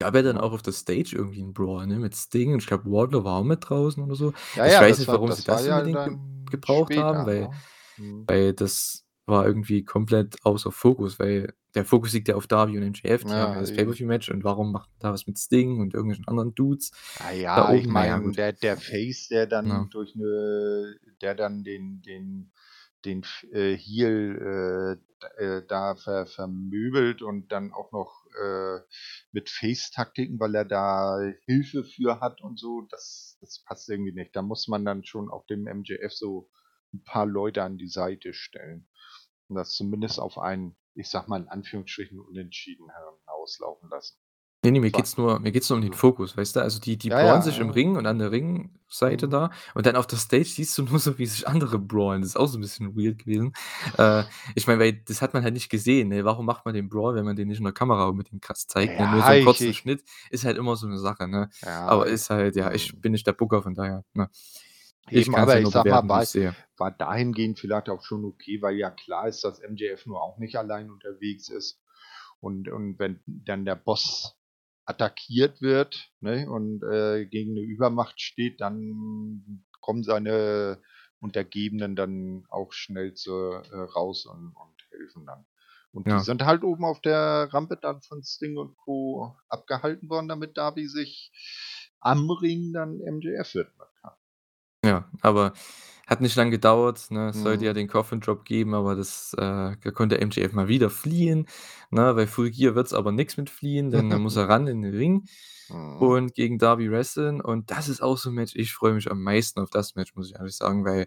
Gab 0.00 0.14
ja 0.14 0.22
dann 0.22 0.38
auch 0.38 0.52
auf 0.52 0.62
der 0.62 0.72
Stage 0.72 1.14
irgendwie 1.16 1.40
'n 1.42 1.52
Brawl, 1.52 1.86
ne, 1.86 1.98
mit 1.98 2.14
Sting 2.16 2.52
und 2.52 2.60
ich 2.60 2.66
glaube, 2.66 2.90
Wardlow 2.90 3.24
war 3.24 3.38
auch 3.38 3.44
mit 3.44 3.68
draußen 3.68 4.02
oder 4.02 4.14
so. 4.16 4.32
Ja, 4.54 4.66
Ich 4.66 4.78
ja, 4.80 4.80
weiß 4.80 4.98
nicht, 4.98 5.08
war 5.08 5.12
warum 5.12 5.30
sie 5.32 5.42
das 5.42 5.48
war 5.48 5.62
das 5.62 5.64
ja 5.64 5.86
ge 5.86 5.90
dann 5.90 6.46
gebraucht 6.50 6.96
haben, 6.96 7.24
später, 7.24 7.26
weil 7.26 7.50
ne? 7.50 7.62
Mhm. 7.96 8.28
weil 8.28 8.54
das 8.54 9.01
war 9.26 9.46
irgendwie 9.46 9.84
komplett 9.84 10.36
außer 10.44 10.72
Fokus, 10.72 11.18
weil 11.18 11.54
der 11.74 11.84
Fokus 11.84 12.12
liegt 12.12 12.28
ja 12.28 12.36
auf 12.36 12.46
Darby 12.46 12.76
und 12.78 12.84
MJF. 12.84 13.24
Die 13.24 13.40
haben 13.40 13.52
ja 13.54 13.58
Ja, 13.58 13.60
das 13.60 13.72
eben. 13.72 13.72
Pay-per-view-Match 13.72 14.30
und 14.30 14.44
warum 14.44 14.72
macht 14.72 14.90
man 14.90 14.98
da 15.00 15.12
was 15.12 15.26
mit 15.26 15.38
Sting 15.38 15.80
und 15.80 15.94
irgendwelchen 15.94 16.28
anderen 16.28 16.54
Dudes 16.54 16.92
Ah 17.16 17.32
da 17.54 17.64
ja, 17.64 17.72
ich 17.74 17.88
oben? 17.88 18.00
Ja, 18.00 18.18
meine, 18.18 18.32
der 18.36 18.52
der 18.54 18.76
Face, 18.78 19.28
der 19.28 19.46
Ja. 19.64 19.86
dann 19.86 19.90
durch 19.90 20.14
'ne 20.14 20.96
der 21.20 21.34
dann 21.34 21.62
den 21.62 22.00
den 22.02 22.52
den 23.04 23.22
äh, 23.52 23.76
Heel, 23.76 24.98
äh, 25.36 25.44
äh, 25.44 25.66
da 25.66 25.94
ver 25.96 26.24
vermöbelt 26.26 27.20
und 27.20 27.50
dann 27.52 27.72
auch 27.72 27.90
noch, 27.92 28.24
äh, 28.40 28.78
mit 29.32 29.50
Face-Taktiken, 29.50 30.38
weil 30.40 30.54
er 30.54 30.64
da 30.64 31.18
Hilfe 31.44 31.82
für 31.84 32.20
hat 32.20 32.40
und 32.40 32.58
so, 32.60 32.82
das 32.90 33.36
das 33.40 33.62
passt 33.66 33.88
irgendwie 33.90 34.12
nicht. 34.14 34.34
Da 34.36 34.40
muss 34.42 34.68
man 34.68 34.84
dann 34.84 35.04
schon 35.04 35.28
auch 35.30 35.44
dem 35.46 35.66
MJF 35.66 36.12
so 36.12 36.48
'n 36.94 37.04
paar 37.04 37.26
Leute 37.26 37.62
an 37.64 37.78
die 37.78 37.88
Seite 37.88 38.34
stellen 38.34 38.88
und 39.48 39.56
das 39.56 39.72
zumindest 39.72 40.20
auf 40.20 40.38
ein, 40.38 40.76
ich 40.94 41.08
sage 41.10 41.28
mal 41.30 41.40
in 41.42 41.48
Anführungsstrichen, 41.48 42.20
Unentschieden 42.20 42.88
hinauslaufen 43.26 43.90
lassen. 43.90 44.16
Ne, 44.64 44.70
ne, 44.70 44.78
mir 44.80 44.92
geht's 44.92 45.16
nur 45.16 45.40
mir 45.40 45.50
geht's 45.50 45.68
nur 45.70 45.76
um 45.78 45.82
den 45.82 45.92
also 45.92 45.92
Fokus, 45.92 46.36
weißt 46.36 46.54
du? 46.54 46.60
Also, 46.60 46.78
die 46.78 46.96
die 46.96 47.10
Ja, 47.10 47.20
brawlen 47.20 47.42
ja, 47.42 47.42
sich 47.42 47.58
im 47.58 47.68
ja. 47.68 47.72
Ring 47.72 47.96
und 47.96 48.06
an 48.06 48.20
der 48.20 48.30
Ringseite 48.30 49.26
Mhm. 49.26 49.28
da 49.28 49.50
und 49.74 49.86
dann 49.86 49.96
auf 49.96 50.06
der 50.06 50.18
Stage 50.18 50.44
siehst 50.44 50.78
du 50.78 50.84
nur 50.84 51.00
so, 51.00 51.18
wie 51.18 51.26
sich 51.26 51.48
andere 51.48 51.80
brawlen. 51.80 52.22
Das 52.22 52.30
ist 52.30 52.36
auch 52.36 52.46
so 52.46 52.58
'n 52.58 52.60
bisschen 52.60 52.94
weird 52.96 53.18
gewesen. 53.18 53.52
Äh, 53.98 54.22
ich 54.54 54.68
meine, 54.68 54.78
weil 54.78 54.92
das 54.92 55.20
hat 55.20 55.34
man 55.34 55.42
halt 55.42 55.54
nicht 55.54 55.68
gesehen, 55.68 56.10
ne? 56.10 56.24
Warum 56.24 56.46
macht 56.46 56.64
man 56.64 56.74
den 56.74 56.88
Brawl, 56.88 57.16
wenn 57.16 57.24
man 57.24 57.34
den 57.34 57.48
nicht 57.48 57.58
in 57.58 57.64
der 57.64 57.72
Kamera 57.72 58.06
unbedingt 58.06 58.40
krass 58.42 58.68
zeigt, 58.68 59.00
ne? 59.00 59.08
Nur 59.08 59.22
so 59.22 59.32
Ja, 59.32 59.34
'n 59.34 59.40
ich 59.40 59.40
kurzen 59.40 59.72
ich 59.72 59.74
Schnitt 59.74 60.04
ist 60.30 60.44
halt 60.44 60.56
immer 60.58 60.76
so 60.76 60.86
'ne 60.86 60.98
Sache, 61.00 61.26
ne? 61.26 61.50
Aber 61.84 62.06
ist 62.06 62.30
halt 62.30 62.54
ja, 62.54 62.70
ich 62.72 62.92
mhm. 62.92 63.00
bin 63.00 63.10
nicht 63.10 63.26
der 63.26 63.32
Booker, 63.32 63.62
von 63.64 63.74
daher, 63.74 64.04
ne? 64.14 64.28
Ich 65.08 65.26
Eben, 65.26 65.34
aber 65.34 65.60
ich 65.60 65.68
sage 65.68 65.90
mal, 65.90 66.08
war 66.08 66.54
war 66.76 66.90
dahingehend 66.90 67.58
vielleicht 67.58 67.88
auch 67.88 68.04
schon 68.04 68.24
okay, 68.24 68.62
weil 68.62 68.76
ja 68.76 68.90
klar 68.90 69.28
ist, 69.28 69.44
dass 69.44 69.60
MJF 69.60 70.06
nur 70.06 70.22
auch 70.22 70.38
nicht 70.38 70.56
allein 70.56 70.90
unterwegs 70.90 71.48
ist 71.48 71.80
und 72.40 72.68
und 72.68 72.98
wenn 72.98 73.20
dann 73.26 73.64
der 73.64 73.76
Boss 73.76 74.36
attackiert 74.84 75.60
wird 75.60 76.10
ne, 76.20 76.48
und 76.48 76.82
äh, 76.82 77.26
gegen 77.26 77.52
eine 77.52 77.60
Übermacht 77.60 78.20
steht, 78.20 78.60
dann 78.60 79.64
kommen 79.80 80.02
seine 80.02 80.80
Untergebenen 81.20 81.94
dann 81.94 82.46
auch 82.48 82.72
schnell 82.72 83.14
zu, 83.14 83.32
äh, 83.32 83.76
raus 83.76 84.26
und, 84.26 84.54
und 84.56 84.76
helfen 84.90 85.24
dann. 85.26 85.46
Und 85.92 86.08
ja. 86.08 86.18
die 86.18 86.24
sind 86.24 86.44
halt 86.44 86.64
oben 86.64 86.84
auf 86.84 87.00
der 87.00 87.48
Rampe 87.52 87.78
dann 87.80 88.00
von 88.02 88.24
Sting 88.24 88.56
und 88.56 88.76
Co. 88.76 89.36
abgehalten 89.48 90.08
worden, 90.08 90.28
damit 90.28 90.56
Darby 90.56 90.88
sich 90.88 91.30
am 92.00 92.30
Ring 92.30 92.72
dann 92.72 92.96
MJF 92.96 93.54
widmen 93.54 93.78
kann. 93.78 93.91
Ja, 94.92 95.08
aber 95.20 95.52
hat 96.06 96.20
nicht 96.20 96.36
lang 96.36 96.50
gedauert, 96.50 97.10
ne? 97.10 97.28
Es 97.30 97.42
sollte 97.42 97.64
ja 97.64 97.72
mhm. 97.72 97.74
den 97.74 97.88
Coffin 97.88 98.20
Drop 98.20 98.44
geben, 98.44 98.74
aber 98.74 98.96
das, 98.96 99.34
äh, 99.34 99.40
da 99.40 99.90
konnte 99.94 100.20
MJF 100.20 100.52
mal 100.52 100.68
wieder 100.68 100.90
fliehen, 100.90 101.46
ne? 101.90 102.14
Bei 102.14 102.26
Full 102.26 102.50
Gear 102.50 102.74
wird's 102.74 102.92
aber 102.92 103.12
nichts 103.12 103.36
mit 103.36 103.48
fliehen, 103.50 103.90
denn 103.90 104.10
da 104.10 104.18
muss 104.18 104.36
er 104.36 104.48
ran 104.48 104.66
in 104.66 104.82
den 104.82 104.94
Ring 104.94 105.24
Mhm. 105.70 106.12
und 106.16 106.34
gegen 106.34 106.58
Darby 106.58 106.90
wresteln 106.90 107.40
und 107.40 107.70
das 107.70 107.88
ist 107.88 108.02
auch 108.02 108.18
so 108.18 108.30
'n 108.30 108.34
Match 108.36 108.54
ich 108.56 108.72
freue 108.74 108.94
mich 108.94 109.10
am 109.10 109.22
meisten 109.22 109.60
auf 109.60 109.70
das 109.70 109.94
Match, 109.94 110.14
muss 110.16 110.30
ich 110.30 110.36
ehrlich 110.36 110.56
sagen, 110.56 110.84
weil, 110.84 111.02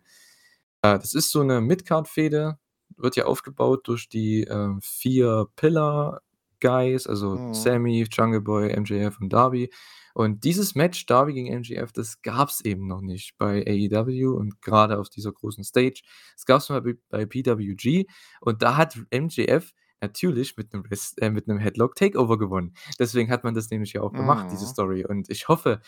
äh, 0.81 0.99
das 0.99 1.13
ist 1.13 1.31
so 1.31 1.43
'ne 1.43 1.61
Mid-Card-Fehde, 1.61 2.57
wird 2.97 3.15
ja 3.15 3.25
aufgebaut 3.25 3.87
durch 3.87 4.09
die, 4.09 4.43
ähm, 4.43 4.79
4 4.83 5.47
Pillar 5.55 6.21
Guys, 6.65 7.07
also 7.07 7.37
Mhm. 7.37 7.53
Sammy, 7.53 8.05
Jungle 8.11 8.41
Boy, 8.41 8.69
MJF 8.79 9.19
und 9.21 9.31
Darby. 9.33 9.69
Und 10.13 10.43
dieses 10.45 10.75
Match 10.75 11.05
Darby 11.05 11.33
gegen 11.33 11.47
MJF, 11.53 11.91
das 11.91 12.21
gab's 12.21 12.61
eben 12.61 12.87
noch 12.87 13.01
nicht 13.01 13.37
bei 13.37 13.63
AEW 13.67 14.31
und 14.37 14.61
gerade 14.61 14.97
auf 14.99 15.09
dieser 15.09 15.31
großen 15.33 15.63
Stage. 15.63 16.01
Das 16.35 16.45
gab's 16.45 16.69
mal 16.69 16.81
bei 16.81 16.95
bei 17.09 17.25
PWG 17.25 18.05
und 18.41 18.61
da 18.61 18.77
hat 18.77 18.97
MJF 19.11 19.73
natürlich 20.01 20.55
mit 20.57 20.73
'nem 20.73 20.83
Wrest 20.89 21.21
äh, 21.21 21.29
mit 21.31 21.47
'nem 21.47 21.57
Headlock 21.59 21.95
Takeover 21.95 22.37
gewonnen. 22.37 22.73
Deswegen 22.99 23.29
hat 23.31 23.43
man 23.43 23.53
das 23.55 23.69
nämlich 23.71 23.93
ja 23.93 24.01
auch 24.01 24.13
gemacht, 24.13 24.47
diese 24.51 24.65
mhm. 24.65 24.69
Story. 24.69 25.05
Und 25.05 25.29
ich 25.29 25.47
hoffe, 25.49 25.81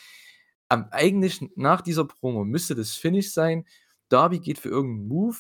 am 0.70 0.88
eigentlich 0.92 1.42
nach 1.56 1.82
dieser 1.82 2.06
Promo 2.06 2.44
müsste 2.46 2.76
das 2.76 2.94
Finish 2.96 3.32
sein. 3.34 3.66
Darby 4.10 4.40
geht 4.40 4.60
für 4.60 4.70
irgend 4.70 5.02
'n 5.02 5.08
Move, 5.08 5.38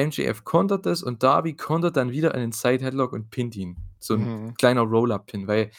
MJF 0.00 0.44
kontert 0.44 0.86
das 0.86 1.02
und 1.02 1.22
Darby 1.22 1.54
kontert 1.56 1.96
dann 1.96 2.10
wieder 2.12 2.34
einen 2.34 2.52
Side 2.52 2.84
Headlock 2.84 3.12
und 3.12 3.30
pinnt 3.30 3.56
ihn. 3.56 3.78
So 4.00 4.14
'n 4.14 4.30
Mhm. 4.30 4.56
kleiner 4.58 4.82
Roll-Up-Pin, 4.82 5.46
weil 5.48 5.70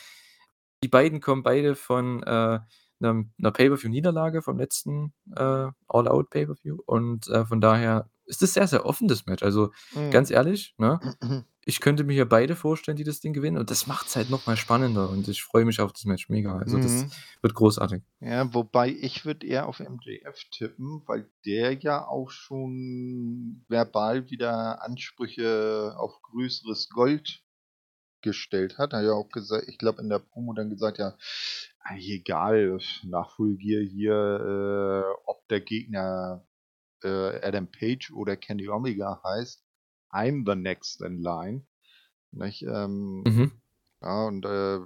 die 0.84 0.89
beiden 0.89 1.22
kommen 1.22 1.43
beide 1.43 1.76
von, 1.76 2.24
äh, 2.24 2.59
'nem 2.99 3.34
'ner 3.38 3.51
Pay-per-View-Niederlage 3.51 4.41
vom 4.43 4.57
letzten, 4.59 5.13
äh, 5.36 5.69
All-Out 5.89 6.30
Pay-per-View 6.32 6.80
und, 6.86 7.28
äh, 7.30 7.45
von 7.45 7.61
daher 7.61 8.09
ist 8.26 8.41
es 8.43 8.53
sehr, 8.55 8.67
sehr 8.67 8.86
offen, 8.86 9.07
das 9.09 9.26
Match. 9.28 9.43
Also, 9.43 9.72
ganz 10.11 10.32
Mhm. 10.32 10.32
ehrlich, 10.32 10.76
ne, 10.78 11.01
ich 11.66 11.80
könnte 11.80 12.03
mir 12.03 12.14
hier 12.14 12.28
beide 12.28 12.55
vorstellen, 12.55 12.97
die 12.97 13.03
das 13.03 13.20
Ding 13.20 13.34
gewinnen 13.34 13.57
und 13.57 13.70
das 13.70 13.86
macht's 13.88 14.16
halt 14.16 14.30
noch 14.30 14.45
mal 14.47 14.57
spannender 14.57 15.09
und 15.09 15.28
ich 15.28 15.43
freue 15.43 15.66
mich 15.66 15.80
auf 15.80 15.93
das 15.93 16.05
Match 16.05 16.30
mega. 16.30 16.57
Also, 16.57 16.78
das 16.78 17.03
Mhm. 17.03 17.12
wird 17.41 17.53
großartig. 17.53 18.03
Ja, 18.20 18.53
wobei 18.53 18.89
ich 18.89 19.26
würde 19.26 19.45
eher 19.45 19.68
auf 19.68 19.80
MJF 19.80 20.43
tippen, 20.51 21.03
weil 21.05 21.30
der 21.45 21.74
ja 21.74 22.07
auch 22.07 22.32
schon 22.32 23.64
verbal 23.68 24.30
wieder 24.30 24.82
Ansprüche 24.84 25.93
auf 25.97 26.22
größeres 26.24 26.89
Gold 26.89 27.43
gestellt 28.22 28.78
hat. 28.78 28.93
Er 28.93 28.99
hat 28.99 29.05
ja 29.05 29.14
auch 29.14 29.30
gesagt, 29.30 29.66
ich 29.68 29.78
glaube 29.78 30.01
in 30.01 30.09
der 30.09 30.20
Promo 30.20 30.53
dann 30.53 30.70
gesagt, 30.70 30.97
ja, 30.99 31.16
egal, 31.89 32.80
nach 33.03 33.32
Full 33.36 33.57
Gear 33.57 33.84
hier, 33.84 34.14
äh, 34.14 35.22
ob 35.26 35.47
der 35.47 35.62
Gegner 35.62 36.45
äh, 37.03 37.41
Adam 37.45 37.68
Page 37.68 38.12
oder 38.12 38.36
Kenny 38.38 38.68
Omega 38.70 39.22
heißt, 39.24 39.64
I'm 40.12 40.43
the 40.45 40.55
next 40.55 41.01
in 41.01 41.22
line. 41.22 41.66
Nicht? 42.32 42.64
Ähm, 42.64 43.24
mhm. 43.24 43.51
Ja, 44.01 44.26
und 44.26 44.45
äh, 44.45 44.80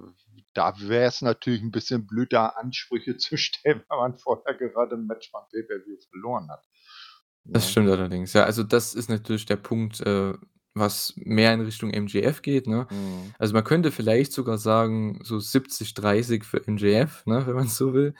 da 0.52 0.74
wäre 0.80 1.06
es 1.06 1.22
natürlich 1.22 1.62
ein 1.62 1.70
bisschen 1.70 2.06
blöd, 2.06 2.32
da 2.32 2.48
Ansprüche 2.48 3.16
zu 3.18 3.36
stellen, 3.36 3.82
weil 3.88 3.98
man 3.98 4.18
vorher 4.18 4.54
gerade 4.54 4.96
ein 4.96 5.06
Match 5.06 5.30
beim 5.32 5.44
Pay-Per-View 5.50 5.98
verloren 6.10 6.50
hat. 6.50 6.64
Das 7.44 7.64
ja. 7.64 7.70
stimmt 7.70 7.90
allerdings. 7.90 8.32
Ja, 8.32 8.44
also 8.44 8.62
das 8.62 8.94
ist 8.94 9.08
natürlich 9.08 9.46
der 9.46 9.56
Punkt, 9.56 10.00
äh, 10.00 10.34
was 10.76 11.14
mehr 11.16 11.54
in 11.54 11.62
Richtung 11.62 11.90
MJF 11.90 12.42
geht, 12.42 12.66
ne? 12.66 12.86
Mhm. 12.90 13.34
Also, 13.38 13.54
man 13.54 13.64
könnte 13.64 13.90
vielleicht 13.90 14.32
sogar 14.32 14.58
sagen, 14.58 15.20
so 15.22 15.36
70-30 15.36 16.44
für 16.44 16.62
MJF, 16.66 17.24
ne, 17.26 17.46
wenn 17.46 17.54
man 17.54 17.68
so 17.68 17.94
will. 17.94 18.14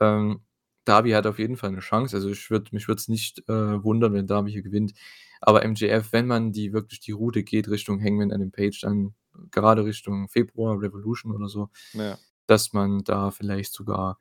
Ähm, 0.00 0.40
Darby 0.84 1.10
hat 1.10 1.26
auf 1.26 1.38
jeden 1.38 1.56
Fall 1.56 1.68
eine 1.68 1.80
Chance. 1.80 2.16
Also, 2.16 2.30
ich 2.30 2.50
würde 2.50 2.70
mich 2.72 2.88
würde 2.88 3.00
es 3.00 3.08
nicht, 3.08 3.40
äh, 3.48 3.84
wundern, 3.84 4.14
wenn 4.14 4.26
Darby 4.26 4.52
hier 4.52 4.62
gewinnt. 4.62 4.94
Aber 5.40 5.64
MJF, 5.66 6.12
wenn 6.12 6.26
man 6.26 6.52
die 6.52 6.72
wirklich 6.72 7.00
die 7.00 7.12
Route 7.12 7.42
geht 7.42 7.68
Richtung 7.68 8.02
Hangman 8.02 8.32
Adam 8.32 8.50
Page, 8.50 8.80
dann 8.82 9.14
gerade 9.50 9.84
Richtung 9.84 10.28
Februar, 10.28 10.80
Revolution 10.80 11.32
oder 11.34 11.48
so, 11.48 11.68
Ja. 11.92 12.18
dass 12.46 12.72
man 12.72 13.04
da 13.04 13.30
vielleicht 13.30 13.72
sogar, 13.72 14.18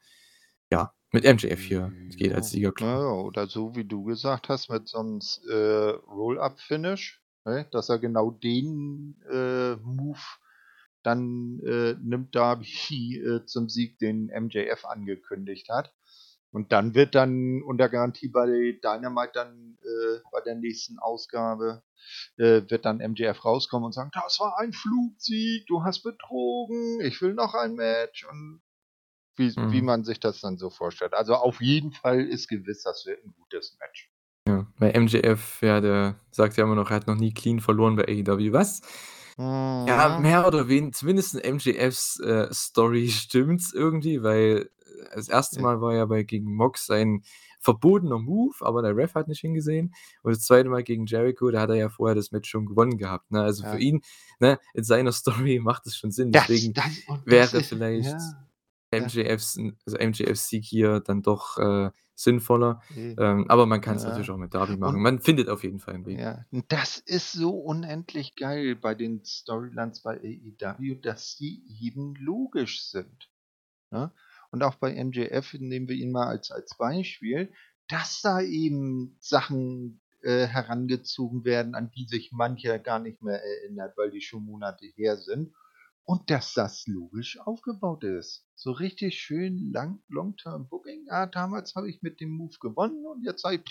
ja, 0.72 0.94
mit 1.12 1.24
MJF 1.24 1.60
hier 1.62 1.92
geht 2.18 2.34
als 2.34 2.52
Sieger 2.52 2.72
klar. 2.74 3.02
Ja, 3.02 3.12
oder 3.12 3.48
so 3.48 3.76
wie 3.76 3.86
du 3.86 4.04
gesagt 4.04 4.50
hast, 4.50 4.70
mit 4.70 4.88
so 4.90 5.02
'nem 5.02 5.20
äh, 5.50 5.90
Roll-Up-Finish 6.12 7.22
ne, 7.46 7.66
dass 7.72 7.90
er 7.90 7.98
genau 8.00 8.32
den 8.32 9.16
äh, 9.32 9.76
Move 9.78 10.20
dann 11.04 11.60
äh, 11.66 11.96
nimmt 12.02 12.36
Darby 12.36 12.68
äh, 13.26 13.46
zum 13.46 13.70
Sieg, 13.70 13.98
den 14.00 14.26
MJF 14.28 14.84
angekündigt 14.86 15.70
hat. 15.70 15.94
Und 16.52 16.72
dann 16.72 16.96
wird 16.96 17.14
dann 17.16 17.62
unter 17.62 17.90
Garantie 17.90 18.30
bei 18.30 18.80
Dynamite 18.84 19.32
dann 19.34 19.78
äh, 19.82 20.20
bei 20.32 20.42
der 20.42 20.56
nächsten 20.56 20.98
Ausgabe 20.98 21.84
äh, 22.38 22.62
wird 22.70 22.86
dann 22.86 22.98
MJF 22.98 23.44
rauskommen 23.44 23.86
und 23.86 23.92
sagen, 23.92 24.12
das 24.14 24.40
war 24.40 24.58
ein 24.60 24.74
Flugsieg, 24.74 25.68
du 25.68 25.84
hast 25.84 26.04
betrogen, 26.04 27.02
ich 27.02 27.22
will 27.22 27.34
noch 27.34 27.54
ein 27.54 27.76
Match 27.76 28.26
und 28.30 28.62
wie, 29.36 29.54
mhm. 29.56 29.72
wie 29.72 29.82
man 29.82 30.04
sich 30.04 30.20
das 30.20 30.42
dann 30.42 30.58
so 30.58 30.70
vorstellt. 30.70 31.14
Also 31.14 31.36
auf 31.36 31.62
jeden 31.62 31.92
Fall 31.92 32.22
ist 32.22 32.48
gewiss, 32.48 32.84
das 32.84 33.06
wird 33.06 33.24
ein 33.24 33.34
gutes 33.38 33.78
Match. 33.80 34.12
Ja, 34.48 34.66
weil 34.78 35.00
MJF, 35.00 35.62
ja, 35.62 35.82
der 35.82 36.16
sagt 36.32 36.58
ja 36.58 36.64
immer 36.64 36.76
noch, 36.76 36.90
er 36.90 36.96
hat 36.96 37.08
noch 37.08 37.16
nie 37.16 37.34
clean 37.34 37.60
verloren 37.60 37.96
bei 37.96 38.06
AEW. 38.08 38.54
Was? 38.54 38.82
Ja, 39.38 40.16
Mhm. 40.18 40.24
mehr 40.24 40.48
oder 40.48 40.68
weniger, 40.68 40.94
zumindest 40.94 41.36
in 41.36 41.56
MJFs, 41.56 42.20
äh, 42.22 42.52
Story 42.52 43.08
stimmt's 43.12 43.72
irgendwie, 43.74 44.24
weil, 44.24 44.70
das 45.14 45.30
erste 45.30 45.62
Mal 45.62 45.82
war 45.82 45.94
ja 45.94 46.06
bei 46.06 46.24
gegen 46.24 46.54
Mox 46.54 46.90
ein 46.90 47.24
verbotener 47.60 48.20
Move, 48.20 48.56
aber 48.62 48.82
der 48.82 48.96
Ref 48.96 49.16
hat 49.16 49.28
nicht 49.28 49.42
hingesehen. 49.42 49.94
Und 50.24 50.36
das 50.36 50.46
zweite 50.46 50.70
Mal 50.70 50.84
gegen 50.84 51.06
Jericho, 51.06 51.50
da 51.50 51.62
hat 51.62 51.70
er 51.70 51.76
ja 51.76 51.90
vorher 51.90 52.16
das 52.16 52.32
Match 52.32 52.50
schon 52.50 52.66
gewonnen 52.66 52.98
gehabt, 52.98 53.32
ne? 53.32 53.42
Also, 53.42 53.64
für 53.64 53.80
ihn, 53.80 54.02
ne, 54.40 54.60
in 54.74 54.84
seiner 54.84 55.12
Story 55.14 55.60
macht 55.60 55.88
es 55.88 55.96
schon 55.98 56.12
Sinn. 56.12 56.32
Deswegen 56.32 56.74
das 56.74 56.86
das 57.08 57.26
wäre 57.26 57.58
ist 57.58 57.70
vielleicht 57.70 58.06
ja. 58.06 59.00
MJFs 59.00 59.60
also 59.86 59.98
MJFs 59.98 60.48
Sieg 60.48 60.64
hier 60.64 61.00
dann 61.02 61.22
doch, 61.22 61.58
äh, 61.58 61.92
sinnvoller. 62.18 62.82
Mhm. 62.96 63.16
Ähm, 63.20 63.46
aber 63.48 63.66
man 63.66 63.80
kann 63.80 63.96
es 63.96 64.04
ja. 64.04 64.10
natürlich 64.10 64.32
auch 64.32 64.38
mit 64.38 64.54
Darby 64.54 64.76
machen. 64.76 64.96
Und, 64.96 65.02
man 65.02 65.20
findet 65.20 65.50
auf 65.50 65.64
jeden 65.64 65.80
Fall 65.80 65.94
einen 65.96 66.06
Weg. 66.06 66.20
Ja, 66.20 66.46
das 66.68 66.98
ist 66.98 67.32
so 67.32 67.52
unendlich 67.52 68.36
geil 68.36 68.76
bei 68.76 68.96
den 68.96 69.24
Storylines 69.24 70.02
bei 70.02 70.18
AEW, 70.18 70.96
dass 70.96 71.38
die 71.38 71.64
eben 71.80 72.16
logisch 72.16 72.84
sind. 72.84 73.30
Ja? 73.92 74.12
Und 74.52 74.64
auch 74.64 74.76
bei 74.76 74.94
MJF 75.04 75.54
nehmen 75.54 75.88
wir 75.88 75.96
ihn 75.96 76.12
mal 76.12 76.28
als, 76.28 76.52
als 76.52 76.78
Beispiel, 76.78 77.52
dass 77.88 78.22
da 78.22 78.42
eben 78.42 79.18
Sachen 79.20 80.02
äh, 80.24 80.48
herangezogen 80.48 81.46
werden, 81.46 81.76
an 81.76 81.92
die 81.92 82.06
sich 82.08 82.32
mancher 82.32 82.80
gar 82.80 83.00
nicht 83.00 83.22
mehr 83.22 83.42
erinnert, 83.44 83.98
weil 83.98 84.12
die 84.12 84.22
schon 84.22 84.46
Monate 84.46 84.86
her 84.96 85.18
sind 85.18 85.54
und 86.08 86.30
dass 86.30 86.54
das 86.54 86.88
logisch 86.88 87.38
aufgebaut 87.38 88.06
ist. 88.06 88.46
So 88.56 88.72
richtig 88.72 89.20
schön 89.20 89.74
lang, 89.74 90.02
Long-Term 90.08 90.70
Booking. 90.70 91.08
Ah, 91.10 91.26
damals 91.26 91.76
habe 91.76 91.90
ich 91.90 92.02
mit 92.02 92.22
dem 92.22 92.30
Move 92.30 92.56
gewonnen 92.62 93.06
und 93.06 93.26
jetzt 93.26 93.46
ich, 93.46 93.62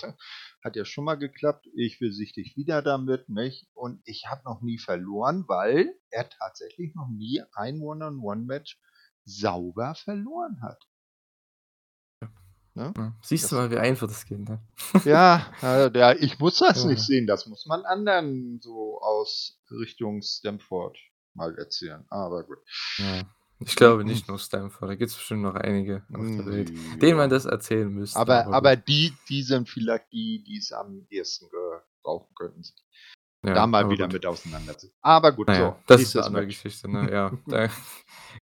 hat 0.62 0.76
ja 0.76 0.84
schon 0.84 1.04
mal 1.04 1.14
geklappt. 1.14 1.66
Ich 1.74 1.98
besichtige 1.98 2.54
wieder 2.54 2.82
damit, 2.82 3.30
nicht? 3.30 3.66
Und 3.72 4.02
ich 4.04 4.26
habe 4.28 4.44
noch 4.44 4.60
nie 4.60 4.78
verloren, 4.78 5.44
weil 5.48 5.98
er 6.10 6.28
tatsächlich 6.28 6.94
noch 6.94 7.08
nie 7.08 7.42
ein 7.54 7.80
One-on-One-Match 7.80 8.78
sauber 9.26 9.94
verloren 9.94 10.62
hat. 10.62 10.82
Ne? 12.74 12.92
Ja, 12.94 13.16
siehst 13.22 13.44
das 13.44 13.50
du 13.50 13.56
mal, 13.56 13.70
wie 13.70 13.78
einfach 13.78 14.06
das 14.06 14.26
geht, 14.26 14.46
ne? 14.46 14.60
Ja, 15.04 15.50
äh, 15.62 15.98
ja, 15.98 16.12
ich 16.12 16.38
muss 16.38 16.58
das 16.58 16.82
ja. 16.82 16.90
nicht 16.90 17.02
sehen. 17.02 17.26
Das 17.26 17.46
muss 17.46 17.64
man 17.64 17.84
anderen 17.86 18.60
so 18.60 19.00
aus 19.00 19.58
Richtung 19.70 20.20
Stamford 20.20 20.98
mal 21.32 21.56
erzählen. 21.56 22.04
Aber 22.10 22.44
gut. 22.44 22.58
Ich 23.60 23.76
glaube 23.76 24.04
nicht 24.04 24.28
nur 24.28 24.38
Stanford, 24.38 24.90
da 24.90 24.94
gibt 24.94 25.10
es 25.10 25.16
bestimmt 25.16 25.42
noch 25.42 25.54
einige 25.54 26.04
auf 26.12 26.26
der 26.26 26.46
Welt, 26.46 26.70
ja. 26.70 26.96
denen 26.96 27.16
man 27.16 27.30
das 27.30 27.46
erzählen 27.46 27.88
müsste. 27.88 28.18
Aber, 28.18 28.44
aber, 28.44 28.54
aber 28.54 28.76
die, 28.76 29.14
die 29.30 29.42
sind 29.42 29.68
vielleicht 29.68 30.12
die, 30.12 30.44
die 30.44 30.58
es 30.58 30.72
am 30.72 31.06
ehesten 31.08 31.48
gebrauchen 31.48 32.34
könnten. 32.34 32.62
Ja, 33.46 33.54
da 33.54 33.66
mal 33.66 33.88
wieder 33.90 34.06
gut. 34.06 34.14
mit 34.14 34.26
auseinandersetzen. 34.26 34.92
Aber 35.02 35.32
gut, 35.32 35.46
naja, 35.48 35.70
so. 35.70 35.76
Das 35.86 36.02
ist 36.02 36.16
eine 36.16 36.26
andere 36.26 36.42
Match. 36.46 36.62
Geschichte, 36.62 36.90
ne? 36.90 37.10
Ja, 37.12 37.32
da 37.46 37.68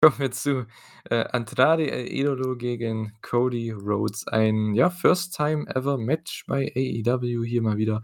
kommen 0.02 0.20
wir 0.20 0.32
zu 0.32 0.66
äh, 1.10 1.24
Andrade 1.26 2.08
Idolo 2.08 2.56
gegen 2.58 3.14
Cody 3.22 3.72
Rhodes. 3.72 4.28
Ein 4.28 4.74
ja, 4.74 4.90
First 4.90 5.36
Time 5.36 5.66
Ever 5.74 5.98
Match 5.98 6.46
bei 6.48 6.72
AEW 6.76 7.44
hier 7.46 7.62
mal 7.62 7.78
wieder. 7.78 8.04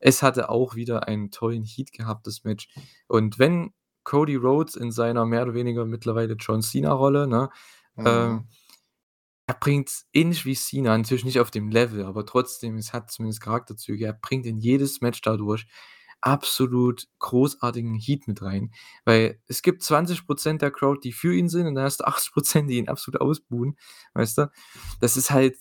Es 0.00 0.22
hatte 0.22 0.48
auch 0.48 0.76
wieder 0.76 1.08
einen 1.08 1.30
tollen 1.30 1.64
Heat 1.64 1.92
gehabt, 1.92 2.26
das 2.26 2.44
Match. 2.44 2.68
Und 3.08 3.38
wenn 3.38 3.72
Cody 4.04 4.36
Rhodes 4.36 4.76
in 4.76 4.92
seiner 4.92 5.26
mehr 5.26 5.42
oder 5.42 5.54
weniger 5.54 5.84
mittlerweile 5.84 6.34
John 6.38 6.62
Cena-Rolle, 6.62 7.26
ne? 7.26 7.50
Ähm, 7.98 8.30
Mhm. 8.32 8.48
er 9.48 9.54
bringt 9.54 9.90
ähnlich 10.12 10.44
wie 10.44 10.54
Cena, 10.54 10.96
natürlich 10.96 11.24
nicht 11.24 11.40
auf 11.40 11.50
dem 11.50 11.68
Level, 11.70 12.04
aber 12.04 12.24
trotzdem, 12.24 12.76
es 12.76 12.92
hat 12.92 13.10
zumindest 13.10 13.40
Charakterzüge. 13.40 14.04
Er 14.06 14.12
bringt 14.12 14.46
in 14.46 14.58
jedes 14.58 15.00
Match 15.00 15.20
dadurch 15.22 15.66
absolut 16.22 17.06
großartigen 17.20 17.94
Heat 17.96 18.28
mit 18.28 18.42
rein, 18.42 18.72
weil 19.04 19.40
es 19.48 19.62
gibt 19.62 19.82
20% 19.82 20.62
der 20.62 20.70
Crowd, 20.72 21.00
die 21.04 21.12
für 21.12 21.34
ihn 21.34 21.48
sind 21.48 21.66
und 21.68 21.74
dann 21.76 21.84
hast 21.84 22.00
du 22.00 22.04
80% 22.06 22.70
die 22.70 22.78
ihn 22.78 22.88
absolut 22.88 23.20
ausbuhen, 23.20 23.76
weißt 24.14 24.38
du? 24.38 24.50
Das 25.00 25.16
ist 25.16 25.30
halt 25.30 25.56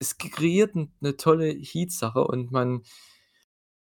es 0.00 0.18
kreiert 0.18 0.74
'n 0.76 0.92
'ne 1.00 1.16
tolle 1.16 1.48
Heat-Sache 1.50 2.24
und 2.26 2.50
man 2.52 2.82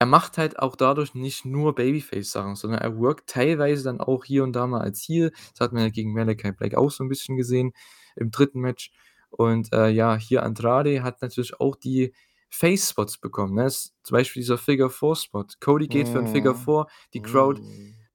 er 0.01 0.07
macht 0.07 0.38
halt 0.38 0.61
auch 0.61 0.76
dadurch 0.76 1.14
nicht 1.14 1.44
nur 1.44 1.74
Babyface-Sachen, 1.74 2.55
sondern 2.55 2.80
er 2.80 2.96
workt 2.99 3.28
teilweise 3.28 3.82
dann 3.82 4.01
auch 4.01 4.24
hier 4.24 4.44
und 4.44 4.53
da 4.55 4.66
mal 4.68 4.80
als 4.80 5.01
Heel. 5.03 5.32
Das 5.55 5.61
hat 5.61 5.72
man 5.72 5.82
ja 5.82 5.88
gegen 5.88 6.12
Malachi 6.14 6.53
Black 6.53 6.76
auch 6.76 6.90
so 6.90 7.03
'n 7.03 7.09
bisschen 7.09 7.36
gesehen 7.36 7.72
im 8.14 8.30
dritten 8.30 8.61
Match. 8.61 8.92
Und, 9.30 9.72
äh, 9.72 9.88
ja, 9.90 10.16
hier 10.16 10.44
Andrade 10.44 11.03
hat 11.03 11.20
natürlich 11.20 11.59
auch 11.61 11.74
die 11.76 12.14
Face-Spots 12.51 13.18
bekommen, 13.18 13.55
ne? 13.55 13.68
Zum 13.70 13.92
Beispiel 14.11 14.42
dieser 14.42 14.59
Figure-4-Spot. 14.59 15.44
Cody 15.61 15.88
geht 15.88 16.09
für 16.09 16.18
'n 16.20 16.26
Mhm. 16.26 16.28
Figure-4, 16.28 16.86
die 17.14 17.22
Crowd 17.22 17.61
Mhm. 17.61 18.09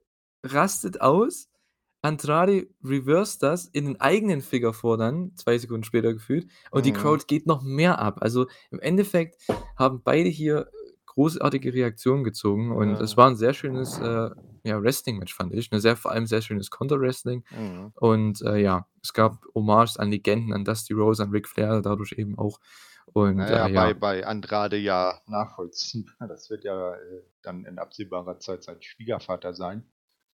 rastet 0.46 1.02
aus. 1.02 1.50
Andrade 2.04 2.68
reversed 2.84 3.44
das 3.44 3.68
in 3.68 3.86
'nen 3.86 4.02
eigenen 4.02 4.42
Figure-4 4.42 4.98
dann, 4.98 5.36
2 5.38 5.58
Sekunden 5.60 5.84
später 5.86 6.14
gefühlt, 6.14 6.48
und 6.72 6.86
die 6.86 6.94
Mhm. 6.94 6.94
Crowd 6.94 7.26
geht 7.28 7.48
noch 7.48 7.64
mehr 7.64 8.00
ab. 8.00 8.20
Also, 8.22 8.48
im 8.72 8.80
Endeffekt 8.82 9.38
haben 9.78 10.02
beide 10.04 10.30
hier, 10.30 10.70
großartige 11.08 11.74
Reaktionen 11.74 12.24
gezogen 12.26 12.72
und 12.74 13.00
es 13.02 13.16
Ja. 13.16 13.18
war 13.18 13.28
'n 13.30 13.36
sehr 13.38 13.54
schönes, 13.54 14.00
äh, 14.00 14.30
ja, 14.66 14.82
Wrestling-Match, 14.84 15.34
fand 15.36 15.54
ich, 15.56 15.72
ne? 15.72 15.80
Sehr 15.82 15.98
vor 15.98 16.12
allem 16.12 16.26
sehr 16.28 16.42
schönes 16.44 16.70
Konter-Wrestling 16.72 17.46
Mhm. 17.52 17.94
und, 17.96 18.42
äh, 18.44 18.58
ja, 18.60 18.88
es 19.04 19.14
gab 19.14 19.46
Hommages 19.56 19.98
an 19.98 20.12
Legenden, 20.12 20.54
an 20.54 20.66
Dusty 20.66 20.94
Rhodes, 20.94 21.20
an 21.22 21.32
Ric 21.32 21.48
Flair 21.50 21.82
dadurch 21.84 22.14
eben 22.14 22.38
auch 22.40 22.60
und, 23.14 23.49
Na 23.49 23.51
ja, 23.51 23.68
äh, 23.68 23.70
bei 23.70 23.93
ja. 23.93 23.95
bei 23.95 24.26
Andrade 24.26 24.78
ja 24.78 25.22
nachvollziehbar. 25.28 26.28
Das 26.28 26.49
wird 26.49 26.64
ja, 26.64 26.95
äh, 26.95 27.24
dann 27.41 27.66
in 27.66 27.80
absehbarer 27.80 28.39
Zeit 28.39 28.64
sein 28.64 28.82
Schwiegervater 28.82 29.53
sein. 29.53 29.89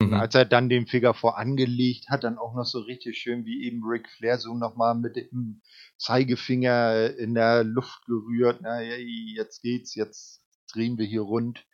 Mhm. 0.01 0.25
als 0.25 0.35
er 0.37 0.45
dann 0.47 0.69
den 0.71 0.87
Figure-4 0.89 1.37
angelegt 1.37 2.11
hat, 2.11 2.25
dann 2.25 2.39
auch 2.39 2.55
noch 2.55 2.67
so 2.67 2.81
richtig 2.81 3.19
schön 3.19 3.47
wie 3.47 3.65
eben 3.65 3.83
Ric 3.85 4.09
Flair 4.11 4.39
so 4.39 4.55
noch 4.55 4.77
mal 4.77 4.95
mit 4.95 5.17
dem 5.17 5.63
Zeigefinger 5.99 7.17
in 7.19 7.35
der 7.35 7.65
Luft 7.65 8.07
gerührt, 8.07 8.63
ne: 8.63 8.81
„Ey, 8.83 9.35
jetzt 9.37 9.63
geht's, 9.63 9.95
jetzt 9.97 10.45
drehen 10.73 10.99
wir 10.99 11.07
hier 11.07 11.23
rund.“ 11.23 11.67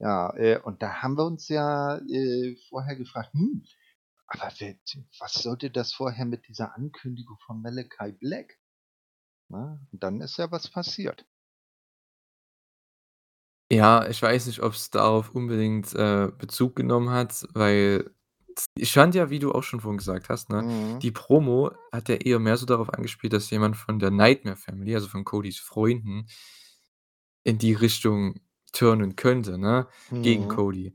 Ja, 0.00 0.34
äh, 0.36 0.60
und 0.60 0.82
da 0.82 1.02
haben 1.02 1.18
wir 1.18 1.26
uns 1.26 1.48
ja, 1.48 1.98
äh, 1.98 2.56
vorher 2.70 2.96
gefragt: 2.96 3.34
„Hm, 3.34 3.64
aber 4.28 4.52
was 5.20 5.34
sollte 5.34 5.70
das 5.72 5.94
vorher 5.94 6.26
mit 6.26 6.48
dieser 6.48 6.76
Ankündigung 6.76 7.38
von 7.46 7.62
Malachi 7.62 8.12
Black?“ 8.12 8.59
Ne? 9.50 9.78
Und 9.92 10.02
dann 10.02 10.20
ist 10.20 10.38
ja 10.38 10.50
was 10.50 10.68
passiert. 10.68 11.26
Ja, 13.72 14.06
ich 14.08 14.20
weiß 14.20 14.46
nicht, 14.46 14.62
ob's 14.62 14.90
darauf 14.90 15.30
unbedingt, 15.32 15.94
äh, 15.94 16.28
Bezug 16.36 16.74
genommen 16.74 17.10
hat, 17.10 17.46
weil 17.54 18.10
ich 18.74 18.92
fand 18.92 19.14
ja, 19.14 19.30
wie 19.30 19.38
du 19.38 19.52
auch 19.52 19.62
schon 19.62 19.80
vorhin 19.80 19.98
gesagt 19.98 20.28
hast, 20.28 20.50
ne, 20.50 20.64
Mhm. 20.64 20.98
die 21.02 21.12
Promo 21.12 21.70
hat 21.92 22.08
ja 22.08 22.16
eher 22.16 22.40
mehr 22.40 22.56
so 22.56 22.66
darauf 22.66 22.92
angespielt, 22.92 23.32
dass 23.32 23.48
jemand 23.50 23.76
von 23.76 24.00
der 24.00 24.10
Nightmare 24.10 24.56
Family, 24.56 24.94
also 24.94 25.06
von 25.08 25.24
Codys 25.24 25.58
Freunden 25.58 26.26
in 27.44 27.58
die 27.58 27.72
Richtung 27.74 28.40
turnen 28.72 29.16
könnte, 29.16 29.58
ne, 29.58 29.88
gegen 30.22 30.44
Mhm. 30.44 30.48
Cody. 30.48 30.94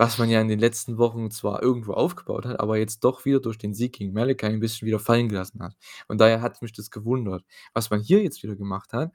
Was 0.00 0.18
man 0.18 0.28
ja 0.28 0.40
in 0.40 0.48
den 0.48 0.58
letzten 0.58 0.98
Wochen 0.98 1.30
zwar 1.30 1.62
irgendwo 1.62 1.92
aufgebaut 1.92 2.46
hat, 2.46 2.58
aber 2.58 2.76
jetzt 2.78 3.04
doch 3.04 3.24
wieder 3.24 3.38
durch 3.38 3.58
den 3.58 3.74
Sieg 3.74 3.92
gegen 3.92 4.12
Malachi 4.12 4.46
'n 4.46 4.58
bisschen 4.58 4.86
wieder 4.86 4.98
fallen 4.98 5.28
gelassen 5.28 5.62
hat. 5.62 5.76
Von 6.08 6.18
daher 6.18 6.40
hat 6.42 6.60
mich 6.62 6.72
das 6.72 6.90
gewundert. 6.90 7.44
Was 7.74 7.90
man 7.90 8.00
hier 8.00 8.20
jetzt 8.22 8.42
wieder 8.42 8.56
gemacht 8.56 8.92
hat, 8.92 9.12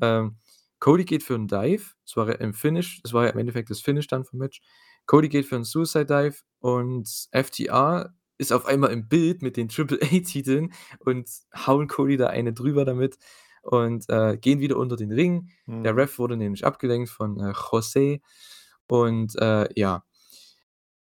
ähm, 0.00 0.36
Cody 0.78 1.04
geht 1.04 1.24
für 1.24 1.34
'n 1.34 1.48
Dive. 1.48 1.94
Das 2.06 2.16
war 2.16 2.40
im 2.40 2.54
Finish 2.54 3.00
das 3.02 3.12
war 3.12 3.24
ja 3.24 3.30
im 3.30 3.38
Endeffekt 3.38 3.70
das 3.70 3.80
Finish 3.80 4.06
dann 4.06 4.24
vom 4.24 4.38
Match. 4.38 4.60
Cody 5.06 5.28
geht 5.28 5.46
für 5.46 5.56
'n 5.56 5.64
Suicide 5.64 6.06
Dive 6.06 6.36
und 6.60 7.08
FTR 7.32 8.14
ist 8.38 8.52
auf 8.52 8.66
einmal 8.66 8.90
im 8.92 9.08
Bild 9.08 9.42
mit 9.42 9.56
den 9.56 9.68
Triple-A-Titeln 9.68 10.72
und 11.00 11.28
hauen 11.66 11.88
Cody 11.88 12.16
da 12.16 12.28
eine 12.28 12.52
drüber 12.52 12.84
damit 12.84 13.18
und, 13.62 14.08
äh, 14.08 14.36
gehen 14.36 14.60
wieder 14.60 14.76
unter 14.76 14.94
den 14.96 15.10
Ring. 15.12 15.50
Der 15.66 15.92
Mhm. 15.94 15.98
Ref 15.98 16.18
wurde 16.18 16.36
nämlich 16.36 16.64
abgelenkt 16.64 17.10
von, 17.10 17.38
äh, 17.40 17.52
José 17.52 18.20
und, 18.88 19.34
äh, 19.40 19.68
ja. 19.76 20.04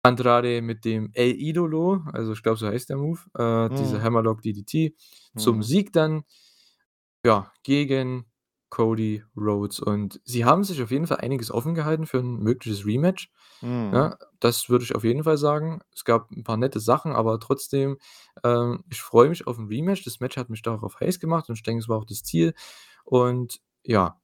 Andrade 0.04 0.62
mit 0.62 0.86
dem 0.86 1.12
El 1.14 1.32
Idolo, 1.40 2.04
also 2.14 2.34
ich 2.34 2.44
glaube, 2.44 2.58
so 2.60 2.68
heißt 2.68 2.90
der 2.90 2.98
Move, 2.98 3.22
äh, 3.38 3.72
diese 3.78 4.02
Mhm. 4.02 4.04
Hammerlock 4.04 4.42
DDT 4.44 4.96
zum 5.36 5.64
Mhm. 5.64 5.64
Sieg 5.64 5.94
dann, 5.94 6.24
ja, 7.26 7.52
gegen 7.64 8.26
Cody 8.70 9.24
Rhodes. 9.38 9.80
Und 9.82 10.22
sie 10.26 10.46
haben 10.46 10.64
sich 10.66 10.82
auf 10.84 10.92
jeden 10.92 11.08
Fall 11.08 11.18
einiges 11.20 11.52
offen 11.52 11.76
gehalten 11.76 12.08
für 12.08 12.20
'n 12.20 12.40
mögliches 12.40 12.86
Rematch, 12.88 13.32
Mhm. 13.62 13.94
ne? 13.94 14.18
Das 14.42 14.70
würde 14.70 14.86
ich 14.86 14.96
auf 14.96 15.04
jeden 15.06 15.24
Fall 15.26 15.38
sagen. 15.40 15.82
Es 15.96 16.06
gab 16.06 16.32
'n 16.32 16.44
paar 16.46 16.58
nette 16.58 16.80
Sachen, 16.82 17.14
aber 17.14 17.40
trotzdem, 17.42 17.98
ähm, 18.46 18.84
ich 18.92 19.02
freue 19.04 19.30
mich 19.30 19.48
auf 19.48 19.60
'n 19.60 19.68
Rematch. 19.70 20.04
Das 20.06 20.20
Match 20.22 20.38
hat 20.38 20.50
mich 20.52 20.62
darauf 20.64 21.00
heiß 21.02 21.20
gemacht 21.22 21.50
und 21.50 21.56
ich 21.58 21.64
denke, 21.64 21.82
es 21.84 21.90
war 21.90 21.98
auch 22.00 22.06
das 22.08 22.24
Ziel. 22.24 22.54
Und 23.06 23.62
ja, 23.86 24.20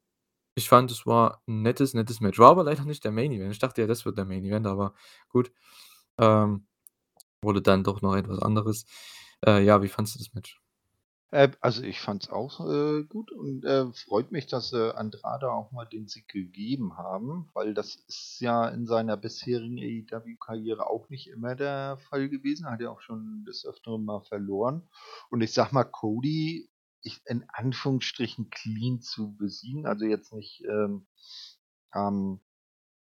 ich 0.60 0.70
fand, 0.70 0.92
es 0.92 1.06
war 1.08 1.42
'n 1.48 1.62
nettes, 1.64 1.94
nettes 1.96 2.22
Match. 2.22 2.40
War 2.40 2.52
aber 2.52 2.64
leider 2.66 2.86
nicht 2.86 3.04
der 3.06 3.12
Main 3.12 3.32
Event. 3.32 3.52
Ich 3.54 3.60
dachte 3.60 3.82
ja, 3.82 3.88
das 3.88 4.06
wird 4.06 4.18
der 4.18 4.26
Main 4.26 4.44
Event, 4.46 4.68
aber 4.68 4.94
gut. 5.30 5.52
Ähm, 6.20 6.68
wurde 7.44 7.62
dann 7.62 7.84
doch 7.84 8.02
noch 8.02 8.16
etwas 8.16 8.40
anderes. 8.42 8.86
Äh, 9.46 9.64
ja, 9.66 9.82
wie 9.84 9.90
fandest 9.90 10.16
du 10.16 10.20
das 10.20 10.34
Match? 10.34 10.62
Äh, 11.32 11.50
also 11.62 11.84
ich 11.84 12.00
fand's 12.00 12.30
auch, 12.30 12.60
äh, 12.68 13.04
gut 13.04 13.32
und, 13.32 13.64
äh, 13.64 13.92
freut 13.94 14.32
mich, 14.32 14.48
dass 14.48 14.70
sie 14.70 14.96
Andrade 14.96 15.52
auch 15.52 15.72
mal 15.72 15.86
den 15.86 16.08
Sieg 16.08 16.28
gegeben 16.28 16.98
haben, 16.98 17.50
weil 17.54 17.74
das 17.76 17.96
ist 18.08 18.40
ja 18.42 18.68
in 18.70 18.88
seiner 18.88 19.16
bisherigen 19.16 19.78
AEW-Karriere 19.78 20.88
auch 20.88 21.08
nicht 21.10 21.28
immer 21.30 21.56
der 21.56 21.98
Fall 22.10 22.30
gewesen. 22.30 22.66
Hat 22.70 22.82
ja 22.82 22.90
auch 22.90 23.02
schon 23.02 23.46
des 23.46 23.66
Öfteren 23.66 24.06
mal 24.06 24.22
verloren. 24.22 24.88
Und 25.30 25.42
ich 25.42 25.54
sage 25.54 25.74
mal, 25.74 25.84
Cody 25.84 26.68
ich 27.02 27.22
in 27.26 27.46
Anführungsstrichen 27.50 28.50
clean 28.50 29.02
zu 29.02 29.36
besiegen, 29.38 29.86
also 29.86 30.06
jetzt 30.06 30.34
nicht, 30.34 30.64
ähm, 30.66 31.08
ähm 31.94 32.42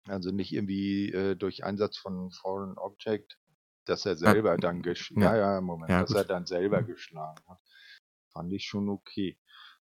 also 0.07 0.31
nicht 0.31 0.51
irgendwie, 0.51 1.11
äh, 1.11 1.35
durch 1.35 1.63
Einsatz 1.63 1.97
von 1.97 2.31
Foreign 2.31 2.77
Object, 2.77 3.37
dass 3.85 4.05
er 4.05 4.15
selber 4.15 4.57
dann 4.57 4.81
gesch 4.81 5.11
ja. 5.11 5.35
ja, 5.35 5.53
ja, 5.55 5.61
Moment, 5.61 5.91
Ja, 5.91 6.01
dass 6.01 6.13
er 6.13 6.25
dann 6.25 6.45
selber 6.45 6.81
Mhm. 6.81 6.87
geschlagen 6.87 7.43
hat. 7.47 7.59
Fand 8.33 8.51
ich 8.53 8.65
schon 8.65 8.89
okay, 8.89 9.37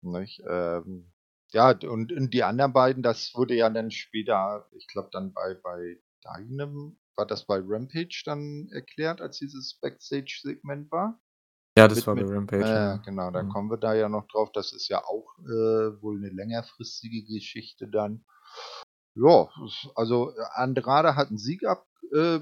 nicht? 0.03 0.43
Ähm, 0.49 1.13
ja, 1.53 1.71
und 1.71 2.13
und 2.13 2.35
die 2.35 2.45
anderen 2.45 2.73
beiden, 2.73 3.03
das 3.03 3.35
wurde 3.35 3.55
ja 3.55 3.71
dann 3.71 3.91
später, 3.91 4.69
ich 4.73 4.87
glaube 4.89 5.11
dann 5.13 5.33
bei 5.33 5.55
bei 5.55 5.99
Dynam 6.25 6.99
war 7.17 7.27
das 7.27 7.47
bei 7.47 7.61
Rampage 7.63 8.23
dann 8.25 8.69
erklärt, 8.73 9.21
als 9.21 9.39
dieses 9.39 9.79
Backstage-Segment 9.81 10.91
war? 10.91 11.22
Ja, 11.77 11.89
das 11.89 12.07
Mit 12.07 12.07
war 12.07 12.17
bei 12.17 12.25
mit 12.25 12.29
Rampage, 12.29 12.75
ja, 12.75 12.79
ja, 12.79 12.97
ja. 12.97 13.05
genau, 13.05 13.31
da 13.31 13.43
Mhm. 13.43 13.45
kommen 13.45 13.71
wir 13.71 13.77
da 13.79 13.95
ja 13.95 14.09
noch 14.09 14.27
drauf. 14.29 14.51
Das 14.53 14.73
ist 14.73 14.89
ja 14.89 15.05
auch, 15.05 15.39
äh, 15.41 16.03
wohl 16.03 16.21
'ne 16.21 16.29
längerfristige 16.31 17.25
Geschichte 17.25 17.89
dann. 17.89 18.25
Ja, 19.17 19.49
also 19.97 20.33
Andrade 20.55 21.17
hat 21.17 21.31
'n 21.31 21.39
Sieg 21.39 21.65
ab 21.67 21.87
äh, 22.13 22.41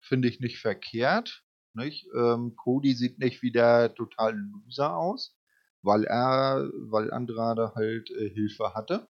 finde 0.00 0.28
ich 0.28 0.40
nicht 0.40 0.58
verkehrt, 0.60 1.44
nicht? 1.74 2.08
Ähm, 2.16 2.56
Cody 2.56 2.94
sieht 2.94 3.18
nicht 3.20 3.42
wie 3.42 3.52
der 3.52 3.94
totale 3.94 4.36
Loser 4.36 4.96
aus, 4.96 5.36
weil 5.82 6.04
er 6.04 6.70
weil 6.90 7.12
Andrade 7.12 7.72
halt, 7.76 8.10
äh, 8.10 8.30
Hilfe 8.30 8.74
hatte. 8.74 9.08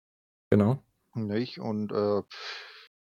Genau. 0.51 0.81
Nicht? 1.15 1.59
Und, 1.59 1.91
äh, 1.91 2.21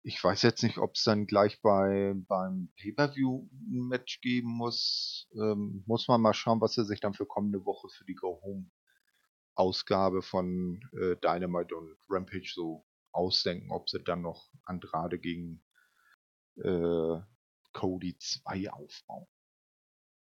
ich 0.02 0.22
weiß 0.22 0.42
jetzt 0.42 0.62
nicht, 0.62 0.78
ob's 0.78 1.04
dann 1.04 1.26
gleich 1.26 1.60
bei 1.62 2.14
beim 2.28 2.70
Pay-per-View 2.80 3.48
'n 3.52 3.88
Match 3.88 4.20
geben 4.20 4.48
muss. 4.50 5.28
Ähm, 5.34 5.82
muss 5.86 6.08
man 6.08 6.20
mal 6.22 6.34
schauen, 6.34 6.60
was 6.60 6.74
sie 6.74 6.84
sich 6.84 7.00
dann 7.00 7.14
für 7.14 7.26
kommende 7.26 7.64
Woche 7.64 7.88
für 7.90 8.04
die 8.04 8.14
Go-Home-Ausgabe 8.14 10.22
von, 10.22 10.80
äh, 10.92 11.16
Dynamite 11.16 11.74
und 11.76 11.96
Rampage 12.08 12.50
so 12.54 12.84
ausdenken, 13.12 13.70
ob 13.72 13.88
sie 13.90 14.02
dann 14.02 14.22
noch 14.22 14.50
Andrade 14.64 15.18
gegen, 15.18 15.62
äh, 16.56 17.20
Cody 17.72 18.16
2 18.18 18.70
aufbauen. 18.72 19.26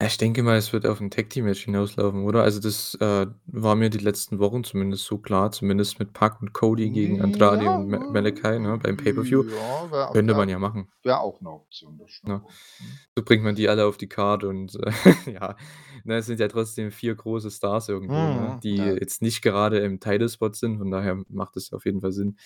Ja, 0.01 0.09
ich 0.09 0.17
denke 0.19 0.43
mal, 0.43 0.57
es 0.57 0.73
wird 0.73 0.87
auf 0.87 1.01
'n 1.01 1.11
Tag-Team-Match 1.11 1.65
hinauslaufen, 1.67 2.25
oder? 2.25 2.43
Also 2.43 2.59
das, 2.61 2.95
äh, 3.01 3.27
war 3.47 3.77
mir 3.77 3.91
die 3.91 3.99
letzten 3.99 4.41
Wochen 4.41 4.65
zumindest 4.65 5.05
so 5.05 5.19
klar, 5.19 5.53
zumindest 5.53 6.01
mit 6.01 6.13
Pac 6.13 6.41
und 6.43 6.53
Cody 6.53 6.91
gegen 6.91 7.21
Hm, 7.21 7.23
Andrade 7.23 7.65
ja, 7.65 7.73
und 7.73 7.87
Ma 7.89 7.99
Malachi, 8.09 8.59
ne, 8.59 8.77
beim 8.83 8.97
Pay-per-View. 8.97 9.45
ja, 9.51 9.91
wäre 9.91 10.13
Könnte 10.13 10.35
man 10.35 10.49
wäre 10.49 10.49
ja 10.49 10.59
machen. 10.59 10.89
wäre 11.03 11.21
auch 11.21 11.41
'ne 11.41 11.51
Option, 11.51 11.99
das 11.99 12.11
stimmt 12.13 12.27
Ne? 12.27 12.43
wohl. 12.43 12.57
Mhm. 12.79 13.01
So 13.17 13.25
bringt 13.25 13.45
man 13.45 13.55
die 13.55 13.69
alle 13.69 13.87
auf 13.87 13.97
die 13.99 14.09
Card 14.09 14.45
und, 14.45 14.75
äh, 14.77 14.93
ja, 15.33 15.57
ne, 16.05 16.17
es 16.17 16.27
sind 16.27 16.41
ja 16.41 16.49
trotzdem 16.49 16.91
4 16.91 17.15
große 17.15 17.51
Stars 17.51 17.89
irgendwo, 17.89 18.31
ne, 18.31 18.55
Mhm, 18.55 18.63
die 18.63 18.79
ja. 18.79 18.95
jetzt 19.01 19.23
nicht 19.23 19.43
gerade 19.43 19.79
im 19.81 20.01
Title-Spot 20.01 20.53
sind, 20.55 20.79
von 20.79 20.91
daher 20.91 21.23
macht 21.29 21.57
es 21.57 21.73
auf 21.73 21.85
jeden 21.85 22.01
Fall 22.01 22.13
Sinn. 22.13 22.37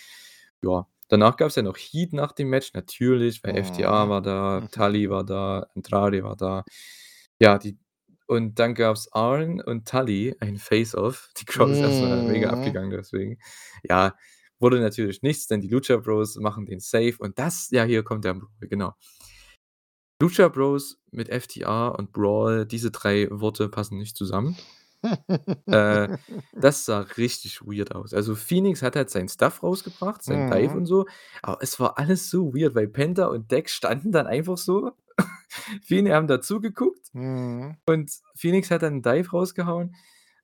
Ja, 0.64 0.88
danach 1.08 1.36
gab's 1.36 1.54
ja 1.56 1.62
noch 1.62 1.76
Heat 1.76 2.12
nach 2.12 2.32
dem 2.32 2.48
Match, 2.50 2.72
natürlich, 2.74 3.42
weil 3.44 3.54
FTR 3.56 4.08
Mhm. 4.08 4.10
war 4.10 4.20
da, 4.22 4.62
Mhm. 4.62 4.68
Tully 4.72 5.08
war 5.10 5.24
da, 5.24 5.66
Andrade 5.76 6.24
war 6.24 6.36
da. 6.36 6.64
Ja, 7.40 7.58
die 7.58 7.78
und 8.26 8.58
dann 8.58 8.74
gab's 8.74 9.08
Arn 9.12 9.60
und 9.62 9.88
Tully, 9.88 10.36
ein 10.40 10.58
Face-Off. 10.58 11.30
Die 11.40 11.46
Crowd 11.46 11.72
ist 11.72 11.80
erst 11.82 12.02
mal 12.02 12.22
mega 12.24 12.48
Mhm. 12.48 12.54
abgegangen 12.54 12.90
deswegen. 12.90 13.38
Ja, 13.88 14.14
wurde 14.58 14.80
natürlich 14.80 15.22
nichts, 15.22 15.46
denn 15.46 15.60
die 15.62 15.68
Lucha 15.68 15.96
Bros 15.96 16.36
machen 16.36 16.66
den 16.66 16.80
Save 16.80 17.14
und 17.18 17.38
das 17.38 17.70
ja, 17.70 17.84
hier 17.84 18.02
kommt 18.02 18.24
der 18.24 18.34
Brawl, 18.34 18.50
genau. 18.60 18.94
Lucha 20.20 20.48
Bros 20.48 20.98
mit 21.10 21.28
FTR 21.28 21.94
und 21.98 22.12
Brawl, 22.12 22.66
diese 22.66 22.90
3 22.90 23.28
Worte 23.30 23.68
passen 23.68 23.98
nicht 23.98 24.16
zusammen. 24.16 24.56
Äh, 25.72 26.08
das 26.60 26.84
sah 26.86 27.00
richtig 27.18 27.60
weird 27.62 27.94
aus. 27.94 28.14
Also, 28.14 28.34
Phoenix 28.36 28.82
hat 28.82 28.96
halt 28.96 29.10
seinen 29.10 29.28
Stuff 29.28 29.62
rausgebracht, 29.62 30.22
sein 30.24 30.46
Dive 30.46 30.74
Mhm. 30.74 30.78
und 30.78 30.86
so, 30.86 31.06
aber 31.42 31.58
es 31.62 31.78
war 31.80 31.98
alles 31.98 32.30
so 32.30 32.54
weird, 32.54 32.74
weil 32.74 32.88
Penta 32.88 33.26
und 33.26 33.50
Dex 33.52 33.74
standen 33.74 34.12
dann 34.12 34.26
einfach 34.26 34.58
so. 34.58 34.92
Viele 35.82 36.14
haben 36.14 36.26
da 36.28 36.40
zugeguckt 36.40 37.12
Mhm. 37.14 37.78
und 37.86 38.10
Phoenix 38.36 38.70
hat 38.72 38.82
dann 38.82 38.96
'n 38.98 39.02
Dive 39.02 39.30
rausgehauen, 39.32 39.96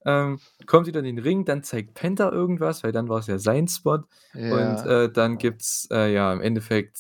ähm, 0.07 0.41
kommt 0.67 0.87
wieder 0.89 1.01
in 1.01 1.07
den 1.07 1.19
Ring, 1.21 1.45
dann 1.47 1.63
zeigt 1.65 1.95
Penta 1.95 2.31
irgendwas, 2.33 2.85
weil 2.85 2.93
dann 2.93 3.09
war's 3.11 3.29
ja 3.29 3.39
sein 3.39 3.69
Spot 3.69 4.01
und, 4.49 4.83
Ja. 4.83 4.87
äh, 4.87 5.11
dann 5.13 5.39
gibt's, 5.39 5.89
äh, 5.93 6.13
ja, 6.15 6.33
im 6.33 6.41
Endeffekt 6.43 6.99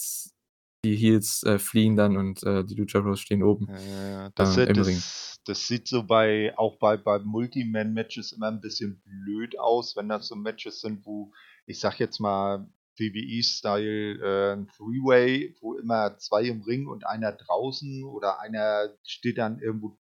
die 0.85 0.97
Heels, 0.97 1.43
äh, 1.45 1.59
fliehen 1.59 1.97
dann 1.97 2.17
und, 2.17 2.43
äh, 2.45 2.65
die 2.65 2.75
Lucha 2.77 3.01
Bros 3.01 3.21
stehen 3.21 3.43
oben, 3.43 3.69
Ja. 3.69 4.31
Das, 4.35 4.57
äh 4.57 4.65
im 4.65 4.81
Ring. 4.83 5.03
das 5.03 5.41
das 5.47 5.67
sieht 5.67 5.89
so 5.89 6.03
bei 6.03 6.53
auch 6.59 6.79
bei 6.79 6.97
bei 6.97 7.19
Multi-Man-Matches 7.19 8.33
immer 8.33 8.49
'n 8.49 8.61
bisschen 8.61 9.01
blöd 9.05 9.59
aus, 9.59 9.97
wenn 9.97 10.09
das 10.09 10.27
so 10.29 10.37
Matches 10.37 10.81
sind, 10.81 11.05
wo 11.07 11.33
ich 11.67 11.81
sage 11.81 11.97
jetzt 12.01 12.19
mal 12.21 12.69
WWE-Style, 12.99 14.53
äh, 14.63 14.67
Three-Way, 14.77 15.57
wo 15.61 15.75
immer 15.77 16.17
2 16.19 16.45
im 16.45 16.63
Ring 16.63 16.87
und 16.87 17.07
einer 17.07 17.33
draußen 17.33 18.05
oder 18.05 18.41
einer 18.41 18.91
steht 19.05 19.39
dann 19.39 19.59
irgendwo, 19.61 19.99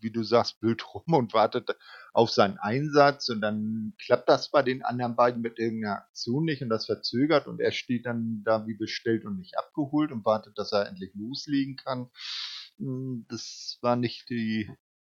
wie 0.00 0.10
du 0.12 0.22
sagst, 0.22 0.60
blöd 0.60 0.84
rum 0.94 1.14
und 1.14 1.32
wartet 1.34 1.70
auf 2.16 2.30
seinen 2.30 2.58
Einsatz 2.58 3.28
und 3.28 3.42
dann 3.42 3.92
klappt 4.04 4.28
das 4.30 4.50
bei 4.50 4.62
den 4.62 4.82
anderen 4.82 5.16
beiden 5.16 5.42
mit 5.42 5.58
irgend 5.58 5.82
'ner 5.82 5.98
Aktion 5.98 6.44
nicht 6.46 6.62
und 6.62 6.70
das 6.70 6.86
verzögert 6.86 7.46
und 7.46 7.60
er 7.60 7.72
steht 7.72 8.06
dann 8.06 8.42
da 8.44 8.66
wie 8.66 8.74
bestellt 8.74 9.24
und 9.26 9.36
nicht 9.38 9.58
abgeholt 9.58 10.12
und 10.12 10.24
wartet, 10.24 10.56
dass 10.58 10.72
er 10.72 10.88
endlich 10.88 11.12
loslegen 11.14 11.76
kann. 11.76 12.08
Hm, 12.78 13.26
das 13.28 13.78
war 13.82 13.96
nicht 13.96 14.30
die, 14.30 14.70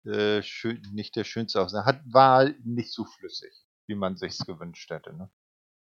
äh, 0.06 0.42
schön 0.42 0.80
nicht 0.92 1.16
der 1.16 1.24
schönste 1.24 1.60
Aufsa 1.60 1.84
hat 1.84 2.00
war 2.06 2.48
nicht 2.64 2.92
so 2.92 3.04
flüssig, 3.04 3.52
wie 3.86 3.94
man 3.96 4.16
sich's 4.16 4.46
gewünscht 4.46 4.90
hätte, 4.90 5.14
ne? 5.16 5.30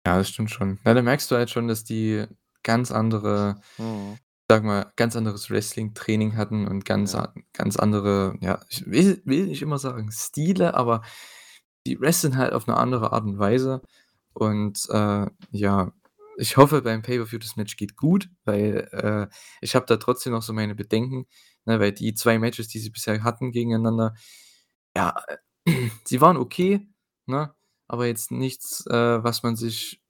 Ja, 0.06 0.18
das 0.18 0.28
stimmt 0.28 0.50
schon. 0.52 0.78
Ja, 0.84 0.94
da 0.94 1.02
merkst 1.02 1.30
du 1.30 1.34
halt 1.36 1.50
schon, 1.50 1.66
dass 1.68 1.82
die 1.84 2.26
ganz 2.62 2.92
andere 2.92 3.60
Mhm. 3.78 4.18
Sage 4.50 4.66
mal, 4.66 4.92
ganz 4.96 5.16
anderes 5.16 5.50
Wrestling-Training 5.50 6.36
hatten 6.36 6.68
und 6.68 6.84
ganz 6.84 7.14
Ja. 7.14 7.20
a 7.26 7.34
ganz 7.52 7.76
andere, 7.76 8.36
ja, 8.40 8.60
ich 8.68 8.86
will 8.86 9.20
will 9.24 9.46
nicht 9.46 9.62
immer 9.62 9.78
sagen 9.78 10.10
Stile, 10.12 10.74
aber 10.74 11.02
die 11.86 12.00
wresteln 12.00 12.36
halt 12.36 12.52
auf 12.52 12.66
'ne 12.68 12.76
andere 12.76 13.12
Art 13.12 13.24
und 13.24 13.38
Weise 13.38 13.82
und, 14.34 14.88
äh, 14.90 15.26
ja, 15.52 15.92
ich 16.38 16.56
hoffe 16.58 16.82
beim 16.82 17.02
Pay-per-View, 17.02 17.38
das 17.40 17.56
Match 17.56 17.76
geht 17.76 17.96
gut, 17.96 18.28
weil, 18.44 18.88
äh, 18.92 19.28
ich 19.62 19.74
habe 19.76 19.86
da 19.86 19.96
trotzdem 19.98 20.32
noch 20.34 20.42
so 20.42 20.52
meine 20.52 20.74
Bedenken, 20.76 21.26
ne, 21.66 21.80
weil 21.80 21.92
die 21.92 22.14
2 22.14 22.38
Matches, 22.38 22.68
die 22.68 22.78
sie 22.80 22.90
bisher 22.90 23.22
hatten 23.24 23.52
gegeneinander, 23.52 24.14
ja, 24.96 25.14
äh, 25.28 25.38
sie 26.06 26.20
waren 26.22 26.36
okay, 26.38 26.88
ne, 27.26 27.54
aber 27.88 28.06
jetzt 28.06 28.30
nichts, 28.32 28.86
äh, 28.88 29.22
was 29.24 29.42
man 29.44 29.56
sich 29.56 30.00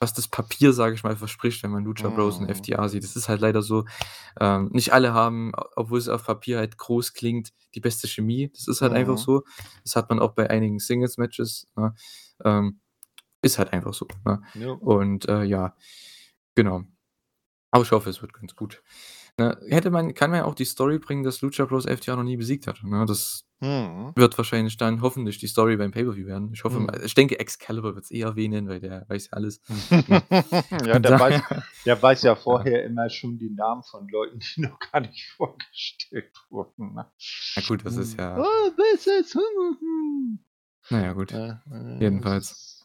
was 0.00 0.12
das 0.14 0.28
Papier, 0.28 0.72
sage 0.72 0.94
ich 0.94 1.02
mal, 1.04 1.16
verspricht, 1.16 1.62
wenn 1.62 1.70
man 1.70 1.84
Lucha 1.84 2.08
Bros 2.08 2.36
und 2.38 2.44
Mhm. 2.44 2.54
FTR 2.54 2.88
sieht. 2.88 3.04
Das 3.04 3.16
ist 3.16 3.28
halt 3.28 3.40
leider 3.40 3.62
so. 3.62 3.84
Ähm, 4.40 4.68
nicht 4.72 4.92
alle 4.92 5.12
haben, 5.14 5.52
obwohl 5.76 5.98
es 5.98 6.08
auf 6.08 6.24
Papier 6.24 6.58
halt 6.58 6.78
groß 6.78 7.12
klingt, 7.14 7.52
die 7.74 7.80
beste 7.80 8.06
Chemie. 8.08 8.50
Das 8.54 8.68
ist 8.68 8.82
halt 8.82 8.92
einfach 8.92 9.14
Mhm. 9.14 9.18
so. 9.18 9.44
Das 9.84 9.96
hat 9.96 10.08
man 10.10 10.18
auch 10.20 10.32
bei 10.32 10.48
einigen 10.50 10.78
Singles-Matches, 10.78 11.68
ne? 11.76 11.94
Ähm, 12.44 12.80
ist 13.42 13.58
halt 13.58 13.72
einfach 13.72 13.94
so, 13.94 14.06
ne? 14.24 14.42
Ja. 14.54 14.70
Und, 14.72 15.28
äh, 15.28 15.44
ja, 15.44 15.74
genau. 16.54 16.84
Aber 17.70 17.84
ich 17.84 17.92
hoffe, 17.92 18.10
es 18.10 18.22
wird 18.22 18.32
ganz 18.32 18.54
gut. 18.56 18.82
Ne, 19.38 19.58
hätte 19.68 19.90
man 19.90 20.14
kann 20.14 20.30
man 20.30 20.38
ja 20.40 20.44
auch 20.46 20.54
die 20.54 20.64
Story 20.64 20.98
bringen, 20.98 21.22
dass 21.22 21.42
Lucha 21.42 21.66
Bros 21.66 21.84
FTR 21.84 22.16
noch 22.16 22.22
nie 22.22 22.38
besiegt 22.38 22.66
hat, 22.66 22.82
ne? 22.82 23.04
Das 23.06 23.44
Mhm. 23.60 24.12
wird 24.16 24.36
wahrscheinlich 24.38 24.76
dann 24.78 25.00
hoffentlich 25.02 25.38
die 25.38 25.46
Story 25.46 25.76
beim 25.76 25.90
Pay-per-View 25.90 26.26
werden. 26.26 26.50
Ich 26.52 26.64
hoffe 26.64 26.78
mal 26.80 26.98
Mhm. 26.98 27.04
ich 27.04 27.14
denke, 27.14 27.38
Excalibur 27.38 27.94
wird's 27.94 28.10
eh 28.10 28.20
erwähnen, 28.20 28.68
weil 28.68 28.80
der 28.80 29.04
weiß 29.08 29.26
ja 29.26 29.32
alles? 29.34 29.60
Ja, 30.86 30.98
der 30.98 31.18
weiß 31.18 31.40
daher 31.40 31.64
der 31.84 32.02
weiß 32.02 32.22
ja 32.22 32.30
ja. 32.30 32.36
vorher 32.36 32.84
immer 32.84 33.08
schon 33.10 33.38
die 33.38 33.50
Namen 33.50 33.82
von 33.84 34.08
Leuten, 34.08 34.38
die 34.40 34.62
noch 34.62 34.78
gar 34.78 35.00
nicht 35.00 35.24
vorgestellt 35.36 36.32
wurden, 36.50 36.94
ne? 36.94 37.06
Ja 37.56 37.62
gut, 37.68 37.84
das 37.84 37.96
ist 37.98 38.12
Hm. 38.14 38.18
ja 38.20 38.38
„Oh, 38.42 38.70
this 38.76 39.06
is“ 39.06 39.36
Na 40.90 41.02
ja, 41.02 41.12
gut. 41.12 41.30
Ja, 41.32 41.62
äh, 41.70 41.98
Jedenfalls 42.00 42.84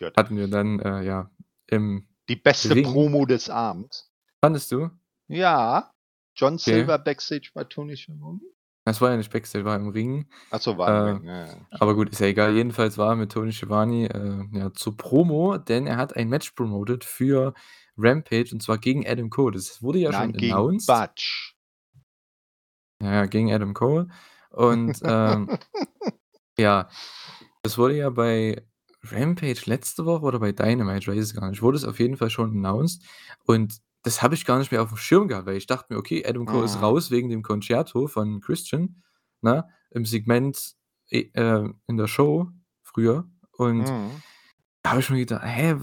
es 0.00 0.16
hatten 0.16 0.36
wir 0.36 0.48
dann, 0.48 0.80
äh, 0.80 1.02
ja, 1.02 1.30
im 1.66 2.06
Die 2.28 2.36
beste 2.36 2.74
Ring 2.74 2.84
Promo 2.84 3.26
des 3.26 3.50
Abends. 3.50 4.10
Fandest 4.40 4.70
du? 4.72 4.90
Ja, 5.28 5.90
John 6.34 6.54
Okay. 6.54 6.72
Silver 6.74 6.98
Backstage 6.98 7.50
bei 7.54 7.64
Tony 7.64 7.96
Schiavone. 7.96 8.40
Das 8.84 9.00
war 9.02 9.10
ja 9.10 9.18
nicht 9.18 9.30
Backstage, 9.30 9.64
war 9.66 9.76
im 9.76 9.88
Ring. 9.88 10.26
Ach 10.50 10.60
so, 10.60 10.78
war 10.78 10.88
im 10.88 10.94
Äh, 10.94 11.10
Ring, 11.10 11.24
ja, 11.26 11.46
ja. 11.46 11.66
aber 11.72 11.94
gut, 11.94 12.08
ist 12.08 12.20
ja 12.20 12.26
egal. 12.28 12.54
Jedenfalls 12.54 12.96
war 12.96 13.10
er 13.10 13.16
mit 13.16 13.30
Tony 13.32 13.52
Schiavone, 13.52 14.08
äh, 14.08 14.58
ja, 14.58 14.72
zur 14.72 14.96
Promo, 14.96 15.58
denn 15.58 15.86
er 15.86 15.98
hat 15.98 16.16
ein 16.16 16.28
Match 16.30 16.52
promoted 16.52 17.04
für 17.04 17.52
Rampage 17.98 18.48
und 18.52 18.62
zwar 18.62 18.78
gegen 18.78 19.06
Adam 19.06 19.28
Cole. 19.28 19.52
Das 19.52 19.82
wurde 19.82 19.98
ja 19.98 20.10
Nein, 20.10 20.30
schon 20.30 20.32
gegen 20.32 20.52
announced. 20.54 20.86
Butch. 20.86 21.54
Ja, 23.02 23.12
ja, 23.12 23.26
gegen 23.26 23.52
Adam 23.52 23.74
Cole 23.74 24.08
und, 24.50 25.00
ähm 25.04 25.50
ja, 26.58 26.88
das 27.62 27.76
wurde 27.78 27.96
ja 27.96 28.10
bei 28.10 28.64
Rampage 29.02 29.62
letzte 29.66 30.06
Woche 30.06 30.24
oder 30.24 30.38
bei 30.40 30.52
Dynamite, 30.52 30.98
ich 30.98 31.08
weiß 31.08 31.18
es 31.18 31.34
gar 31.34 31.50
nicht, 31.50 31.62
wurde 31.62 31.76
es 31.76 31.84
auf 31.84 32.00
jeden 32.00 32.16
Fall 32.16 32.30
schon 32.30 32.50
announced 32.50 33.02
und 33.44 33.78
das 34.02 34.22
habe 34.22 34.34
ich 34.34 34.44
gar 34.46 34.58
nicht 34.58 34.72
mehr 34.72 34.82
aufm 34.82 34.96
Schirm 34.96 35.28
gehabt, 35.28 35.46
weil 35.46 35.56
ich 35.56 35.66
dachte 35.66 35.92
mir: 35.94 35.98
„Okay, 36.00 36.24
Adam 36.26 36.46
Cole 36.46 36.64
ist 36.66 36.76
Mhm. 36.76 36.82
raus 36.82 37.10
wegen 37.10 37.28
dem 37.30 37.42
Concerto 37.42 38.06
von 38.08 38.40
Christian, 38.40 39.02
ne, 39.42 39.66
im 39.90 40.04
Segment, 40.06 40.74
e 41.10 41.30
äh, 41.34 41.68
in 41.88 41.96
der 41.96 42.08
Show 42.08 42.48
früher.“ 42.82 43.28
Und 43.52 43.92
Mhm. 43.92 44.22
da 44.82 44.90
habe 44.92 45.00
ich 45.00 45.10
mir 45.10 45.18
gedacht: 45.20 45.42
„Hä, 45.44 45.76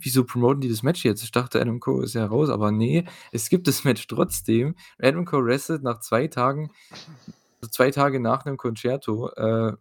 wieso 0.00 0.24
promoten 0.24 0.60
die 0.62 0.68
das 0.70 0.82
Match 0.82 1.04
jetzt?“ 1.04 1.22
Ich 1.24 1.32
dachte, 1.32 1.60
Adam 1.60 1.80
Cole 1.80 2.04
ist 2.04 2.14
ja 2.14 2.26
raus, 2.26 2.50
aber 2.50 2.70
ne, 2.72 3.04
es 3.32 3.48
gibt 3.50 3.68
das 3.68 3.84
Match 3.84 4.06
trotzdem. 4.08 4.76
Adam 5.00 5.24
Cole 5.26 5.46
wrestelt 5.46 5.82
nach 5.82 6.00
2 6.00 6.28
Tagen 6.28 6.72
2 7.70 7.90
Tage 7.90 8.20
nach 8.20 8.44
'nem 8.44 8.56
Concerto. 8.58 9.30
Äh, 9.36 9.74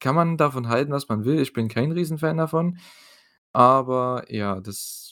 kann 0.00 0.14
man 0.16 0.36
davon 0.38 0.68
halten, 0.68 0.92
was 0.92 1.08
man 1.08 1.24
will. 1.24 1.40
Ich 1.40 1.52
bin 1.52 1.68
kein 1.68 1.92
Riesenfan 1.92 2.36
davon, 2.38 2.78
aber 3.52 4.24
ja, 4.32 4.60
das 4.60 5.05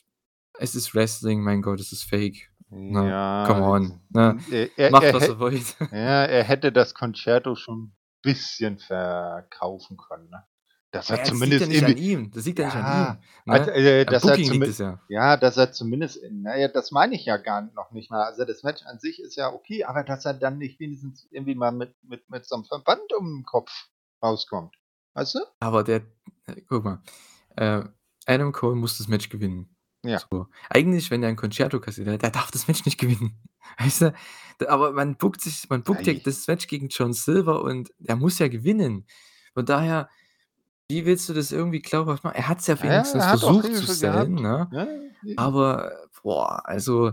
es 0.58 0.74
ist 0.74 0.94
Wrestling, 0.94 1.42
mein 1.42 1.62
Gott, 1.62 1.80
es 1.80 1.92
ist 1.92 2.04
Fake, 2.04 2.50
ne? 2.70 3.00
Ja, 3.10 3.46
Come 3.46 3.62
on, 3.62 4.00
ne? 4.10 4.38
er 4.76 4.92
Macht, 4.92 5.04
er 5.04 5.14
was 5.14 5.28
ihr 5.28 5.38
wollt. 5.38 5.76
ja, 5.92 6.24
er 6.24 6.44
hätte 6.44 6.72
das 6.72 6.94
Concerto 6.94 7.54
schon 7.54 7.92
bisschen 8.22 8.78
verkaufen 8.78 9.96
können, 9.96 10.30
ne? 10.30 10.44
Dass 10.90 11.08
Ja, 11.08 11.16
er 11.16 11.24
das 11.24 11.30
liegt 11.42 11.60
ja 11.60 11.66
zumindest 11.66 11.68
nicht 11.68 11.84
an 11.84 11.96
ihm. 11.96 12.30
Das 12.30 12.44
liegt 12.46 12.58
ja 12.58 12.66
nicht 12.66 12.76
an 12.76 12.86
ihm, 12.86 13.18
also, 13.46 13.70
ne? 13.70 13.74
äh, 13.74 14.04
Am 14.06 14.12
dass 14.12 14.22
er 14.24 14.30
Booking 14.30 14.44
liegt 14.52 14.66
zumi 14.66 14.66
es 14.68 14.78
ja. 14.78 15.00
ja, 15.08 15.36
dass 15.36 15.56
er 15.56 15.72
zumindest 15.72 16.20
na 16.30 16.56
ja, 16.56 16.68
das 16.68 16.90
meine 16.92 17.14
ich 17.16 17.24
ja 17.24 17.36
gar 17.36 17.62
noch 17.62 17.90
nicht 17.90 18.10
mal. 18.10 18.22
Also, 18.24 18.44
das 18.44 18.62
Match 18.62 18.82
an 18.86 18.98
sich 19.00 19.20
ist 19.20 19.36
ja 19.36 19.52
okay, 19.52 19.84
aber 19.84 20.04
dass 20.04 20.24
er 20.24 20.34
dann 20.34 20.58
nicht 20.58 20.78
wenigstens 20.80 21.26
irgendwie 21.30 21.54
mal 21.56 21.72
mit 21.72 21.94
mit 22.04 22.30
mit 22.30 22.46
so 22.46 22.56
'nem 22.56 22.64
Verband 22.64 23.12
um 23.18 23.40
'n 23.40 23.44
Kopf 23.44 23.88
rauskommt, 24.22 24.74
weißt 25.14 25.34
du? 25.34 25.40
Aber 25.60 25.82
der 25.84 26.02
äh, 26.46 26.60
guck 26.68 26.84
mal, 26.84 27.02
äh, 27.56 27.82
Adam 28.26 28.52
Cole 28.52 28.76
muss 28.76 28.98
das 28.98 29.08
Match 29.08 29.28
gewinnen. 29.28 29.73
Ja. 30.04 30.20
So. 30.30 30.46
Eigentlich, 30.70 31.10
wenn 31.10 31.20
der 31.22 31.30
'n 31.30 31.36
Concerto 31.36 31.80
kassiert, 31.80 32.06
der 32.22 32.30
darf 32.30 32.50
das 32.50 32.68
Match 32.68 32.84
nicht 32.84 32.98
gewinnen. 32.98 33.40
Weißt 33.78 34.02
du? 34.02 34.14
Aber 34.68 34.92
man 34.92 35.16
bookt 35.16 35.40
sich 35.40 35.68
man 35.70 35.82
bookt 35.82 36.06
ja 36.06 36.14
das 36.14 36.46
Match 36.46 36.66
gegen 36.68 36.88
John 36.88 37.12
Silver 37.12 37.62
und 37.62 37.90
er 38.04 38.16
muss 38.16 38.38
ja 38.38 38.48
gewinnen. 38.48 39.06
Von 39.54 39.66
daher, 39.66 40.08
wie 40.88 41.06
willst 41.06 41.28
du 41.28 41.32
das 41.32 41.50
irgendwie 41.52 41.80
glaubhaft 41.80 42.22
machen? 42.24 42.36
Er 42.36 42.48
hat's 42.48 42.66
ja 42.66 42.74
Ja, 42.76 42.84
ja, 42.84 42.92
wenigstens 42.92 43.22
er 43.24 43.30
hat 43.32 43.40
versucht 43.40 43.74
zu 43.74 44.00
gehabt. 44.00 44.30
ne? 44.30 44.68
Ja. 45.22 45.34
Aber, 45.38 45.92
boah, 46.22 46.60
also, 46.68 47.12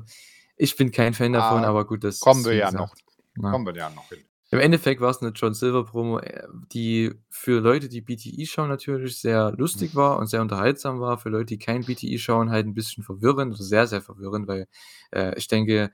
ich 0.58 0.76
bin 0.76 0.92
kein 0.92 1.14
Fan 1.14 1.34
davon, 1.34 1.64
Ah, 1.64 1.70
aber 1.70 1.86
gut, 1.88 2.04
das 2.04 2.20
kommen 2.20 2.44
wir 2.46 2.54
ja 2.54 2.72
noch 2.72 2.92
gesagt, 2.94 3.04
ne? 3.38 3.50
kommen 3.52 3.66
wir 3.66 3.76
ja 3.76 3.90
noch 3.90 4.10
hin. 4.10 4.20
Im 4.54 4.60
Endeffekt 4.60 5.00
war's 5.00 5.22
'ne 5.22 5.30
John 5.34 5.54
Silver 5.54 5.86
Promo, 5.86 6.20
äh, 6.20 6.44
die 6.74 7.14
für 7.30 7.62
Leute, 7.62 7.88
die 7.88 8.02
BTE 8.02 8.46
schauen, 8.46 8.68
natürlich 8.68 9.18
sehr 9.18 9.54
lustig 9.54 9.96
war 9.96 10.20
und 10.20 10.28
sehr 10.28 10.42
unterhaltsam 10.42 11.00
war. 11.00 11.18
Für 11.18 11.30
Leute, 11.30 11.46
die 11.46 11.58
kein 11.58 11.86
BTE 11.86 12.18
schauen, 12.20 12.50
halt 12.52 12.66
'n 12.68 12.74
bisschen 12.74 13.02
verwirrend, 13.02 13.54
also, 13.54 13.64
sehr, 13.64 13.88
sehr 13.88 14.02
verwirrend, 14.02 14.50
weil, 14.50 14.68
äh, 15.12 15.34
ich 15.38 15.48
denke, 15.48 15.90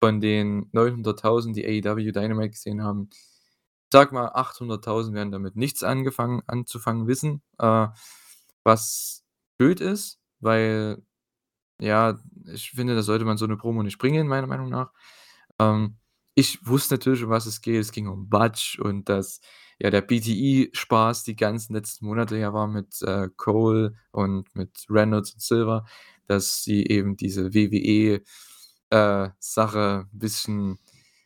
von 0.00 0.20
den 0.22 0.68
900.000, 0.72 1.54
die 1.56 1.66
AEW 1.66 2.12
Dynamite 2.12 2.50
gesehen 2.50 2.82
haben, 2.82 3.10
sage 3.92 4.14
mal, 4.14 4.28
800.000 4.34 5.14
werden 5.16 5.32
damit 5.32 5.56
nichts 5.56 5.82
angefangen 5.84 6.42
anzufangen 6.46 7.06
wissen, 7.08 7.42
äh, 7.58 7.88
was 8.64 9.24
blöd 9.58 9.80
ist, 9.82 10.18
weil 10.40 11.02
ja, 11.80 12.18
ich 12.52 12.72
finde, 12.72 12.94
da 12.96 13.02
sollte 13.02 13.24
man 13.26 13.38
so 13.38 13.46
'ne 13.46 13.56
Promo 13.58 13.82
nicht 13.84 13.98
bringen, 13.98 14.28
meiner 14.28 14.46
Meinung 14.48 14.70
nach. 14.70 14.92
Ähm, 15.60 15.96
ich 16.34 16.66
wusste 16.66 16.94
natürlich, 16.94 17.22
um 17.24 17.30
was 17.30 17.46
es 17.46 17.60
geht. 17.60 17.80
Es 17.80 17.92
ging 17.92 18.08
um 18.08 18.28
Butch 18.28 18.78
und 18.78 19.08
dass, 19.08 19.40
ja, 19.78 19.90
der 19.90 20.02
BTE-Spaß 20.02 21.24
die 21.24 21.36
ganzen 21.36 21.74
letzten 21.74 22.06
Monate 22.06 22.36
ja 22.38 22.52
war 22.54 22.66
mit, 22.68 23.02
äh, 23.02 23.28
Cole 23.36 23.94
und 24.12 24.54
mit 24.56 24.86
Reynolds 24.90 25.34
und 25.34 25.42
Silver, 25.42 25.84
dass 26.26 26.62
sie 26.64 26.86
eben 26.86 27.16
diese 27.16 27.54
WWE, 27.54 28.22
äh, 28.90 29.30
Sache 29.40 30.06
'n 30.12 30.18
bisschen 30.18 30.78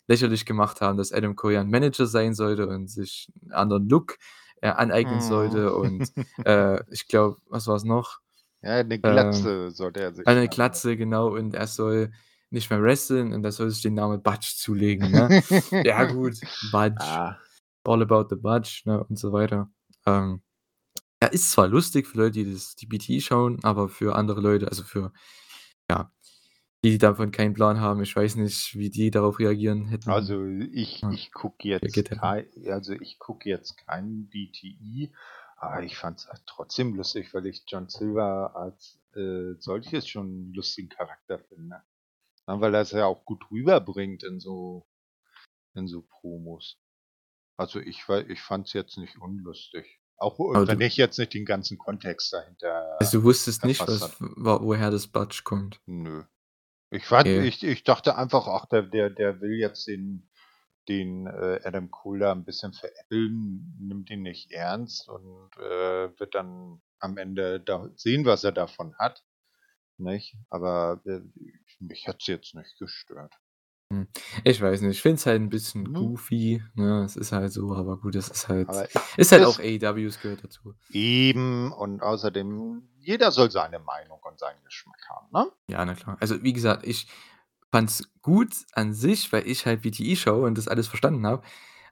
lächerlich 0.09 0.47
gemacht 0.47 0.81
haben, 0.81 0.99
dass 0.99 1.13
Adam 1.13 1.37
Cole 1.37 1.55
ja 1.55 1.61
'n 1.63 1.71
Manager 1.71 2.07
sein 2.07 2.35
sollte 2.35 2.69
und 2.69 2.89
sich 2.91 3.29
'n 3.43 3.53
anderen 3.53 3.89
Look, 3.89 4.19
äh, 4.63 4.69
aneignen 4.71 5.21
sollte 5.21 5.75
Mhm. 5.83 5.93
und, 5.93 6.11
äh, 6.45 6.83
ich 6.93 7.09
glaube, 7.09 7.39
was 7.49 7.67
war's 7.69 7.85
noch? 7.85 8.21
Ja, 8.63 8.83
'ne 8.83 8.99
Ähm, 9.05 9.53
Glatze 9.53 9.71
sollte 9.71 10.01
er 10.01 10.13
sich 10.15 10.27
eine 10.27 10.49
lassen. 10.49 10.51
Glatze, 10.51 10.97
genau, 10.99 11.29
und 11.37 11.55
er 11.55 11.67
soll 11.69 12.13
nicht 12.57 12.71
mehr 12.71 12.83
wresteln 12.83 13.33
und 13.33 13.45
er 13.45 13.53
soll 13.53 13.71
sich 13.71 13.83
den 13.83 13.95
Namen 13.95 14.23
Butch 14.23 14.57
zulegen, 14.57 15.11
ne? 15.13 15.29
Ja 15.85 16.05
gut, 16.05 16.35
Butch, 16.73 16.95
Ah. 17.01 17.39
all 17.85 18.03
about 18.03 18.27
the 18.31 18.37
Butch, 18.37 18.85
ne, 18.87 19.03
und 19.05 19.17
so 19.19 19.33
weiter. 19.33 19.71
Ähm, 20.07 20.43
er 21.21 21.33
ist 21.33 21.53
zwar 21.53 21.69
lustig 21.69 22.07
für 22.07 22.19
Leute, 22.19 22.45
die 22.45 22.53
das 22.53 22.75
die 22.77 22.87
BTE 22.87 23.21
schauen, 23.21 23.63
aber 23.65 23.89
für 23.89 24.17
andere 24.17 24.41
Leute, 24.41 24.69
also 24.69 24.83
für 24.85 25.13
ja, 25.91 26.13
die, 26.85 26.91
die 26.91 26.99
davon 26.99 27.31
keinen 27.33 27.55
Plan 27.55 27.81
haben, 27.81 28.03
ich 28.03 28.15
weiß 28.15 28.37
nicht, 28.37 28.75
wie 28.77 28.91
die 28.91 29.11
darauf 29.11 29.39
reagieren 29.39 29.87
hätten 29.87 30.11
Also, 30.11 30.45
ich 30.45 31.01
ja, 31.03 31.11
ich 31.11 31.33
gucke 31.33 31.69
jetzt 31.69 31.83
reagiert 31.85 32.11
hätten. 32.11 32.21
kei 32.21 32.49
also, 32.67 32.93
ich 32.95 33.19
gucke 33.19 33.49
jetzt 33.49 33.77
kein 33.87 34.29
BTE, 34.29 35.13
aber 35.57 35.83
ich 35.85 35.97
fand's 35.97 36.29
halt 36.29 36.43
trotzdem 36.47 36.95
lustig, 36.95 37.33
weil 37.35 37.47
ich 37.47 37.65
John 37.67 37.89
Silver 37.89 38.55
als, 38.57 38.99
äh, 39.15 39.55
solches 39.59 40.07
schon 40.09 40.51
'n 40.51 40.53
lustigen 40.55 40.89
Charakter 40.91 41.39
finde. 41.39 41.83
Ja, 42.49 42.61
weil 42.61 42.75
er's 42.75 42.93
ja 42.93 43.07
auch 43.07 43.25
gut 43.25 43.51
rüberbringt 43.51 44.23
in 44.23 44.39
so 44.39 44.87
in 45.75 45.89
so 45.89 46.03
Promos. 46.03 46.79
Also, 47.59 47.81
ich 47.81 48.05
ich 48.29 48.43
fand's 48.43 48.73
jetzt 48.75 48.99
nicht 48.99 49.19
unlustig. 49.21 50.01
Auch, 50.19 50.39
äh, 50.41 50.67
wenn 50.69 50.81
ich 50.83 50.97
jetzt 50.97 51.19
nicht 51.19 51.35
den 51.35 51.47
ganzen 51.47 51.79
Kontext 51.79 52.33
dahinter 52.33 52.73
Also, 53.01 53.19
du 53.19 53.25
wusstest 53.25 53.65
nicht, 53.65 53.87
was 53.89 54.17
woher 54.21 54.91
das 54.91 55.07
Butch 55.07 55.45
kommt? 55.45 55.81
Nö. 55.89 56.25
Ich 56.93 57.07
fand 57.07 57.35
Okay. 57.35 57.39
ich 57.39 57.65
ich 57.65 57.85
dachte 57.85 58.17
einfach, 58.17 58.49
ach, 58.49 58.67
der 58.67 58.83
der 58.85 59.11
der 59.11 59.41
will 59.41 59.55
jetzt 59.59 59.87
den 59.89 60.31
den, 60.89 61.27
äh, 61.29 61.61
Adam 61.65 61.91
Cole 61.91 62.21
da 62.21 62.33
'n 62.33 62.45
bisschen 62.45 62.73
veräppeln, 62.75 63.77
nimmt 63.81 64.11
ihn 64.11 64.23
nicht 64.23 64.53
ernst 64.53 65.09
und, 65.09 65.51
äh, 65.59 66.19
wird 66.21 66.35
dann 66.37 66.83
am 67.01 67.19
Ende 67.19 67.61
da 67.61 67.91
sehen, 67.97 68.25
was 68.27 68.45
er 68.45 68.53
davon 68.53 68.97
hat, 68.99 69.26
nicht? 69.99 70.37
Aber, 70.51 71.01
äh, 71.07 71.21
mich 71.81 72.07
hat's 72.09 72.27
jetzt 72.27 72.55
nicht 72.55 72.79
gestört. 72.79 73.35
Hm, 73.93 74.09
ich 74.45 74.61
weiß 74.61 74.81
nicht, 74.81 74.97
ich 74.97 75.03
finde 75.03 75.17
es 75.17 75.27
halt 75.27 75.41
'n 75.41 75.49
bisschen 75.49 75.85
Ne? 75.85 75.93
goofy, 75.99 76.61
ne? 76.75 77.05
Es 77.05 77.17
ist 77.17 77.31
halt 77.33 77.53
so, 77.53 77.73
aber 77.75 77.99
gut, 77.99 78.17
das 78.17 78.29
ist 78.29 78.49
halt 78.49 78.69
Aber 78.69 78.89
ist 79.17 79.31
halt 79.33 79.45
auch 79.45 79.57
das 79.59 79.65
AEW, 79.65 80.07
es 80.07 80.21
gehört 80.21 80.43
dazu. 80.43 80.75
Eben 80.91 81.73
und 81.73 82.03
außerdem, 82.03 82.89
jeder 82.99 83.31
soll 83.31 83.51
seine 83.51 83.79
Meinung 83.79 84.19
und 84.25 84.39
seinen 84.41 84.63
Geschmack 84.65 85.01
haben, 85.09 85.29
ne? 85.33 85.53
Ja, 85.71 85.85
na 85.85 85.95
klar. 85.95 86.17
Also, 86.21 86.43
wie 86.43 86.53
gesagt, 86.53 86.85
ich 86.85 87.07
fand's 87.71 88.11
gut 88.23 88.55
an 88.73 88.93
sich, 88.93 89.33
weil 89.33 89.47
ich 89.47 89.67
halt 89.67 89.83
BTE 89.83 90.17
schaue 90.17 90.47
und 90.47 90.59
das 90.59 90.67
alles 90.69 90.89
verstanden 90.89 91.27
habe, 91.27 91.43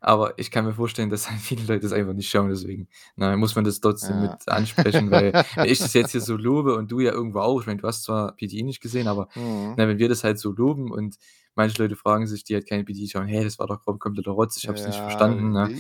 aber 0.05 0.39
ich 0.39 0.51
kann 0.51 0.65
mir 0.67 0.75
vorstellen, 0.75 1.11
dass 1.11 1.31
halt 1.31 1.41
viele 1.41 1.63
Leute 1.67 1.81
das 1.81 1.93
einfach 1.93 2.13
nicht 2.15 2.29
schauen, 2.31 2.49
deswegen, 2.51 2.89
ne, 3.17 3.37
muss 3.37 3.55
man 3.57 3.65
das 3.65 3.81
trotzdem 3.81 4.19
Ja. 4.19 4.21
mit 4.21 4.49
ansprechen, 4.49 5.11
weil 5.11 5.35
wenn 5.61 5.71
ich 5.71 5.83
das 5.83 5.93
jetzt 5.95 6.13
hier 6.13 6.21
so 6.21 6.37
lobe 6.37 6.77
und 6.77 6.91
du 6.93 7.01
ja 7.01 7.13
irgendwo 7.13 7.41
auch 7.41 7.61
ich 7.61 7.67
meine, 7.67 7.81
du 7.81 7.89
hast 7.89 8.05
zwar 8.05 8.37
BTE 8.37 8.63
nicht 8.65 8.81
gesehen, 8.81 9.09
aber, 9.09 9.29
Mhm. 9.37 9.77
ne, 9.77 9.89
wenn 9.89 9.99
wir 9.99 10.09
das 10.09 10.25
halt 10.25 10.39
so 10.39 10.53
loben 10.53 10.91
und 10.93 11.17
manche 11.55 11.81
Leute 11.83 11.97
fragen 11.97 12.27
sich, 12.27 12.45
die 12.45 12.55
halt 12.55 12.69
keine 12.69 12.85
BTE 12.85 13.09
schauen: 13.09 13.27
„Hey, 13.27 13.45
das 13.45 13.59
war 13.59 13.67
doch 13.67 13.81
kom 13.83 13.99
kompletter 13.99 14.33
Rotz, 14.33 14.57
ich 14.59 14.69
habe 14.69 14.77
es 14.77 14.87
nicht 14.87 15.01
Ja, 15.01 15.03
verstanden“, 15.03 15.53
ne? 15.53 15.71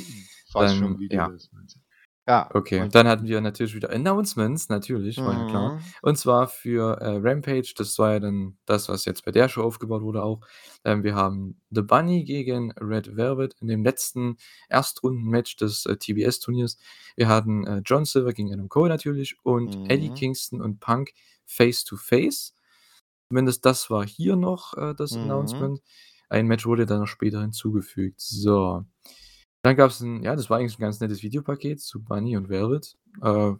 weiß 0.52 0.72
schon, 0.74 0.98
Dann 0.98 1.00
wie 1.00 1.10
ja. 1.10 1.32
das 1.32 1.50
meinst. 1.52 1.78
Ja, 2.26 2.48
Okay, 2.54 2.80
und 2.80 2.94
dann 2.94 3.06
hatten 3.06 3.26
wir 3.26 3.40
natürlich 3.42 3.74
wieder 3.74 3.90
Announcements, 3.90 4.70
natürlich, 4.70 5.24
war 5.26 5.34
ja 5.34 5.44
klar. 5.44 5.74
Mhm. 5.74 5.94
Und 6.00 6.16
zwar 6.16 6.48
für, 6.48 6.98
äh, 7.00 7.16
Rampage, 7.18 7.74
das 7.76 7.98
war 7.98 8.12
ja 8.14 8.20
dann 8.20 8.56
das, 8.64 8.88
was 8.88 9.04
jetzt 9.04 9.24
bei 9.26 9.30
der 9.30 9.48
Show 9.50 9.62
aufgebaut 9.62 10.00
wurde 10.02 10.22
auch. 10.22 10.40
Ähm, 10.84 11.02
wir 11.02 11.14
haben 11.14 11.60
The 11.70 11.82
Bunny 11.82 12.24
gegen 12.24 12.72
Red 12.80 13.14
Velvet 13.16 13.54
in 13.60 13.66
dem 13.68 13.84
letzten 13.84 14.36
Erstrundenmatch 14.70 15.56
des, 15.56 15.84
äh, 15.84 15.96
TBS-Turniers. 15.98 16.78
Wir 17.16 17.28
hatten, 17.28 17.66
äh, 17.66 17.82
John 17.84 18.06
Silver 18.06 18.32
gegen 18.32 18.52
Adam 18.54 18.68
Cole 18.70 18.88
natürlich 18.88 19.36
und 19.42 19.78
Eddie 19.84 20.10
Mhm. 20.10 20.14
Kingston 20.14 20.62
und 20.62 20.80
Punk 20.80 21.12
face 21.44 21.84
to 21.84 21.96
face. 21.96 22.54
Zumindest 23.28 23.64
das 23.66 23.90
war 23.90 24.06
hier 24.06 24.36
noch, 24.36 24.74
äh, 24.76 24.94
das 24.94 25.18
Mhm. 25.18 25.22
Announcement. 25.22 25.80
Ein 26.30 26.46
Match 26.46 26.66
wurde 26.66 26.86
dann 26.86 27.00
noch 27.00 27.06
später 27.08 27.40
hinzugefügt. 27.42 28.20
So. 28.20 28.84
Dann 29.64 29.76
gab's 29.76 30.02
'n 30.02 30.22
ja, 30.22 30.36
das 30.36 30.50
war 30.50 30.58
eigentlich 30.58 30.78
'n 30.78 30.82
ganz 30.82 31.00
nettes 31.00 31.22
Videopaket 31.22 31.80
zu 31.80 32.04
Bunny 32.04 32.36
und 32.36 32.50
Velvet, 32.50 32.98
äh, 33.22 33.52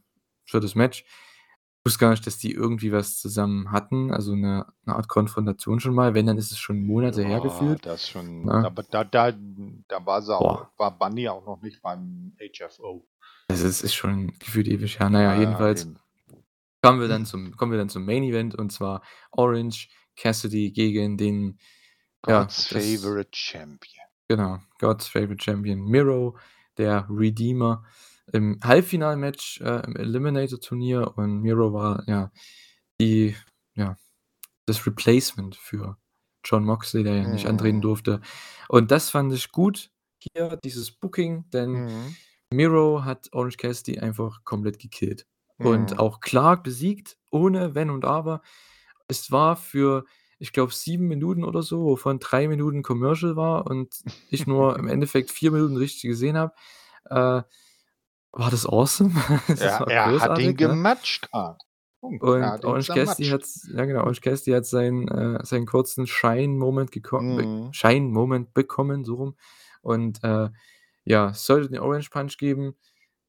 für 0.44 0.60
das 0.60 0.74
Match. 0.74 1.02
Ich 1.80 1.86
wusste 1.86 1.98
gar 2.00 2.10
nicht, 2.10 2.26
dass 2.26 2.36
die 2.36 2.52
irgendwie 2.52 2.92
was 2.92 3.18
zusammen 3.20 3.72
hatten, 3.72 4.12
also 4.12 4.34
'ne 4.36 4.66
'ne 4.84 4.94
Art 4.96 5.08
Konfrontation 5.08 5.80
schon 5.80 5.94
mal. 5.94 6.12
Wenn, 6.14 6.26
dann 6.26 6.36
ist 6.36 6.52
es 6.52 6.58
schon 6.58 6.84
Monate 6.86 7.22
her 7.22 7.40
Ja, 7.40 7.40
gefühlt, 7.40 7.86
das 7.86 8.08
schon 8.08 8.46
ne? 8.46 8.66
aber 8.66 8.82
da 8.82 9.04
da 9.04 9.32
da 9.32 10.06
war 10.06 10.22
sie 10.22 10.36
auch 10.36 10.68
war 10.76 10.98
Bunny 10.98 11.28
auch 11.28 11.44
noch 11.46 11.60
nicht 11.62 11.80
beim 11.82 12.36
HFO. 12.40 13.06
Also, 13.50 13.66
es 13.66 13.82
ist 13.82 13.94
schon 13.94 14.32
gefühlt 14.38 14.68
ewig 14.68 14.98
her. 15.00 15.10
Na 15.10 15.22
ja, 15.22 15.34
jedenfalls 15.34 15.80
eben. 15.80 15.98
kamen 16.82 17.00
wir 17.00 17.08
dann 17.08 17.26
zum 17.26 17.56
kommen 17.56 17.72
wir 17.72 17.78
dann 17.78 17.88
zum 17.90 18.04
Main 18.06 18.24
Event 18.24 18.54
und 18.56 18.72
zwar 18.72 19.02
Orange 19.32 19.88
Cassidy 20.16 20.72
gegen 20.72 21.16
den 21.18 21.58
ja, 22.28 22.46
God's 22.46 22.68
das 22.68 22.86
favorite 22.92 23.30
champion. 23.36 24.03
Genau, 24.28 24.58
God's 24.78 25.06
favorite 25.08 25.42
champion 25.42 25.80
Miro, 25.84 26.36
der 26.78 27.06
Redeemer 27.10 27.84
im 28.32 28.58
Halbfinalmatch, 28.64 29.60
äh, 29.60 29.82
im 29.86 29.96
Eliminator-Turnier 29.96 31.16
und 31.16 31.40
Miro 31.42 31.72
war, 31.72 32.02
ja, 32.08 32.32
die 33.00 33.36
ja, 33.76 33.96
das 34.66 34.86
Replacement 34.86 35.56
für 35.56 35.98
Jon 36.44 36.64
Moxley, 36.64 37.04
der 37.04 37.16
ja 37.16 37.28
nicht 37.28 37.48
antreten 37.48 37.80
Mhm. 37.80 37.82
durfte. 37.82 38.20
Und 38.68 38.90
das 38.90 39.10
fand 39.10 39.32
ich 39.32 39.52
gut 39.52 39.90
hier, 40.18 40.56
dieses 40.64 40.90
Booking, 40.92 41.50
denn 41.50 41.84
Mhm. 41.86 42.16
Miro 42.52 43.04
hat 43.04 43.28
Orange 43.32 43.56
Cassidy 43.58 43.98
einfach 44.00 44.44
komplett 44.44 44.78
gekillt 44.78 45.26
und 45.60 45.98
Mhm. 45.98 45.98
auch 45.98 46.20
klar 46.20 46.62
besiegt, 46.62 47.18
ohne 47.30 47.74
Wenn 47.74 47.90
und 47.90 48.04
Aber. 48.04 48.42
Es 49.08 49.30
war 49.32 49.56
für, 49.56 50.04
ich 50.38 50.52
glaube, 50.52 50.72
7 50.72 51.06
Minuten 51.08 51.44
oder 51.44 51.62
so, 51.62 51.84
wovon 51.84 52.18
3 52.18 52.48
Minuten 52.48 52.82
Commercial 52.82 53.36
war 53.36 53.66
und 53.66 53.94
ich 54.30 54.46
nur 54.46 54.76
im 54.78 54.88
Endeffekt 54.88 55.30
4 55.30 55.50
Minuten 55.52 55.76
richtig 55.76 56.02
gesehen 56.02 56.36
habe, 56.36 56.52
äh, 57.10 57.42
war 58.32 58.50
das 58.50 58.66
awesome. 58.66 59.12
Das 59.48 59.60
Ja, 59.60 59.80
er 59.86 60.18
hat 60.20 60.38
ihn 60.38 60.56
großartig, 60.56 60.56
ne? 60.60 60.78
gematscht. 60.82 61.28
Punkt. 62.00 62.22
Er 62.24 62.30
Und 62.30 62.42
hat 62.52 62.64
Orange 62.64 62.92
Cassidy 62.92 63.28
hat's 63.30 63.68
ja 63.74 63.84
genau, 63.84 64.00
Orange 64.02 64.20
Cassidy 64.20 64.52
hat 64.56 64.66
seinen 64.66 65.08
äh, 65.08 65.44
seinen 65.44 65.66
kurzen 65.66 66.06
Shine-Moment 66.06 66.90
Mhm. 67.12 67.68
Shine-Moment 67.72 68.54
bekommen, 68.54 69.04
so 69.04 69.14
rum. 69.16 69.36
Und, 69.82 70.22
äh, 70.24 70.50
ja, 71.04 71.34
sollte 71.34 71.68
den 71.70 71.80
Orange 71.80 72.10
Punch 72.10 72.38
geben, 72.38 72.74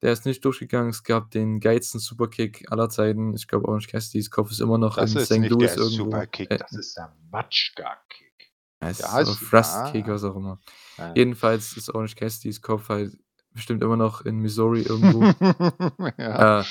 der 0.05 0.13
ist 0.13 0.25
nicht 0.27 0.45
durchgegangen. 0.45 0.91
Es 0.91 1.03
gab 1.03 1.31
den 1.31 1.59
geilsten 1.59 1.99
Superkick 1.99 2.71
aller 2.71 2.89
Zeiten. 2.89 3.33
Ich 3.35 3.47
glaube, 3.47 3.67
Orange 3.67 3.87
Cassidys 3.87 4.29
Kopf 4.29 4.51
ist 4.51 4.61
immer 4.61 4.77
noch 4.77 4.97
Das 4.97 5.15
in 5.15 5.25
St. 5.25 5.31
nicht 5.39 5.49
Louis 5.51 5.73
der 5.73 5.81
irgendwo. 5.83 6.03
Superkick, 6.05 6.51
Äh, 6.51 6.59
das 6.59 6.73
ist 6.73 6.95
der 6.95 7.11
Matschka-Kick. 7.31 8.51
es 8.81 8.97
Der 8.99 9.19
ist 9.19 9.39
Thrust-Kick, 9.49 10.05
ja, 10.05 10.13
was 10.13 10.23
auch 10.23 10.35
immer. 10.35 10.59
ja. 10.99 11.11
Jedenfalls 11.15 11.75
ist 11.75 11.89
Orange 11.93 12.15
Cassidys 12.15 12.61
Kopf 12.61 12.89
halt 12.89 13.17
bestimmt 13.51 13.81
immer 13.81 13.97
noch 13.97 14.21
in 14.21 14.37
Missouri 14.37 14.81
irgendwo. 14.83 15.21
Ja, 16.19 16.59
Äh, 16.59 16.63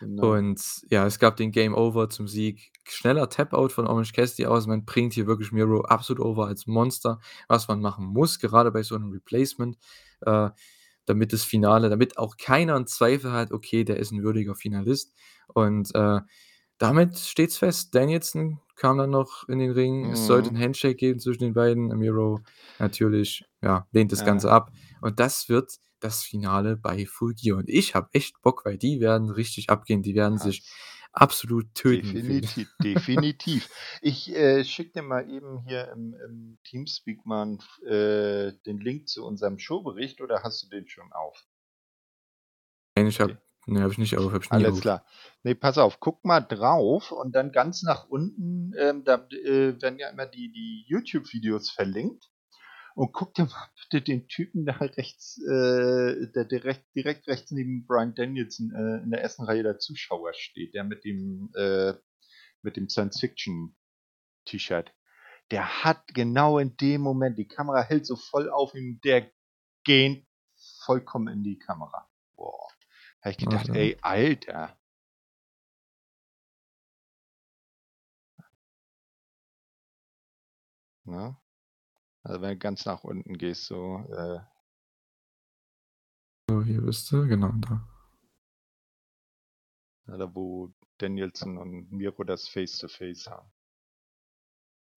genau. 0.00 0.32
und 0.34 0.60
ja, 0.90 1.06
es 1.06 1.18
gab 1.18 1.36
den 1.36 1.50
Game 1.50 1.72
Over 1.74 2.10
zum 2.10 2.28
Sieg. 2.28 2.72
Schneller 2.86 3.30
Tap-Out 3.30 3.72
von 3.72 3.86
Orange 3.86 4.12
Cassidy 4.12 4.44
aus. 4.46 4.66
Man 4.66 4.84
bringt 4.84 5.14
hier 5.14 5.26
wirklich 5.26 5.50
Miro 5.52 5.80
absolut 5.82 6.20
over 6.22 6.46
als 6.46 6.66
Monster, 6.66 7.20
was 7.48 7.68
man 7.68 7.80
machen 7.80 8.04
muss, 8.04 8.38
gerade 8.38 8.70
bei 8.70 8.82
so 8.82 8.98
'nem 8.98 9.12
Replacement, 9.12 9.78
äh, 10.26 10.50
damit 11.06 11.32
das 11.32 11.44
Finale 11.44 11.90
damit 11.90 12.18
auch 12.18 12.36
keiner 12.38 12.76
'n 12.76 12.86
Zweifel 12.86 13.32
hat: 13.32 13.52
„Okay, 13.52 13.84
der 13.84 13.98
ist 13.98 14.12
'n 14.12 14.22
würdiger 14.22 14.54
Finalist.“ 14.54 15.12
Und, 15.48 15.94
äh, 15.94 16.20
damit 16.78 17.18
steht's 17.18 17.58
fest. 17.58 17.94
Danielson 17.94 18.60
kam 18.76 18.98
dann 18.98 19.10
noch 19.10 19.48
in 19.48 19.58
den 19.60 19.72
Ring. 19.72 20.12
Es 20.12 20.26
sollte 20.26 20.50
'n 20.52 20.58
Mhm. 20.58 20.60
Handshake 20.60 20.96
geben 20.96 21.20
zwischen 21.20 21.44
den 21.44 21.54
beiden. 21.54 21.88
Miro 21.98 22.44
natürlich, 22.78 23.44
ja, 23.62 23.86
lehnt 23.92 24.12
das 24.12 24.24
Ganze 24.24 24.50
Ja. 24.50 24.52
ab. 24.52 24.72
Und 25.00 25.20
das 25.20 25.48
wird 25.48 25.78
das 26.00 26.22
Finale 26.24 26.76
bei 26.76 27.06
Full 27.06 27.34
Gear. 27.34 27.58
Und 27.58 27.68
ich 27.70 27.94
habe 27.94 28.08
echt 28.12 28.42
Bock, 28.42 28.64
weil 28.66 28.78
die 28.78 29.00
werden 29.00 29.30
richtig 29.30 29.70
abgehen. 29.70 30.02
Die 30.02 30.14
werden 30.16 30.38
sich 30.38 30.64
Das 30.64 30.91
absolut 31.12 31.74
töten 31.74 32.12
definitiv, 32.12 32.74
definitiv. 32.82 33.68
Ich, 34.00 34.34
äh, 34.34 34.64
schicke 34.64 34.92
dir 34.92 35.02
mal 35.02 35.28
eben 35.28 35.62
hier 35.66 35.90
im 35.92 36.14
im 36.14 36.58
Teamspeak 36.64 37.24
mal 37.26 37.58
äh, 37.84 38.52
den 38.66 38.80
Link 38.80 39.08
zu 39.08 39.24
unserem 39.24 39.58
Showbericht 39.58 40.20
oder 40.20 40.42
hast 40.42 40.62
du 40.62 40.68
den 40.68 40.88
schon 40.88 41.12
auf? 41.12 41.46
Nein, 42.96 43.06
ich 43.06 43.20
habe 43.20 43.32
Okay. 43.32 43.42
Ne, 43.66 43.80
habe 43.82 43.92
ich 43.92 43.98
nicht 43.98 44.16
auf, 44.18 44.32
habe 44.32 44.42
ich 44.44 44.50
Alles 44.50 44.72
auf. 44.72 44.80
klar. 44.80 45.04
Ne, 45.44 45.54
pass 45.54 45.78
auf, 45.78 46.00
guck 46.00 46.24
mal 46.24 46.40
drauf 46.40 47.12
und 47.12 47.32
dann 47.32 47.52
ganz 47.52 47.82
nach 47.82 48.08
unten, 48.08 48.72
ähm, 48.76 49.04
da 49.04 49.26
äh, 49.30 49.80
werden 49.80 49.98
ja 49.98 50.08
immer 50.08 50.26
die, 50.26 50.50
die 50.50 50.84
YouTube-Videos 50.88 51.70
verlinkt. 51.70 52.31
Und 52.94 53.12
guck 53.12 53.34
dir 53.34 53.44
mal 53.44 53.68
bitte 53.90 54.02
den 54.02 54.28
Typen 54.28 54.64
da 54.66 54.74
rechts, 54.74 55.38
äh, 55.42 56.30
der 56.32 56.44
direkt, 56.44 56.84
direkt 56.94 57.26
rechts 57.28 57.50
neben 57.50 57.86
Brian 57.86 58.14
Danielson 58.14 58.70
äh, 58.72 59.02
in 59.02 59.10
der 59.10 59.22
ersten 59.22 59.44
Reihe 59.44 59.62
der 59.62 59.78
Zuschauer 59.78 60.32
steht, 60.34 60.74
der 60.74 60.84
mit 60.84 61.04
dem, 61.04 61.50
äh, 61.56 61.94
mit 62.62 62.76
dem 62.76 62.88
Science-Fiction-T-Shirt. 62.88 64.92
Der 65.50 65.84
hat 65.84 66.06
genau 66.14 66.58
in 66.58 66.76
dem 66.76 67.00
Moment, 67.02 67.38
die 67.38 67.48
Kamera 67.48 67.82
hält 67.82 68.06
so 68.06 68.16
voll 68.16 68.48
auf 68.50 68.74
ihm, 68.74 69.00
der 69.02 69.30
geht 69.84 70.26
vollkommen 70.84 71.28
in 71.28 71.42
die 71.42 71.58
Kamera. 71.58 72.08
Boah. 72.36 72.68
Habe 73.20 73.30
ich 73.32 73.38
gedacht, 73.38 73.68
Okay. 73.70 73.92
ey, 73.92 73.98
Alter. 74.00 74.78
Ne? 81.04 81.36
Also 82.24 82.40
wenn 82.40 82.50
du 82.50 82.58
ganz 82.58 82.84
nach 82.86 83.04
unten 83.04 83.36
gehst, 83.38 83.66
so, 83.66 83.98
äh, 84.10 84.40
So, 86.48 86.62
hier 86.62 86.82
bist 86.82 87.10
du, 87.10 87.26
genau 87.26 87.52
da. 87.52 87.88
da 90.06 90.34
wo 90.34 90.72
Danielson 90.98 91.56
und 91.58 91.90
Miro 91.90 92.24
das 92.24 92.48
Face-to-Face 92.48 93.28
haben. 93.28 93.50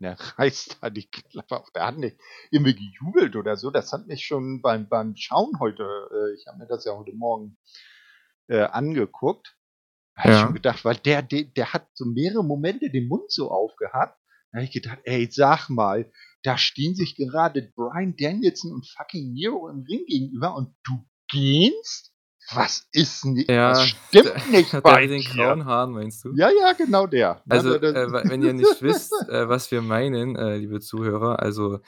Der 0.02 0.18
reißt 0.38 0.80
da 0.82 0.90
die 0.90 1.08
Klappe 1.10 1.58
auf. 1.60 1.72
Der 1.72 1.88
hat 1.88 1.98
nicht 1.98 2.18
irgendwie 2.52 2.76
gejubelt 2.76 3.36
oder 3.36 3.56
so. 3.56 3.72
Das 3.72 3.94
hat 3.94 4.08
mich 4.08 4.26
schon 4.26 4.62
beim, 4.62 4.90
beim 4.90 5.16
Schauen 5.16 5.60
heute, 5.60 5.84
äh, 5.84 6.34
ich 6.36 6.46
habe 6.48 6.58
mir 6.58 6.68
das 6.68 6.86
ja 6.86 6.94
heute 6.94 7.14
Morgen 7.14 7.58
äh, 8.48 8.62
angeguckt. 8.64 9.58
Da 10.16 10.24
hab 10.24 10.32
ich 10.32 10.38
Ja. 10.38 10.42
schon 10.46 10.54
gedacht, 10.56 10.86
weil 10.86 10.98
der, 10.98 11.22
der, 11.22 11.44
der 11.46 11.74
hat 11.74 11.88
so 11.94 12.06
mehrere 12.06 12.44
Momente 12.44 12.90
den 12.90 13.08
Mund 13.08 13.32
so 13.32 13.52
aufgehabt. 13.52 14.20
Da 14.52 14.58
habe 14.58 14.66
ich 14.66 14.72
gedacht, 14.72 15.00
ey, 15.04 15.30
sag 15.32 15.70
mal, 15.70 16.12
da 16.46 16.58
stehen 16.58 16.96
sich 16.96 17.16
gerade 17.16 17.72
Brian 17.76 18.16
Danielson 18.18 18.72
und 18.72 18.88
fucking 18.88 19.34
Miro 19.34 19.68
im 19.70 19.84
Ring 19.90 20.06
gegenüber 20.06 20.56
und 20.56 20.76
du 20.84 21.04
gehst? 21.30 22.12
Was 22.54 22.88
ist 22.92 23.26
nicht, 23.26 23.50
Ja, 23.50 23.72
was 23.72 23.88
stimmt 23.88 24.52
nicht 24.52 24.72
Der 24.72 24.82
bei 24.82 25.08
den 25.08 25.24
grauen 25.24 25.66
Haaren, 25.66 25.94
meinst 25.94 26.24
du? 26.24 26.32
Ja, 26.36 26.50
ja, 26.52 26.74
genau 26.74 27.08
der. 27.08 27.42
Also, 27.50 27.74
äh, 27.74 28.30
wenn 28.30 28.44
ihr 28.44 28.54
nicht 28.54 28.82
wisst, 28.84 29.12
äh, 29.30 29.50
was 29.50 29.72
wir 29.72 29.82
meinen, 29.82 30.36
äh, 30.36 30.58
liebe 30.58 30.80
Zuhörer, 30.80 31.40
also 31.40 31.80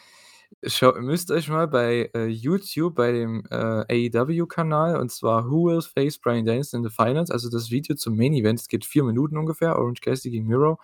schau, 0.65 0.93
müsst 0.99 1.29
euch 1.29 1.47
mal 1.47 1.67
bei 1.67 2.09
äh, 2.15 2.25
YouTube 2.25 2.95
bei 2.95 3.11
dem 3.11 3.43
äh, 3.51 4.09
AEW-Kanal 4.09 4.99
und 4.99 5.11
zwar 5.11 5.47
Who 5.47 5.65
Will 5.67 5.81
Face 5.81 6.17
Brian 6.17 6.45
Danielson 6.45 6.84
in 6.84 6.89
the 6.89 6.95
Finals, 6.95 7.29
also 7.29 7.51
das 7.51 7.69
Video 7.69 7.95
zum 7.95 8.17
Main 8.17 8.34
Event, 8.34 8.59
es 8.59 8.67
geht 8.67 8.84
vier 8.84 9.03
Minuten 9.03 9.38
ungefähr, 9.38 9.77
Orange 9.77 10.01
Cassidy 10.01 10.38
gegen 10.38 10.47
Miro. 10.47 10.79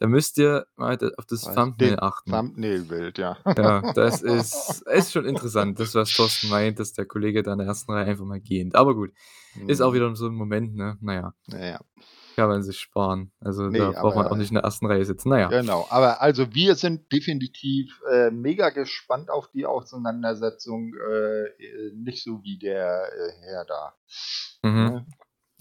Da 0.00 0.06
müsst 0.06 0.38
ihr 0.38 0.66
mal 0.76 0.98
auf 1.18 1.26
das 1.26 1.44
Was? 1.46 1.54
Thumbnail 1.54 1.98
achten. 2.00 2.30
Thumbnail-Bild, 2.30 3.18
ja. 3.18 3.36
Ja, 3.56 3.92
das 3.92 4.22
ist, 4.22 4.82
ist 4.88 5.12
schon 5.12 5.26
interessant, 5.26 5.78
das, 5.78 5.94
was 5.94 6.10
Thorsten 6.14 6.48
meint, 6.48 6.78
dass 6.80 6.94
der 6.94 7.04
Kollege 7.04 7.42
da 7.42 7.52
in 7.52 7.58
der 7.58 7.66
ersten 7.66 7.92
Reihe 7.92 8.06
einfach 8.06 8.24
mal 8.24 8.40
gehend. 8.40 8.74
Aber 8.74 8.94
gut, 8.94 9.12
ist 9.66 9.82
auch 9.82 9.90
Mhm. 9.90 9.94
wieder 9.94 10.16
so 10.16 10.26
ein 10.26 10.34
Moment, 10.34 10.74
ne? 10.74 10.96
Naja, 11.02 11.34
Naja, 11.48 11.80
kann 12.34 12.48
man 12.48 12.62
sich 12.62 12.78
sparen. 12.78 13.30
Also 13.40 13.64
Nee, 13.68 13.78
da 13.78 13.90
braucht 13.90 14.16
man 14.16 14.26
auch 14.28 14.36
nicht 14.36 14.48
in 14.50 14.54
der 14.54 14.64
ersten 14.64 14.86
Reihe 14.86 15.04
sitzen. 15.04 15.28
Naja. 15.28 15.48
genau. 15.48 15.86
Aber 15.90 16.22
also 16.22 16.54
wir 16.54 16.76
sind 16.76 17.12
definitiv 17.12 18.00
äh, 18.10 18.30
mega 18.30 18.70
gespannt 18.70 19.28
auf 19.28 19.48
die 19.50 19.66
Auseinandersetzung. 19.66 20.94
Äh, 20.94 21.44
äh, 21.62 21.92
nicht 21.94 22.24
so 22.24 22.42
wie 22.42 22.58
der 22.58 23.02
äh, 23.12 23.32
Herr 23.42 23.64
da. 23.66 23.94
Mhm. 24.62 25.06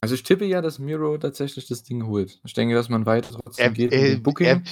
Also 0.01 0.15
ich 0.15 0.23
tippe 0.23 0.45
ja, 0.45 0.61
dass 0.61 0.79
Miro 0.79 1.17
tatsächlich 1.17 1.67
das 1.67 1.83
Ding 1.83 2.07
holt. 2.07 2.39
Ich 2.45 2.53
denke, 2.53 2.75
dass 2.75 2.89
man 2.89 3.05
weiter 3.05 3.31
trotzdem 3.31 3.65
Er, 3.65 3.71
geht 3.71 3.91
äh, 3.91 4.15
Booking. 4.15 4.47
er, 4.47 4.63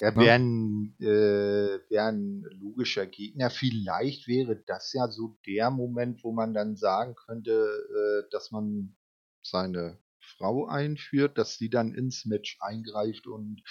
er 0.00 0.12
ne? 0.12 0.18
wäre 0.18 0.34
ein, 0.34 0.94
äh, 1.00 1.90
wär 1.90 2.06
ein 2.06 2.44
logischer 2.50 3.06
Gegner. 3.06 3.50
Vielleicht 3.50 4.28
wäre 4.28 4.62
das 4.66 4.92
ja 4.92 5.08
so 5.08 5.38
der 5.46 5.70
Moment, 5.70 6.22
wo 6.24 6.32
man 6.32 6.52
dann 6.52 6.76
sagen 6.76 7.14
könnte, 7.14 7.52
äh, 7.52 8.28
dass 8.30 8.50
man 8.50 8.96
seine 9.42 9.98
Frau 10.20 10.66
einführt, 10.66 11.38
dass 11.38 11.56
sie 11.56 11.70
dann 11.70 11.94
ins 11.94 12.26
Match 12.26 12.58
eingreift 12.60 13.26
und 13.26 13.62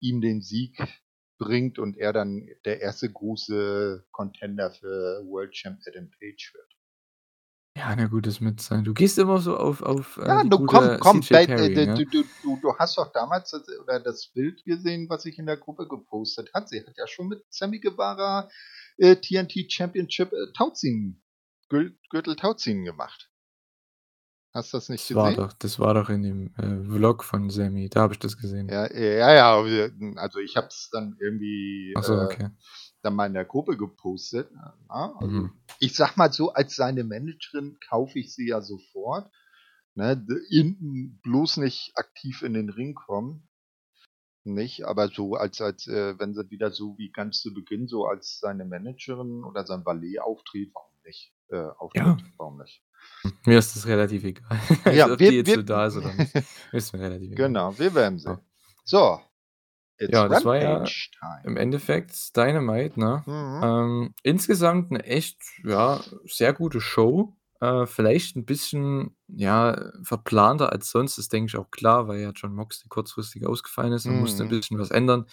ihm 0.00 0.20
den 0.20 0.40
Sieg 0.40 0.78
bringt 1.38 1.78
und 1.78 1.98
er 1.98 2.12
dann 2.12 2.48
der 2.64 2.80
erste 2.80 3.10
große 3.12 4.06
Contender 4.10 4.70
für 4.70 5.22
World 5.26 5.52
Champ 5.52 5.80
Adam 5.86 6.10
Page 6.10 6.52
wird. 6.54 6.75
Ja, 7.76 7.94
na 7.94 8.06
gut, 8.06 8.26
das 8.26 8.40
mit 8.40 8.62
sein. 8.62 8.84
Du 8.84 8.94
gehst 8.94 9.18
immer 9.18 9.38
so 9.38 9.54
auf, 9.54 9.82
auf 9.82 10.16
äh, 10.16 10.26
Ja, 10.26 10.42
die 10.42 10.48
du 10.48 10.64
komm, 10.64 10.98
komm, 10.98 11.22
CJ 11.22 11.44
Perry, 11.44 11.74
äh, 11.74 11.86
ne? 11.86 11.94
du, 11.94 12.24
du, 12.42 12.58
du, 12.62 12.74
hast 12.78 12.96
doch 12.96 13.12
damals 13.12 13.50
das, 13.50 13.68
oder 13.82 14.00
das 14.00 14.28
Bild 14.28 14.64
gesehen, 14.64 15.10
was 15.10 15.26
ich 15.26 15.38
in 15.38 15.44
der 15.44 15.58
Gruppe 15.58 15.86
gepostet 15.86 16.48
hat. 16.54 16.70
Sie 16.70 16.80
hat 16.80 16.96
ja 16.96 17.06
schon 17.06 17.28
mit 17.28 17.44
Sammy 17.50 17.78
Guevara 17.78 18.48
äh, 18.96 19.16
TNT 19.16 19.70
Championship 19.70 20.32
äh, 20.32 20.52
Tauziehen, 20.56 21.22
Gürtel 21.68 22.36
Tauziehen 22.36 22.82
gemacht. 22.86 23.30
Hast 24.54 24.72
du 24.72 24.78
das 24.78 24.88
nicht 24.88 25.10
Das 25.10 25.14
war, 25.14 25.30
gesehen? 25.30 25.44
doch, 25.44 25.52
das 25.52 25.78
war 25.78 25.92
doch 25.92 26.08
in 26.08 26.22
dem 26.22 26.54
äh, 26.56 26.96
Vlog 26.96 27.24
von 27.24 27.50
Sammy. 27.50 27.90
Da 27.90 28.00
habe 28.00 28.14
ich 28.14 28.18
das 28.18 28.38
gesehen. 28.38 28.70
Ja, 28.70 28.86
äh, 28.86 29.18
ja, 29.18 29.34
ja, 29.34 29.90
also 30.16 30.38
ich 30.38 30.56
habe 30.56 30.68
es 30.68 30.88
dann 30.90 31.14
irgendwie 31.20 31.92
Achso, 31.94 32.14
äh, 32.14 32.24
okay. 32.24 32.48
Dann 33.06 33.14
mal 33.14 33.26
in 33.26 33.34
der 33.34 33.44
Gruppe 33.44 33.76
gepostet. 33.76 34.50
Ja, 34.88 35.14
also 35.18 35.26
Mhm. 35.32 35.52
ich 35.78 35.94
sag 35.96 36.16
mal 36.16 36.32
so, 36.32 36.52
als 36.52 36.76
seine 36.76 37.04
Managerin 37.04 37.78
kaufe 37.88 38.18
ich 38.18 38.34
sie 38.34 38.48
ja 38.48 38.60
sofort. 38.60 39.30
Ne, 39.94 40.26
in, 40.50 41.18
bloß 41.22 41.56
nicht 41.56 41.92
aktiv 41.96 42.42
in 42.42 42.52
den 42.52 42.68
Ring 42.68 42.94
kommen. 42.94 43.48
Nicht, 44.44 44.84
aber 44.84 45.08
so 45.08 45.34
als, 45.36 45.60
als 45.62 45.86
äh, 45.88 46.18
wenn 46.18 46.34
sie 46.34 46.50
wieder 46.50 46.70
so 46.70 46.96
wie 46.98 47.10
ganz 47.10 47.40
zu 47.40 47.54
Beginn 47.54 47.88
so 47.88 48.06
als 48.06 48.38
seine 48.38 48.64
Managerin 48.66 49.42
oder 49.42 49.64
sein 49.66 49.84
Valet 49.86 50.20
auftritt, 50.20 50.70
warum 50.74 50.92
nicht? 51.04 51.32
Äh, 51.48 51.56
auftritt, 51.78 52.02
Ja. 52.04 52.16
warum 52.36 52.58
nicht? 52.58 52.82
Mir 53.46 53.58
ist 53.58 53.74
das 53.74 53.86
relativ 53.86 54.22
egal. 54.24 54.44
Ja, 54.94 55.04
also, 55.04 55.14
ob 55.14 55.20
wir- 55.20 55.30
die 55.30 55.36
jetzt 55.38 55.46
wir- 55.48 55.54
so 55.56 55.62
da 55.62 55.86
ist 55.86 55.96
oder 55.96 56.12
nicht, 56.14 56.32
ist 56.72 56.92
mir 56.92 57.00
relativ 57.00 57.32
egal. 57.32 57.46
Genau, 57.48 57.78
wir 57.78 57.94
werden 57.94 58.18
sehen. 58.18 58.38
So. 58.84 59.18
It's 59.98 60.12
Ja, 60.12 60.28
das 60.28 60.44
war 60.44 60.56
ja 60.60 60.84
time. 60.84 61.40
Im 61.44 61.56
Endeffekt 61.56 62.36
Dynamite, 62.36 62.98
ne? 63.00 63.22
Mhm. 63.26 63.60
Ähm, 63.64 64.14
insgesamt 64.22 64.90
eine 64.90 65.04
echt, 65.04 65.38
ja, 65.64 66.00
sehr 66.26 66.52
gute 66.52 66.80
Show. 66.80 67.36
Äh, 67.60 67.86
vielleicht 67.86 68.36
ein 68.36 68.44
bisschen, 68.44 69.16
ja, 69.28 69.90
verplanter 70.02 70.72
als 70.72 70.90
sonst, 70.90 71.16
ist, 71.18 71.32
denke 71.32 71.48
ich, 71.48 71.56
auch 71.56 71.70
klar, 71.70 72.06
weil 72.08 72.20
ja 72.20 72.32
John 72.34 72.54
Moxley 72.54 72.88
kurzfristig 72.88 73.46
ausgefallen 73.46 73.92
ist. 73.94 74.06
Man 74.06 74.18
musste 74.18 74.42
ein 74.44 74.46
Mhm. 74.46 74.50
bisschen 74.50 74.78
was 74.78 74.90
ändern, 74.90 75.26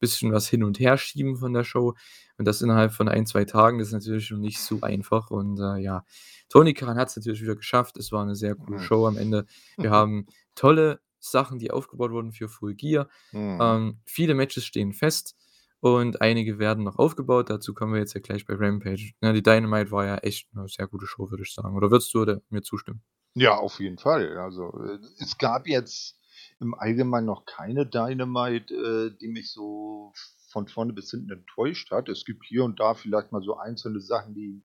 bisschen 0.00 0.32
was 0.32 0.48
hin 0.48 0.64
und 0.64 0.80
her 0.80 0.96
schieben 0.98 1.36
von 1.36 1.52
der 1.52 1.62
Show. 1.64 1.94
Und 2.38 2.46
das 2.46 2.62
innerhalb 2.62 2.92
von 2.92 3.08
ein, 3.08 3.26
zwei 3.26 3.44
Tagen, 3.44 3.78
das 3.78 3.88
ist 3.88 3.94
natürlich 3.94 4.26
schon 4.26 4.40
nicht 4.40 4.60
so 4.60 4.80
einfach. 4.80 5.30
Und 5.30 5.60
äh, 5.60 5.76
ja, 5.78 6.04
Tony 6.48 6.74
Khan 6.74 6.96
hat 6.98 7.08
es 7.08 7.16
natürlich 7.16 7.42
wieder 7.42 7.54
geschafft. 7.56 7.96
Es 7.98 8.10
war 8.10 8.22
eine 8.22 8.34
sehr 8.34 8.56
coole 8.56 8.78
Mhm. 8.78 8.82
Show 8.82 9.06
am 9.06 9.16
Ende. 9.16 9.46
Wir 9.76 9.90
haben 9.90 10.26
tolle 10.56 11.00
Sachen, 11.20 11.58
die 11.58 11.70
aufgebaut 11.70 12.10
wurden 12.10 12.32
für 12.32 12.48
Full 12.48 12.74
Gear. 12.74 13.08
Mhm. 13.32 13.58
Ähm, 13.60 14.00
viele 14.04 14.34
Matches 14.34 14.64
stehen 14.64 14.92
fest 14.92 15.36
und 15.80 16.20
einige 16.20 16.58
werden 16.58 16.84
noch 16.84 16.96
aufgebaut. 16.96 17.50
Dazu 17.50 17.74
kommen 17.74 17.92
wir 17.92 18.00
jetzt 18.00 18.14
ja 18.14 18.20
gleich 18.20 18.46
bei 18.46 18.54
Rampage. 18.54 19.12
Ne, 19.20 19.32
die 19.32 19.42
Dynamite 19.42 19.90
war 19.90 20.04
ja 20.04 20.16
echt 20.18 20.48
eine 20.54 20.68
sehr 20.68 20.86
gute 20.86 21.06
Show, 21.06 21.30
würde 21.30 21.42
ich 21.42 21.54
sagen. 21.54 21.76
Oder 21.76 21.90
würdest 21.90 22.12
du 22.14 22.22
oder 22.22 22.42
mir 22.50 22.62
zustimmen? 22.62 23.02
Ja, 23.34 23.56
auf 23.56 23.78
jeden 23.80 23.98
Fall. 23.98 24.36
Also 24.38 24.72
äh, 24.84 24.98
es 25.18 25.38
gab 25.38 25.66
jetzt 25.66 26.18
im 26.58 26.74
Allgemeinen 26.74 27.26
noch 27.26 27.46
keine 27.46 27.86
Dynamite, 27.86 28.74
äh, 28.74 29.18
die 29.18 29.28
mich 29.28 29.50
so 29.50 30.12
von 30.48 30.66
vorne 30.68 30.92
bis 30.92 31.10
hinten 31.10 31.30
enttäuscht 31.30 31.90
hat. 31.90 32.08
Es 32.08 32.24
gibt 32.24 32.44
hier 32.44 32.64
und 32.64 32.80
da 32.80 32.94
vielleicht 32.94 33.32
mal 33.32 33.42
so 33.42 33.56
einzelne 33.56 34.00
Sachen, 34.00 34.34
die 34.34 34.62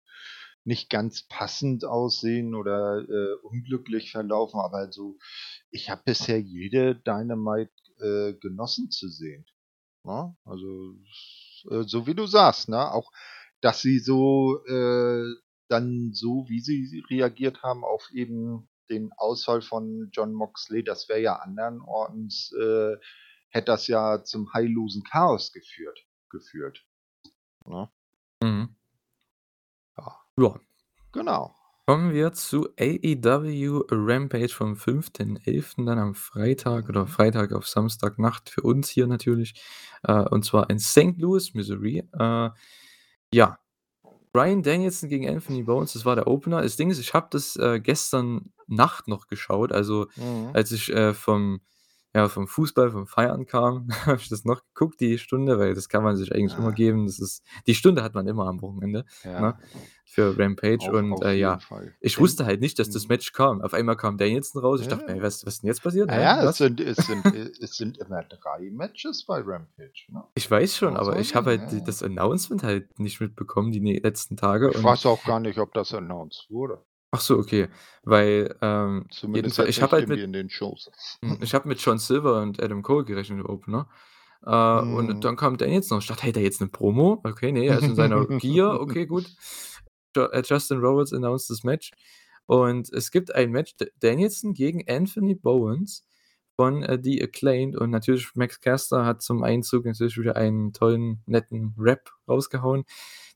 nicht 0.64 0.90
ganz 0.90 1.28
passend 1.28 1.86
aussehen 1.86 2.56
oder 2.56 3.00
äh, 3.00 3.34
unglücklich 3.44 4.12
verlaufen, 4.12 4.60
aber 4.60 4.92
so, 4.92 5.18
ich 5.72 5.90
habe 5.90 6.04
bisher 6.06 6.40
jede 6.40 6.96
Dynamite 6.96 7.72
äh, 8.00 8.34
genossen 8.34 8.92
zu 8.92 9.10
sehen. 9.10 9.46
Ja? 10.06 10.36
Also 10.46 10.96
äh, 11.70 11.84
so 11.84 12.08
wie 12.08 12.16
du 12.16 12.26
sagst, 12.26 12.70
ne? 12.70 12.92
Auch 12.92 13.12
dass 13.62 13.82
sie 13.82 14.00
so 14.00 14.64
äh, 14.66 15.24
dann 15.68 16.12
so, 16.14 16.46
wie 16.50 16.60
sie 16.60 17.04
reagiert 17.10 17.64
haben 17.64 17.84
auf 17.84 18.10
eben 18.12 18.68
den 18.90 19.12
Ausfall 19.14 19.62
von 19.62 20.10
John 20.12 20.34
Moxley, 20.34 20.84
das 20.84 21.08
wäre 21.08 21.22
ja 21.22 21.36
andernorts, 21.38 22.52
äh, 22.60 22.98
hätte 23.50 23.66
das 23.66 23.88
ja 23.88 24.24
zum 24.24 24.52
heillosen 24.54 25.04
Chaos 25.04 25.54
geführt. 25.54 26.06
geführt. 26.30 26.86
Mhm. 27.66 27.88
Ja. 30.38 30.56
Genau. 31.12 31.56
Kommen 31.88 32.14
wir 32.14 32.32
zu 32.32 32.70
AEW 32.80 33.84
Rampage 33.92 34.50
vom 34.54 34.76
5.11. 34.76 35.86
dann 35.86 36.00
am 36.00 36.16
Freitag 36.16 36.88
oder 36.90 37.04
Mhm. 37.04 37.08
Freitag 37.08 37.52
auf 37.54 37.68
Samstagnacht 37.68 38.50
für 38.50 38.62
uns 38.62 38.88
hier 38.90 39.08
natürlich. 39.08 39.62
Äh, 40.04 40.14
und 40.30 40.46
zwar 40.46 40.70
in 40.70 40.80
St. 40.80 41.18
Louis, 41.18 41.54
Missouri. 41.54 42.08
Äh, 42.18 42.50
ja. 43.34 43.60
Bryan 44.34 44.64
Danielson 44.64 45.10
gegen 45.10 45.28
Anthony 45.28 45.64
Bowens, 45.64 45.94
das 45.94 46.06
war 46.06 46.16
der 46.16 46.28
Opener. 46.28 46.62
Das 46.62 46.78
Ding 46.78 46.90
ist, 46.92 47.00
ich 47.00 47.14
habe 47.14 47.28
das, 47.32 47.58
äh, 47.58 47.82
gestern 47.82 48.54
Nacht 48.68 49.10
noch 49.10 49.28
geschaut, 49.28 49.74
also, 49.74 50.08
Mhm. 50.16 50.52
als 50.54 50.72
ich, 50.72 50.90
äh, 50.94 51.14
vom 51.14 51.60
ja, 52.14 52.28
vom 52.30 52.48
Fußball, 52.48 52.92
vom 52.92 53.08
Feiern 53.08 53.46
kam, 53.46 53.88
habe 54.06 54.18
ich 54.18 54.30
das 54.30 54.46
noch 54.46 54.64
geguckt, 54.74 55.00
die 55.02 55.18
Stunde, 55.18 55.60
weil 55.60 55.74
das 55.74 55.90
kann 55.90 56.04
man 56.04 56.16
sich 56.18 56.34
eigentlich 56.34 56.58
immer 56.58 56.72
Ah. 56.72 56.72
geben. 56.74 57.06
Das 57.08 57.20
ist 57.20 57.44
die 57.68 57.76
Stunde 57.76 58.04
hat 58.04 58.14
man 58.16 58.28
immer 58.28 58.48
am 58.48 58.62
Wochenende, 58.62 59.06
ne, 59.38 59.58
Ja. 59.60 59.60
für 60.06 60.38
Rampage 60.38 60.90
Auf 60.90 60.94
und, 60.94 61.24
auf 61.24 61.24
äh, 61.24 61.34
ja, 61.34 61.60
Fall. 61.60 61.96
ich 62.02 62.18
Denn 62.18 62.22
wusste 62.24 62.46
halt 62.46 62.60
nicht, 62.62 62.80
dass 62.80 62.90
das 62.90 63.06
mhm. 63.06 63.10
Match 63.10 63.32
kam. 63.34 63.62
Auf 63.62 63.74
einmal 63.74 63.96
kam 63.98 64.18
Danielson 64.18 64.62
raus. 64.62 64.82
Ich 64.82 64.88
dachte 64.88 65.12
mir: 65.12 65.18
Ja. 65.18 65.24
„Was 65.24 65.46
was 65.46 65.56
ist 65.56 65.64
'n 65.64 65.68
jetzt 65.68 65.84
passiert, 65.84 66.12
hä, 66.12 66.22
ja, 66.22 66.44
es 66.44 66.46
was?“ 66.46 66.58
sind 66.58 66.80
es 66.82 66.98
sind 67.06 67.32
äh, 67.34 67.50
es 67.62 67.78
sind 67.78 67.98
immer 67.98 68.24
3 68.24 68.70
Matches 68.72 69.26
bei 69.26 69.40
Rampage, 69.42 70.06
ne? 70.10 70.24
Ich 70.36 70.50
weiß 70.50 70.78
schon, 70.78 70.96
aber 70.98 71.18
ich 71.20 71.36
habe 71.36 71.52
halt 71.52 71.72
ja, 71.72 71.78
ja. 71.78 71.84
das 71.84 72.02
Announcement 72.04 72.64
halt 72.64 73.00
nicht 73.00 73.20
mitbekommen 73.22 73.72
die 73.72 73.82
ne 73.82 74.00
letzten 74.00 74.38
Tage 74.38 74.72
Ich 74.72 74.84
weiß 74.84 75.06
auch 75.06 75.24
gar 75.24 75.40
nicht, 75.40 75.58
ob 75.60 75.74
das 75.74 75.94
announced 75.94 76.50
wurde. 76.50 76.84
Ach 77.12 77.20
so, 77.22 77.38
okay, 77.38 77.68
weil, 78.04 78.56
ähm, 78.62 79.10
Zumindest 79.12 79.60
jedenfalls 79.60 79.68
ich 79.68 79.82
habe 79.82 79.92
halt 79.98 80.08
mit 80.08 80.24
in 80.24 80.34
den 80.34 80.50
Shows. 80.50 80.90
hm, 81.24 81.40
ich 81.42 81.54
habe 81.54 81.68
mit 81.70 81.80
John 81.82 82.00
Silver 82.00 82.42
und 82.42 82.62
Adam 82.62 82.82
Cole 82.84 83.06
gerechnet 83.06 83.40
im 83.40 83.46
Opener. 83.46 83.90
Äh, 84.46 84.82
und 84.96 85.14
Mhm. 85.14 85.24
dann 85.24 85.36
kam 85.38 85.58
Danielson 85.58 85.98
noch. 85.98 86.04
Ich 86.04 86.08
dachte: 86.10 86.24
„Hält 86.24 86.38
er 86.38 86.44
jetzt 86.44 86.62
'ne 86.62 86.68
Promo?“ 86.70 87.22
Okay, 87.26 87.52
ne, 87.52 87.66
er 87.66 87.78
ist 87.80 87.90
in 87.90 87.96
seiner 87.96 88.28
Gear. 88.38 88.80
Okay, 88.82 89.06
gut. 89.08 89.32
Äh, 90.18 90.42
Justin 90.46 90.80
Roberts 90.80 91.14
announced 91.14 91.50
das 91.50 91.64
Match. 91.64 91.92
Und 92.48 92.92
es 92.94 93.12
gibt 93.12 93.34
ein 93.36 93.52
Match, 93.52 93.76
D 93.78 93.88
Danielson 94.00 94.54
gegen 94.54 94.84
Anthony 94.90 95.36
Bowens 95.36 96.06
von, 96.56 96.84
äh, 96.84 97.00
The 97.02 97.22
Acclaimed 97.24 97.76
und 97.78 97.90
natürlich 97.92 98.30
Max 98.36 98.60
Caster 98.62 99.06
hat 99.06 99.22
zum 99.22 99.44
Einzug 99.44 99.86
natürlich 99.86 100.18
wieder 100.18 100.36
einen 100.36 100.74
tollen, 100.74 101.22
netten 101.26 101.74
Rap 101.80 102.12
rausgehauen. 102.28 102.84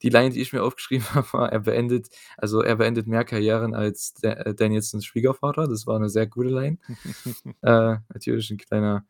Die 0.04 0.10
Line, 0.10 0.32
die 0.32 0.42
ich 0.42 0.54
mir 0.54 0.64
aufgeschrieben 0.64 1.06
habe, 1.16 1.28
war: 1.34 1.52
„Er 1.52 1.60
beendet 1.62 2.08
also, 2.38 2.62
er 2.62 2.76
beendet 2.78 3.08
mehr 3.08 3.24
Karrieren 3.26 3.74
als 3.76 4.14
äh, 4.24 4.54
Danielsons 4.56 5.06
Schwiegervater.“ 5.06 5.68
Das 5.68 5.88
war 5.88 6.00
'ne 6.00 6.10
sehr 6.10 6.28
gute 6.28 6.50
Line. 6.50 6.78
Äh, 7.64 7.98
natürlich 8.14 8.52
'n 8.52 8.58
kleiner, 8.58 9.06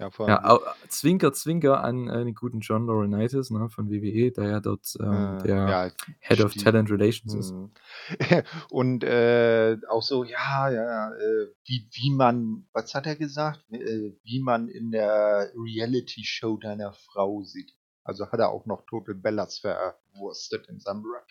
Ja, 0.00 0.10
vor 0.10 0.28
allem 0.28 0.42
ja, 0.42 0.60
Zwinker, 0.88 1.32
Zwinker 1.32 1.84
an, 1.84 2.08
äh, 2.08 2.24
den 2.24 2.34
guten 2.34 2.60
John 2.60 2.86
Laurinaitis, 2.86 3.50
ne, 3.50 3.68
von 3.68 3.90
WWE, 3.90 4.30
der 4.32 4.48
ja 4.48 4.60
dort, 4.60 4.96
ähm, 5.00 5.36
Äh, 5.44 5.48
der 5.48 5.68
ja, 5.70 5.90
Head 6.20 6.40
of 6.40 6.50
stimmt. 6.52 6.64
Talent 6.64 6.90
Relations 6.90 7.34
ist. 7.34 7.54
Mhm. 7.54 7.70
Und, 8.70 9.04
äh, 9.04 9.76
auch 9.88 10.02
so, 10.02 10.24
ja, 10.24 10.70
ja, 10.70 11.10
äh, 11.14 11.46
wie 11.66 11.88
wie 11.92 12.10
man 12.14 12.66
was 12.72 12.94
hat 12.94 13.06
er 13.06 13.16
gesagt? 13.16 13.64
Äh, 13.72 14.12
wie 14.22 14.40
man 14.40 14.68
in 14.68 14.90
der 14.90 15.52
Reality-Show 15.54 16.56
deiner 16.58 16.92
Frau 16.92 17.42
sieht. 17.42 17.72
Also, 18.04 18.30
hat 18.30 18.40
er 18.40 18.50
auch 18.50 18.66
noch 18.66 18.86
Total 18.86 19.14
Bellas 19.14 19.58
verwurstet 19.58 20.66
in 20.68 20.80
seinem 20.80 21.04
Rap. 21.04 21.26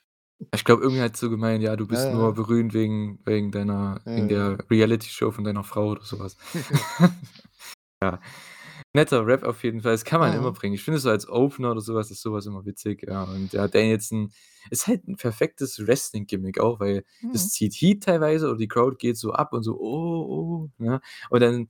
Ich 0.54 0.64
glaube, 0.64 0.82
irgendwie 0.84 1.02
hat 1.02 1.18
so 1.18 1.30
gemeint: 1.30 1.62
„Ja, 1.64 1.76
du 1.76 1.86
Ja, 1.86 1.90
bist 1.90 2.10
nur 2.12 2.28
ja. 2.28 2.32
berühmt 2.32 2.74
wegen 2.74 3.20
wegen 3.26 3.52
deiner 3.52 4.02
Ja, 4.06 4.16
wegen 4.16 4.28
der 4.30 4.58
Reality-Show 4.70 5.32
von 5.32 5.44
deiner 5.44 5.64
Frau“ 5.64 5.90
oder 5.92 6.04
so 6.04 6.20
was. 6.20 6.38
Ja, 8.02 8.20
netter 8.94 9.26
Rap 9.28 9.44
auf 9.44 9.64
jeden 9.64 9.82
Fall. 9.82 9.94
Das 9.94 10.06
kann 10.06 10.20
man 10.20 10.34
immer 10.34 10.52
Mhm. 10.52 10.54
bringen. 10.54 10.76
Ich 10.76 10.84
finde 10.84 11.00
so 11.00 11.10
als 11.10 11.28
Opener 11.30 11.72
oder 11.72 11.82
so 11.82 11.96
was 11.96 12.12
ist 12.12 12.22
so 12.22 12.34
was 12.34 12.46
immer 12.48 12.66
witzig, 12.66 13.04
ja. 13.08 13.24
Und 13.24 13.54
ja, 13.54 13.68
Danielson 13.68 14.32
ist 14.72 14.88
halt 14.88 15.08
'n 15.08 15.16
perfektes 15.18 15.86
Wrestling-Gimmick 15.88 16.60
auch, 16.60 16.80
weil 16.80 17.04
Mhm. 17.22 17.32
das 17.32 17.52
zieht 17.52 17.74
Heat 17.76 18.04
teilweise 18.04 18.48
oder 18.50 18.58
die 18.58 18.68
Crowd 18.68 18.98
geht 19.00 19.18
so 19.18 19.32
ab 19.34 19.54
und 19.54 19.64
so: 19.64 19.80
„Oh, 19.80 20.68
oh“, 20.70 20.70
ne? 20.84 21.02
Und 21.30 21.42
dann 21.42 21.70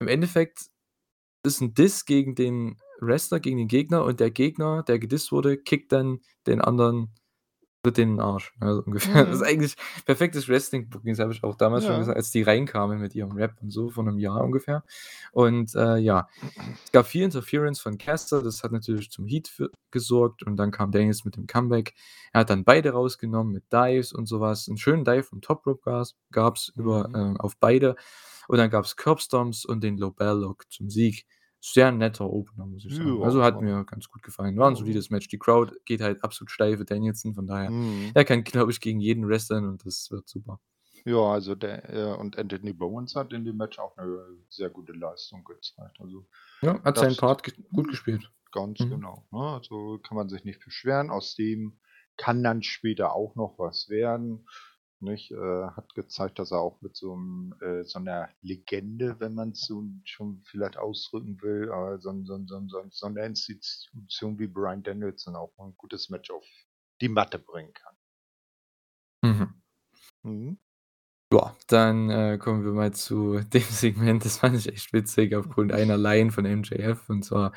im 0.00 0.08
Endeffekt 0.08 0.66
ist 1.44 1.62
'n 1.62 1.74
Diss 1.74 2.04
gegen 2.06 2.34
den 2.36 2.78
Wrestler, 3.00 3.40
gegen 3.40 3.58
den 3.58 3.68
Gegner 3.68 4.04
und 4.04 4.20
der 4.20 4.30
Gegner, 4.32 4.82
der 4.84 4.98
gedisst 5.00 5.32
wurde, 5.32 5.58
kickt 5.58 5.92
dann 5.92 6.20
den 6.46 6.60
anderen 6.62 7.10
tritt 7.84 7.98
den 7.98 8.20
Arsch, 8.20 8.54
ne, 8.60 8.74
so 8.74 8.82
ungefähr. 8.84 9.26
Das 9.26 9.36
ist 9.36 9.42
Mhm. 9.42 9.46
eigentlich 9.46 9.76
perfektes 10.06 10.48
Wrestling-Booking. 10.48 11.12
Das 11.14 11.20
habe 11.20 11.32
ich 11.34 11.44
auch 11.44 11.56
damals 11.56 11.84
schon 11.84 11.96
Ja. 11.96 11.98
gesagt, 11.98 12.16
als 12.18 12.30
die 12.32 12.42
reinkamen 12.42 13.00
mit 13.00 13.14
ihrem 13.14 13.32
Rap 13.32 13.54
und 13.62 13.70
so 13.70 13.90
vor 13.90 14.04
'nem 14.04 14.18
Jahr 14.18 14.42
ungefähr. 14.44 14.84
Und, 15.32 15.74
äh, 15.76 15.98
ja, 15.98 16.28
es 16.84 16.92
gab 16.92 17.06
viel 17.06 17.22
Interference 17.24 17.80
von 17.80 17.98
Caster, 17.98 18.42
das 18.42 18.62
hat 18.64 18.72
natürlich 18.72 19.10
zum 19.10 19.26
Heat 19.26 19.48
für 19.48 19.70
gesorgt 19.92 20.42
und 20.44 20.56
dann 20.56 20.70
kam 20.72 20.92
Danielson 20.92 21.22
mit 21.26 21.36
dem 21.36 21.46
Comeback. 21.46 21.94
Er 22.32 22.40
hat 22.42 22.50
dann 22.50 22.64
beide 22.64 22.92
rausgenommen 22.92 23.52
mit 23.52 23.64
Dives 23.72 24.12
und 24.12 24.26
so 24.26 24.40
was. 24.40 24.68
'N 24.68 24.76
schönen 24.78 25.04
Dive 25.04 25.24
vom 25.24 25.40
Top 25.42 25.66
Rope 25.66 26.04
gab's 26.32 26.72
über 26.76 27.08
Mhm. 27.10 27.36
äh, 27.36 27.38
auf 27.40 27.56
beide. 27.60 27.96
Und 28.48 28.58
dann 28.58 28.70
gab's 28.70 28.96
Curbstomps 28.96 29.64
und 29.66 29.82
den 29.84 29.98
Lobell 29.98 30.38
Lock 30.40 30.64
zum 30.70 30.90
Sieg. 30.90 31.26
Sehr 31.66 31.90
netter 31.92 32.30
Opener, 32.30 32.66
muss 32.66 32.84
ich 32.84 32.94
sagen. 32.94 33.22
Ja, 33.22 33.22
Also, 33.22 33.42
hat 33.42 33.62
mir 33.62 33.84
ganz 33.86 34.10
gut 34.10 34.22
gefallen. 34.22 34.58
War 34.58 34.68
'n 34.68 34.76
ja. 34.76 34.76
solides 34.76 35.08
Match. 35.08 35.28
Die 35.28 35.38
Crowd 35.38 35.72
geht 35.86 36.02
halt 36.02 36.22
absolut 36.22 36.50
steil 36.50 36.76
für 36.76 36.84
Danielson, 36.84 37.34
von 37.34 37.46
daher 37.46 37.72
Mhm. 37.72 38.14
er 38.14 38.26
kann, 38.26 38.44
glaube 38.44 38.70
ich, 38.70 38.80
gegen 38.82 39.00
jeden 39.00 39.26
wresteln 39.26 39.64
und 39.66 39.86
das 39.86 40.10
wird 40.10 40.28
super. 40.28 40.60
Ja, 41.06 41.32
also 41.32 41.54
der 41.54 41.90
äh, 41.90 42.14
und 42.16 42.38
Anthony 42.38 42.72
Bowens 42.72 43.14
hat 43.14 43.32
in 43.34 43.44
dem 43.44 43.56
Match 43.58 43.78
auch 43.78 43.94
'ne 43.96 44.38
sehr 44.48 44.70
gute 44.70 44.92
Leistung 44.92 45.44
gezeigt. 45.44 46.00
Also, 46.00 46.26
Ja, 46.62 46.82
hat 46.84 46.98
seinen 46.98 47.16
Part 47.16 47.42
ge 47.42 47.54
gut 47.72 47.88
gespielt. 47.88 48.30
ganz 48.52 48.80
Mhm. 48.80 48.88
genau, 48.88 49.26
ne? 49.32 49.38
Also, 49.56 49.98
kann 49.98 50.16
man 50.16 50.28
sich 50.28 50.44
nicht 50.44 50.64
beschweren. 50.64 51.10
Aus 51.10 51.34
dem 51.34 51.80
kann 52.16 52.42
dann 52.42 52.62
später 52.62 53.12
auch 53.14 53.34
noch 53.34 53.58
was 53.58 53.88
werden, 53.88 54.46
nicht? 55.04 55.30
Äh, 55.32 55.36
hat 55.76 55.94
gezeigt, 55.94 56.38
dass 56.40 56.52
er 56.52 56.60
auch 56.60 56.80
mit 56.82 56.96
so 56.96 57.14
'm 57.14 57.54
äh, 57.62 57.84
so 57.84 58.00
'ner 58.00 58.30
Legende, 58.42 59.20
wenn 59.20 59.34
man's 59.34 59.62
so 59.66 59.84
schon 60.04 60.42
vielleicht 60.44 60.76
ausdrücken 60.78 61.40
will, 61.42 61.64
äh, 61.70 61.98
so 62.00 62.12
so 62.24 62.38
so 62.46 62.60
so 62.68 62.78
'n 62.80 62.90
so 62.90 63.08
'ne 63.08 63.26
Institution 63.26 64.38
wie 64.38 64.48
Bryan 64.48 64.82
Danielson 64.82 65.36
auch 65.36 65.52
'n 65.58 65.74
gutes 65.76 66.10
Match 66.10 66.30
auf 66.30 66.44
die 67.00 67.08
Matte 67.10 67.38
bringen 67.38 67.72
kann. 67.74 67.96
Mhm. 69.22 69.54
Mhm. 70.24 70.58
Ja, 71.34 71.56
dann, 71.66 72.10
äh, 72.10 72.38
kommen 72.38 72.64
wir 72.64 72.70
mal 72.72 72.92
zu 72.92 73.40
dem 73.52 73.62
Segment, 73.62 74.24
das 74.24 74.38
fand 74.38 74.56
ich 74.56 74.68
echt 74.72 74.92
witzig 74.92 75.34
aufgrund 75.34 75.72
einer 75.72 75.96
Line 75.96 76.30
von 76.30 76.44
MJF 76.44 77.08
und 77.08 77.24
zwar, 77.24 77.52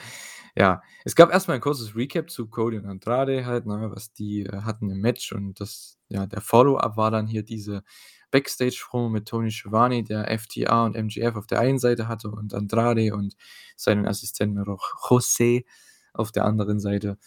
ja 0.56 0.82
es 1.06 1.16
gab 1.16 1.32
erst 1.32 1.48
mal 1.48 1.54
'n 1.56 1.62
kurzes 1.62 1.96
Recap 1.96 2.30
zu 2.32 2.48
Cody 2.48 2.78
und 2.78 2.88
Andrade 2.88 3.46
halt, 3.46 3.68
ne, 3.68 3.92
was 3.94 4.14
die, 4.14 4.46
äh, 4.48 4.62
hatten 4.64 4.90
im 4.90 5.00
Match. 5.02 5.32
Und 5.32 5.60
das 5.60 5.98
ja, 6.10 6.26
der 6.26 6.42
Follow-up 6.42 6.98
war 6.98 7.12
dann 7.12 7.28
hier 7.28 7.44
diese 7.44 7.84
Backstage-Promo 8.32 9.10
mit 9.10 9.28
Tony 9.28 9.52
Schiavone, 9.52 10.04
der 10.04 10.32
FTR 10.32 10.84
und 10.86 10.96
MJF 10.96 11.36
auf 11.36 11.46
der 11.48 11.60
einen 11.60 11.78
Seite 11.80 12.08
hatte 12.08 12.30
und 12.32 12.54
Andrade 12.56 13.14
und 13.16 13.36
seinen 13.76 14.08
Assistenten 14.08 14.64
noch 14.64 14.96
José 15.08 15.66
auf 16.14 16.32
der 16.32 16.46
anderen 16.46 16.80
Seite. 16.80 17.18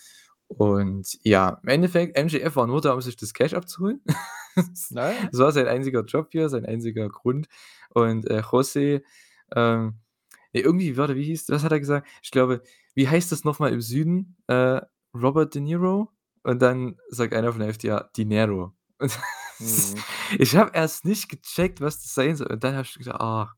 Und 0.58 1.16
ja, 1.22 1.60
im 1.62 1.68
Endeffekt, 1.68 2.16
MJF 2.18 2.56
war 2.56 2.66
nur 2.66 2.80
da, 2.80 2.92
um 2.94 3.00
sich 3.00 3.16
das 3.16 3.32
Cash 3.34 3.54
abzuholen. 3.54 4.00
Ja. 4.90 5.14
Das 5.30 5.40
war 5.40 5.52
sein 5.52 5.68
einziger 5.68 6.02
Job 6.02 6.28
hier, 6.32 6.48
sein 6.48 6.66
einziger 6.66 7.08
Grund. 7.08 7.46
Und, 7.90 8.28
äh, 8.28 8.40
José, 8.40 9.00
ähm, 9.54 9.94
irgendwie 10.52 10.96
warte, 10.96 11.14
wie 11.14 11.22
hieß 11.24 11.48
was 11.50 11.62
hat 11.62 11.70
er 11.72 11.78
gesagt? 11.78 12.08
Ich 12.22 12.32
glaube: 12.32 12.60
„Wie 12.94 13.08
heißt 13.08 13.30
das 13.30 13.44
noch 13.44 13.60
mal 13.60 13.72
im 13.72 13.80
Süden?“ 13.80 14.36
Äh, 14.48 14.80
Robert 15.14 15.54
De 15.54 15.62
Niro? 15.62 16.10
Und 16.42 16.60
dann 16.62 16.98
sagt 17.08 17.32
einer 17.32 17.52
von 17.52 17.60
der 17.60 17.68
FTR: 17.70 18.10
„Dinero.“ 18.16 18.74
Und 18.98 19.18
Mhm. 19.60 20.02
ich 20.38 20.56
habe 20.56 20.72
erst 20.74 21.04
nicht 21.04 21.28
gecheckt, 21.28 21.80
was 21.80 22.02
das 22.02 22.12
sein 22.14 22.36
soll. 22.36 22.48
Und 22.48 22.64
dann 22.64 22.74
habe 22.74 22.86
ich 22.86 22.98
gedacht: 22.98 23.20
„Ah“ 23.20 23.54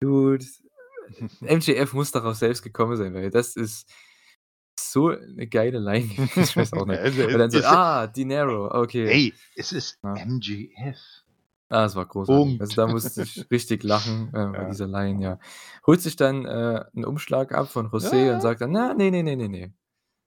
„Dude, 0.00 0.44
MJF 1.40 1.92
muss 1.94 2.12
darauf 2.12 2.36
selbst 2.36 2.62
gekommen 2.62 2.96
sein, 2.96 3.14
weil 3.14 3.30
das 3.30 3.56
ist 3.56 3.90
so 4.78 5.10
'ne 5.10 5.46
geile 5.48 5.78
Line 5.80 6.10
ich 6.36 6.56
weiß 6.56 6.74
auch 6.74 6.86
nicht.“ 6.86 7.02
Also, 7.04 7.28
Und 7.30 7.38
dann 7.38 7.50
so: 7.50 7.60
„Ah, 7.62 8.06
Dinero, 8.06 8.70
okay.“ 8.72 9.16
Ey, 9.16 9.40
es 9.54 9.72
ist 9.72 9.98
Ja. 10.04 10.24
MJF. 10.26 10.98
Ah, 11.70 11.84
es 11.84 11.94
war 11.96 12.06
großartig. 12.06 12.54
Also, 12.58 12.72
Punkt. 12.72 12.76
da 12.76 12.86
musste 12.86 13.20
ich 13.20 13.46
richtig 13.50 13.82
lachen, 13.84 14.32
äh, 14.32 14.46
bei 14.54 14.64
Ja. 14.64 14.64
dieser 14.64 14.86
Line, 14.86 15.22
ja. 15.22 15.38
Holt 15.86 16.00
sich 16.00 16.16
dann, 16.16 16.46
äh, 16.46 16.84
'n 16.94 17.04
Umschlag 17.04 17.52
ab 17.52 17.70
von 17.70 17.88
Ja, 17.96 18.08
José 18.08 18.32
und 18.32 18.40
ja. 18.40 18.40
sagt 18.40 18.62
dann: 18.62 18.70
„Na, 18.72 18.94
ne, 18.94 19.10
ne, 19.10 19.22
ne, 19.22 19.36
ne, 19.36 19.48
ne. 19.50 19.74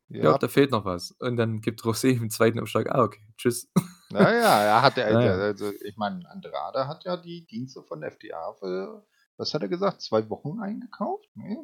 Ich 0.10 0.20
glaube, 0.22 0.40
Ja. 0.40 0.42
da 0.42 0.48
fehlt 0.50 0.72
noch 0.72 0.86
was.“ 0.86 1.12
Und 1.20 1.38
dann 1.38 1.62
gibt 1.62 1.82
José 1.84 2.10
ihm 2.12 2.24
'n 2.26 2.32
2. 2.32 2.60
Umschlag. 2.62 2.90
Ah, 2.94 3.04
okay, 3.04 3.22
tschüss. 3.38 3.70
Na 4.10 4.30
ja, 4.34 4.64
er 4.64 4.82
hat 4.82 4.98
ja 4.98 5.06
Na 5.08 5.22
ja. 5.26 5.44
also, 5.48 5.72
ich 5.72 5.96
meine, 5.96 6.30
Andrade 6.30 6.86
hat 6.88 7.06
ja 7.06 7.16
die 7.18 7.46
Dienste 7.46 7.82
von 7.84 8.04
FTR 8.04 8.54
für 8.60 9.06
was 9.38 9.54
hat 9.54 9.62
er 9.64 9.70
gesagt, 9.70 10.02
2 10.02 10.30
Wochen 10.30 10.60
eingekauft, 10.60 11.30
ne? 11.36 11.58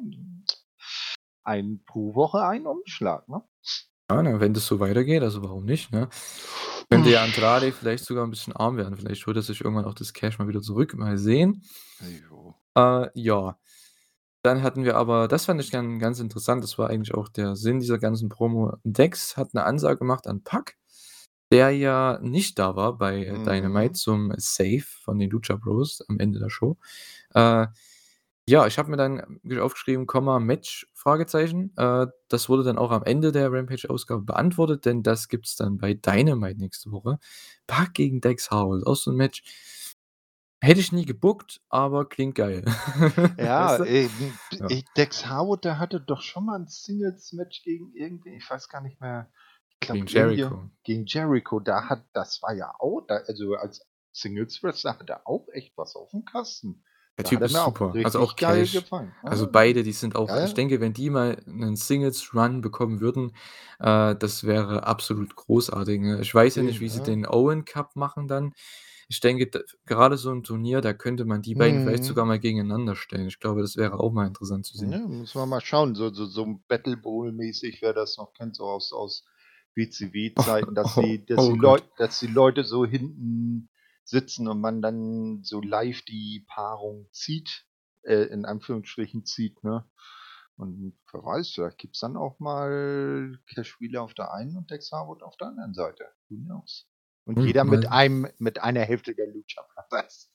Ein 1.46 1.82
pro 1.86 2.14
Woche 2.14 2.44
ein 2.44 2.66
Umschlag, 2.66 3.28
ne? 3.28 3.42
Ja, 4.10 4.22
ne, 4.22 4.40
wenn 4.40 4.54
das 4.54 4.66
so 4.66 4.80
weitergeht, 4.80 5.22
also, 5.22 5.42
warum 5.42 5.66
nicht, 5.66 5.92
ne? 5.92 6.08
Könnte 6.90 7.10
ja 7.10 7.22
Andrade 7.22 7.72
vielleicht 7.72 8.04
sogar 8.06 8.24
'n 8.24 8.30
bisschen 8.30 8.54
arm 8.54 8.78
werden. 8.78 8.96
Vielleicht 8.96 9.26
holt 9.26 9.36
er 9.36 9.42
sich 9.42 9.60
irgendwann 9.60 9.84
auch 9.84 9.92
das 9.94 10.14
Cash 10.14 10.38
mal 10.38 10.48
wieder 10.48 10.62
zurück, 10.62 10.94
mal 10.96 11.18
sehen. 11.18 11.62
Äh, 12.76 13.08
ja. 13.14 13.58
Dann 14.44 14.62
hatten 14.62 14.84
wir 14.84 14.96
aber 14.96 15.28
das 15.28 15.46
fand 15.46 15.60
ich 15.60 15.70
dann 15.70 15.98
ganz 16.00 16.20
interessant, 16.20 16.64
das 16.64 16.78
war 16.78 16.90
eigentlich 16.90 17.14
auch 17.14 17.28
der 17.28 17.56
Sinn 17.56 17.80
dieser 17.80 17.98
ganzen 17.98 18.28
Promo. 18.30 18.74
Dex 18.84 19.36
hat 19.36 19.54
'ne 19.54 19.64
Ansage 19.64 19.98
gemacht 20.00 20.26
an 20.28 20.42
Pac, 20.44 20.76
der 21.52 21.70
ja 21.72 22.18
nicht 22.22 22.58
da 22.58 22.76
war 22.76 22.98
bei, 22.98 23.24
äh, 23.26 23.40
Dynamite 23.40 23.92
Mhm. 23.92 23.94
zum 23.96 24.32
Save 24.38 24.82
von 25.04 25.18
den 25.18 25.30
Lucha 25.30 25.56
Bros 25.56 26.02
am 26.08 26.20
Ende 26.20 26.38
der 26.40 26.50
Show. 26.50 26.78
Äh, 27.34 27.68
Ja, 28.48 28.66
ich 28.66 28.78
habe 28.78 28.90
mir 28.90 28.96
dann 28.96 29.40
aufgeschrieben, 29.60 30.06
Komma, 30.06 30.40
Match, 30.40 30.86
Fragezeichen. 30.94 31.70
Äh, 31.76 32.06
das 32.28 32.48
wurde 32.48 32.62
dann 32.64 32.78
auch 32.78 32.90
am 32.92 33.02
Ende 33.04 33.30
der 33.30 33.52
Rampage-Ausgabe 33.52 34.22
beantwortet, 34.22 34.86
denn 34.86 35.02
das 35.02 35.28
gibt's 35.28 35.54
dann 35.54 35.76
bei 35.76 35.92
Dynamite 35.92 36.56
nächste 36.58 36.90
Woche. 36.90 37.18
Pac 37.66 37.92
gegen 37.92 38.22
Dex 38.22 38.50
Harwood, 38.50 38.86
auch 38.86 38.96
so 38.96 39.10
'n 39.10 39.16
Match. 39.18 39.42
Hätte 40.62 40.80
ich 40.80 40.90
nie 40.92 41.04
gebuckt, 41.04 41.60
aber 41.68 42.08
klingt 42.08 42.34
geil. 42.34 42.64
Ja, 43.38 43.76
Weißt 43.76 43.78
du? 43.80 43.84
äh, 43.84 44.08
Ja. 44.58 44.68
Dex 44.96 45.26
Harwood, 45.26 45.64
der 45.64 45.78
hatte 45.78 46.00
doch 46.00 46.22
schon 46.22 46.46
mal 46.46 46.56
'n 46.58 46.66
Singles-Match 46.66 47.62
gegen 47.62 47.92
irgendwen, 47.94 48.34
ich 48.34 48.50
weiß 48.50 48.68
gar 48.68 48.80
nicht 48.80 49.00
mehr. 49.00 49.30
Ich 49.70 49.80
glaube 49.80 50.00
Gegen 50.00 50.06
Jericho. 50.06 50.70
Gegen 50.82 51.06
Jericho, 51.06 51.60
da 51.60 51.88
hat 51.88 52.04
das 52.14 52.42
war 52.42 52.54
ja 52.54 52.74
auch 52.80 53.02
da 53.06 53.16
also 53.28 53.54
als 53.54 53.86
Singles-Wrestler 54.12 54.98
hat 54.98 55.08
er 55.10 55.26
auch 55.28 55.46
echt 55.52 55.76
was 55.78 55.94
aufm 55.94 56.24
Kasten. 56.24 56.82
Der 57.18 57.24
Da 57.24 57.38
Typ 57.38 57.42
ist 57.42 57.62
super. 57.62 57.98
Also 58.02 58.20
auch 58.20 58.36
Cash. 58.36 58.70
gefallen. 58.70 59.16
Also 59.24 59.46
Ja. 59.46 59.50
beide, 59.50 59.82
die 59.82 59.92
sind 59.92 60.16
auch 60.16 60.34
Ja, 60.34 60.40
ich 60.40 60.54
ja. 60.54 60.54
denke, 60.54 60.80
wenn 60.80 60.94
die 60.94 61.10
mal 61.10 61.42
'nen 61.46 61.76
Singles-Run 61.76 62.60
bekommen 62.62 63.00
würden, 63.00 63.32
äh, 63.80 64.14
das 64.16 64.44
wäre 64.44 64.84
absolut 64.86 65.34
großartig, 65.36 66.00
ne? 66.00 66.20
Ich 66.20 66.34
weiß 66.34 66.56
ja 66.56 66.62
nicht, 66.62 66.80
wie 66.80 66.88
sie 66.88 67.02
ja. 67.02 67.02
den 67.02 67.26
Owen 67.26 67.64
Cup 67.64 67.96
machen 67.96 68.28
dann. 68.28 68.54
Ich 69.08 69.20
denke, 69.20 69.48
d 69.48 69.60
gerade 69.86 70.16
so 70.16 70.30
'n 70.30 70.44
Turnier, 70.44 70.80
da 70.80 70.94
könnte 70.94 71.24
man 71.26 71.42
die 71.42 71.54
beiden 71.56 71.80
vielleicht 71.80 72.04
Mhm. 72.04 72.04
sogar 72.04 72.24
mal 72.26 72.38
gegeneinander 72.40 72.94
stellen. 72.96 73.28
Ich 73.28 73.40
glaube, 73.40 73.62
das 73.62 73.76
wäre 73.76 73.98
auch 74.00 74.12
mal 74.12 74.26
interessant 74.26 74.64
zu 74.66 74.76
Ja, 74.76 74.78
sehen. 74.78 75.00
müssen 75.08 75.40
wir 75.40 75.46
mal 75.46 75.60
schauen. 75.60 75.94
So 75.94 76.12
so 76.12 76.26
so 76.26 76.60
Battle 76.68 76.96
Bowl-mäßig, 76.96 77.80
wer 77.82 77.92
das 77.94 78.16
noch 78.16 78.32
kennt, 78.34 78.56
so 78.56 78.64
aus 78.64 78.92
aus 78.92 79.24
WCW-Zeiten, 79.74 80.74
dass 80.74 80.96
Oh, 80.96 80.96
die 80.96 81.24
dass 81.26 81.46
oh 81.46 81.56
die 81.56 81.82
dass 81.96 82.18
die 82.18 82.26
Leute 82.26 82.64
so 82.64 82.84
hinten 82.84 83.70
sitzen 84.08 84.48
und 84.48 84.60
man 84.60 84.82
dann 84.82 85.42
so 85.44 85.60
live 85.60 86.02
die 86.02 86.44
Paarung 86.48 87.08
zieht, 87.12 87.66
äh, 88.04 88.24
in 88.24 88.44
Anführungsstrichen 88.46 89.24
zieht, 89.24 89.62
ne? 89.64 89.84
Und 90.56 90.98
wer 91.12 91.24
weiß, 91.24 91.52
vielleicht 91.52 91.78
gibt's 91.78 92.00
dann 92.00 92.16
auch 92.16 92.40
mal 92.40 93.38
Cash 93.46 93.80
Wheeler 93.80 94.02
auf 94.02 94.14
der 94.14 94.32
einen 94.32 94.56
und 94.56 94.70
Dex 94.70 94.90
Harwood 94.92 95.22
auf 95.22 95.36
der 95.36 95.48
anderen 95.48 95.74
Seite. 95.74 96.04
Who 96.28 96.36
knows? 96.44 96.88
Und 97.24 97.36
Hm, 97.38 97.46
jeder 97.46 97.64
mit 97.64 97.86
einem 97.92 98.28
mit 98.38 98.60
einer 98.62 98.80
Hälfte 98.80 99.14
der 99.14 99.28
Lucha 99.28 99.62
Brothers 99.74 100.32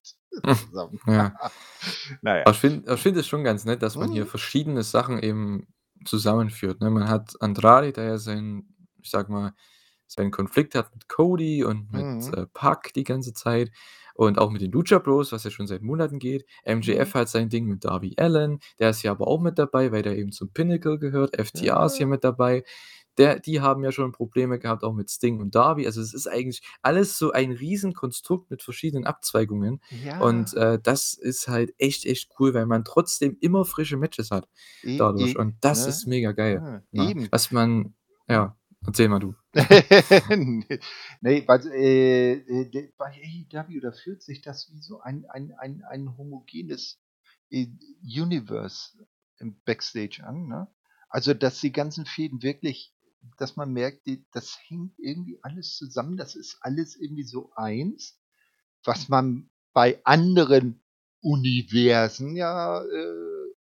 zusammen. 0.53 0.99
Ja. 1.07 1.33
Na 2.21 2.37
ja. 2.39 2.45
Aber 2.45 2.51
ich 2.53 2.59
finde 2.59 2.93
ich 2.93 3.01
finde 3.01 3.19
es 3.21 3.27
schon 3.27 3.43
ganz 3.43 3.65
nett, 3.65 3.81
dass 3.81 3.97
man 3.97 4.11
hier 4.11 4.23
Mhm. 4.23 4.27
verschiedene 4.27 4.83
Sachen 4.83 5.19
eben 5.19 5.67
zusammenführt, 6.05 6.81
ne? 6.81 6.89
Man 6.89 7.07
hat 7.09 7.41
Andrade, 7.41 7.93
der 7.93 8.03
ja 8.05 8.17
seinen 8.17 8.75
ich 9.01 9.09
sage 9.09 9.31
mal, 9.31 9.53
seinen 10.07 10.31
Konflikt 10.31 10.75
hat 10.75 10.93
mit 10.93 11.07
Cody 11.09 11.63
und 11.63 11.91
mit, 11.93 12.03
Mhm. 12.05 12.33
äh, 12.33 12.45
Pac 12.53 12.93
die 12.93 13.03
ganze 13.03 13.33
Zeit 13.33 13.71
und 14.15 14.37
auch 14.39 14.51
mit 14.51 14.61
den 14.61 14.71
Lucha 14.71 14.99
Bros, 14.99 15.31
was 15.31 15.43
ja 15.43 15.51
schon 15.51 15.67
seit 15.67 15.81
Monaten 15.81 16.19
geht. 16.19 16.45
MJF 16.65 17.13
Mhm. 17.13 17.19
hat 17.19 17.29
sein 17.29 17.49
Ding 17.49 17.65
mit 17.65 17.83
Darby 17.85 18.13
Allin, 18.17 18.59
der 18.79 18.91
ist 18.91 18.99
hier 19.01 19.11
aber 19.11 19.27
auch 19.27 19.39
mit 19.41 19.57
dabei, 19.59 19.91
weil 19.91 20.03
der 20.03 20.17
eben 20.17 20.31
zum 20.31 20.51
Pinnacle 20.53 20.99
gehört. 20.99 21.37
FTR 21.37 21.85
ist 21.85 21.97
hier 21.97 22.05
Ja. 22.05 22.07
mit 22.07 22.23
dabei. 22.23 22.63
Der 23.19 23.39
die 23.39 23.61
haben 23.61 23.83
ja 23.83 23.91
schon 23.91 24.11
Probleme 24.11 24.57
gehabt, 24.59 24.83
auch 24.83 24.93
mit 24.93 25.09
Sting 25.11 25.39
und 25.39 25.53
Darby. 25.53 25.85
Also, 25.85 26.01
es 26.01 26.13
ist 26.15 26.27
eigentlich 26.27 26.63
alles 26.81 27.17
so 27.19 27.31
ein 27.31 27.51
Riesenkonstrukt 27.51 28.49
mit 28.49 28.63
verschiedenen 28.63 29.05
Abzweigungen. 29.05 29.81
Und, 30.17 30.53
Ja. 30.53 30.73
äh, 30.73 30.79
das 30.81 31.13
ist 31.13 31.47
halt 31.47 31.73
echt, 31.77 32.05
echt 32.05 32.31
cool, 32.39 32.53
weil 32.55 32.65
man 32.65 32.83
trotzdem 32.85 33.37
immer 33.39 33.65
frische 33.65 33.97
Matches 33.97 34.31
hat 34.31 34.47
E 34.83 34.97
dadurch. 34.97 35.35
e 35.35 35.37
Und 35.37 35.57
das 35.61 35.83
ne? 35.83 35.89
ist 35.89 36.07
mega 36.07 36.31
geil, 36.31 36.65
Ja, 36.65 36.81
ne? 36.91 37.09
eben. 37.11 37.27
Was 37.31 37.51
man 37.51 37.93
ja, 38.27 38.57
erzähl 38.85 39.09
mal 39.09 39.19
du. 39.19 39.35
Ne, 40.29 40.79
ne, 41.21 41.43
weil, 41.47 41.67
äh, 41.73 42.33
äh, 42.33 42.93
bei 42.97 43.07
AEW, 43.07 43.79
da 43.81 43.91
fühlt 43.91 44.21
sich 44.23 44.41
das 44.41 44.71
wie 44.71 44.79
so 44.81 45.01
ein 45.01 45.25
ein 45.29 45.53
ein 45.57 45.83
ein 45.83 46.17
homogenes, 46.17 46.99
äh, 47.51 47.67
Universe 48.03 48.97
im 49.39 49.61
Backstage 49.65 50.23
an, 50.25 50.47
ne? 50.47 50.67
Also, 51.09 51.33
dass 51.33 51.59
die 51.61 51.71
ganzen 51.71 52.05
Fäden 52.05 52.41
wirklich 52.43 52.93
dass 53.37 53.55
man 53.55 53.71
merkt, 53.71 54.05
das 54.33 54.57
hängt 54.67 54.99
irgendwie 54.99 55.39
alles 55.43 55.77
zusammen. 55.77 56.17
Das 56.17 56.35
ist 56.35 56.57
alles 56.61 56.95
irgendwie 56.97 57.23
so 57.23 57.51
eins, 57.55 58.19
was 58.83 59.09
man 59.09 59.49
bei 59.73 60.01
anderen 60.05 60.83
Universen 61.21 62.35
ja, 62.35 62.83
äh, 62.83 63.53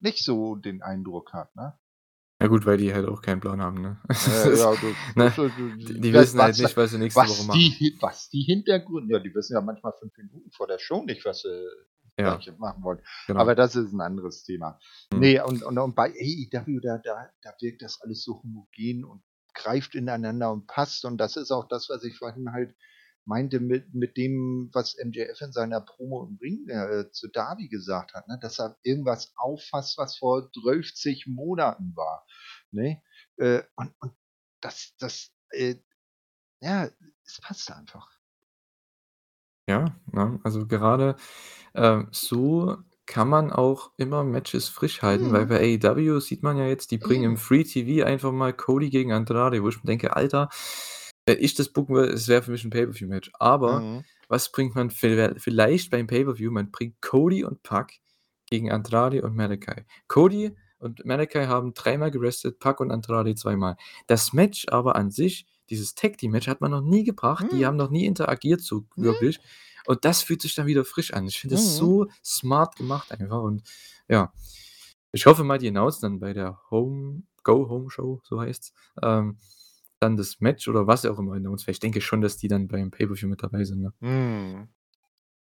nicht 0.00 0.24
so 0.24 0.56
den 0.56 0.82
Eindruck 0.82 1.32
hat, 1.32 1.54
ne? 1.56 1.78
Ja 2.42 2.48
gut, 2.48 2.66
weil 2.66 2.76
die 2.76 2.92
halt 2.92 3.06
auch 3.08 3.22
keinen 3.22 3.40
Plan 3.40 3.60
haben, 3.60 3.80
ne? 3.80 3.96
Ja, 4.08 4.08
Das 4.50 4.58
ja, 4.58 4.74
das 5.16 5.36
ne? 5.36 5.76
Die 5.78 6.00
die 6.00 6.12
wissen 6.12 6.40
halt 6.40 6.58
nicht, 6.58 6.76
was 6.76 6.90
sie 6.90 6.98
nächste 6.98 7.20
Woche 7.22 7.30
was 7.30 7.46
machen. 7.46 7.58
die 7.60 7.96
was 8.00 8.28
die 8.30 8.42
Hintergründe 8.42 9.14
ja, 9.14 9.20
die 9.20 9.34
wissen 9.34 9.54
ja 9.54 9.60
manchmal 9.60 9.92
5 9.98 10.16
Minuten 10.16 10.50
vor 10.50 10.66
der 10.66 10.78
Show 10.78 11.02
nicht, 11.04 11.24
was 11.24 11.42
sie 11.42 11.66
Ja. 12.18 12.38
machen 12.58 12.82
wollen. 12.82 13.00
Genau. 13.26 13.40
Aber 13.40 13.54
das 13.54 13.74
ist 13.76 13.92
'n 13.92 14.00
anderes 14.00 14.42
Thema. 14.44 14.78
Mhm. 15.12 15.20
Ne, 15.20 15.44
und 15.44 15.62
und 15.62 15.78
und 15.78 15.94
bei 15.94 16.10
AEW, 16.10 16.80
da 16.80 16.98
da 16.98 17.30
da 17.42 17.50
wirkt 17.60 17.82
das 17.82 18.00
alles 18.02 18.22
so 18.22 18.42
homogen 18.42 19.04
und 19.04 19.22
greift 19.54 19.94
ineinander 19.94 20.50
und 20.52 20.66
passt. 20.66 21.04
Und 21.04 21.18
das 21.18 21.36
ist 21.36 21.50
auch 21.50 21.66
das, 21.68 21.88
was 21.88 22.04
ich 22.04 22.16
vorhin 22.16 22.52
halt 22.52 22.74
meinte 23.26 23.60
mit 23.60 23.94
mit 23.94 24.16
dem, 24.16 24.70
was 24.72 24.96
MJF 24.98 25.40
in 25.40 25.52
seiner 25.52 25.80
Promo 25.80 26.26
im 26.26 26.38
Ring, 26.40 26.68
äh, 26.68 27.10
zu 27.12 27.28
Darby 27.28 27.68
gesagt 27.68 28.14
hat, 28.14 28.28
ne, 28.28 28.38
dass 28.40 28.58
er 28.60 28.78
irgendwas 28.82 29.32
auffasst, 29.36 29.98
was 29.98 30.16
vor 30.18 30.50
12 30.52 31.26
Monaten 31.26 31.92
war, 31.96 32.26
ne? 32.72 33.02
Äh, 33.38 33.62
und 33.76 33.94
und 34.00 34.12
das 34.60 34.94
das, 34.98 35.30
äh 35.50 35.76
ja, 36.62 36.90
es 37.26 37.40
passt 37.42 37.70
einfach. 37.72 38.10
Ja, 39.68 39.94
ne? 40.10 40.40
Also, 40.42 40.66
gerade, 40.66 41.16
ähm, 41.74 42.08
so 42.10 42.78
kann 43.06 43.28
man 43.28 43.50
auch 43.52 43.92
immer 43.96 44.24
Matches 44.24 44.68
frisch 44.68 45.02
halten, 45.02 45.32
weil 45.32 45.46
Mhm. 45.46 45.48
bei 45.48 45.60
AEW 45.60 46.20
sieht 46.20 46.42
man 46.42 46.56
ja 46.56 46.66
jetzt, 46.66 46.90
die 46.90 46.98
bringen 46.98 47.24
im 47.24 47.36
Eben. 47.36 47.38
Free 47.38 47.64
TV 47.64 48.06
einfach 48.06 48.32
mal 48.32 48.52
Cody 48.52 48.90
gegen 48.90 49.12
Andrade, 49.12 49.62
wo 49.62 49.68
ich 49.68 49.76
mir 49.82 49.86
denke: 49.88 50.16
„Alter, 50.16 50.48
wenn 51.26 51.38
ich 51.40 51.54
das 51.54 51.68
booken 51.70 51.94
würde, 51.96 52.12
es 52.12 52.28
wäre 52.28 52.42
für 52.42 52.50
mich 52.52 52.64
'n 52.64 52.70
Pay-per-View-Match.“ 52.70 53.30
Aber 53.38 53.80
Mhm. 53.80 54.04
was 54.28 54.50
bringt 54.52 54.74
man 54.74 54.90
viellei 54.90 55.34
vielleicht 55.38 55.90
beim 55.90 56.06
Pay-per-View? 56.06 56.50
Man 56.50 56.70
bringt 56.70 57.00
Cody 57.02 57.44
und 57.44 57.62
Pac 57.62 57.94
gegen 58.46 58.70
Andrade 58.72 59.22
und 59.22 59.34
Malakai. 59.36 59.86
Cody 60.08 60.54
und 60.78 61.04
Malakai 61.06 61.46
haben 61.46 61.74
dreimal 61.74 62.10
gewrestelt, 62.10 62.58
Pac 62.58 62.80
und 62.80 62.90
Andrade 62.90 63.34
zweimal. 63.36 63.76
Das 64.08 64.32
Match 64.32 64.66
aber 64.68 64.96
an 64.96 65.10
sich, 65.10 65.46
dieses 65.70 65.94
Tag-Team-Match 65.94 66.48
hat 66.48 66.60
man 66.60 66.70
noch 66.72 66.82
nie 66.82 67.04
gebracht. 67.04 67.46
Die 67.52 67.60
Mhm. 67.62 67.66
haben 67.66 67.76
noch 67.76 67.90
nie 67.90 68.04
interagiert 68.06 68.60
so 68.62 68.84
Ne? 68.96 69.06
wirklich. 69.06 69.40
Und 69.86 70.04
das 70.04 70.22
fühlt 70.22 70.42
sich 70.42 70.54
dann 70.54 70.66
wieder 70.66 70.84
frisch 70.84 71.12
an. 71.14 71.26
Ich 71.28 71.38
finde 71.40 71.54
das 71.56 71.62
Mhm. 71.64 71.76
so 71.76 72.06
smart 72.24 72.76
gemacht 72.76 73.10
einfach 73.12 73.42
und 73.42 73.62
ja. 74.08 74.32
Ich 75.12 75.26
hoffe 75.26 75.44
mal, 75.44 75.58
die 75.58 75.68
announcen 75.68 76.02
dann 76.02 76.20
bei 76.20 76.32
der 76.34 76.60
Home 76.70 77.24
Go-Home-Show, 77.44 78.20
so 78.24 78.40
heißt's, 78.40 78.72
ähm, 79.02 79.38
dann 80.02 80.16
das 80.16 80.40
Match 80.40 80.68
oder 80.68 80.86
was 80.86 81.06
auch 81.06 81.18
immer 81.18 81.34
announcen. 81.34 81.66
Weil 81.66 81.72
ich 81.72 81.80
denke 81.80 82.00
schon, 82.00 82.20
dass 82.20 82.36
die 82.36 82.48
dann 82.48 82.68
beim 82.68 82.90
Pay-per-View 82.90 83.28
mit 83.28 83.42
dabei 83.42 83.64
sind, 83.64 83.80
ne? 83.80 83.92
Mhm. 84.00 84.68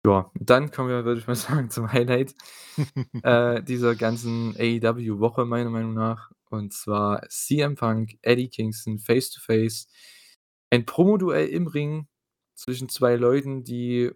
Ja, 0.05 0.31
dann 0.35 0.71
kommen 0.71 0.89
wir, 0.89 1.03
würde 1.05 1.19
ich 1.19 1.27
mal 1.27 1.35
sagen, 1.35 1.69
zum 1.69 1.91
Highlight, 1.91 2.35
äh, 3.23 3.61
dieser 3.63 3.95
ganzen 3.95 4.55
AEW-Woche 4.57 5.45
meiner 5.45 5.69
Meinung 5.69 5.93
nach. 5.93 6.31
Und 6.49 6.73
zwar 6.73 7.27
CM 7.29 7.75
Punk, 7.75 8.17
Eddie 8.21 8.49
Kingston 8.49 8.99
face 8.99 9.31
to 9.31 9.41
face. 9.41 9.87
Ein 10.69 10.85
Promoduell 10.85 11.47
im 11.49 11.67
Ring 11.67 12.07
zwischen 12.55 12.89
2 12.89 13.15
Leuten, 13.15 13.63
die 13.63 14.11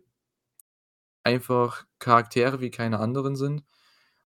einfach 1.23 1.85
Charaktere 1.99 2.61
wie 2.61 2.71
keine 2.71 2.99
anderen 2.99 3.35
sind. 3.35 3.63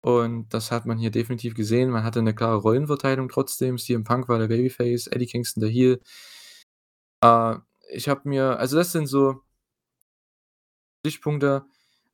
Und 0.05 0.53
das 0.53 0.73
hat 0.73 0.85
man 0.85 0.99
hier 0.99 1.13
definitiv 1.13 1.55
gesehen. 1.55 1.89
Man 1.91 2.03
hatte 2.03 2.23
'ne 2.23 2.35
klare 2.35 2.57
Rollenverteilung 2.57 3.29
trotzdem. 3.29 3.79
CM 3.79 4.03
Punk 4.03 4.29
war 4.29 4.39
der 4.41 4.49
Babyface, 4.49 5.07
Eddie 5.07 5.27
Kingston 5.27 5.61
der 5.63 5.71
Heel. 5.71 6.01
Äh, 7.23 7.57
ich 7.91 8.09
habe 8.09 8.29
mir 8.29 8.59
also, 8.59 8.77
das 8.77 8.93
sind 8.93 9.07
so 9.07 9.43
Stichpunkte, 11.05 11.65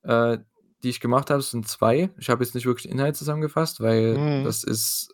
äh, 0.03 0.39
die 0.83 0.89
ich 0.91 1.01
gemacht 1.01 1.29
habe. 1.31 1.41
Es 1.41 1.51
sind 1.51 1.69
2. 1.69 2.11
Ich 2.19 2.31
habe 2.31 2.43
jetzt 2.45 2.55
nicht 2.55 2.65
wirklich 2.67 2.85
den 2.85 2.93
Inhalt 2.93 3.17
zusammengefasst, 3.17 3.81
weil 3.81 4.25
Mhm. 4.27 4.39
das 4.41 4.65
ist, 4.65 5.11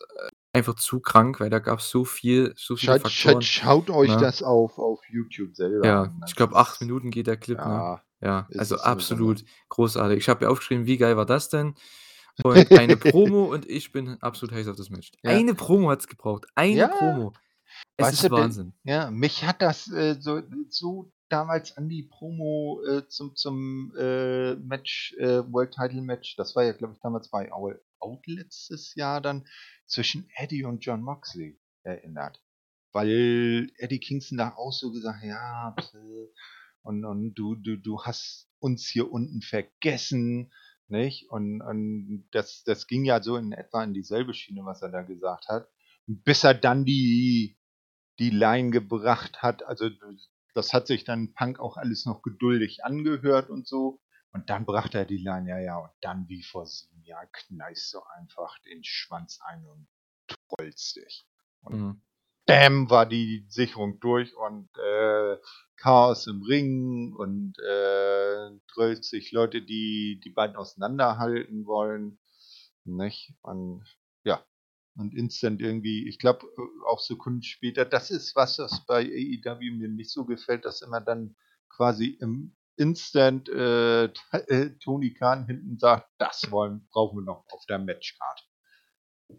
äh, 0.53 0.57
einfach 0.59 0.75
zu 0.75 1.01
krank, 1.01 1.39
weil 1.41 1.49
da 1.49 1.59
gab's 1.59 1.89
so 1.89 2.05
viel 2.05 2.53
so 2.57 2.77
viele 2.77 2.95
Schaut 2.95 3.07
schaut 3.07 3.41
Faktoren, 3.41 3.45
schaut 3.45 3.89
euch 3.89 4.17
ne? 4.17 4.17
das 4.17 4.43
auf 4.43 4.79
auf 4.79 5.07
YouTube 5.09 5.55
selber 5.55 5.93
Ja, 5.93 6.13
an. 6.19 6.23
ich 6.25 6.35
glaube, 6.35 6.55
8 6.55 6.79
ist 6.79 6.81
Minuten 6.81 7.11
geht 7.11 7.27
der 7.27 7.37
Clip, 7.37 7.65
ne? 7.65 7.87
ja, 7.91 8.03
Ja, 8.21 8.49
es 8.49 8.57
also, 8.57 8.77
'ne 8.77 8.77
absolut 8.77 9.43
großartig. 9.69 10.17
Ich 10.19 10.29
habe 10.29 10.45
mir 10.45 10.51
aufgeschrieben: 10.51 10.85
„Wie 10.85 10.97
geil 10.97 11.17
war 11.17 11.25
das 11.25 11.49
denn?“ 11.49 11.75
Und 12.43 12.71
eine 12.71 12.97
Promo 12.97 13.45
und 13.53 13.69
ich 13.69 13.91
bin 13.91 14.17
absolut 14.21 14.53
heiß 14.55 14.67
auf 14.67 14.75
das 14.75 14.89
Match. 14.89 15.11
Ja. 15.23 15.31
Eine 15.31 15.53
Promo 15.55 15.89
hat's 15.89 16.07
gebraucht, 16.07 16.45
eine 16.55 16.75
Ja. 16.77 16.87
Promo. 16.87 17.33
Es 17.97 18.07
Weißt 18.07 18.11
du, 18.11 18.15
ist 18.15 18.23
de 18.23 18.31
Wahnsinn. 18.31 18.73
ja, 18.83 19.11
mich 19.11 19.43
hat 19.45 19.61
das, 19.61 19.91
äh, 19.91 20.15
so 20.19 20.41
so 20.69 21.11
damals 21.29 21.75
an 21.77 21.89
die 21.89 22.03
Promo, 22.03 22.81
äh, 22.87 23.07
zum 23.07 23.35
zum, 23.35 23.93
äh, 23.97 24.55
Match 24.55 25.13
äh, 25.17 25.43
World 25.51 25.73
Title 25.73 26.01
Match, 26.01 26.35
das 26.35 26.55
war 26.55 26.63
ja, 26.63 26.73
glaube 26.73 26.93
ich, 26.93 26.99
damals 27.01 27.29
bei 27.29 27.51
All 27.51 27.81
Out 27.99 28.27
letztes 28.27 28.93
Jahr 28.95 29.21
dann, 29.21 29.47
zwischen 29.87 30.29
Eddie 30.37 30.63
und 30.65 30.85
Jon 30.85 31.01
Moxley 31.01 31.59
erinnert. 31.83 32.41
Weil 32.91 33.71
Eddie 33.77 33.99
Kingston 33.99 34.37
da 34.37 34.53
auch 34.55 34.71
so 34.71 34.91
gesagt: 34.91 35.23
„Ja, 35.23 35.75
und 36.83 37.03
und 37.05 37.33
du 37.33 37.55
du 37.55 37.77
du 37.77 38.01
hast 38.03 38.47
uns 38.59 38.87
hier 38.87 39.11
unten 39.11 39.41
vergessen.“ 39.41 40.51
Nicht? 40.89 41.29
Und, 41.29 41.61
und 41.61 42.27
das, 42.31 42.63
das 42.63 42.87
ging 42.87 43.05
ja 43.05 43.21
so 43.21 43.37
in 43.37 43.51
etwa 43.51 43.83
in 43.83 43.93
dieselbe 43.93 44.33
Schiene, 44.33 44.65
was 44.65 44.81
er 44.81 44.89
da 44.89 45.01
gesagt 45.01 45.47
hat. 45.47 45.67
Bis 46.07 46.43
er 46.43 46.53
dann 46.53 46.85
die, 46.85 47.57
die 48.19 48.29
Line 48.29 48.71
gebracht 48.71 49.41
hat, 49.41 49.63
also 49.63 49.89
das 50.53 50.73
hat 50.73 50.87
sich 50.87 51.03
dann 51.03 51.33
Punk 51.33 51.59
auch 51.59 51.77
alles 51.77 52.05
noch 52.05 52.21
geduldig 52.21 52.85
angehört 52.85 53.49
und 53.49 53.67
so. 53.67 54.01
Und 54.31 54.49
dann 54.49 54.65
brachte 54.65 54.97
er 54.97 55.05
die 55.05 55.17
Line, 55.17 55.49
ja, 55.49 55.59
ja, 55.59 55.77
und 55.77 55.91
dann 56.01 56.27
wie 56.27 56.43
vor 56.43 56.65
sieben 56.65 57.01
Jahren 57.03 57.29
knallst 57.31 57.93
du 57.93 57.99
einfach 58.17 58.59
den 58.59 58.83
Schwanz 58.83 59.39
ein 59.45 59.65
und 59.65 59.87
trollst 60.27 60.97
dich. 60.97 61.25
Und 61.61 61.79
mhm. 61.79 62.01
Bam, 62.45 62.89
war 62.89 63.05
die 63.05 63.45
Sicherung 63.49 63.99
durch 63.99 64.35
und 64.35 64.69
äh, 64.77 65.37
Chaos 65.77 66.27
im 66.27 66.41
Ring 66.43 67.13
und 67.13 67.55
äh, 67.59 69.01
sich 69.01 69.31
Leute, 69.31 69.61
die 69.61 70.19
die 70.23 70.29
beiden 70.29 70.55
auseinanderhalten 70.55 71.65
wollen. 71.65 72.19
Nicht? 72.83 73.33
Und 73.41 73.83
ja, 74.23 74.45
und 74.95 75.13
instant 75.13 75.61
irgendwie, 75.61 76.07
ich 76.07 76.19
glaube, 76.19 76.47
auch 76.87 76.99
Sekunden 76.99 77.43
später, 77.43 77.85
das 77.85 78.11
ist 78.11 78.35
was, 78.35 78.59
was 78.59 78.85
bei 78.85 79.01
AEW 79.01 79.71
mir 79.71 79.89
nicht 79.89 80.11
so 80.11 80.25
gefällt, 80.25 80.65
dass 80.65 80.81
immer 80.81 81.01
dann 81.01 81.35
quasi 81.69 82.17
im 82.21 82.55
Instant 82.77 83.49
äh, 83.49 84.05
äh, 84.31 84.77
Tony 84.79 85.13
Khan 85.13 85.45
hinten 85.45 85.77
sagt, 85.77 86.09
das 86.17 86.51
wollen, 86.51 86.87
brauchen 86.91 87.19
wir 87.19 87.23
noch 87.23 87.45
auf 87.51 87.65
der 87.67 87.79
Matchcard 87.79 88.47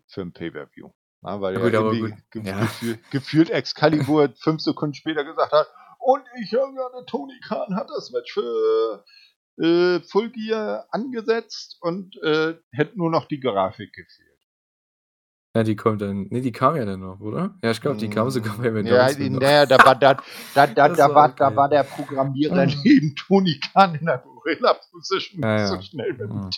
für 0.07 0.23
ein 0.23 0.33
Pay-Per-View. 0.33 0.93
Ja, 1.27 1.41
weil 1.41 1.59
gut, 1.59 1.73
irgendwie 1.73 2.15
ge 2.31 2.43
ja. 2.45 2.61
gefühlt, 2.61 3.11
gefühlt 3.11 3.51
Excalibur 3.51 4.33
fünf 4.41 4.61
Sekunden 4.63 4.95
später 4.95 5.25
gesagt 5.25 5.53
hat, 5.53 5.67
und 5.99 6.23
ich 6.41 6.53
höre 6.53 6.73
gerade, 6.73 7.05
Tony 7.07 7.39
Khan 7.41 7.75
hat 7.75 7.91
das 7.91 8.13
Match 8.13 8.33
für 8.33 9.05
äh, 9.61 10.01
Full 10.01 10.31
Gear 10.31 10.87
angesetzt 10.91 11.79
und 11.81 12.17
äh, 12.23 12.55
hätte 12.71 12.97
nur 12.97 13.11
noch 13.11 13.27
die 13.27 13.41
Grafik 13.41 13.93
gefehlt. 13.93 14.37
Ja, 15.57 15.65
die 15.65 15.75
kommt 15.75 16.03
dann. 16.03 16.29
Ne, 16.29 16.43
die 16.43 16.53
kam 16.53 16.77
ja 16.77 16.85
dann 16.85 17.01
noch, 17.01 17.19
oder? 17.19 17.57
Ja, 17.63 17.71
ich 17.71 17.81
glaube, 17.81 17.97
die 17.97 18.11
kam 18.11 18.31
sogar 18.31 18.59
bei 18.59 18.71
mir. 18.71 18.85
Ja, 18.85 19.09
naja, 19.31 19.67
da 19.67 19.79
war, 19.85 19.97
da, 19.97 20.15
da, 20.55 20.67
da, 20.67 20.89
da, 20.91 21.15
war, 21.15 21.31
okay. 21.31 21.37
da 21.39 21.57
war 21.57 21.69
der 21.69 21.83
Programmierer 21.83 22.59
ah. 22.59 22.67
neben 22.85 23.17
Tony 23.17 23.59
Khan 23.59 23.95
in 23.95 24.07
der 24.07 24.19
Gorilla-Position 24.19 25.43
ja, 25.43 25.59
ja. 25.59 25.67
so 25.67 25.81
schnell 25.81 26.13
mit 26.13 26.31
ja. 26.31 26.51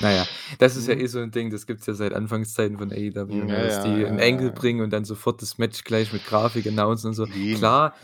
Naja, 0.00 0.28
das 0.60 0.76
ist 0.76 0.86
ja 0.86 0.94
mhm. 0.94 0.98
eh 0.98 1.06
so 1.06 1.18
ein 1.18 1.32
Ding, 1.32 1.50
das 1.50 1.66
gibt 1.66 1.80
es 1.80 1.86
ja 1.86 1.94
seit 1.94 2.12
Anfangszeiten 2.14 2.78
von 2.78 2.92
AEW, 2.92 3.44
ja, 3.46 3.46
ne, 3.46 3.60
dass 3.60 3.80
die 3.80 4.06
einen 4.06 4.18
Engel 4.20 4.52
bringen 4.52 4.80
und 4.82 4.90
dann 4.92 5.04
sofort 5.04 5.42
das 5.42 5.58
Match 5.58 5.82
gleich 5.84 6.12
mit 6.12 6.22
Grafik 6.24 6.66
announcen 6.68 7.08
und 7.08 7.14
so. 7.14 7.26
Klar, 7.50 7.94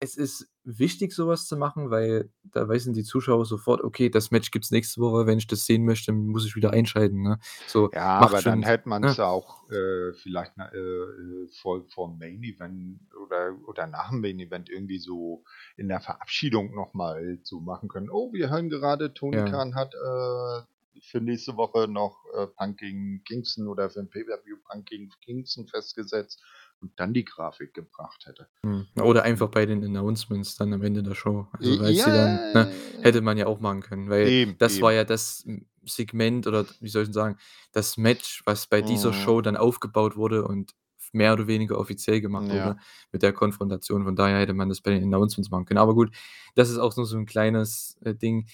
es 0.00 0.16
ist 0.16 0.48
wichtig, 0.64 1.12
sowas 1.14 1.46
zu 1.46 1.56
machen, 1.56 1.90
weil 1.90 2.30
da 2.44 2.68
wissen 2.68 2.94
die 2.94 3.04
Zuschauer 3.04 3.46
sofort: 3.46 3.82
„Okay, 3.84 4.10
das 4.10 4.30
Match 4.30 4.50
gibt's 4.52 4.70
nächste 4.72 5.00
Woche. 5.00 5.26
Wenn 5.26 5.38
ich 5.38 5.46
das 5.48 5.66
sehen 5.66 5.84
möchte, 5.84 6.12
muss 6.12 6.46
ich 6.46 6.56
wieder 6.56 6.72
einschalten“, 6.72 7.22
ne? 7.22 7.38
So, 7.66 7.92
Ja, 7.92 8.04
aber 8.18 8.42
dann 8.42 8.62
hätte 8.64 8.86
man 8.88 9.04
es 9.04 9.18
ja. 9.18 9.18
auch, 9.18 9.68
äh, 9.70 10.12
vielleicht 10.12 10.52
äh, 10.58 10.76
äh, 10.76 11.48
vor 11.62 11.86
vorm 11.88 12.18
Main 12.18 12.42
Event 12.42 13.00
oder 13.14 13.56
oder 13.66 13.86
nach 13.86 14.10
dem 14.10 14.20
Main 14.20 14.38
Event 14.40 14.68
irgendwie 14.68 14.98
so 14.98 15.44
in 15.76 15.88
der 15.88 16.00
Verabschiedung 16.00 16.74
nochmal 16.74 17.38
so 17.44 17.60
machen 17.60 17.88
können: 17.88 18.10
„Oh, 18.10 18.30
wir 18.34 18.50
hören 18.50 18.68
gerade, 18.68 19.14
Tony 19.14 19.42
Ja. 19.42 19.44
Khan 19.44 19.74
hat, 19.74 19.94
äh, 19.94 20.62
für 21.02 21.20
nächste 21.20 21.56
Woche 21.56 21.88
noch, 21.88 22.24
äh, 22.34 22.46
Punk 22.46 22.78
gegen 22.78 23.22
Kingston 23.24 23.68
oder 23.68 23.90
für 23.90 24.00
ein 24.00 24.10
Pay-Per-View 24.10 24.56
Punk 24.68 24.86
gegen 24.86 25.10
Kingston 25.22 25.66
festgesetzt 25.66 26.42
und 26.80 26.92
dann 26.96 27.12
die 27.12 27.24
Grafik 27.24 27.74
gebracht 27.74 28.26
hätte. 28.26 28.48
Hm. 28.62 28.86
Oder 29.02 29.22
einfach 29.22 29.48
bei 29.48 29.66
den 29.66 29.84
Announcements 29.84 30.56
dann 30.56 30.72
am 30.72 30.82
Ende 30.82 31.02
der 31.02 31.14
Show. 31.14 31.48
Also 31.52 31.80
weil 31.80 31.92
ja, 31.92 32.04
sie 32.04 32.10
dann, 32.10 32.52
ne, 32.52 32.72
hätte 33.02 33.20
man 33.20 33.36
ja 33.36 33.46
auch 33.46 33.60
machen 33.60 33.80
können, 33.80 34.08
weil 34.10 34.28
eben, 34.28 34.58
das 34.58 34.74
eben. 34.74 34.82
war 34.82 34.92
ja 34.92 35.04
das 35.04 35.46
Segment 35.84 36.46
oder 36.46 36.66
wie 36.80 36.88
soll 36.88 37.04
ich 37.04 37.12
sagen, 37.12 37.36
das 37.72 37.96
Match, 37.96 38.42
was 38.44 38.66
bei 38.66 38.82
dieser 38.82 39.10
mhm. 39.10 39.14
Show 39.14 39.40
dann 39.40 39.56
aufgebaut 39.56 40.16
wurde 40.16 40.46
und 40.46 40.74
mehr 41.12 41.32
oder 41.32 41.46
weniger 41.46 41.78
offiziell 41.78 42.20
gemacht 42.20 42.48
ja. 42.48 42.54
wurde 42.54 42.80
mit 43.12 43.22
der 43.22 43.32
Konfrontation. 43.32 44.04
Von 44.04 44.16
daher 44.16 44.38
hätte 44.38 44.54
man 44.54 44.68
das 44.68 44.80
bei 44.80 44.90
den 44.90 45.02
Announcements 45.02 45.50
machen 45.50 45.64
können. 45.64 45.78
Aber 45.78 45.94
gut, 45.94 46.14
das 46.54 46.70
ist 46.70 46.78
auch 46.78 46.94
nur 46.96 47.06
so 47.06 47.16
ein 47.16 47.26
kleines 47.26 47.96
äh, 48.02 48.14
Ding. 48.14 48.46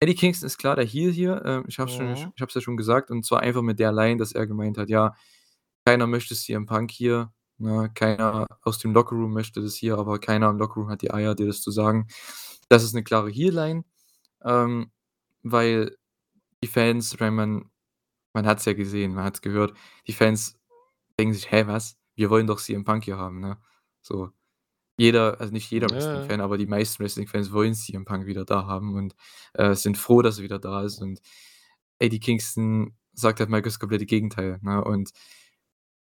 Eddie 0.00 0.14
Kingston 0.14 0.46
ist 0.46 0.58
klar 0.58 0.76
der 0.76 0.84
Heel 0.84 1.10
hier. 1.10 1.44
Äh, 1.44 1.62
ich 1.68 1.78
habe 1.78 1.90
es 1.90 1.98
mhm. 1.98 2.32
ja 2.36 2.60
schon 2.60 2.76
gesagt. 2.76 3.10
Und 3.10 3.24
zwar 3.24 3.40
einfach 3.40 3.62
mit 3.62 3.78
der 3.78 3.92
Line, 3.92 4.18
dass 4.18 4.32
er 4.32 4.46
gemeint 4.46 4.78
hat, 4.78 4.88
ja, 4.88 5.14
keiner 5.84 6.06
möchte 6.06 6.34
CM 6.34 6.66
Punk 6.66 6.90
hier. 6.90 7.32
Ne, 7.58 7.90
keiner 7.94 8.46
aus 8.62 8.78
dem 8.78 8.92
Lockerroom 8.92 9.32
möchte 9.32 9.62
das 9.62 9.74
hier, 9.74 9.96
aber 9.96 10.18
keiner 10.18 10.50
im 10.50 10.58
Lockerroom 10.58 10.90
hat 10.90 11.00
die 11.00 11.10
Eier, 11.10 11.34
dir 11.34 11.46
das 11.46 11.62
zu 11.62 11.70
sagen. 11.70 12.06
Das 12.68 12.82
ist 12.84 12.94
eine 12.94 13.04
klare 13.04 13.30
Heel-Line, 13.30 13.84
ähm, 14.44 14.90
weil 15.42 15.96
die 16.62 16.68
Fans, 16.68 17.18
wenn 17.20 17.34
man 17.34 17.70
man 18.34 18.46
hat's 18.46 18.66
ja 18.66 18.74
gesehen, 18.74 19.14
man 19.14 19.24
hat's 19.24 19.40
gehört, 19.42 19.74
die 20.06 20.12
Fans 20.12 20.58
denken 21.18 21.34
sich: 21.34 21.50
„Hä, 21.50 21.66
was? 21.66 21.96
Wir 22.16 22.30
wollen 22.30 22.46
doch 22.46 22.60
CM 22.60 22.84
Punk 22.84 23.04
hier 23.04 23.18
haben“, 23.18 23.40
ne? 23.40 23.58
So. 24.02 24.30
Jeder 24.98 25.40
also 25.40 25.52
nicht 25.52 25.70
jeder 25.70 25.90
Wrestling-Fan, 25.90 26.40
aber 26.40 26.56
die 26.58 26.66
meisten 26.66 27.02
Wrestling-Fans 27.02 27.52
wollen 27.52 27.74
CM 27.74 28.04
Punk 28.06 28.26
wieder 28.26 28.44
da 28.46 28.66
haben 28.66 28.94
und, 28.94 29.14
äh, 29.54 29.74
sind 29.74 29.98
froh, 29.98 30.22
dass 30.22 30.38
er 30.38 30.44
wieder 30.44 30.58
da 30.58 30.82
ist 30.84 31.00
und 31.02 31.20
Eddie 31.98 32.20
Kingston 32.20 32.96
sagt 33.14 33.40
halt 33.40 33.50
mal 33.50 33.62
das 33.62 33.78
komplette 33.78 34.06
Gegenteil, 34.06 34.58
ne? 34.62 34.82
Und 34.84 35.10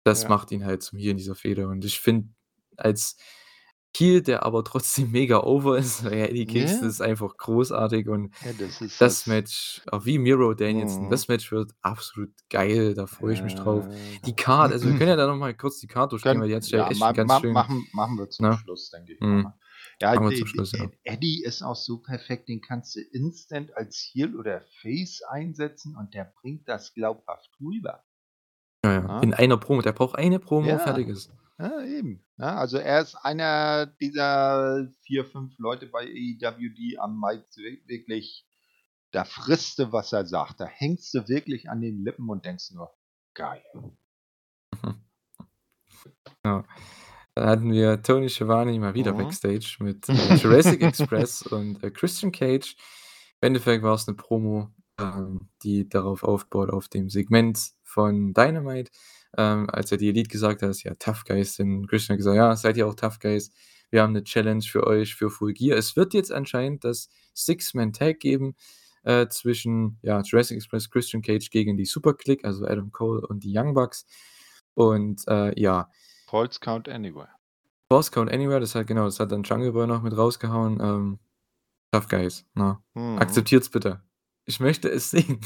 das 0.05 0.23
Ja. 0.23 0.29
macht 0.29 0.51
ihn 0.51 0.65
halt 0.65 0.83
zum 0.83 0.99
Heel 0.99 1.11
in 1.11 1.17
dieser 1.17 1.35
Fehde. 1.35 1.67
Und 1.67 1.83
ich 1.85 1.99
finde, 1.99 2.29
als 2.77 3.17
Heel, 3.97 4.21
der 4.21 4.43
aber 4.43 4.63
trotzdem 4.63 5.11
mega 5.11 5.39
over 5.43 5.77
ist, 5.77 6.03
ja, 6.03 6.09
Eddie 6.11 6.45
Kingston 6.45 6.83
Ja. 6.83 6.87
ist 6.89 7.01
einfach 7.01 7.37
großartig 7.37 8.07
und 8.09 8.33
Ja, 8.43 8.51
das 8.53 8.79
das 8.79 8.97
das. 8.97 9.27
Match, 9.27 9.81
auch 9.91 10.05
wie 10.05 10.17
Miro 10.17 10.53
Danielson, 10.53 11.05
Mhm. 11.05 11.09
das 11.09 11.27
Match 11.27 11.51
wird 11.51 11.71
absolut 11.81 12.31
geil, 12.49 12.93
da 12.93 13.07
freue 13.07 13.33
ich 13.33 13.43
mich 13.43 13.55
drauf. 13.55 13.87
Die 14.25 14.35
Card, 14.35 14.71
also 14.71 14.87
wir 14.89 14.97
können 14.97 15.09
ja 15.09 15.15
da 15.15 15.27
noch 15.27 15.37
mal 15.37 15.53
kurz 15.55 15.79
die 15.79 15.87
Card 15.87 16.11
durchgehen, 16.11 16.39
weil 16.41 16.47
die 16.49 16.55
hat 16.55 16.67
ja 16.67 16.89
echt 16.89 16.99
ma 16.99 17.11
ganz 17.11 17.29
ma 17.29 17.39
schön 17.39 17.53
machen 17.53 17.87
machen 17.93 18.17
wir 18.17 18.29
zum 18.29 18.47
ne? 18.49 18.57
Schluss, 18.57 18.89
denke 18.89 19.13
ich 19.13 19.21
Mhm. 19.21 19.47
Ja, 20.01 20.19
wir 20.19 20.35
zum 20.35 20.47
Schluss, 20.47 20.73
ja. 20.73 20.89
Eddie 21.03 21.41
ist 21.43 21.61
auch 21.63 21.75
so 21.75 21.99
perfekt, 21.99 22.49
den 22.49 22.59
kannst 22.59 22.95
du 22.95 22.99
instant 22.99 23.75
als 23.77 24.09
Heel 24.11 24.35
oder 24.35 24.61
Face 24.81 25.21
einsetzen 25.29 25.95
und 25.95 26.13
der 26.13 26.33
bringt 26.41 26.67
das 26.67 26.93
glaubhaft 26.93 27.49
rüber. 27.61 28.03
Ja, 28.83 28.91
ja. 28.93 29.19
In 29.21 29.33
einer 29.33 29.57
Promo. 29.57 29.81
Der 29.81 29.93
braucht 29.93 30.15
eine 30.17 30.39
Promo, 30.39 30.77
fertig 30.79 31.07
ist. 31.07 31.31
Ja, 31.57 31.83
eben. 31.85 32.25
Ja, 32.37 32.55
also 32.57 32.77
er 32.77 33.01
ist 33.01 33.15
einer 33.15 33.85
dieser 33.85 34.89
vier, 35.03 35.25
fünf 35.25 35.57
Leute 35.57 35.87
bei 35.87 36.01
AEW, 36.01 36.69
die 36.75 36.99
am 36.99 37.19
Mic 37.19 37.45
wirklich, 37.87 38.45
da 39.11 39.23
frisst 39.23 39.79
du, 39.79 39.91
was 39.93 40.11
er 40.11 40.25
sagt. 40.25 40.59
Da 40.59 40.65
hängst 40.65 41.13
du 41.13 41.27
wirklich 41.29 41.69
an 41.69 41.81
den 41.81 42.03
Lippen 42.03 42.29
und 42.29 42.45
denkst 42.45 42.71
nur, 42.71 42.93
geil. 43.33 43.63
Ja. 46.43 46.63
Dann 47.33 47.49
hatten 47.49 47.71
wir 47.71 48.01
Tony 48.01 48.29
Schiavone 48.29 48.79
mal 48.79 48.93
wieder 48.93 49.13
Mhm. 49.13 49.17
Backstage 49.17 49.77
mit 49.79 50.07
äh, 50.07 50.35
Jurassic 50.35 50.81
Express 50.81 51.41
und 51.51 51.83
äh, 51.83 51.91
Christian 51.91 52.31
Cage. 52.31 52.75
Im 53.41 53.47
Endeffekt 53.47 53.83
war 53.83 53.95
es 53.95 54.07
eine 54.07 54.15
Promo, 54.15 54.69
ähm, 54.99 55.49
die 55.63 55.89
darauf 55.89 56.23
aufbaut, 56.23 56.69
auf 56.69 56.87
dem 56.87 57.09
Segment 57.09 57.59
von 57.83 58.33
Dynamite, 58.33 58.91
ähm, 59.37 59.69
als 59.69 59.91
er 59.91 59.97
die 59.97 60.09
Elite 60.09 60.29
gesagt 60.29 60.61
hat, 60.61 60.83
ja, 60.83 60.93
Tough 60.95 61.23
Guys, 61.25 61.55
denn 61.57 61.87
Christian 61.87 62.15
hat 62.15 62.17
gesagt, 62.17 62.37
ja, 62.37 62.55
seid 62.55 62.77
ihr 62.77 62.87
auch 62.87 62.95
Tough 62.95 63.19
Guys? 63.19 63.51
Wir 63.91 64.01
haben 64.01 64.11
eine 64.11 64.23
Challenge 64.23 64.63
für 64.63 64.85
euch 64.87 65.15
für 65.15 65.29
Full 65.29 65.53
Gear. 65.53 65.77
Es 65.77 65.95
wird 65.95 66.13
jetzt 66.13 66.31
anscheinend 66.31 66.83
das 66.83 67.09
Six-Man-Tag 67.33 68.19
geben 68.19 68.55
äh, 69.03 69.27
zwischen 69.27 69.99
ja, 70.01 70.21
Jurassic 70.21 70.57
Express, 70.57 70.89
Christian 70.89 71.21
Cage 71.21 71.49
gegen 71.49 71.77
die 71.77 71.85
Super 71.85 72.13
Click, 72.13 72.43
also 72.43 72.65
Adam 72.65 72.91
Cole 72.91 73.25
und 73.25 73.43
die 73.43 73.55
Young 73.55 73.73
Bucks. 73.73 74.05
Und 74.73 75.27
äh, 75.27 75.57
ja. 75.59 75.89
False 76.27 76.59
Count 76.59 76.89
Anywhere. 76.89 77.29
False 77.89 78.11
Count 78.11 78.31
Anywhere, 78.31 78.59
das 78.59 78.75
hat 78.75 78.87
genau, 78.87 79.05
das 79.05 79.19
hat 79.19 79.31
dann 79.31 79.43
Jungle 79.43 79.71
Boy 79.71 79.87
noch 79.87 80.01
mit 80.01 80.17
rausgehauen. 80.17 80.79
Ähm, 80.81 81.19
Tough 81.91 82.09
Guys, 82.09 82.45
na. 82.53 82.81
Ne? 82.93 83.01
Mhm. 83.01 83.19
Akzeptiert's 83.19 83.69
bitte. 83.69 84.01
Ich 84.45 84.59
möchte 84.59 84.89
es 84.89 85.11
sehen. 85.11 85.39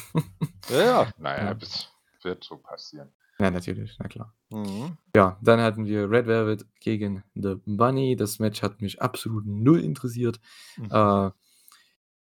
ja, 0.70 0.82
ja, 0.82 1.12
naja, 1.18 1.46
ja. 1.46 1.54
das 1.54 1.90
wird 2.24 2.44
so 2.44 2.58
passieren. 2.58 3.12
Ja, 3.40 3.52
natürlich, 3.52 3.96
na 4.00 4.08
klar. 4.10 4.36
Mhm. 4.50 4.98
Ja, 5.16 5.40
dann 5.42 5.62
hatten 5.62 5.86
wir 5.86 6.12
Red 6.12 6.28
Velvet 6.28 6.66
gegen 6.82 7.24
The 7.36 7.56
Bunny. 7.66 8.18
Das 8.18 8.40
Match 8.40 8.62
hat 8.62 8.82
mich 8.82 9.02
absolut 9.02 9.46
null 9.46 9.80
interessiert. 9.80 10.40
Mhm. 10.78 10.86
Äh, 10.92 11.32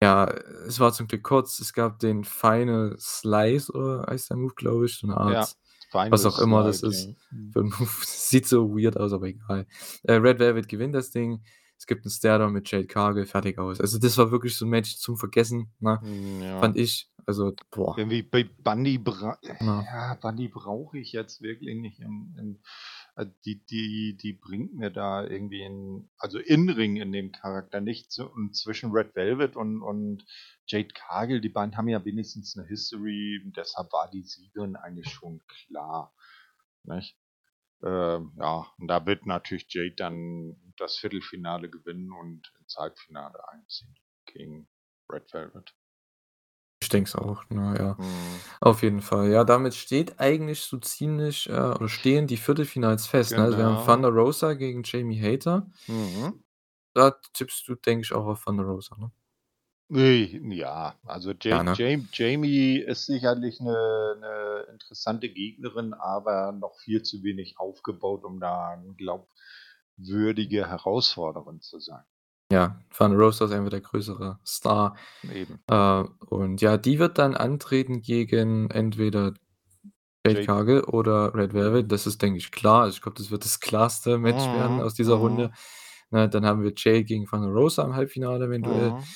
ja, 0.02 0.24
es 0.66 0.78
war 0.80 0.92
zum 0.92 1.06
Glück 1.08 1.22
kurz. 1.22 1.58
Es 1.58 1.72
gab 1.72 1.98
den 1.98 2.24
Final 2.24 2.96
Slice, 2.98 3.72
oder 3.72 4.06
heißt 4.10 4.30
der 4.30 4.36
Move, 4.36 4.54
glaube 4.54 4.86
ich, 4.86 4.96
so 4.98 5.06
eine 5.06 5.16
Art, 5.16 5.56
ja, 5.92 6.10
was 6.10 6.26
auch 6.26 6.38
immer 6.38 6.64
das 6.64 6.82
ist. 6.82 7.14
Mhm. 7.32 7.72
Sieht 8.02 8.46
so 8.48 8.76
weird 8.76 8.96
aus, 8.96 9.12
aber 9.12 9.26
egal. 9.26 9.66
Äh, 10.02 10.14
Red 10.14 10.40
Velvet 10.40 10.68
gewinnt 10.68 10.96
das 10.96 11.12
Ding. 11.12 11.42
Es 11.80 11.86
gibt 11.86 12.04
einen 12.04 12.10
Stairdown 12.10 12.52
mit 12.52 12.70
Jade 12.70 12.86
Cargill, 12.86 13.24
fertig 13.24 13.58
aus. 13.58 13.80
Also 13.80 13.98
das 13.98 14.18
war 14.18 14.30
wirklich 14.30 14.54
so 14.54 14.66
ein 14.66 14.68
Match 14.68 14.98
zum 14.98 15.16
Vergessen, 15.16 15.72
ne? 15.78 15.98
Hm, 16.02 16.42
ja. 16.42 16.60
fand 16.60 16.76
ich. 16.76 17.10
Also, 17.24 17.54
boah. 17.70 17.96
Irgendwie 17.96 18.20
bei 18.20 18.44
Bundy, 18.44 18.98
bra 18.98 19.38
ja. 19.40 19.54
ja, 19.60 20.14
Bundy 20.20 20.48
brauche 20.48 20.98
ich 20.98 21.12
jetzt 21.12 21.40
wirklich 21.40 21.74
nicht. 21.76 22.00
Im, 22.00 22.36
im 22.38 22.58
Also 23.14 23.32
die, 23.46 23.64
die, 23.64 24.14
die 24.20 24.34
bringt 24.34 24.74
mir 24.74 24.90
da 24.90 25.24
irgendwie 25.24 25.62
in, 25.62 26.10
also 26.18 26.38
In-Ring 26.38 26.96
in 26.96 27.12
dem 27.12 27.32
Charakter 27.32 27.80
nicht. 27.80 28.18
Und 28.18 28.54
zwischen 28.54 28.92
Red 28.92 29.16
Velvet 29.16 29.56
und, 29.56 29.80
und 29.80 30.26
Jade 30.66 30.92
Cargill, 30.92 31.40
die 31.40 31.48
beiden 31.48 31.78
haben 31.78 31.88
ja 31.88 32.04
wenigstens 32.04 32.58
eine 32.58 32.68
History, 32.68 33.40
deshalb 33.56 33.90
war 33.90 34.10
die 34.10 34.22
Siegerin 34.22 34.76
eigentlich 34.76 35.08
schon 35.08 35.40
klar. 35.48 36.12
Nicht? 36.84 37.16
Ähm, 37.82 38.32
ja, 38.38 38.66
und 38.78 38.88
da 38.88 39.06
wird 39.06 39.26
natürlich 39.26 39.66
Jade 39.72 39.94
dann 39.96 40.56
das 40.76 40.98
Viertelfinale 40.98 41.70
gewinnen 41.70 42.12
und 42.12 42.52
ins 42.60 42.76
Halbfinale 42.76 43.48
einziehen 43.48 43.94
gegen 44.26 44.68
Red 45.10 45.32
Velvet. 45.32 45.74
Ich 46.82 46.88
denke 46.88 47.08
es 47.08 47.14
auch, 47.14 47.44
na 47.50 47.76
ja. 47.76 47.94
Mhm. 47.98 48.40
Auf 48.60 48.82
jeden 48.82 49.02
Fall. 49.02 49.30
Ja, 49.30 49.44
damit 49.44 49.74
steht 49.74 50.18
eigentlich 50.18 50.62
so 50.62 50.78
ziemlich, 50.78 51.48
äh, 51.48 51.52
oder 51.52 51.88
stehen 51.88 52.26
die 52.26 52.38
Viertelfinals 52.38 53.06
fest, 53.06 53.32
ne? 53.32 53.42
Also, 53.42 53.58
wir 53.58 53.64
haben 53.64 53.76
genau. 53.76 53.84
Thunder 53.84 54.08
Rosa 54.08 54.54
gegen 54.54 54.82
Jamie 54.84 55.20
Hater. 55.20 55.66
Mhm. 55.86 56.42
Da 56.94 57.12
tippst 57.34 57.68
du, 57.68 57.74
denke 57.74 58.02
ich, 58.04 58.12
auch 58.12 58.26
auf 58.26 58.44
Thunder 58.44 58.64
Rosa, 58.64 58.96
ne? 58.96 59.10
Ja, 59.90 60.98
also 61.04 61.32
Ja, 61.50 61.58
Ja, 61.58 61.62
ne? 61.62 61.76
Jam 61.76 62.08
Jamie 62.12 62.78
ist 62.78 63.06
sicherlich 63.06 63.60
eine 63.60 64.16
'ne 64.20 64.66
interessante 64.72 65.28
Gegnerin, 65.28 65.92
aber 65.94 66.52
noch 66.52 66.78
viel 66.78 67.02
zu 67.02 67.22
wenig 67.24 67.58
aufgebaut, 67.58 68.24
um 68.24 68.40
da 68.40 68.76
'ne 68.76 68.94
glaubwürdige 68.94 70.66
Herausforderin 70.68 71.60
zu 71.60 71.78
sein. 71.80 72.04
Ja, 72.52 72.80
Thunder 72.96 73.16
Rosa 73.18 73.44
ist 73.44 73.52
einfach 73.52 73.70
der 73.70 73.80
größere 73.80 74.38
Star. 74.44 74.96
Eben. 75.22 75.64
Äh, 75.68 76.04
und 76.28 76.60
ja, 76.60 76.76
die 76.78 76.98
wird 76.98 77.18
dann 77.18 77.34
antreten 77.36 78.02
gegen 78.02 78.70
entweder 78.70 79.34
Jade. 80.26 80.46
Cargill 80.46 80.82
oder 80.84 81.34
Red 81.34 81.54
Velvet. 81.54 81.90
Das 81.90 82.06
ist, 82.06 82.22
denke 82.22 82.38
ich, 82.38 82.50
klar. 82.52 82.88
Ich 82.88 83.00
glaube, 83.02 83.16
das 83.18 83.30
wird 83.30 83.44
das 83.44 83.60
klarste 83.60 84.18
Match 84.18 84.50
werden 84.52 84.80
mhm, 84.80 84.80
aus 84.80 84.94
dieser 84.94 85.14
Runde. 85.14 85.50
mhm. 85.50 85.56
Ne, 86.10 86.28
dann 86.28 86.44
haben 86.46 86.62
wir 86.62 86.72
Jade 86.76 87.04
gegen 87.04 87.26
Thunder 87.26 87.48
Rosa 87.48 87.84
im 87.84 87.94
Halbfinale 87.94 88.46
eventuell. 88.46 88.94
Mhm. 88.94 89.14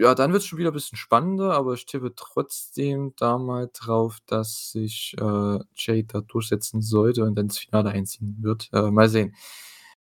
Ja, 0.00 0.14
dann 0.14 0.32
wird 0.32 0.42
es 0.42 0.46
schon 0.46 0.60
wieder 0.60 0.70
ein 0.70 0.74
bisschen 0.74 0.96
spannender, 0.96 1.54
aber 1.54 1.74
ich 1.74 1.84
tippe 1.84 2.14
trotzdem 2.14 3.14
da 3.16 3.36
mal 3.36 3.68
drauf, 3.72 4.18
dass 4.26 4.70
sich, 4.70 5.16
äh, 5.18 5.58
Jade 5.74 6.04
da 6.04 6.20
durchsetzen 6.20 6.82
sollte 6.82 7.24
und 7.24 7.34
dann 7.34 7.46
ins 7.46 7.58
Finale 7.58 7.90
einziehen 7.90 8.36
wird. 8.40 8.68
Äh, 8.72 8.92
mal 8.92 9.08
sehen. 9.08 9.34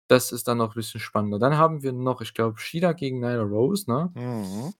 Das 0.07 0.31
ist 0.31 0.47
dann 0.47 0.57
noch 0.57 0.71
ein 0.71 0.75
bisschen 0.75 0.99
spannender. 0.99 1.37
Dann 1.37 1.57
haben 1.57 1.83
wir 1.83 1.93
noch, 1.93 2.21
ich 2.21 2.33
glaube, 2.33 2.59
Shida 2.59 2.93
gegen 2.93 3.19
Nyla 3.19 3.43
Rose, 3.43 3.85
ne? 3.87 4.11
Mhm. 4.15 4.73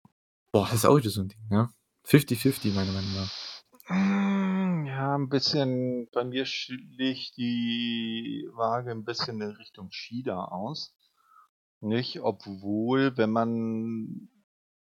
Boah, 0.52 0.66
das 0.66 0.78
ist 0.78 0.86
auch 0.86 0.98
wieder 0.98 1.12
so 1.12 1.22
ein 1.22 1.28
Ding, 1.28 1.48
ne? 1.48 1.70
50-50 2.08 2.74
meiner 2.74 2.92
Meinung 2.92 3.14
nach. 3.14 3.32
Hm, 3.86 4.86
ja, 4.88 5.14
ein 5.16 5.30
bisschen 5.30 6.10
bei 6.12 6.24
mir 6.24 6.46
schlägt 6.48 7.38
die 7.38 8.50
Waage 8.54 8.90
ein 8.90 9.06
bisschen 9.06 9.40
in 9.42 9.52
Richtung 9.52 9.92
Shida 9.92 10.46
aus. 10.46 10.96
Nicht? 11.82 12.22
Obwohl, 12.22 13.16
wenn 13.18 13.30
man 13.30 14.30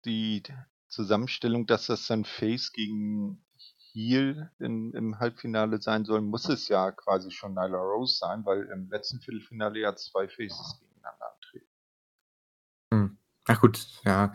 die 0.06 0.42
Zusammenstellung, 0.88 1.66
dass 1.66 1.86
das 1.86 2.06
dann 2.06 2.24
Face 2.24 2.72
gegen 2.72 3.44
Heel 3.92 4.50
in, 4.58 4.92
im 4.92 5.18
Halbfinale 5.18 5.80
sein 5.80 6.04
soll, 6.04 6.20
muss 6.20 6.48
es 6.48 6.68
ja 6.68 6.92
quasi 6.92 7.30
schon 7.30 7.54
Nyla 7.54 7.78
Rose 7.78 8.18
sein, 8.18 8.44
weil 8.44 8.68
im 8.72 8.90
letzten 8.90 9.20
Viertelfinale 9.20 9.80
ja 9.80 9.96
zwei 9.96 10.28
Faces 10.28 10.78
gegeneinander 10.80 11.34
antreten. 11.34 11.70
Hm. 12.92 13.18
Ach 13.46 13.60
gut, 13.60 13.86
ja. 14.04 14.32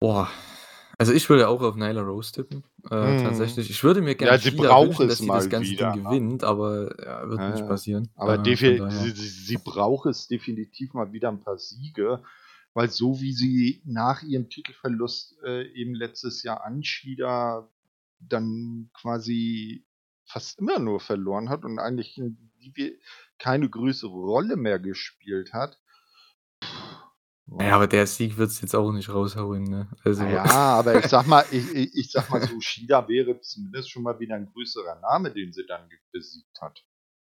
Boah. 0.00 0.28
Also 0.98 1.12
ich 1.12 1.28
würde 1.28 1.48
auch 1.48 1.60
auf 1.62 1.76
Nyla 1.76 2.00
Rose 2.00 2.32
tippen. 2.32 2.64
Äh, 2.90 3.18
hm. 3.18 3.24
Tatsächlich. 3.24 3.70
Ich 3.70 3.84
würde 3.84 4.00
mir 4.00 4.16
gerne 4.16 4.36
ja, 4.36 4.38
sie 4.38 4.50
braucht 4.50 4.98
wünschen, 4.98 5.08
dass 5.08 5.18
sie 5.18 5.26
das 5.28 5.48
ganze 5.48 5.70
wieder, 5.70 5.92
Ding 5.92 6.02
ne? 6.02 6.08
gewinnt, 6.08 6.42
aber 6.42 6.98
ja, 7.04 7.28
wird 7.28 7.40
ja, 7.40 7.50
nicht 7.50 7.68
passieren. 7.68 8.10
Aber 8.16 8.44
äh, 8.44 8.56
sie, 8.56 9.10
sie, 9.10 9.12
sie 9.12 9.58
braucht 9.58 10.06
es 10.06 10.26
definitiv 10.26 10.94
mal 10.94 11.12
wieder 11.12 11.28
ein 11.28 11.40
paar 11.40 11.58
Siege 11.58 12.22
weil 12.76 12.90
so 12.90 13.22
wie 13.22 13.32
sie 13.32 13.80
nach 13.86 14.22
ihrem 14.22 14.50
Titelverlust 14.50 15.38
äh, 15.42 15.66
eben 15.72 15.94
letztes 15.94 16.42
Jahr 16.42 16.62
Anschida 16.62 17.70
dann 18.18 18.90
quasi 18.92 19.86
fast 20.26 20.58
immer 20.58 20.78
nur 20.78 21.00
verloren 21.00 21.48
hat 21.48 21.64
und 21.64 21.78
eigentlich 21.78 22.20
keine 23.38 23.70
größere 23.70 24.10
Rolle 24.10 24.56
mehr 24.56 24.78
gespielt 24.78 25.54
hat. 25.54 25.80
Ja, 27.60 27.76
aber 27.76 27.86
der 27.86 28.06
Sieg 28.06 28.36
wird 28.36 28.50
es 28.50 28.60
jetzt 28.60 28.74
auch 28.74 28.92
nicht 28.92 29.08
raushauen, 29.08 29.62
ne? 29.62 29.88
Also 30.04 30.24
ja, 30.24 30.44
aber 30.78 30.98
ich 30.98 31.06
sag 31.06 31.26
mal, 31.26 31.46
ich, 31.50 31.74
ich, 31.74 31.94
ich 31.94 32.10
sag 32.10 32.28
mal 32.28 32.46
so, 32.46 32.60
Shida 32.60 33.08
wäre 33.08 33.40
zumindest 33.40 33.90
schon 33.90 34.02
mal 34.02 34.20
wieder 34.20 34.34
ein 34.34 34.52
größerer 34.52 35.00
Name, 35.00 35.32
den 35.32 35.50
sie 35.50 35.64
dann 35.66 35.88
besiegt 36.12 36.60
hat. 36.60 36.84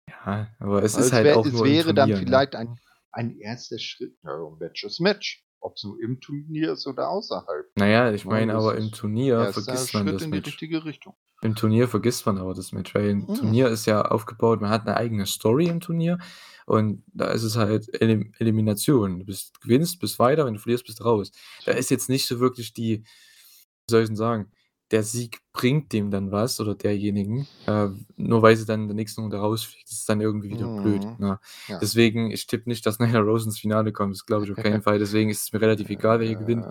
Ja, 0.09 0.49
aber 0.59 0.83
es 0.83 0.95
also 0.95 1.07
ist 1.07 1.13
halt 1.13 1.23
wär, 1.23 1.37
auch 1.37 1.45
es 1.45 1.53
nur 1.53 1.63
wäre 1.63 1.93
dann 1.93 2.09
ne? 2.09 2.17
vielleicht 2.17 2.53
ein 2.53 2.77
ein 3.17 3.39
erster 3.39 3.79
Schritt, 3.79 4.15
Match 4.59 4.83
ist 4.83 4.99
Match. 4.99 5.43
Ob 5.59 5.75
es 5.75 5.83
nur 5.83 5.99
im 5.99 6.21
Turnier 6.21 6.73
ist 6.73 6.85
oder 6.85 7.09
außerhalb. 7.09 7.65
Naja, 7.75 8.11
ich 8.11 8.25
meine 8.25 8.53
aber 8.53 8.77
im 8.77 8.91
Turnier 8.91 9.51
vergisst 9.51 9.91
man 9.95 10.03
Schritt 10.03 10.15
das 10.15 10.21
in 10.21 10.31
die 10.31 10.37
richtige 10.37 10.85
Richtung. 10.85 11.15
Im 11.41 11.55
Turnier 11.55 11.87
vergisst 11.87 12.27
man 12.27 12.37
aber 12.37 12.53
das 12.53 12.71
Match, 12.73 12.93
weil 12.93 13.09
ein 13.09 13.25
mhm. 13.27 13.35
Turnier 13.35 13.67
ist 13.69 13.87
ja 13.87 14.03
aufgebaut, 14.03 14.61
man 14.61 14.69
hat 14.69 14.85
eine 14.85 14.95
eigene 14.95 15.25
Story 15.25 15.65
im 15.65 15.79
Turnier 15.79 16.19
und 16.67 17.03
da 17.07 17.31
ist 17.31 17.41
es 17.41 17.57
halt 17.57 17.89
Elim 17.99 18.33
Elimination. 18.37 19.19
Du 19.19 19.25
bist, 19.25 19.59
gewinnst, 19.59 19.99
bist 19.99 20.19
weiter, 20.19 20.45
wenn 20.45 20.53
du 20.53 20.59
verlierst, 20.59 20.85
bist 20.85 21.03
raus. 21.03 21.31
Da 21.65 21.71
ist 21.71 21.89
jetzt 21.89 22.09
nicht 22.09 22.27
so 22.27 22.39
wirklich 22.39 22.73
die, 22.73 22.99
wie 22.99 23.91
soll 23.91 24.03
ich 24.03 24.09
denn 24.09 24.15
sagen, 24.15 24.51
der 24.91 25.03
Sieg 25.03 25.41
bringt 25.51 25.91
dem 25.91 26.11
dann 26.11 26.31
was 26.31 26.59
oder 26.59 26.75
derjenigen, 26.75 27.47
äh, 27.65 27.87
nur 28.15 28.41
weil 28.41 28.55
sie 28.55 28.65
dann 28.65 28.83
in 28.83 28.87
der 28.87 28.95
nächsten 28.95 29.21
Runde 29.21 29.37
rausfliegt. 29.37 29.89
Ist 29.89 30.07
dann 30.07 30.21
irgendwie 30.21 30.49
wieder 30.49 30.67
mhm. 30.67 30.81
blöd. 30.81 31.19
Ne? 31.19 31.39
Ja. 31.67 31.79
Deswegen, 31.79 32.31
ich 32.31 32.47
tippe 32.47 32.69
nicht, 32.69 32.85
dass 32.85 32.99
Nyla 32.99 33.19
Rose 33.19 33.45
ins 33.45 33.59
Finale 33.59 33.91
kommt. 33.91 34.13
Das 34.13 34.25
glaube 34.25 34.45
ich 34.45 34.51
auf 34.51 34.57
keinen 34.57 34.81
Fall. 34.83 34.99
Deswegen 34.99 35.29
ist 35.29 35.43
es 35.43 35.53
mir 35.53 35.61
relativ 35.61 35.89
egal, 35.89 36.19
wer 36.19 36.27
hier 36.27 36.37
gewinnt. 36.37 36.65
Äh, 36.65 36.69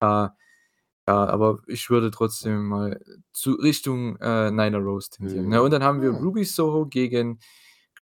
ja, 0.00 0.34
aber 1.06 1.60
ich 1.66 1.88
würde 1.88 2.10
trotzdem 2.10 2.66
mal 2.66 3.00
zu 3.32 3.52
Richtung 3.52 4.16
äh, 4.16 4.50
Nyla 4.50 4.78
Rose 4.78 5.10
tendieren. 5.10 5.46
Mhm. 5.46 5.50
Ne? 5.50 5.62
Und 5.62 5.72
dann 5.72 5.82
haben 5.82 6.02
wir 6.02 6.12
mhm. 6.12 6.18
Ruby 6.18 6.44
Soho 6.44 6.86
gegen 6.86 7.40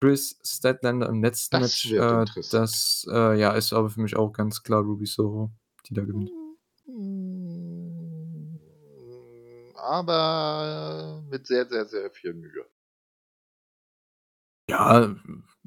Chris 0.01 0.39
Statlander 0.45 1.09
im 1.09 1.23
letzten 1.23 1.61
das 1.61 1.85
Match. 1.85 1.93
Äh, 1.93 2.24
das 2.51 3.07
äh, 3.11 3.39
ja, 3.39 3.53
ist 3.53 3.73
aber 3.73 3.91
für 3.91 4.01
mich 4.01 4.16
auch 4.16 4.33
ganz 4.33 4.62
klar 4.62 4.83
Ruby 4.83 5.07
Soho, 5.07 5.51
die 5.89 5.95
da 5.95 6.03
gewinnt. 6.03 6.31
Mhm 6.31 7.61
aber 9.83 11.23
mit 11.31 11.47
sehr, 11.47 11.67
sehr, 11.69 11.87
sehr 11.87 12.11
viel 12.11 12.35
Mühe. 12.35 12.67
Ja, 14.69 15.15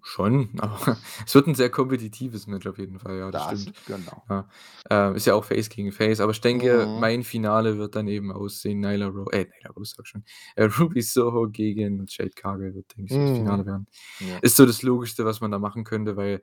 schon, 0.04 0.50
aber 0.60 1.00
es 1.26 1.36
wird 1.36 1.48
ein 1.48 1.56
sehr 1.56 1.70
kompetitives 1.70 2.48
Match 2.48 2.66
auf 2.68 2.78
jeden 2.78 3.00
Fall, 3.00 3.18
ja, 3.18 3.32
das, 3.32 3.42
Das, 3.42 3.44
stimmt. 3.44 3.76
genau. 3.86 4.30
Ja, 4.30 4.50
äh, 4.90 5.16
ist 5.16 5.26
ja 5.28 5.36
auch 5.36 5.44
Face 5.46 5.70
gegen 5.70 5.92
Face, 5.92 6.20
aber 6.20 6.32
ich 6.32 6.42
denke, 6.42 6.90
Mhm. 6.90 6.96
mein 6.96 7.24
Finale 7.24 7.78
wird 7.78 7.96
dann 7.96 8.08
eben 8.08 8.32
aussehen, 8.32 8.80
Nyla 8.80 9.08
Rose, 9.08 9.32
äh, 9.34 9.46
Nyla 9.46 9.72
Rose 9.76 9.94
sag 9.98 10.08
schon, 10.08 10.24
äh, 10.56 10.64
Ruby 10.80 11.02
Soho 11.02 11.50
gegen 11.50 12.06
Jade 12.08 12.32
Cargill 12.32 12.74
wird, 12.76 12.96
denke 12.98 13.12
ich, 13.12 13.20
das 13.20 13.32
Finale 13.32 13.66
Mhm. 13.66 13.68
werden. 13.68 13.88
Ja. 14.20 14.42
Ist 14.42 14.56
so 14.56 14.66
das 14.66 14.82
Logischste, 14.84 15.26
was 15.26 15.42
man 15.42 15.52
da 15.52 15.60
machen 15.60 15.84
könnte, 15.84 16.16
weil, 16.18 16.42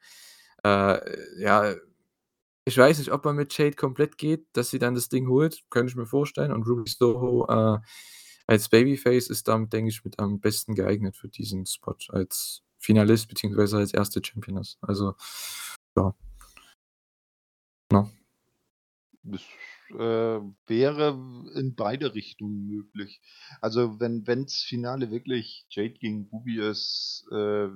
äh, 0.65 1.40
ja 1.43 1.74
ich 2.64 2.78
weiß 2.78 2.98
nicht, 2.98 3.12
ob 3.12 3.24
man 3.24 3.36
mit 3.36 3.56
Jade 3.56 3.76
komplett 3.76 4.18
geht, 4.18 4.47
dass 4.52 4.70
sie 4.70 4.78
dann 4.78 4.94
das 4.94 5.09
Ding 5.09 5.28
holt, 5.28 5.64
könnte 5.70 5.90
ich 5.90 5.97
mir 5.97 6.06
vorstellen. 6.06 6.52
Und 6.52 6.66
Ruby 6.66 6.89
Soho 6.89 7.47
äh, 7.48 7.80
als 8.47 8.68
Babyface 8.68 9.28
ist 9.28 9.48
damit, 9.48 9.72
denke 9.72 9.90
ich, 9.90 10.05
mit 10.05 10.18
am 10.18 10.40
besten 10.40 10.74
geeignet 10.74 11.16
für 11.16 11.28
diesen 11.28 11.66
Spot 11.66 11.97
als 12.09 12.62
Finalist 12.78 13.28
beziehungsweise 13.28 13.78
als 13.78 13.94
erste 13.94 14.20
Championess. 14.24 14.78
Also, 14.80 15.14
ja. 15.97 16.14
No. 17.90 18.10
Das 19.24 19.43
äh, 19.90 20.40
wäre 20.66 21.09
in 21.55 21.74
beide 21.76 22.14
Richtungen 22.14 22.66
möglich. 22.66 23.20
Also 23.60 24.01
wenn 24.01 24.26
wenns 24.26 24.62
Finale 24.62 25.10
wirklich 25.10 25.66
Jade 25.68 25.94
gegen 25.94 26.28
Ruby 26.32 26.60
ist, 26.60 27.26
äh, 27.30 27.68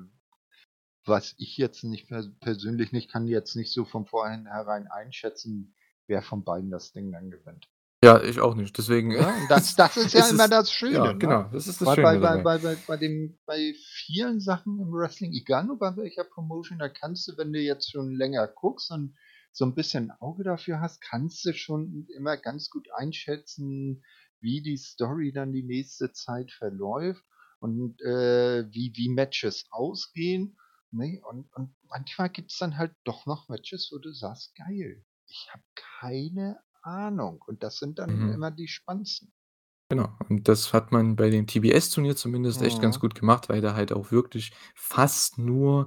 was 1.07 1.35
ich 1.39 1.57
jetzt 1.57 1.85
nicht 1.85 2.09
persönlich 2.41 2.93
nicht 2.93 3.11
kann 3.11 3.27
jetzt 3.27 3.57
nicht 3.57 3.73
so 3.73 3.85
von 3.85 4.07
vornherein 4.07 4.87
einschätzen, 4.89 5.75
wer 6.07 6.23
von 6.23 6.45
beiden 6.45 6.71
das 6.71 6.93
Ding 6.93 7.13
dann 7.13 7.31
gewinnt. 7.31 7.69
Ja, 8.05 8.23
ich 8.23 8.41
auch 8.41 8.55
nicht. 8.55 8.77
Deswegen. 8.77 9.11
Ja, 9.13 9.35
das, 9.49 9.75
das 9.75 9.97
ist 9.97 10.13
ja 10.13 10.29
immer 10.29 10.49
das 10.49 10.71
Schöne. 10.71 10.95
Ja, 10.95 11.13
ne? 11.13 11.19
genau, 11.19 11.43
das 11.45 11.67
ist 11.67 11.81
das 11.81 11.87
bei, 11.87 11.95
Schöne. 11.95 12.21
Bei, 12.21 12.39
bei, 12.39 12.59
bei, 12.59 12.77
bei, 12.87 12.97
dem, 12.97 13.39
bei 13.47 13.75
vielen 14.05 14.39
Sachen 14.39 14.79
im 14.79 14.93
Wrestling, 14.93 15.33
egal 15.33 15.65
nur 15.65 15.79
bei 15.79 15.97
welcher 15.97 16.25
Promotion, 16.25 16.79
da 16.79 16.89
kannst 16.89 17.27
du, 17.27 17.37
wenn 17.37 17.53
du 17.53 17.59
jetzt 17.59 17.91
schon 17.91 18.15
länger 18.15 18.47
guckst 18.47 18.91
und 18.91 19.17
so 19.53 19.65
ein 19.65 19.75
bisschen 19.75 20.11
Auge 20.21 20.45
dafür 20.45 20.81
hast, 20.81 21.01
kannst 21.01 21.45
du 21.47 21.55
schon 21.55 22.07
immer 22.15 22.37
ganz 22.37 22.69
gut 22.69 22.89
einschätzen, 22.95 24.05
wie 24.41 24.61
die 24.63 24.77
Story 24.77 25.33
dann 25.33 25.53
die 25.53 25.63
nächste 25.63 26.13
Zeit 26.13 26.53
verläuft 26.53 27.25
und 27.59 28.01
äh, 28.03 28.71
wie, 28.71 28.93
wie 28.95 29.09
Matches 29.09 29.67
ausgehen. 29.71 30.59
Ne? 30.97 31.21
Und, 31.29 31.53
und 31.55 31.75
manchmal 31.89 32.31
gibt 32.31 32.53
es 32.53 32.59
dann 32.59 32.77
halt 32.79 32.95
doch 33.05 33.27
noch 33.27 33.49
Matches, 33.49 33.91
wo 33.93 33.99
du 33.99 34.13
sagst, 34.13 34.55
geil, 34.57 35.05
ich 35.29 35.49
habe 35.53 35.63
keine 36.01 36.61
Ahnung. 36.83 37.43
Und 37.47 37.63
das 37.63 37.79
sind 37.79 37.99
dann 37.99 38.11
mhm. 38.11 38.33
immer 38.33 38.51
die 38.51 38.69
spannendsten. 38.69 39.33
Genau, 39.89 40.09
und 40.29 40.49
das 40.49 40.73
hat 40.73 40.91
man 40.91 41.15
bei 41.15 41.31
dem 41.31 41.47
TBS-Turnier 41.47 42.17
zumindest 42.17 42.61
echt 42.63 42.81
ganz 42.81 42.97
Mhm. 42.97 43.01
gut 43.01 43.15
gemacht, 43.15 43.49
weil 43.49 43.61
da 43.61 43.75
halt 43.75 43.93
auch 43.93 44.11
wirklich 44.11 44.53
fast 44.75 45.39
nur 45.39 45.87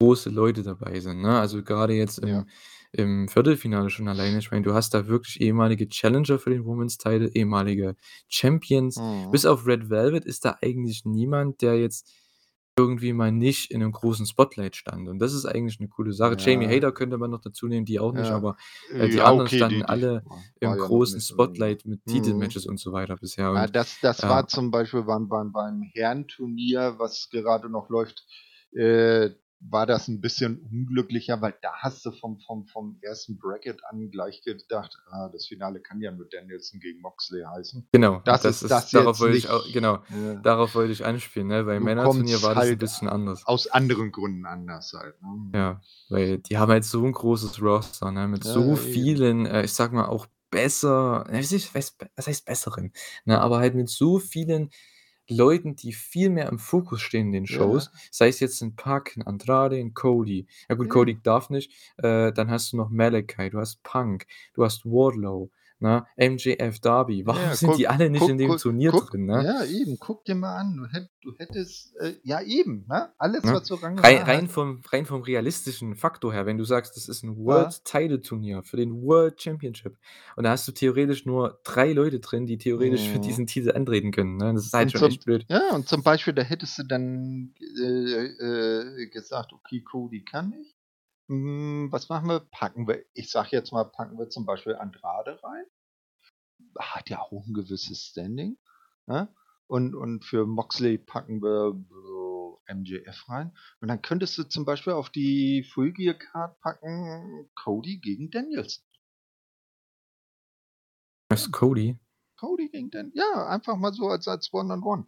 große 0.00 0.30
Leute 0.30 0.62
dabei 0.64 0.98
sind, 1.00 1.20
ne? 1.22 1.38
Also, 1.38 1.62
grade 1.62 1.94
jetzt 1.94 2.18
Ja. 2.24 2.44
im 2.44 2.46
im 2.94 3.26
Viertelfinale 3.28 3.88
schon 3.88 4.06
alleine. 4.08 4.36
Ich 4.38 4.50
meine, 4.50 4.64
du 4.64 4.74
hast 4.74 4.92
da 4.92 5.06
wirklich 5.06 5.40
ehemalige 5.40 5.88
Challenger 5.88 6.38
für 6.38 6.50
den 6.50 6.66
Women's 6.66 6.98
Title, 6.98 7.30
ehemalige 7.32 7.96
Champions. 8.28 8.96
Mhm. 8.98 9.30
Bis 9.30 9.46
auf 9.46 9.66
Red 9.66 9.88
Velvet 9.88 10.26
ist 10.26 10.44
da 10.44 10.58
eigentlich 10.60 11.06
niemand, 11.06 11.62
der 11.62 11.78
jetzt 11.80 12.12
irgendwie 12.78 13.12
mal 13.12 13.32
nicht 13.32 13.70
in 13.70 13.80
'nem 13.80 13.92
großen 13.92 14.26
Spotlight 14.26 14.76
stand 14.76 15.08
und 15.08 15.18
das 15.20 15.34
ist 15.34 15.46
eigentlich 15.46 15.80
'ne 15.80 15.88
coole 15.88 16.12
Sache. 16.12 16.36
Jamie 16.38 16.66
Ja. 16.66 16.74
Hader 16.74 16.92
könnte 16.92 17.18
man 17.18 17.30
noch 17.30 17.40
dazu 17.42 17.68
nehmen, 17.68 17.86
die 17.86 18.00
auch 18.00 18.12
nicht, 18.12 18.32
Ja. 18.32 18.34
aber, 18.34 18.56
äh, 18.98 19.08
die 19.10 19.22
Ja, 19.22 19.24
anderen 19.24 19.48
okay, 19.48 19.50
standen 19.50 19.82
die 19.84 19.86
die 19.86 20.02
alle 20.02 20.24
wa 20.24 20.44
im 20.60 20.74
war 20.74 20.78
ja 20.78 20.88
noch 20.88 21.02
großen 21.02 21.20
nicht 21.20 21.26
so 21.26 21.36
lange. 21.36 21.62
Spotlight 21.62 21.84
mit 21.86 22.06
Mhm. 22.06 22.54
Titelmatches 22.54 22.66
und 22.66 22.78
so 22.80 22.92
weiter 22.92 23.16
bisher 23.18 23.52
Ah, 23.52 23.66
und 23.66 23.68
das 23.68 24.00
das 24.00 24.26
ja. 24.26 24.28
war 24.28 24.48
zum 24.48 24.70
Beispiel 24.70 25.02
beim 25.04 25.28
beim 25.28 25.52
beim 25.52 25.82
Herrenturnier, 25.94 26.98
was 26.98 27.30
gerade 27.30 27.68
noch 27.70 27.90
läuft, 27.90 28.26
äh, 28.72 29.30
war 29.70 29.86
das 29.86 30.08
'n 30.08 30.20
bisschen 30.20 30.60
unglücklicher, 30.60 31.40
weil 31.42 31.54
da 31.62 31.72
hast 31.78 32.04
du 32.06 32.12
vom 32.12 32.40
vom 32.40 32.66
vom 32.66 32.98
1. 33.02 33.38
Bracket 33.38 33.84
an 33.86 34.10
gleich 34.10 34.42
gedacht: 34.42 34.96
„Ah, 35.10 35.28
das 35.32 35.46
Finale 35.46 35.80
kann 35.82 36.00
ja 36.00 36.12
nur 36.12 36.26
Danielson 36.28 36.80
gegen 36.80 37.00
Moxley 37.02 37.42
heißen.“ 37.44 37.88
Genau, 37.94 38.22
Das 38.24 38.42
das 38.42 38.62
ist 38.62 38.62
das 38.68 38.94
ist 38.94 38.94
darauf 38.94 39.20
wollte 39.20 39.36
ich 39.36 39.50
au 39.50 39.60
nicht, 39.66 39.70
genau, 39.70 40.02
ne? 40.08 40.42
darauf 40.42 40.74
wollte 40.74 40.92
ich 40.94 41.04
anspielen, 41.04 41.48
ne? 41.48 41.64
Beim 41.64 41.82
Du 41.82 41.84
Männerturnier 41.84 42.40
war 42.42 42.54
das 42.54 42.70
halt 42.70 42.78
bisschen 42.78 43.06
anders. 43.06 43.44
aus 43.44 43.66
anderen 43.68 44.12
Gründen 44.12 44.46
anders 44.46 44.92
halt, 44.92 45.20
ne? 45.22 45.54
Ja, 45.54 45.82
weil 46.08 46.38
die 46.38 46.56
haben 46.56 46.70
halt 46.72 46.84
so 46.84 47.04
'n 47.04 47.12
großes 47.12 47.60
Roster, 47.60 48.10
ne, 48.10 48.26
mit 48.26 48.42
Ja, 48.44 48.44
so 48.44 48.74
vielen, 48.74 49.44
äh, 49.44 49.64
ich 49.64 49.72
sage 49.74 49.94
mal 49.94 50.06
auch 50.06 50.26
besser 50.50 51.26
heißt 51.30 51.96
was 52.16 52.26
heißt 52.26 52.46
besseren, 52.46 52.92
ne, 53.26 53.38
aber 53.40 53.58
halt 53.58 53.74
mit 53.74 53.88
so 53.90 54.18
vielen 54.18 54.70
Leuten, 55.32 55.76
die 55.76 55.92
viel 55.92 56.30
mehr 56.30 56.48
im 56.48 56.58
Fokus 56.60 57.00
stehen 57.02 57.28
in 57.28 57.32
den 57.32 57.46
Ja. 57.48 57.56
Shows, 57.56 57.90
sei 58.10 58.28
es 58.28 58.40
jetzt 58.40 58.62
'n 58.62 58.76
Pac, 58.76 59.16
'n 59.16 59.22
Andrade, 59.22 59.78
'n 59.78 59.94
Cody. 59.94 60.46
Ja 60.68 60.76
gut, 60.76 60.88
Cody 60.90 61.14
Eben. 61.14 61.22
darf 61.22 61.50
nicht, 61.50 61.72
äh, 61.98 62.32
dann 62.32 62.50
hast 62.50 62.72
du 62.72 62.76
noch 62.78 62.90
Malakai, 62.90 63.50
du 63.50 63.58
hast 63.60 63.82
Punk, 63.82 64.26
du 64.54 64.64
hast 64.64 64.84
Wardlow, 64.86 65.50
ne, 65.82 66.06
MJF, 66.16 66.80
Darby. 66.80 67.26
Ja, 67.26 67.40
Warum 67.40 67.50
ja, 67.50 67.54
sind 67.54 67.76
die 67.76 67.86
guck 67.86 67.88
alle 67.88 68.10
nicht 68.10 68.28
in 68.28 68.38
guck 68.38 68.38
dem 68.38 68.56
guck 68.56 68.58
Turnier 68.58 68.92
drin, 68.92 69.26
ne? 69.26 69.46
ja, 69.46 69.64
eben, 69.64 69.98
guck 69.98 70.24
dir 70.24 70.34
mal 70.34 70.56
an, 70.58 70.76
du 70.76 70.86
hätt 70.86 71.08
du 71.22 71.34
hättest 71.38 71.96
äh, 71.96 72.16
ja 72.22 72.40
eben, 72.42 72.84
ne? 72.88 73.12
Alles, 73.18 73.44
Ne? 73.44 73.52
was 73.52 73.66
so 73.66 73.76
rein 73.76 73.98
hat 74.00 74.48
vom 74.48 74.80
rein 74.92 75.04
vom 75.06 75.22
realistischen 75.22 75.96
Faktor 75.96 76.32
her, 76.32 76.46
wenn 76.46 76.58
du 76.58 76.64
sagst, 76.64 76.96
das 76.96 77.08
ist 77.08 77.24
'n 77.24 77.36
Ja. 77.46 77.74
World 77.76 77.84
Title 77.84 78.20
Turnier 78.20 78.62
für 78.62 78.76
den 78.76 79.02
World 79.02 79.40
Championship 79.42 79.96
und 80.36 80.44
da 80.44 80.50
hast 80.50 80.66
du 80.68 80.72
theoretisch 80.72 81.26
nur 81.26 81.60
3 81.64 81.92
Leute 81.92 82.20
drin, 82.20 82.46
die 82.46 82.58
theoretisch 82.58 83.08
für 83.08 83.18
Mhm. 83.18 83.20
diesen 83.20 83.46
Titel 83.46 83.72
antreten 83.72 84.12
können, 84.12 84.36
ne? 84.36 84.52
Das 84.54 84.64
ist 84.66 84.74
halt 84.74 84.90
Und 84.90 84.92
schon 84.92 85.02
zum 85.02 85.04
echt 85.04 85.24
blöd. 85.24 85.46
ja, 85.48 85.70
und 85.74 85.88
zum 85.88 86.02
Beispiel, 86.02 86.32
da 86.34 86.42
hättest 86.42 86.78
du 86.78 86.82
dann, 86.84 87.54
äh, 87.60 88.24
äh, 89.02 89.06
gesagt: 89.08 89.52
„Okay, 89.52 89.82
Cody 89.82 90.24
kann 90.24 90.50
nicht. 90.50 90.74
Hm, 91.32 91.88
was 91.90 92.10
machen 92.10 92.28
wir? 92.28 92.40
Packen 92.40 92.86
wir“ 92.86 93.06
ich 93.14 93.30
sage 93.30 93.48
jetzt 93.52 93.72
mal, 93.72 93.84
packen 93.84 94.18
wir 94.18 94.28
zum 94.28 94.44
Beispiel 94.44 94.74
Andrade 94.76 95.42
rein. 95.42 95.64
Hat 96.78 97.10
ja 97.10 97.20
auch 97.20 97.46
'n 97.46 97.54
gewisses 97.54 98.00
Standing, 98.02 98.58
ne? 99.06 99.28
Und 99.66 99.94
und 99.94 100.24
für 100.24 100.46
Moxley 100.46 100.98
packen 100.98 101.42
wir 101.42 101.74
MJF 102.66 103.28
rein 103.28 103.52
und 103.80 103.88
dann 103.88 104.00
könntest 104.02 104.38
du 104.38 104.44
zum 104.44 104.64
Beispiel 104.64 104.92
auf 104.94 105.10
die 105.10 105.64
Full 105.64 105.92
Gear 105.92 106.14
Card 106.14 106.58
packen, 106.60 107.50
Cody 107.54 107.98
gegen 107.98 108.30
Danielson. 108.30 108.82
Was, 111.30 111.50
Ja. 111.50 111.50
Cody? 111.50 111.98
Cody 112.38 112.68
gegen 112.70 112.90
Dan 112.90 113.12
ja, 113.14 113.46
einfach 113.48 113.76
mal 113.76 113.92
so 113.92 114.08
als 114.08 114.28
als 114.28 114.52
One 114.52 114.72
on 114.72 114.82
One. 114.84 115.06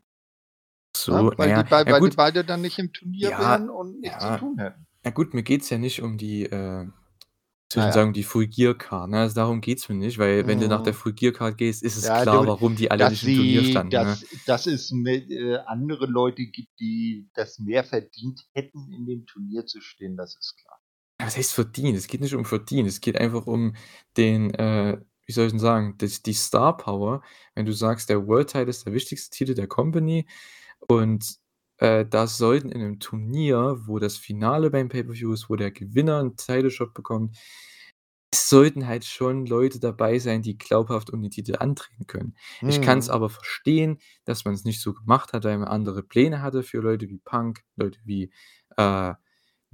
So, 0.97 1.31
na 1.37 1.37
Weil 1.37 1.53
die 1.53 1.63
ja, 1.63 1.65
bei 1.65 1.89
ja 1.89 1.93
weil 1.93 2.03
die 2.03 2.11
beide 2.13 2.45
dann 2.45 2.61
nicht 2.63 2.79
im 2.79 2.93
Turnier 2.93 3.37
Ja, 3.37 3.39
wären 3.39 3.69
und 3.71 4.01
nichts 4.01 4.25
zu 4.25 4.33
ja. 4.33 4.37
tun 4.37 4.59
hätten. 4.59 4.87
Ja 5.05 5.11
gut, 5.11 5.35
mir 5.35 5.43
geht's 5.43 5.69
ja 5.71 5.77
nicht 5.79 6.01
um 6.03 6.17
die, 6.17 6.45
äh, 6.45 6.87
Na 7.75 7.89
ja. 7.89 7.93
sagen, 7.93 8.13
die 8.15 8.25
Full 8.25 8.49
Gear 8.49 8.75
Card, 8.75 9.11
ne? 9.11 9.21
Also, 9.21 9.37
darum 9.37 9.61
geht's 9.61 9.89
mir 9.89 9.97
nicht, 9.97 10.19
weil 10.19 10.47
wenn 10.47 10.61
du 10.61 10.69
nach 10.69 10.83
der 10.83 10.93
Mhm. 10.93 10.95
Full 10.95 11.15
Gear 11.15 11.33
Card 11.33 11.59
gehst, 11.59 11.83
ist 11.83 11.97
es 11.97 12.05
Ja, 12.05 12.15
klar, 12.15 12.47
du 12.47 12.49
warum 12.49 12.77
die 12.77 12.91
alle 12.91 13.07
dass 13.07 13.11
nicht 13.11 13.25
im 13.25 13.33
Turnier 13.33 13.65
standen, 13.65 14.01
ne? 14.01 14.21
dass 14.21 14.25
dass 14.47 14.67
es 14.67 14.91
mit 14.93 15.31
äh, 15.31 15.57
andere 15.67 16.07
Leute 16.07 16.47
gibt, 16.47 16.79
die 16.81 17.29
das 17.35 17.59
mehr 17.59 17.83
verdient 17.85 18.43
hätten, 18.53 18.93
in 18.93 19.07
dem 19.07 19.27
Turnier 19.27 19.67
zu 19.67 19.81
stehen, 19.81 20.17
das 20.17 20.37
ist 20.37 20.57
klar. 20.59 20.81
Ja, 21.21 21.27
was 21.27 21.37
heißt 21.37 21.53
verdient? 21.53 21.97
Es 21.97 22.07
geht 22.09 22.21
nicht 22.21 22.35
um 22.35 22.45
verdienen. 22.45 22.89
Es 22.89 23.01
geht 23.01 23.17
einfach 23.19 23.47
um 23.47 23.75
den, 24.17 24.53
äh, 24.55 24.99
wie 25.27 25.33
soll 25.33 25.47
ich 25.47 25.53
denn 25.53 25.61
sagen, 25.61 25.95
das 25.99 26.23
die 26.23 26.33
Star 26.35 26.77
Power. 26.77 27.23
Wenn 27.55 27.67
du 27.67 27.73
sagst, 27.73 28.09
der 28.09 28.27
World 28.27 28.51
Title 28.51 28.71
ist 28.71 28.85
der 28.87 28.93
wichtigste 28.93 29.31
Titel 29.37 29.55
der 29.55 29.69
Company 29.69 30.27
und, 30.89 31.37
äh, 31.79 32.05
da 32.07 32.27
sollten 32.27 32.71
in 32.71 32.81
'nem 32.81 33.01
Turnier, 33.01 33.79
wo 33.87 33.99
das 33.99 34.17
Finale 34.19 34.71
beim 34.71 34.89
Pay-per-View 34.89 35.33
ist, 35.33 35.51
wo 35.51 35.57
der 35.57 35.71
Gewinner 35.73 36.21
'n 36.21 36.37
Title 36.37 36.71
Shot 36.71 36.95
bekommt 36.95 37.37
es 38.33 38.49
sollten 38.49 38.87
halt 38.87 39.05
schon 39.05 39.47
Leute 39.47 39.79
dabei 39.81 40.19
sein, 40.19 40.43
die 40.43 40.59
glaubhaft 40.59 41.11
um 41.13 41.23
den 41.23 41.31
Titel 41.31 41.57
antreten 41.57 42.07
können. 42.07 42.37
Ich 42.67 42.81
kann's 42.81 43.09
Mhm. 43.09 43.11
aber 43.11 43.31
verstehen, 43.31 43.99
dass 44.25 44.45
man's 44.45 44.65
nicht 44.65 44.81
so 44.81 44.93
gemacht 44.95 45.33
hat, 45.33 45.45
weil 45.45 45.59
man 45.59 45.69
andere 45.69 46.03
Pläne 46.03 46.43
hatte 46.43 46.63
für 46.65 46.79
Leute 46.81 47.09
wie 47.09 47.19
Punk, 47.19 47.63
Leute 47.77 48.01
wie 48.05 48.33
äh, 48.77 49.15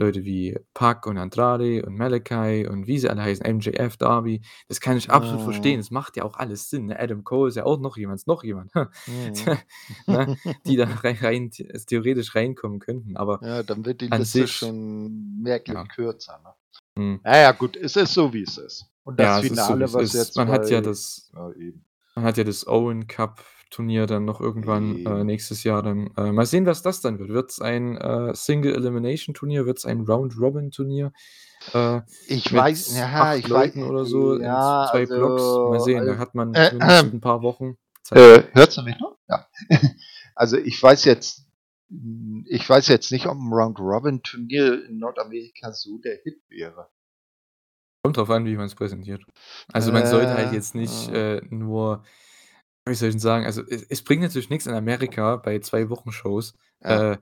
Leute 0.01 0.25
wie 0.25 0.59
Pac 0.75 1.07
und 1.07 1.19
Andrade 1.19 1.85
und 1.85 1.97
Malakai 1.97 2.69
und 2.69 2.87
wie 2.87 2.99
sie 2.99 3.09
alle 3.09 3.23
heißen, 3.23 3.47
MJF, 3.57 3.97
Darby. 3.97 4.41
Das 4.69 4.81
kann 4.81 4.97
ich 4.97 5.11
absolut 5.11 5.43
verstehen. 5.43 5.77
Mhm. 5.77 5.81
Das 5.83 5.91
macht 5.91 6.17
ja 6.17 6.25
auch 6.25 6.35
alles 6.37 6.69
Sinn, 6.71 6.87
ne? 6.87 6.99
Adam 6.99 7.23
Cole 7.23 7.49
ist 7.49 7.57
ja 7.57 7.65
auch 7.65 7.79
noch 7.79 7.97
jemand 7.97 8.19
ist 8.21 8.27
noch 8.27 8.43
jemand, 8.43 8.73
ne, 10.07 10.37
die 10.67 10.77
da 10.77 10.85
rei 10.85 11.17
rein 11.21 11.51
the 11.53 11.65
theoretisch 11.87 12.35
reinkommen 12.35 12.79
könnten, 12.81 13.17
aber 13.17 13.39
Ja, 13.43 13.63
dann 13.63 13.85
wird 13.85 14.01
die 14.01 14.07
Liste 14.09 14.25
sich 14.41 14.53
schon 14.53 15.41
merklich 15.43 15.77
ja. 15.77 15.85
kürzer, 15.85 16.41
ne? 16.43 16.55
Mhm. 17.03 17.21
Na 17.23 17.39
ja, 17.39 17.53
gut, 17.53 17.77
es 17.77 17.97
ist 17.97 18.15
so, 18.15 18.33
wie 18.33 18.43
es 18.43 18.59
ist. 18.59 18.87
Und 19.05 19.19
das 19.21 19.27
Ja, 19.27 19.37
so, 19.37 19.49
Finale, 19.49 19.85
wie's 19.87 19.95
was 19.95 20.03
ist. 20.03 20.15
jetzt 20.15 20.37
Man 20.37 20.49
hat 20.49 20.69
ja 20.71 20.81
das 20.81 21.31
ja, 21.35 21.51
man 22.15 22.25
hat 22.25 22.37
ja 22.37 22.45
das 22.45 22.67
Owen 22.67 23.07
Cup 23.07 23.45
Turnier 23.71 24.07
dann 24.07 24.25
noch 24.25 24.41
irgendwann, 24.41 25.05
äh, 25.07 25.25
nächstes 25.25 25.65
Jahr 25.65 25.83
dann. 25.83 26.11
Äh, 26.17 26.33
mal 26.33 26.47
sehen, 26.47 26.67
was 26.67 26.83
das 26.83 27.01
dann 27.01 27.19
wird. 27.19 27.31
Wird's 27.31 27.61
ein, 27.61 27.97
äh, 27.97 28.35
Single 28.35 28.75
Elimination 28.75 29.35
Turnier? 29.35 29.67
Wird's 29.67 29.85
ein 29.85 30.01
Round 30.03 30.35
Robin 30.39 30.71
Turnier, 30.71 31.13
äh, 31.73 32.01
Ich 32.27 32.53
weiß 32.53 32.97
ja, 32.97 33.07
8 33.07 33.39
ich 33.39 33.49
Leuten 33.49 33.83
oder 33.85 34.05
so 34.05 34.39
ja, 34.39 34.87
2 34.91 35.07
Blocks? 35.07 35.43
Mal 35.43 35.73
also 35.75 35.85
sehen, 35.85 36.05
da 36.07 36.13
al 36.13 36.19
hat 36.19 36.35
man 36.35 36.55
äh, 36.55 36.69
zumindest 36.71 37.05
'n 37.15 37.21
paar 37.21 37.43
Wochen 37.43 37.77
Zeit. 38.03 38.19
äh, 38.19 38.45
hörst 38.53 38.77
du 38.77 38.83
mich 38.83 38.99
noch? 39.01 39.17
Ja. 39.29 39.47
Also, 40.37 40.57
ich 40.57 40.83
weiß 40.83 41.05
jetzt 41.05 41.47
ich 42.47 42.69
weiß 42.71 42.87
jetzt 42.89 43.11
nicht, 43.13 43.27
ob 43.27 43.37
'n 43.37 43.53
Round 43.53 43.79
Robin 43.79 44.23
Turnier 44.23 44.87
in 44.87 44.99
Nordamerika 44.99 45.73
so 45.73 45.99
der 45.99 46.19
Hit 46.23 46.41
wäre. 46.49 46.89
Kommt 48.03 48.17
drauf 48.17 48.31
an, 48.31 48.47
wie 48.47 48.57
man's 48.57 48.75
präsentiert. 48.75 49.23
Also, 49.73 49.93
man 49.93 50.07
sollte 50.07 50.33
halt 50.33 50.53
Äh, 50.53 50.55
jetzt 50.55 50.75
nicht, 50.75 51.11
äh. 51.11 51.39
äh, 51.39 51.43
nur 51.51 52.05
wie 52.91 52.95
soll 52.95 53.09
ich 53.11 53.15
denn 53.15 53.21
sagen? 53.21 53.45
Also, 53.47 53.63
es 53.69 53.83
es 53.89 54.03
bringt 54.05 54.23
natürlich 54.23 54.51
nix 54.51 54.67
in 54.67 54.75
Amerika 54.75 55.37
bei 55.37 55.59
2 55.61 55.89
Wochen-Shows, 55.91 56.55
Ja. 56.81 57.01
äh, 57.01 57.17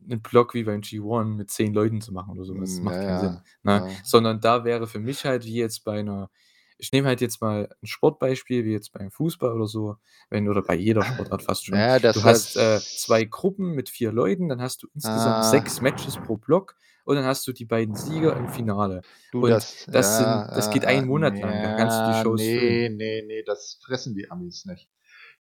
'nen 0.00 0.22
Block 0.22 0.54
wie 0.54 0.64
beim 0.64 0.80
G1 0.82 1.36
mit 1.36 1.50
10 1.50 1.74
Leuten 1.74 2.00
zu 2.00 2.12
machen 2.12 2.32
oder 2.32 2.44
so 2.44 2.58
was. 2.58 2.80
Hm, 2.80 2.86
ja, 2.88 2.96
Macht 2.96 3.00
keinen 3.00 3.18
Sinn, 3.18 3.42
ja, 3.64 3.64
ne? 3.64 3.84
ja. 3.84 4.02
Sondern 4.02 4.40
da 4.40 4.64
wäre 4.64 4.86
für 4.86 4.98
mich 5.00 5.24
halt 5.26 5.44
wie 5.44 5.54
jetzt 5.56 5.84
bei 5.84 6.02
'ner 6.02 6.30
ich 6.78 6.92
nehme 6.92 7.08
halt 7.08 7.20
jetzt 7.20 7.42
mal 7.42 7.68
'n 7.82 7.86
Sportbeispiel 7.86 8.64
wie 8.64 8.72
jetzt 8.72 8.92
beim 8.92 9.10
Fußball 9.10 9.52
oder 9.52 9.66
so, 9.66 9.96
wenn 10.30 10.48
oder 10.48 10.62
bei 10.62 10.74
jeder 10.76 11.04
Sportart 11.04 11.42
fast 11.42 11.66
schon. 11.66 11.84
ja, 11.84 11.98
das 11.98 12.14
Du 12.14 12.24
hast, 12.24 12.56
äh, 12.56 12.82
das 12.82 12.94
2 12.94 13.24
Gruppen 13.24 13.72
mit 13.74 13.90
4 13.90 14.12
Leuten, 14.12 14.48
dann 14.48 14.62
hast 14.62 14.82
du 14.82 14.88
insgesamt 14.94 15.42
Ah. 15.42 15.44
6 15.44 15.80
Matches 15.82 16.18
pro 16.18 16.36
Block 16.38 16.76
und 17.04 17.16
dann 17.16 17.24
hast 17.26 17.46
du 17.46 17.52
die 17.52 17.66
beiden 17.66 17.94
Sieger 17.94 18.36
im 18.36 18.48
Finale. 18.48 19.04
Du, 19.30 19.44
Und 19.44 19.68
das 19.88 19.88
das 19.90 20.16
sind 20.16 20.46
das 20.54 20.70
geht 20.70 20.84
ja, 20.86 20.86
einen 20.86 21.06
Monat 21.06 21.40
lang, 21.40 21.60
da 21.60 21.68
kannst 21.68 22.00
du 22.00 22.04
die 22.04 22.14
ja, 22.14 22.16
Shows 22.16 22.48
füllen. 22.48 22.80
ne, 22.80 22.90
ne, 22.90 23.22
ne, 23.22 23.42
das 23.44 23.78
fressen 23.82 24.14
die 24.14 24.30
Amis 24.30 24.64
nicht. 24.66 24.88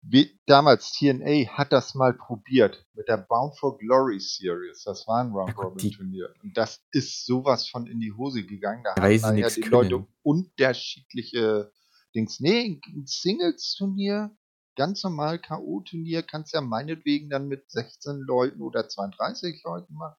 Wie 0.08 0.40
damals 0.46 0.92
TNA 0.92 1.48
hat 1.58 1.72
das 1.72 1.96
mal 1.96 2.14
probiert 2.14 2.86
mit 2.94 3.08
der 3.08 3.18
Bound 3.18 3.58
for 3.58 3.78
Glory 3.80 4.20
Series. 4.20 4.84
Das 4.84 5.08
war 5.08 5.22
'n 5.24 5.30
Ja 5.30 5.34
Round 5.34 5.56
gut, 5.56 5.66
Robin 5.66 5.90
Turnier. 5.92 6.30
Und 6.44 6.56
das 6.56 6.84
ist 6.92 7.26
so 7.26 7.44
was 7.44 7.68
von 7.68 7.88
in 7.88 8.00
die 8.00 8.14
Hose 8.14 8.44
gegangen. 8.46 8.84
Da 8.84 8.94
nachher 9.00 9.32
nix 9.34 9.56
die 9.56 9.62
Leute 9.64 9.90
können. 9.90 10.08
unterschiedliche 10.22 11.72
Dings. 12.14 12.40
Ne, 12.40 12.80
'n 12.86 13.06
Singles-Turnier, 13.08 14.30
ganz 14.76 15.04
normal 15.04 15.40
K.O.-Turnier 15.40 16.22
kannst 16.22 16.54
ja 16.54 16.62
meinetwegen 16.62 17.30
dann 17.32 17.48
mit 17.48 17.72
16 17.72 18.20
Leuten 18.20 18.62
oder 18.62 18.88
32 18.88 19.64
Leuten 19.64 19.96
machen. 19.96 20.18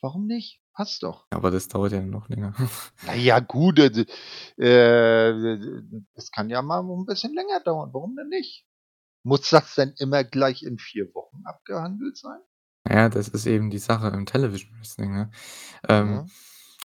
Warum 0.00 0.26
nicht? 0.26 0.60
Passt 0.72 1.02
doch. 1.04 1.26
Aber 1.30 1.50
das 1.52 1.68
dauert 1.68 1.92
ja 1.92 2.00
noch 2.00 2.28
länger. 2.28 2.54
Na 3.02 3.14
ja, 3.14 3.40
gut, 3.40 3.78
äh, 3.78 4.04
äh, 4.58 5.58
es 6.14 6.30
kann 6.32 6.50
ja 6.50 6.62
mal 6.62 6.80
'n 6.82 7.06
bisschen 7.06 7.34
länger 7.34 7.60
dauern. 7.60 7.90
Warum 7.92 8.16
denn 8.16 8.28
nicht? 8.28 8.62
Muss 9.24 9.50
das 9.50 9.74
denn 9.74 9.92
immer 9.98 10.24
gleich 10.24 10.62
in 10.62 10.78
4 10.78 11.12
Wochen 11.14 11.42
abgehandelt 11.44 12.16
sein? 12.16 12.40
Ja, 12.88 13.08
das 13.10 13.28
ist 13.28 13.46
eben 13.46 13.70
die 13.70 13.78
Sache 13.78 14.08
im 14.08 14.24
Television 14.26 14.72
Wrestling, 14.78 15.12
ne? 15.12 15.30
Ähm, 15.88 16.22
Mhm. 16.24 16.30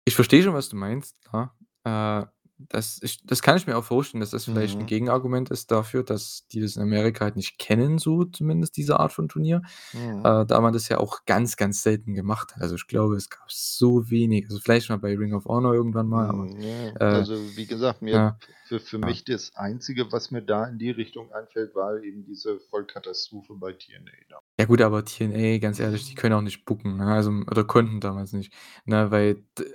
ich 0.05 0.15
verstehe 0.15 0.43
schon, 0.43 0.53
was 0.53 0.69
du 0.69 0.75
meinst, 0.77 1.21
klar. 1.25 1.55
Äh 1.85 2.25
das 2.57 2.99
ich 3.03 3.19
das 3.25 3.41
kann 3.41 3.57
ich 3.57 3.67
mir 3.67 3.77
auch 3.77 3.83
vorstellen, 3.83 4.21
dass 4.21 4.31
das 4.31 4.45
vielleicht 4.45 4.79
'n 4.79 4.85
Mhm. 4.85 4.87
Gegenargument 4.87 5.49
ist 5.51 5.71
dafür, 5.71 6.03
dass 6.03 6.47
die 6.51 6.61
das 6.61 6.75
in 6.77 6.83
Amerika 6.83 7.25
halt 7.25 7.35
nicht 7.35 7.59
kennen, 7.59 7.97
so 7.99 8.25
zumindest 8.25 8.77
diese 8.77 8.99
Art 8.99 9.11
von 9.13 9.27
Turnier, 9.29 9.61
Mhm. 9.93 10.25
äh, 10.25 10.45
da 10.45 10.61
man 10.61 10.73
das 10.73 10.89
ja 10.89 10.99
auch 10.99 11.25
ganz, 11.25 11.57
ganz 11.57 11.83
selten 11.83 12.13
gemacht 12.15 12.55
hat. 12.55 12.61
Also, 12.63 12.75
ich 12.75 12.87
glaube, 12.87 13.15
es 13.17 13.29
gab 13.29 13.51
so 13.51 14.09
wenig 14.11 14.45
also, 14.49 14.59
vielleicht 14.61 14.89
mal 14.89 14.97
bei 14.99 15.15
Ring 15.17 15.33
of 15.33 15.45
Honor 15.45 15.73
irgendwann 15.75 16.07
mal, 16.09 16.27
aber, 16.29 16.47
Hm, 16.47 16.61
ja, 16.61 16.97
äh, 16.99 17.05
also, 17.09 17.55
wie 17.55 17.67
gesagt, 17.67 18.01
mir 18.01 18.19
ja, 18.19 18.39
für 18.63 18.79
für 18.79 18.97
ja. 19.03 19.09
mich 19.09 19.23
das 19.23 19.55
Einzige, 19.55 20.11
was 20.11 20.31
mir 20.31 20.41
da 20.41 20.65
in 20.65 20.77
die 20.79 20.89
Richtung 20.91 21.31
einfällt, 21.31 21.75
war 21.75 22.01
eben 22.01 22.23
diese 22.25 22.59
Vollkatastrophe 22.59 23.55
bei 23.55 23.73
TNA 23.73 24.11
da. 24.29 24.39
Ja 24.59 24.65
gut, 24.65 24.81
aber 24.81 25.03
TNA, 25.03 25.57
ganz 25.59 25.79
ehrlich, 25.81 26.05
die 26.07 26.15
können 26.15 26.33
auch 26.33 26.41
nicht 26.41 26.63
booken, 26.63 26.95
ne? 26.97 27.05
Also 27.13 27.29
oder 27.29 27.65
konnten 27.65 27.99
damals 27.99 28.31
nicht, 28.31 28.53
ne, 28.85 29.11
weil 29.11 29.35
d 29.59 29.65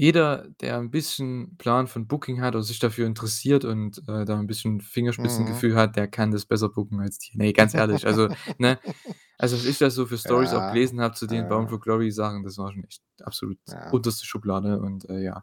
jeder, 0.00 0.48
der 0.60 0.78
'n 0.80 0.90
bisschen 0.90 1.56
Plan 1.58 1.86
von 1.88 2.06
Booking 2.08 2.40
hat 2.42 2.54
oder 2.54 2.64
sich 2.64 2.78
dafür 2.80 3.06
interessiert 3.06 3.64
und, 3.64 3.98
äh, 4.08 4.24
da 4.24 4.38
'n 4.40 4.46
bisschen 4.46 4.80
Mhm. 5.18 5.60
Fingerspitzengefühl 5.60 5.76
hat, 5.76 5.96
der 5.96 6.08
kann 6.08 6.30
das 6.32 6.46
besser 6.46 6.68
booken 6.70 7.00
als 7.00 7.18
TNA, 7.18 7.52
ganz 7.52 7.74
ehrlich. 7.74 8.06
Also, 8.06 8.30
ne? 8.58 8.80
Also, 9.38 9.56
was 9.58 9.64
ich 9.66 9.78
da 9.78 9.90
so 9.90 10.06
für 10.06 10.18
Stories 10.18 10.52
auch 10.54 10.64
Ja, 10.64 10.66
gelesen 10.66 11.00
habe 11.00 11.14
zu 11.14 11.26
den 11.26 11.48
Bound 11.48 11.68
ja. 11.68 11.70
for 11.70 11.80
Glory 11.80 12.10
Sachen, 12.12 12.44
das 12.44 12.58
war 12.58 12.72
schon 12.72 12.84
echt 12.84 13.02
absolut 13.22 13.58
Ja. 13.66 13.90
unterste 13.90 14.26
Schublade 14.26 14.80
und, 14.80 15.08
äh, 15.10 15.22
ja. 15.24 15.42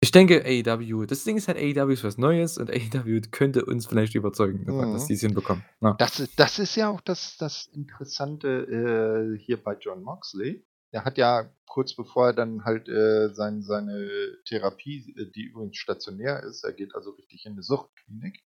Ich 0.00 0.12
denke, 0.12 0.44
AEW 0.44 1.06
das 1.06 1.24
Ding 1.24 1.36
ist 1.36 1.48
halt, 1.48 1.58
AEW 1.58 1.92
ist 1.92 2.04
was 2.04 2.18
Neues 2.18 2.56
und 2.58 2.70
AEW 2.70 3.20
könnte 3.32 3.64
uns 3.64 3.86
vielleicht 3.86 4.14
überzeugen 4.14 4.64
davon, 4.64 4.92
dass 4.92 5.06
Mhm. 5.06 5.06
die's 5.06 5.20
hinbekommen, 5.22 5.64
ne? 5.80 5.98
Das 5.98 6.28
das 6.36 6.58
ist 6.60 6.76
ja 6.76 6.90
auch 6.90 7.00
das 7.02 7.36
das 7.38 7.68
Interessante, 7.68 8.48
äh, 9.36 9.38
hier 9.38 9.62
bei 9.62 9.76
Jon 9.78 10.02
Moxley. 10.04 10.64
Der 10.92 11.04
hat 11.04 11.18
ja 11.18 11.50
kurz 11.66 11.94
bevor 11.94 12.28
er 12.28 12.32
dann 12.32 12.64
halt, 12.64 12.88
äh, 12.88 13.28
sein 13.34 13.62
seine 13.62 14.08
Therapie, 14.46 15.14
äh, 15.18 15.30
die 15.30 15.42
übrigens 15.44 15.76
stationär 15.76 16.42
ist 16.44 16.64
er 16.64 16.72
geht 16.72 16.94
also 16.94 17.10
richtig 17.10 17.44
in 17.44 17.54
'ne 17.56 17.62
Suchtklinik 17.62 18.40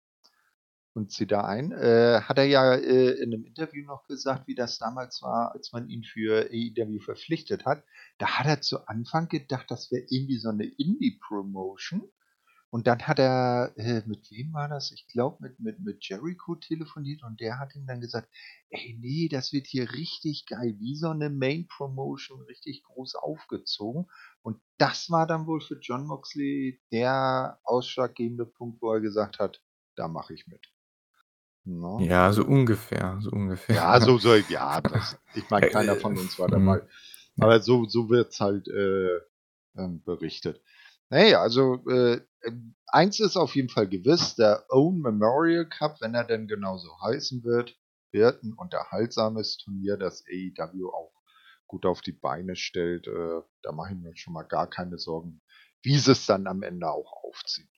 und 0.96 1.10
zieht 1.10 1.32
da 1.32 1.42
ein, 1.44 1.72
äh, 1.72 2.20
hat 2.22 2.36
er 2.38 2.44
ja, 2.44 2.74
äh, 2.74 3.12
in 3.22 3.30
'nem 3.30 3.44
Interview 3.44 3.84
noch 3.86 4.06
gesagt, 4.06 4.46
wie 4.46 4.54
das 4.54 4.78
damals 4.78 5.22
war, 5.22 5.52
als 5.54 5.72
man 5.72 5.88
ihn 5.88 6.04
für 6.04 6.50
AEW 6.50 7.00
verpflichtet 7.00 7.64
hat. 7.64 7.82
Da 8.18 8.38
hat 8.38 8.46
er 8.46 8.60
zu 8.60 8.86
Anfang 8.88 9.28
gedacht, 9.28 9.70
das 9.70 9.90
wäre 9.90 10.04
irgendwie 10.10 10.36
so 10.38 10.50
'ne 10.52 10.64
Indie-Promotion 10.66 12.02
und 12.72 12.86
dann 12.88 13.06
hat 13.06 13.20
er 13.20 13.72
äh, 13.76 14.02
mit 14.06 14.30
wem 14.32 14.52
war 14.54 14.68
das? 14.68 14.92
Ich 14.92 15.06
glaube, 15.08 15.38
mit 15.40 15.60
mit 15.60 15.80
mit 15.80 16.04
Jericho 16.08 16.56
telefoniert 16.56 17.22
und 17.22 17.40
der 17.40 17.58
hat 17.60 17.74
ihm 17.76 17.86
dann 17.86 18.00
gesagt: 18.00 18.28
„Ey, 18.70 18.98
ne, 19.00 19.28
das 19.30 19.52
wird 19.52 19.66
hier 19.68 19.92
richtig 19.92 20.46
geil, 20.46 20.76
wie 20.80 20.96
so 20.96 21.12
'ne 21.14 21.30
Main-Promotion, 21.30 22.42
richtig 22.42 22.82
groß 22.84 23.14
aufgezogen.“ 23.16 24.06
Und 24.42 24.60
das 24.78 25.10
war 25.10 25.26
dann 25.28 25.46
wohl 25.46 25.60
für 25.60 25.78
Jon 25.80 26.06
Moxley 26.06 26.80
der 26.92 27.60
ausschlaggebende 27.64 28.46
Punkt, 28.46 28.82
wo 28.82 28.92
er 28.94 29.00
gesagt 29.00 29.38
hat: 29.38 29.62
„Da 29.96 30.08
mache 30.08 30.34
ich 30.34 30.46
mit.“ 30.48 30.66
Ne? 31.66 32.08
Ja, 32.08 32.32
so 32.32 32.44
ungefähr, 32.44 33.18
so 33.20 33.30
ungefähr. 33.30 33.76
Ja, 33.76 34.00
so 34.00 34.18
so 34.18 34.34
ja, 34.34 34.80
das 34.80 35.16
ich 35.32 35.48
meine, 35.50 35.66
keiner 35.66 35.96
von 35.96 36.18
uns 36.18 36.38
war 36.38 36.48
Mhm. 36.48 36.48
dabei. 36.48 36.82
Ja. 37.36 37.46
Aber 37.46 37.60
so 37.60 37.84
so 37.86 38.08
wird's 38.10 38.40
halt, 38.40 38.68
äh, 38.68 39.18
ähm, 39.76 40.02
berichtet. 40.04 40.62
Na 41.12 41.22
ja, 41.26 41.42
also, 41.42 41.74
äh, 41.90 42.22
ähm, 42.42 42.74
eins 42.86 43.20
ist 43.20 43.36
auf 43.36 43.54
jeden 43.54 43.68
Fall 43.68 43.86
gewiss, 43.86 44.34
der 44.34 44.64
Own 44.70 45.02
Memorial 45.02 45.66
Cup, 45.68 46.00
wenn 46.00 46.14
er 46.14 46.24
denn 46.24 46.48
genauso 46.48 46.88
heißen 47.02 47.44
wird, 47.44 47.76
wird 48.12 48.42
'n 48.42 48.54
unterhaltsames 48.54 49.58
Turnier, 49.58 49.98
das 49.98 50.24
AEW 50.26 50.88
auch 50.88 51.12
gut 51.66 51.84
auf 51.84 52.00
die 52.00 52.12
Beine 52.12 52.56
stellt. 52.56 53.08
Äh, 53.08 53.42
da 53.62 53.72
mache 53.72 53.92
ich 53.92 53.98
mir 54.00 54.16
schon 54.16 54.32
mal 54.32 54.44
gar 54.44 54.70
keine 54.70 54.96
Sorgen, 54.96 55.42
wie 55.82 55.98
sie's 55.98 56.24
dann 56.24 56.46
am 56.46 56.62
Ende 56.62 56.90
auch 56.90 57.12
aufziehen. 57.24 57.68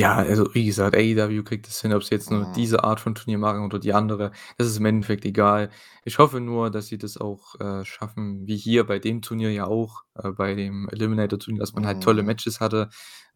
Ja, 0.00 0.14
also, 0.16 0.54
wie 0.54 0.64
gesagt, 0.64 0.96
AEW 0.96 1.42
kriegt 1.44 1.68
es 1.68 1.80
hin, 1.82 1.92
ob 1.92 2.02
sie 2.02 2.14
jetzt 2.14 2.30
nur 2.30 2.46
Mhm. 2.46 2.52
diese 2.52 2.82
Art 2.82 2.98
von 2.98 3.14
Turnier 3.14 3.36
machen 3.38 3.62
oder 3.62 3.78
die 3.78 3.92
andere. 3.92 4.32
Das 4.56 4.66
ist 4.66 4.78
im 4.78 4.86
Endeffekt 4.86 5.24
egal. 5.26 5.70
Ich 6.04 6.18
hoffe 6.18 6.40
nur, 6.40 6.70
dass 6.70 6.86
sie 6.86 6.96
das 6.96 7.18
auch, 7.18 7.60
äh, 7.60 7.84
schaffen, 7.84 8.46
wie 8.46 8.56
hier 8.56 8.84
bei 8.86 8.98
dem 8.98 9.20
Turnier 9.20 9.52
ja 9.52 9.66
auch, 9.66 10.02
äh, 10.14 10.30
bei 10.30 10.54
dem 10.54 10.88
Eliminator-Turnier, 10.88 11.60
dass 11.60 11.74
man 11.74 11.84
halt 11.86 12.02
tolle 12.02 12.22
Mhm. 12.22 12.26
Matches 12.28 12.58
hatte, 12.60 12.88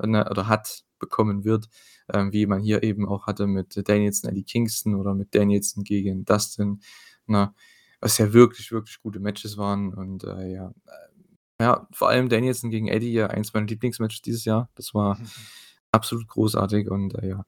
ne, 0.02 0.26
oder 0.30 0.48
hat 0.48 0.82
bekommen 0.98 1.44
wird, 1.44 1.68
ähm, 2.12 2.32
wie 2.32 2.46
man 2.46 2.62
hier 2.62 2.82
eben 2.82 3.06
auch 3.06 3.26
hatte 3.26 3.46
mit 3.46 3.78
Danielson, 3.86 4.30
Eddie 4.30 4.44
Kingston 4.44 4.94
oder 4.94 5.14
mit 5.14 5.34
Danielson 5.34 5.84
gegen 5.84 6.24
Dustin, 6.24 6.80
ne? 7.26 7.52
Was 8.00 8.16
ja 8.18 8.32
wirklich, 8.32 8.72
wirklich 8.72 8.98
gute 9.02 9.20
Matches 9.20 9.56
waren 9.58 9.92
und, 9.92 10.24
äh, 10.24 10.52
ja, 10.52 10.68
äh, 10.86 11.64
ja, 11.64 11.86
vor 11.92 12.08
allem 12.10 12.28
Danielson 12.28 12.70
gegen 12.70 12.88
Eddie, 12.88 13.12
ja 13.12 13.28
eins 13.28 13.54
meiner 13.54 13.66
Lieblingsmatches 13.66 14.22
dieses 14.22 14.44
Jahr. 14.44 14.70
Das 14.74 14.94
war 14.94 15.18
absolut 15.96 16.28
großartig 16.28 16.90
und, 16.90 17.14
äh, 17.16 17.28
ja. 17.30 17.44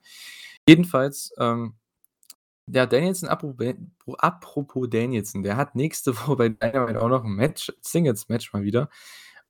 Jedenfalls, 0.68 1.32
ähm, 1.38 1.74
ja, 2.70 2.86
Danielson, 2.86 3.28
apropos 4.18 4.88
Danielson, 4.90 5.42
der 5.42 5.56
hat 5.56 5.74
nächste 5.74 6.14
Woche 6.18 6.36
bei 6.36 6.48
Dynamite 6.50 7.00
auch 7.02 7.08
noch 7.08 7.24
'n 7.24 7.32
Match 7.34 7.72
Singles-Match 7.80 8.52
mal 8.52 8.62
wieder. 8.64 8.88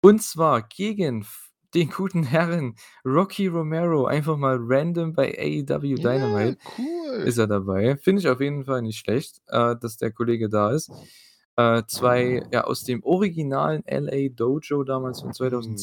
Und 0.03 0.23
zwar 0.23 0.63
gegen 0.63 1.27
den 1.75 1.91
guten 1.91 2.23
Herren 2.25 2.77
Rocky 3.05 3.49
Romero, 3.49 4.07
einfach 4.07 4.37
mal 4.37 4.57
random 4.61 5.13
bei 5.15 5.37
AEW 5.39 5.97
Dynamite 5.97 6.59
cool. 6.79 7.23
ist 7.27 7.39
er 7.39 7.47
dabei. 7.47 7.97
Finde 7.99 8.21
ich 8.21 8.29
auf 8.29 8.41
jeden 8.41 8.65
Fall 8.65 8.83
nicht 8.83 8.99
schlecht, 9.01 9.43
äh, 9.49 9.77
dass 9.81 9.97
der 9.99 10.13
Kollege 10.13 10.49
da 10.49 10.71
ist. 10.73 10.91
Äh, 11.57 11.83
2 11.89 12.43
ja, 12.53 12.65
aus 12.65 12.85
dem 12.85 13.03
originalen 13.05 13.83
LA 13.87 14.29
Dojo 14.31 14.85
damals 14.85 15.21
von 15.21 15.31
Mhm. 15.31 15.77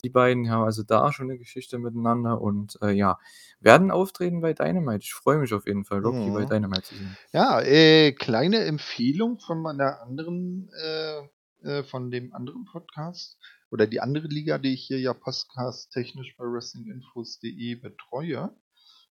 2002. 0.00 0.08
Die 0.08 0.10
beiden 0.10 0.50
haben 0.50 0.64
also 0.64 0.82
da 0.82 1.12
schon 1.12 1.28
'ne 1.28 1.38
Geschichte 1.38 1.78
miteinander 1.78 2.40
und, 2.40 2.78
äh, 2.82 2.92
ja, 2.92 3.18
werden 3.60 3.90
auftreten 3.90 4.40
bei 4.40 4.54
Dynamite. 4.54 5.04
Ich 5.04 5.14
freue 5.14 5.38
mich 5.38 5.52
auf 5.54 5.66
jeden 5.66 5.84
Fall, 5.84 6.00
Rocky 6.00 6.30
bei 6.30 6.44
Mhm. 6.44 6.46
Dynamite 6.46 6.82
zu 6.88 6.96
sehen. 6.98 7.18
Ja, 7.32 7.60
äh, 7.62 8.12
kleine 8.12 8.64
Empfehlung 8.64 9.38
von 9.40 9.62
meiner 9.62 10.02
anderen 10.02 10.70
äh, 10.84 11.22
äh, 11.62 11.84
von 11.84 12.10
dem 12.10 12.34
anderen 12.34 12.64
Podcast 12.66 13.38
oder 13.70 13.86
die 13.86 14.00
andere 14.00 14.28
Liga, 14.28 14.58
die 14.58 14.74
ich 14.74 14.84
hier 14.86 15.00
ja 15.00 15.14
podcast-technisch 15.14 16.36
bei 16.36 16.44
WrestlingInfos.de 16.44 17.74
betreue. 17.76 18.50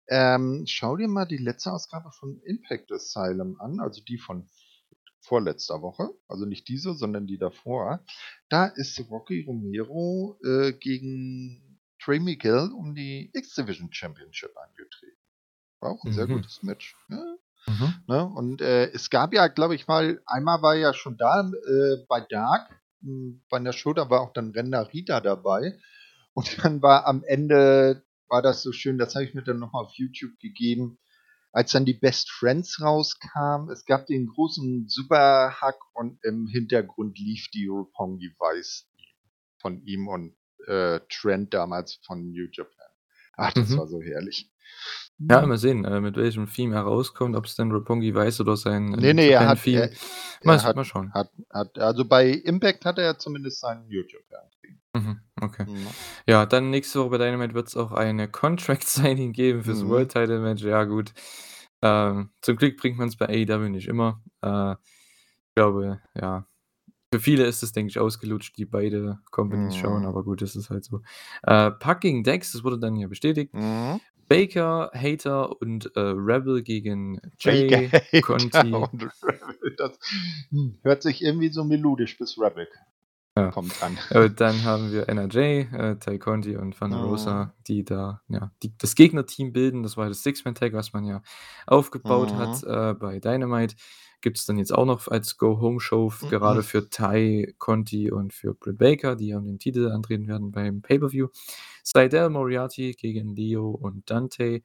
Ähm, 0.08 0.64
schau 0.66 0.96
dir 0.96 1.08
mal 1.08 1.26
die 1.26 1.36
letzte 1.38 1.72
Ausgabe 1.72 2.10
von 2.12 2.40
Impact 2.44 2.92
Asylum 2.92 3.60
an, 3.60 3.80
also 3.80 4.02
die 4.02 4.18
von 4.18 4.48
vorletzter 5.22 5.82
Woche, 5.82 6.10
also 6.28 6.46
nicht 6.46 6.68
diese, 6.68 6.94
sondern 6.94 7.26
die 7.26 7.38
davor. 7.38 8.04
Da 8.50 8.66
ist 8.66 9.00
Rocky 9.10 9.44
Romero, 9.46 10.38
äh, 10.44 10.72
gegen 10.74 11.80
Trey 12.02 12.20
Miguel 12.20 12.70
um 12.72 12.94
die 12.94 13.30
X-Division 13.34 13.92
Championship 13.92 14.52
angetreten. 14.56 15.16
War 15.80 15.92
auch 15.92 16.04
'n 16.04 16.12
sehr 16.12 16.26
Mhm. 16.26 16.28
gutes 16.28 16.62
Match, 16.64 16.96
ne? 17.08 17.38
Mhm. 17.68 18.04
Ne, 18.08 18.24
und, 18.26 18.62
äh, 18.62 18.90
es 18.92 19.10
gab 19.10 19.34
ja, 19.34 19.48
glaube 19.48 19.74
ich 19.76 19.88
mal 19.88 20.20
einmal 20.26 20.62
war 20.62 20.74
er 20.76 20.80
ja 20.80 20.94
schon 20.94 21.16
da, 21.18 21.42
äh, 21.42 21.98
bei 22.08 22.20
Dark, 22.22 22.70
hm, 23.02 23.42
bei 23.50 23.58
'ner 23.60 23.72
Show, 23.74 23.94
da 23.94 24.10
war 24.10 24.22
auch 24.22 24.32
dann 24.34 24.52
Ren 24.52 24.70
Narita 24.70 25.20
dabei. 25.20 25.78
Und 26.34 26.64
dann 26.64 26.82
war 26.82 27.06
am 27.06 27.24
Ende 27.24 28.04
war 28.28 28.42
das 28.42 28.62
so 28.62 28.72
schön, 28.72 28.98
das 28.98 29.14
habe 29.16 29.24
ich 29.26 29.34
mir 29.34 29.42
dann 29.44 29.58
noch 29.60 29.72
mal 29.72 29.82
auf 29.82 29.94
YouTube 29.94 30.38
gegeben, 30.40 30.98
als 31.52 31.72
dann 31.72 31.84
die 31.84 31.94
Best 31.94 32.30
Friends 32.30 32.80
rauskamen. 32.82 33.70
Es 33.70 33.84
gab 33.84 34.06
den 34.06 34.26
großen 34.28 34.88
Super-Hug 34.88 35.76
und 35.94 36.18
im 36.24 36.46
Hintergrund 36.48 37.18
lief 37.18 37.48
die 37.54 37.66
Roppongi 37.68 38.32
Vice 38.38 38.88
von 39.60 39.82
ihm 39.86 40.08
und, 40.08 40.36
äh, 40.66 41.00
Trent 41.10 41.54
damals 41.54 42.00
von 42.06 42.30
New 42.32 42.48
Japan. 42.52 42.74
Ach, 43.36 43.52
das 43.54 43.70
Mhm. 43.70 43.76
war 43.76 43.88
so 43.88 44.00
herrlich. 44.02 44.50
Ja, 45.30 45.42
Mhm. 45.42 45.46
mal 45.46 45.58
sehen, 45.58 45.84
äh, 45.84 46.00
mit 46.00 46.16
welchem 46.16 46.46
Theme 46.48 46.74
er 46.74 46.82
rauskommt, 46.82 47.36
ob's 47.36 47.54
dann 47.54 47.70
Roppongi 47.70 48.14
Vice 48.14 48.40
oder 48.40 48.56
sein, 48.56 48.94
äh, 48.94 48.96
Ne, 48.96 49.12
New 49.12 49.14
ne, 49.14 49.22
er 49.30 49.46
hat 49.46 49.62
Theme. 49.62 49.82
er 49.82 49.90
Mal 50.42 50.54
er 50.54 50.56
s 50.56 50.64
hat 50.64 50.76
mal 50.76 50.84
schauen. 50.84 51.14
hat 51.14 51.30
hat 51.50 51.78
also, 51.78 52.04
bei 52.04 52.28
Impact 52.30 52.84
hatte 52.84 53.02
er 53.02 53.18
zumindest 53.18 53.60
sein 53.60 53.86
New 53.88 54.02
Japan 54.06 54.50
Theme. 54.60 54.80
Mhm, 54.94 55.20
okay. 55.40 55.66
Ja, 56.26 56.46
dann 56.46 56.70
nächste 56.70 57.00
Woche 57.00 57.10
bei 57.10 57.18
Dynamite 57.18 57.54
wird's 57.54 57.76
auch 57.76 57.92
eine 57.92 58.28
Contract 58.28 58.84
Signing 58.88 59.32
geben 59.32 59.62
fürs 59.62 59.82
Mhm. 59.82 59.88
World 59.88 60.12
Title 60.12 60.40
Match. 60.40 60.62
Ja 60.62 60.84
gut, 60.84 61.12
ähm, 61.82 62.30
zum 62.42 62.56
Glück 62.56 62.76
bringt 62.76 62.98
man's 62.98 63.16
bei 63.16 63.26
AEW 63.28 63.68
nicht 63.68 63.88
immer. 63.88 64.22
Äh, 64.42 64.72
ich 64.72 65.54
glaube, 65.56 66.00
ja, 66.14 66.46
für 67.12 67.20
viele 67.20 67.44
ist 67.46 67.62
es, 67.62 67.72
denke 67.72 67.90
ich, 67.90 67.98
ausgelutscht, 67.98 68.56
die 68.56 68.64
beide 68.66 69.18
Companies 69.30 69.74
schauen, 69.76 70.02
Mhm. 70.02 70.08
aber 70.08 70.22
gut, 70.22 70.42
das 70.42 70.54
ist 70.54 70.70
halt 70.70 70.84
so. 70.84 71.02
Äh, 71.42 71.72
Pac 71.72 72.00
gegen 72.02 72.22
Dex, 72.22 72.52
das 72.52 72.62
wurde 72.62 72.78
dann 72.78 72.94
ja 72.96 73.08
bestätigt. 73.08 73.52
Mhm. 73.52 74.00
Baker, 74.28 74.92
Hayter 74.94 75.60
und, 75.60 75.90
äh, 75.96 76.00
Rebel 76.00 76.62
gegen 76.62 77.14
Baker, 77.14 77.30
Jay 77.40 77.88
Hayter 77.88 78.20
Conti. 78.22 78.72
und 78.74 79.02
Rebel, 79.24 79.74
das, 79.76 79.98
hm, 80.50 80.78
hört 80.84 81.02
sich 81.02 81.20
irgendwie 81.20 81.48
so 81.48 81.64
melodisch 81.64 82.16
bis 82.16 82.38
Rebel 82.38 82.68
Ja. 83.40 83.50
Kommt 83.50 83.82
an. 83.82 83.98
Äh, 84.10 84.30
dann 84.30 84.64
haben 84.64 84.92
wir 84.92 85.08
NRJ, 85.08 85.38
äh, 85.72 85.96
Tay 85.96 86.18
Conti 86.18 86.56
und 86.56 86.76
Thunder 86.78 86.98
Mhm. 86.98 87.04
Rosa, 87.04 87.54
die 87.68 87.84
da, 87.84 88.22
ja, 88.28 88.52
die 88.62 88.72
das 88.78 88.94
Gegnerteam 88.94 89.52
bilden. 89.52 89.82
Das 89.82 89.96
war 89.96 90.08
das 90.08 90.22
Six-Man-Tag, 90.22 90.72
was 90.72 90.92
man 90.92 91.04
ja 91.04 91.22
aufgebaut 91.66 92.34
hat, 92.34 92.62
Mhm. 92.62 92.70
äh, 92.70 92.94
bei 92.94 93.18
Dynamite. 93.20 93.76
Gibt's 94.22 94.44
dann 94.44 94.58
jetzt 94.58 94.72
auch 94.74 94.84
noch 94.84 95.08
als 95.08 95.38
Go-Home-Show 95.38 96.08
f 96.08 96.26
gerade 96.28 96.60
Mhm. 96.60 96.64
für 96.64 96.90
Tay 96.90 97.54
Conti 97.58 98.10
und 98.10 98.34
für 98.34 98.54
Britt 98.54 98.76
Baker, 98.78 99.16
die 99.16 99.32
um 99.34 99.46
den 99.46 99.58
Titel 99.58 99.90
antreten 99.90 100.28
werden 100.28 100.52
beim 100.52 100.82
Pay-Per-View. 100.82 101.28
Sydal 101.82 102.28
Moriarty 102.30 102.92
gegen 102.92 103.34
Leo 103.34 103.70
und 103.70 104.10
Dante, 104.10 104.62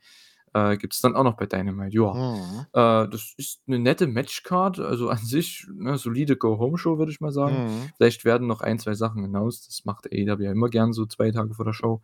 äh, 0.56 0.78
gibt's 0.78 1.02
dann 1.02 1.16
auch 1.18 1.26
noch 1.26 1.38
bei 1.38 1.48
Dynamite. 1.48 1.96
Ja, 1.96 2.14
Mhm. 2.14 2.66
äh, 2.74 3.10
das 3.10 3.34
ist 3.38 3.62
'ne 3.68 3.80
nette 3.80 4.08
Matchcard, 4.08 4.80
also 4.82 5.10
an 5.10 5.20
sich, 5.20 5.68
ne, 5.76 5.98
solide 6.00 6.38
Go-Home-Show, 6.38 6.98
würde 7.00 7.12
ich 7.14 7.22
mal 7.22 7.32
sagen. 7.34 7.64
Mhm. 7.64 7.94
Vielleicht 7.98 8.26
werden 8.26 8.48
noch 8.48 8.62
1, 8.62 8.80
2 8.80 8.96
Sachen 8.96 9.26
announced. 9.26 9.68
Das 9.70 9.86
macht 9.86 10.08
AEW 10.08 10.44
ja 10.46 10.52
immer 10.54 10.70
gern 10.70 10.94
so 10.94 11.06
2 11.08 11.32
Tage 11.32 11.54
vor 11.56 11.66
der 11.66 11.74
Show. 11.74 12.02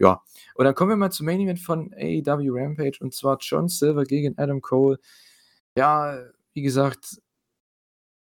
Ja, 0.00 0.22
und 0.56 0.64
dann 0.66 0.74
kommen 0.76 0.90
wir 0.92 0.96
mal 0.98 1.10
zum 1.12 1.26
Main 1.26 1.40
Event 1.40 1.60
von 1.60 1.92
AEW 1.94 2.50
Rampage 2.54 2.98
und 3.00 3.14
zwar 3.14 3.38
John 3.40 3.68
Silver 3.68 4.04
gegen 4.04 4.38
Adam 4.38 4.60
Cole. 4.62 4.98
Ja, 5.76 6.18
wie 6.54 6.62
gesagt 6.62 7.18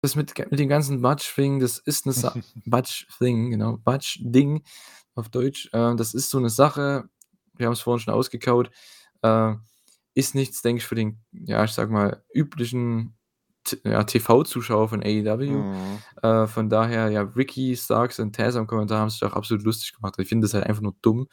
das 0.04 0.18
mit 0.18 0.38
mit 0.52 0.60
dem 0.60 0.68
ganzen 0.68 1.02
Botch-Thing, 1.02 1.62
das 1.62 1.78
ist 1.78 2.06
'ne 2.06 2.12
Sa 2.12 2.38
Botch-Thing, 2.66 3.52
genau, 3.52 3.78
Botch-Ding 3.78 4.62
auf 5.16 5.30
Deutsch. 5.30 5.70
Äh, 5.72 5.96
das 5.96 6.14
ist 6.14 6.30
so 6.30 6.40
'ne 6.42 6.50
Sache, 6.50 7.08
wir 7.56 7.68
haben's 7.68 7.80
vorhin 7.80 8.02
schon 8.02 8.14
ausgekaut, 8.14 8.70
äh, 9.22 9.54
ist 10.16 10.36
nichts, 10.36 10.62
denke 10.62 10.80
ich, 10.82 10.86
für 10.88 10.96
den, 10.96 11.22
ja, 11.32 11.64
ich 11.64 11.72
sage 11.72 11.92
mal, 11.92 12.24
üblichen 12.34 13.16
ja, 13.86 14.04
TV-Zuschauer 14.04 14.90
von 14.90 15.02
AEW. 15.04 15.64
Mhm. 15.64 16.04
Äh, 16.22 16.48
von 16.48 16.70
daher, 16.70 17.10
ja, 17.12 17.22
Ricky 17.22 17.76
Starks 17.78 18.20
und 18.20 18.36
Taz 18.36 18.56
am 18.56 18.68
Kommentar 18.68 19.00
haben 19.02 19.10
sich 19.10 19.24
auch 19.24 19.34
absolut 19.34 19.64
lustig 19.64 19.94
gemacht. 19.94 20.16
Ich 20.20 20.28
finde 20.30 20.46
das 20.46 20.54
halt 20.54 20.66
einfach 20.66 20.82
nur 20.82 20.96
dumm. 21.02 21.28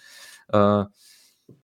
Äh, 0.48 0.84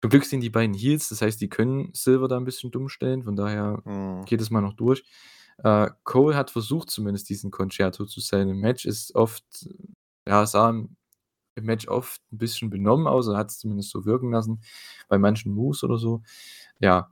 zum 0.01 0.11
Glück 0.11 0.25
sind 0.25 0.41
die 0.43 0.51
beiden 0.51 0.75
Heels, 0.75 1.09
das 1.09 1.23
heißt, 1.23 1.41
die 1.41 1.49
können 1.49 1.91
Silver 1.95 2.29
da 2.29 2.37
'n 2.37 2.45
bisschen 2.45 2.71
dumm 2.71 2.89
stellen, 2.89 3.23
von 3.25 3.37
daher 3.37 3.83
Mhm. 3.85 4.25
geht 4.27 4.41
es 4.41 4.51
mal 4.51 4.61
noch 4.61 4.75
durch. 4.75 5.05
Äh, 5.59 5.91
Cole 6.05 6.37
hat 6.37 6.51
versucht 6.51 6.91
zumindest 6.91 7.29
diesen 7.29 7.51
Con-Chair-To 7.51 8.05
zu 8.07 8.21
sellen 8.21 8.49
im 8.51 8.61
Match, 8.61 8.85
ist 8.87 9.15
oft 9.15 9.45
ja, 10.29 10.47
sah 10.47 10.71
im 10.71 10.97
im 11.57 11.65
Match 11.67 11.89
oft 11.89 12.21
'n 12.33 12.39
bisschen 12.39 12.71
benommen 12.71 13.07
aus, 13.09 13.29
er 13.29 13.37
hat's 13.39 13.59
zumindest 13.59 13.91
so 13.91 14.05
wirken 14.07 14.33
lassen 14.33 14.63
bei 15.09 15.19
manchen 15.19 15.53
Moves 15.55 15.85
oder 15.85 15.99
so. 15.99 16.23
Ja, 16.81 17.11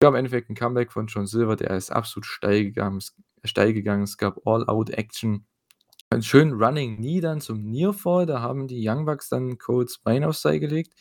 gab 0.00 0.14
im 0.14 0.18
Endeffekt 0.18 0.50
'n 0.50 0.56
Comeback 0.56 0.92
von 0.92 1.06
John 1.08 1.26
Silver, 1.28 1.56
der 1.56 1.70
ist 1.72 1.92
absolut 1.92 2.26
steil 2.26 2.64
gegangen 2.66 2.98
s 2.98 3.14
steil 3.44 3.72
gegangen. 3.74 4.04
Es 4.04 4.18
gab 4.18 4.46
All-Out-Action. 4.46 5.46
Einen 6.10 6.22
schönen 6.24 6.54
Running 6.54 6.98
Knee 6.98 7.20
dann 7.22 7.40
zum 7.42 7.64
Nearfall, 7.70 8.26
da 8.26 8.40
haben 8.42 8.68
die 8.68 8.82
Young 8.88 9.06
Bucks 9.06 9.28
dann 9.30 9.58
Coles 9.58 9.98
Bein 10.00 10.24
aufs 10.24 10.42
Seil 10.42 10.60
gelegt 10.60 10.94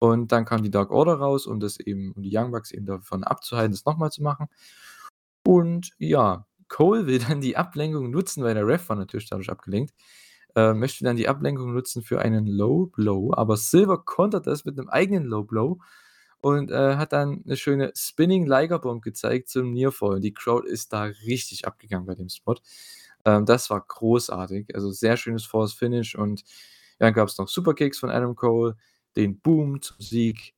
und 0.00 0.32
dann 0.32 0.44
kam 0.46 0.62
die 0.64 0.70
Dark 0.70 0.90
Order 0.92 1.14
raus, 1.16 1.46
um 1.46 1.60
das 1.60 1.80
eben 1.80 2.12
um 2.14 2.22
die 2.24 2.30
Young 2.36 2.52
Bucks 2.52 2.72
eben 2.72 2.86
davon 2.86 3.24
abzuhalten, 3.24 3.72
das 3.72 3.84
noch 3.86 3.98
mal 3.98 4.10
zu 4.12 4.22
machen. 4.22 4.48
Und 5.46 5.92
ja, 5.98 6.46
Cole 6.68 7.06
will 7.06 7.18
dann 7.20 7.40
die 7.42 7.56
Ablenkung 7.56 8.10
nutzen, 8.10 8.44
weil 8.44 8.54
der 8.54 8.66
Ref 8.66 8.88
war 8.88 8.96
natürlich 8.96 9.28
dadurch 9.30 9.50
abgelenkt, 9.50 9.92
äh, 10.56 10.74
möchte 10.74 11.04
dann 11.04 11.16
die 11.16 11.28
Ablenkung 11.28 11.72
nutzen 11.74 12.02
für 12.02 12.20
einen 12.20 12.46
Low 12.46 12.86
Blow, 12.86 13.32
aber 13.34 13.56
Silver 13.56 13.98
kontert 14.04 14.46
das 14.46 14.64
mit 14.64 14.76
'nem 14.76 14.88
eigenen 14.90 15.24
Low 15.26 15.44
Blow 15.44 15.80
und, 16.42 16.70
äh, 16.72 16.96
hat 16.96 17.12
dann 17.14 17.42
'ne 17.44 17.56
schöne 17.56 17.92
Spinning 17.96 18.46
Liger 18.46 18.78
Bomb 18.80 19.02
gezeigt 19.04 19.48
zum 19.50 19.72
Nearfall. 19.72 20.20
Die 20.20 20.34
Crowd 20.34 20.66
ist 20.68 20.92
da 20.92 21.04
richtig 21.04 21.66
abgegangen 21.66 22.06
bei 22.06 22.14
dem 22.16 22.28
Spot. 22.30 22.56
Ähm, 23.26 23.46
das 23.46 23.70
war 23.70 23.80
großartig, 23.86 24.74
also 24.74 24.90
sehr 24.92 25.16
schönes 25.18 25.44
False 25.46 25.76
Finish 25.76 26.16
und 26.16 26.44
dann 27.00 27.14
gab's 27.14 27.38
noch 27.38 27.48
Superkicks 27.48 27.98
von 28.00 28.10
Adam 28.10 28.34
Cole, 28.36 28.76
den 29.16 29.40
Boom 29.40 29.82
zum 29.82 29.96
Sieg 30.00 30.54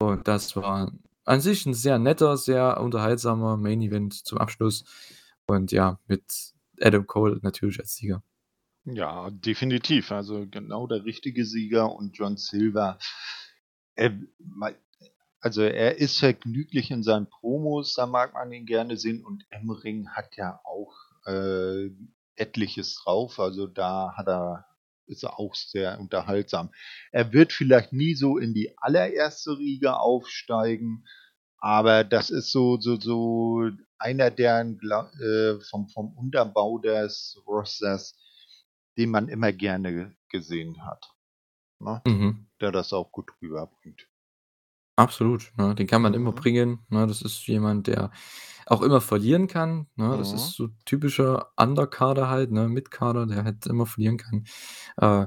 und 0.00 0.28
das 0.28 0.56
war 0.56 0.92
an 1.26 1.40
sich 1.42 1.66
'n 1.66 1.74
sehr 1.74 1.98
netter, 2.00 2.36
sehr 2.38 2.80
unterhaltsamer 2.82 3.56
Main 3.58 3.82
Event 3.82 4.14
zum 4.26 4.38
Abschluss 4.38 4.84
und 5.48 5.72
ja, 5.72 6.00
mit 6.08 6.24
Adam 6.82 7.06
Cole 7.08 7.40
natürlich 7.42 7.80
als 7.80 7.96
Sieger. 7.96 8.22
Ja, 8.86 9.30
definitiv. 9.30 10.12
Also, 10.12 10.46
genau 10.48 10.86
der 10.86 11.04
richtige 11.04 11.44
Sieger 11.44 11.92
und 11.94 12.16
John 12.16 12.36
Silver, 12.36 12.98
mei 14.38 14.76
also, 15.40 15.62
er 15.62 15.98
ist 15.98 16.18
vergnüglich 16.18 16.90
in 16.90 17.02
seinen 17.04 17.28
Promos, 17.30 17.94
da 17.94 18.06
mag 18.06 18.34
man 18.34 18.52
ihn 18.52 18.66
gerne 18.66 18.96
sehen 18.96 19.24
und 19.24 19.44
im 19.50 19.70
Ring 19.70 20.08
hat 20.10 20.30
er 20.38 20.60
auch, 20.66 20.92
äh, 21.26 21.90
etliches 22.36 22.96
drauf. 22.96 23.38
Also, 23.40 23.66
da 23.66 24.14
hat 24.16 24.28
er 24.28 24.66
ist 25.06 25.22
er 25.24 25.38
auch 25.38 25.54
sehr 25.54 26.00
unterhaltsam. 26.00 26.70
Er 27.12 27.32
wird 27.32 27.52
vielleicht 27.52 27.92
nie 27.92 28.14
so 28.14 28.38
in 28.38 28.54
die 28.54 28.76
allererste 28.78 29.56
Riege 29.58 29.98
aufsteigen, 30.00 31.04
aber 31.58 32.04
das 32.04 32.30
ist 32.30 32.50
so 32.52 32.78
so 32.80 32.98
so 33.00 33.70
einer, 33.98 34.30
der 34.32 34.62
äh, 34.62 35.60
vom 35.70 35.88
vom 35.90 36.16
Unterbau 36.16 36.78
des 36.78 37.40
Rosters, 37.46 38.16
den 38.96 39.10
man 39.10 39.28
immer 39.28 39.52
gerne 39.52 40.16
gesehen 40.30 40.84
hat, 40.86 41.14
ne? 41.80 42.02
Mhm. 42.06 42.48
Der 42.60 42.72
das 42.72 42.92
auch 42.92 43.12
gut 43.12 43.32
rüberbringt. 43.42 44.08
Absolut, 44.98 45.52
ne? 45.58 45.74
Den 45.74 45.86
kann 45.86 46.00
man 46.00 46.14
immer 46.14 46.30
Mhm. 46.30 46.34
bringen, 46.36 46.78
ne? 46.88 47.06
Das 47.06 47.20
ist 47.20 47.46
jemand, 47.46 47.86
der 47.86 48.10
auch 48.66 48.80
immer 48.82 49.02
verlieren 49.02 49.46
kann, 49.46 49.88
ne? 49.96 50.16
Das 50.16 50.32
ist 50.32 50.52
Mhm. 50.52 50.54
so 50.56 50.68
typischer 50.86 51.52
Undercarder 51.56 52.30
halt, 52.30 52.50
ne, 52.50 52.68
Midcarder, 52.68 53.26
der 53.26 53.44
halt 53.44 53.66
immer 53.66 53.84
verlieren 53.86 54.16
kann. 54.16 54.46
Äh, 54.98 55.26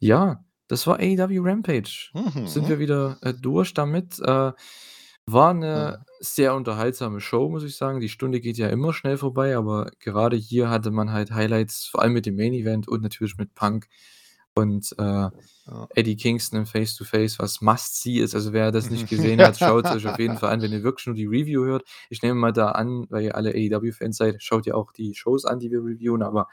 ja, 0.00 0.44
das 0.68 0.86
war 0.86 0.98
AEW 1.00 1.40
Rampage. 1.42 2.10
Sind 2.44 2.64
Mhm. 2.64 2.68
wir 2.68 2.78
wieder, 2.78 3.18
äh, 3.22 3.34
durch 3.34 3.74
damit. 3.74 4.18
Äh, 4.20 4.52
war 5.32 5.54
'ne 5.54 5.98
Mhm. 6.00 6.04
sehr 6.20 6.54
unterhaltsame 6.54 7.20
Show, 7.20 7.48
muss 7.48 7.64
ich 7.64 7.76
sagen. 7.76 8.00
Die 8.00 8.08
Stunde 8.08 8.40
geht 8.40 8.58
ja 8.58 8.68
immer 8.68 8.92
schnell 8.92 9.16
vorbei, 9.18 9.56
aber 9.56 9.90
gerade 10.00 10.36
hier 10.36 10.70
hatte 10.70 10.90
man 10.90 11.12
halt 11.12 11.30
Highlights, 11.32 11.86
vor 11.86 12.02
allem 12.02 12.12
mit 12.14 12.26
dem 12.26 12.36
Main 12.36 12.54
Event 12.54 12.88
und 12.88 13.02
natürlich 13.02 13.36
mit 13.38 13.54
Punk 13.54 13.88
und, 14.54 14.94
äh, 14.98 15.02
Ja. 15.02 15.86
Eddie 15.94 16.16
Kingston 16.16 16.60
im 16.60 16.66
Face 16.66 16.96
to 16.96 17.04
Face, 17.04 17.38
was 17.38 17.60
Must 17.60 18.02
See 18.02 18.18
ist. 18.20 18.34
Also, 18.34 18.52
wer 18.54 18.72
das 18.72 18.90
nicht 18.90 19.08
gesehen 19.36 19.42
hat, 19.42 19.58
schaut's 19.58 19.90
euch 19.92 20.06
auf 20.06 20.18
jeden 20.18 20.36
Fall 20.38 20.50
an, 20.52 20.62
wenn 20.62 20.72
ihr 20.72 20.82
wirklich 20.82 21.06
nur 21.06 21.14
die 21.16 21.26
Review 21.26 21.64
hört. 21.64 21.84
Ich 22.10 22.22
nehme 22.22 22.34
mal 22.40 22.52
da 22.52 22.70
an, 22.72 23.06
weil 23.10 23.24
ihr 23.24 23.36
alle 23.36 23.50
AEW-Fans 23.54 24.16
seid, 24.16 24.42
schaut 24.42 24.66
ihr 24.66 24.76
auch 24.76 24.92
die 24.92 25.14
Shows 25.14 25.44
an, 25.44 25.58
die 25.60 25.70
wir 25.70 25.80
reviewen, 25.84 26.22
aber 26.22 26.48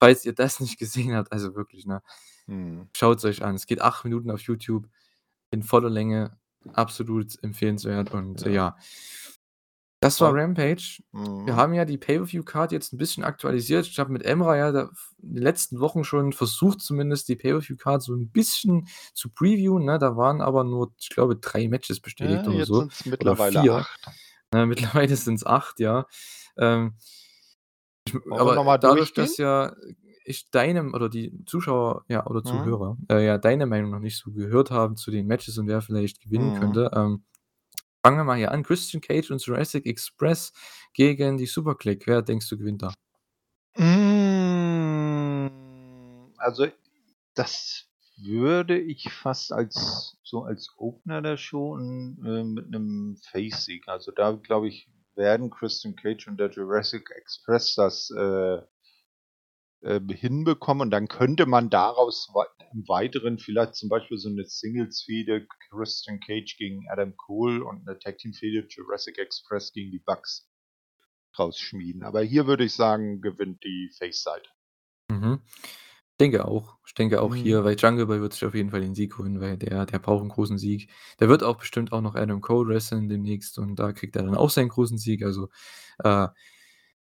falls 0.00 0.24
ihr 0.24 0.32
das 0.34 0.60
nicht 0.60 0.78
gesehen 0.78 1.14
habt, 1.14 1.32
also 1.32 1.54
wirklich, 1.54 1.86
ne, 1.86 2.02
Mhm. 2.46 2.88
schaut's 2.96 3.24
euch 3.24 3.42
an. 3.44 3.54
Es 3.56 3.66
geht 3.66 3.82
8 3.82 4.04
Minuten 4.04 4.30
auf 4.30 4.40
YouTube 4.42 4.86
in 5.50 5.62
voller 5.62 5.90
Länge, 5.90 6.36
absolut 6.74 7.42
empfehlenswert 7.42 8.12
und, 8.12 8.42
äh, 8.42 8.50
Ja. 8.50 8.52
ja. 8.52 8.76
Das 10.02 10.20
war 10.20 10.34
Rampage. 10.34 11.02
Wir 11.44 11.54
Mhm. 11.54 11.56
haben 11.56 11.72
ja 11.74 11.84
die 11.84 11.96
Pay-Per-View-Card 11.96 12.72
jetzt 12.72 12.92
'n 12.92 12.98
bisschen 12.98 13.24
aktualisiert. 13.24 13.86
Ich 13.86 13.98
habe 13.98 14.12
mit 14.12 14.24
Emra 14.24 14.56
ja 14.56 14.72
da 14.72 14.90
in 15.22 15.34
den 15.34 15.42
letzten 15.42 15.80
Wochen 15.80 16.04
schon 16.04 16.32
versucht, 16.32 16.80
zumindest 16.80 17.28
die 17.28 17.36
Pay-Per-View-Card 17.36 18.02
so 18.02 18.12
'n 18.14 18.30
bisschen 18.30 18.88
zu 19.14 19.30
previewen, 19.30 19.84
ne? 19.84 19.98
Da 19.98 20.16
waren 20.16 20.40
aber 20.40 20.64
nur, 20.64 20.92
ich 20.98 21.08
glaube, 21.08 21.36
3 21.36 21.68
Matches 21.68 22.00
bestätigt 22.00 22.46
Ja, 22.46 22.48
oder 22.48 22.62
so 22.62 22.86
sind's 22.86 23.04
oder 23.18 23.36
mittlerweile 23.36 23.36
4. 23.36 23.74
8. 23.74 24.16
Ne, 24.52 24.66
mittlerweile 24.66 25.16
sind's 25.16 25.46
8, 25.46 25.80
ja. 25.80 26.06
Ähm, 26.58 26.96
ich 28.14 28.14
wir 28.24 28.36
aber 28.36 28.64
dadurch, 28.78 29.12
dass 29.14 29.36
ja 29.36 29.74
ich 30.26 30.50
deine 30.50 30.90
oder 30.92 31.08
die 31.08 31.32
Zuschauer, 31.46 32.04
ja, 32.08 32.26
oder 32.26 32.44
Mhm. 32.44 32.76
Zuhörer, 32.76 32.98
äh, 33.10 33.24
ja 33.26 33.38
deine 33.38 33.66
Meinung 33.66 33.90
noch 33.92 34.00
nicht 34.00 34.18
so 34.18 34.32
gehört 34.32 34.70
haben 34.70 34.96
zu 34.96 35.10
den 35.10 35.26
Matches 35.26 35.58
und 35.58 35.68
wer 35.68 35.82
vielleicht 35.82 36.20
gewinnen 36.20 36.52
Mhm. 36.52 36.52
könnte, 36.52 36.90
ähm, 36.94 37.24
fangen 38.04 38.18
wir 38.18 38.24
mal 38.24 38.36
hier 38.38 38.52
an. 38.52 38.62
Christian 38.64 39.00
Cage 39.02 39.30
und 39.32 39.42
Jurassic 39.44 39.86
Express 39.86 40.52
gegen 40.94 41.38
die 41.38 41.46
Super 41.46 41.74
Kliq. 41.76 42.06
Wer 42.06 42.22
denkst 42.22 42.48
du 42.50 42.58
gewinnt 42.58 42.82
da? 42.82 42.94
Hm, 43.78 45.50
also, 46.38 46.66
das 47.34 47.86
würde 48.18 48.78
ich 48.80 49.12
fast 49.12 49.52
als 49.52 50.18
so 50.24 50.44
als 50.44 50.72
Opener 50.78 51.22
der 51.22 51.36
Show 51.38 51.78
äh, 51.78 52.44
mit 52.44 52.70
'nem 52.70 53.16
Face-Sieg 53.32 53.88
also, 53.88 54.12
da 54.12 54.32
glaube 54.32 54.68
ich, 54.68 54.88
werden 55.16 55.50
Christian 55.50 55.96
Cage 55.96 56.28
und 56.28 56.38
der 56.38 56.50
Jurassic 56.50 57.10
Express 57.12 57.74
das, 57.76 58.10
äh 58.12 58.62
äh, 59.82 60.00
hinbekommen 60.12 60.82
und 60.82 60.90
dann 60.90 61.08
könnte 61.08 61.46
man 61.46 61.70
daraus 61.70 62.28
im 62.72 62.88
Weiteren 62.88 63.38
vielleicht 63.38 63.74
zum 63.76 63.88
Beispiel 63.88 64.18
so 64.18 64.28
'ne 64.30 64.44
Singles-Fehde 64.44 65.46
Christian 65.70 66.20
Cage 66.20 66.56
gegen 66.58 66.88
Adam 66.90 67.16
Cole 67.16 67.64
und 67.64 67.86
'ne 67.86 67.98
Tag-Team-Fehde 67.98 68.66
Jurassic 68.68 69.18
Express 69.18 69.72
gegen 69.72 69.90
die 69.92 70.00
Bucks 70.00 70.48
draus 71.34 71.58
schmieden. 71.60 72.04
Aber 72.04 72.22
hier 72.22 72.46
würde 72.48 72.64
ich 72.64 72.74
sagen, 72.74 73.20
gewinnt 73.22 73.64
die 73.64 73.90
Face-Seite. 73.98 74.50
Mhm. 75.10 75.40
Denke 76.20 76.46
auch. 76.46 76.78
Ich 76.86 76.94
denke 76.94 77.22
auch 77.22 77.34
Mhm. 77.34 77.36
hier, 77.36 77.64
weil 77.64 77.76
Jungle 77.76 78.06
Boy 78.06 78.20
wird 78.20 78.32
sich 78.34 78.44
auf 78.46 78.54
jeden 78.54 78.70
Fall 78.70 78.80
den 78.82 78.94
Sieg 78.94 79.18
holen, 79.18 79.40
weil 79.40 79.56
der 79.58 79.86
der 79.86 79.98
braucht 80.00 80.24
'n 80.24 80.28
großen 80.30 80.58
Sieg. 80.58 80.90
Der 81.20 81.28
wird 81.28 81.42
auch 81.44 81.58
bestimmt 81.58 81.92
auch 81.92 82.00
noch 82.02 82.14
Adam 82.16 82.40
Cole 82.40 82.68
wresteln 82.74 83.08
demnächst 83.08 83.58
und 83.58 83.76
da 83.78 83.92
kriegt 83.92 84.16
er 84.16 84.24
dann 84.24 84.36
auch 84.36 84.50
seinen 84.50 84.68
großen 84.70 84.98
Sieg. 84.98 85.24
Also, 85.24 85.48
äh 86.04 86.28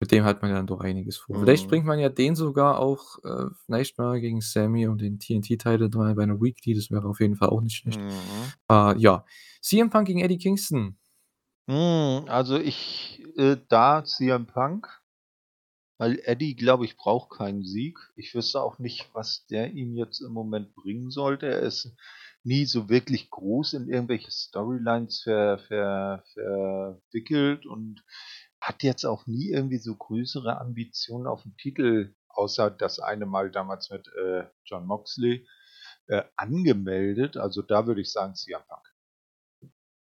Mit 0.00 0.12
dem 0.12 0.24
hat 0.24 0.42
man 0.42 0.50
ja 0.50 0.56
dann 0.56 0.66
doch 0.66 0.80
einiges 0.80 1.16
vor. 1.16 1.36
Mhm. 1.36 1.40
Vielleicht 1.40 1.68
bringt 1.68 1.84
man 1.84 1.98
ja 1.98 2.08
den 2.08 2.36
sogar 2.36 2.78
auch, 2.78 3.18
äh, 3.24 3.46
vielleicht 3.64 3.98
mal 3.98 4.20
gegen 4.20 4.40
Sammy 4.40 4.86
und 4.86 5.00
den 5.00 5.18
TNT-Title 5.18 5.88
bei 5.88 6.22
einer 6.22 6.40
Weekly, 6.40 6.74
das 6.74 6.90
wäre 6.90 7.08
auf 7.08 7.20
jeden 7.20 7.36
Fall 7.36 7.48
auch 7.48 7.60
nicht 7.60 7.76
schlecht. 7.76 8.00
Mhm. 8.00 8.10
Äh, 8.70 8.96
ja. 8.98 9.24
CM 9.60 9.90
Punk 9.90 10.06
gegen 10.06 10.20
Eddie 10.20 10.38
Kingston. 10.38 10.96
Mhm, 11.66 12.24
also 12.28 12.58
ich, 12.58 13.22
äh, 13.36 13.56
da 13.68 14.04
CM 14.04 14.46
Punk, 14.46 14.88
weil 15.98 16.20
Eddie, 16.24 16.54
glaube 16.54 16.84
ich, 16.84 16.96
braucht 16.96 17.36
keinen 17.36 17.64
Sieg. 17.64 17.98
Ich 18.14 18.34
wüsste 18.34 18.62
auch 18.62 18.78
nicht, 18.78 19.10
was 19.12 19.46
der 19.46 19.72
ihm 19.72 19.94
jetzt 19.94 20.20
im 20.20 20.32
Moment 20.32 20.74
bringen 20.74 21.10
sollte. 21.10 21.46
Er 21.46 21.60
ist 21.60 21.92
nie 22.44 22.64
so 22.64 22.88
wirklich 22.88 23.30
groß 23.30 23.74
in 23.74 23.88
irgendwelche 23.88 24.30
Storylines 24.30 25.22
ver, 25.22 25.58
ver, 25.58 26.22
verwickelt 26.32 27.66
und 27.66 28.02
hat 28.60 28.82
jetzt 28.82 29.04
auch 29.04 29.26
nie 29.26 29.50
irgendwie 29.50 29.78
so 29.78 29.94
größere 29.94 30.60
Ambitionen 30.60 31.26
auf 31.26 31.42
den 31.42 31.56
Titel, 31.56 32.14
außer 32.28 32.70
das 32.70 32.98
eine 32.98 33.26
Mal 33.26 33.50
damals 33.50 33.90
mit 33.90 34.08
äh, 34.08 34.44
John 34.64 34.86
Moxley 34.86 35.46
äh, 36.08 36.22
angemeldet. 36.36 37.36
Also 37.36 37.62
da 37.62 37.86
würde 37.86 38.00
ich 38.00 38.12
sagen 38.12 38.34
CM 38.34 38.62
Punk. 38.68 38.94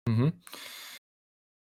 Mhm. 0.08 0.42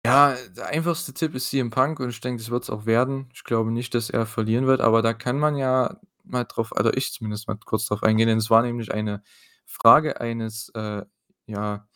Ja, 0.05 0.35
der 0.57 0.67
einfachste 0.67 1.13
Tipp 1.13 1.33
ist 1.33 1.49
CM 1.49 1.69
Punk 1.69 1.99
und 2.01 2.09
ich 2.09 2.19
denke, 2.19 2.41
das 2.41 2.51
wird 2.51 2.63
es 2.63 2.69
auch 2.69 2.85
werden. 2.85 3.29
Ich 3.33 3.45
glaube 3.45 3.71
nicht, 3.71 3.95
dass 3.95 4.09
er 4.09 4.25
verlieren 4.25 4.67
wird, 4.67 4.81
aber 4.81 5.01
da 5.01 5.13
kann 5.13 5.39
man 5.39 5.55
ja 5.55 5.99
mal 6.25 6.43
drauf, 6.43 6.75
also 6.75 6.91
ich 6.93 7.13
zumindest 7.13 7.47
mal 7.47 7.57
kurz 7.57 7.85
drauf 7.85 8.03
eingehen, 8.03 8.27
denn 8.27 8.37
es 8.37 8.49
war 8.49 8.63
nämlich 8.63 8.91
eine 8.91 9.23
Frage 9.65 10.19
eines, 10.19 10.69
äh, 10.75 11.03
ja, 11.47 11.87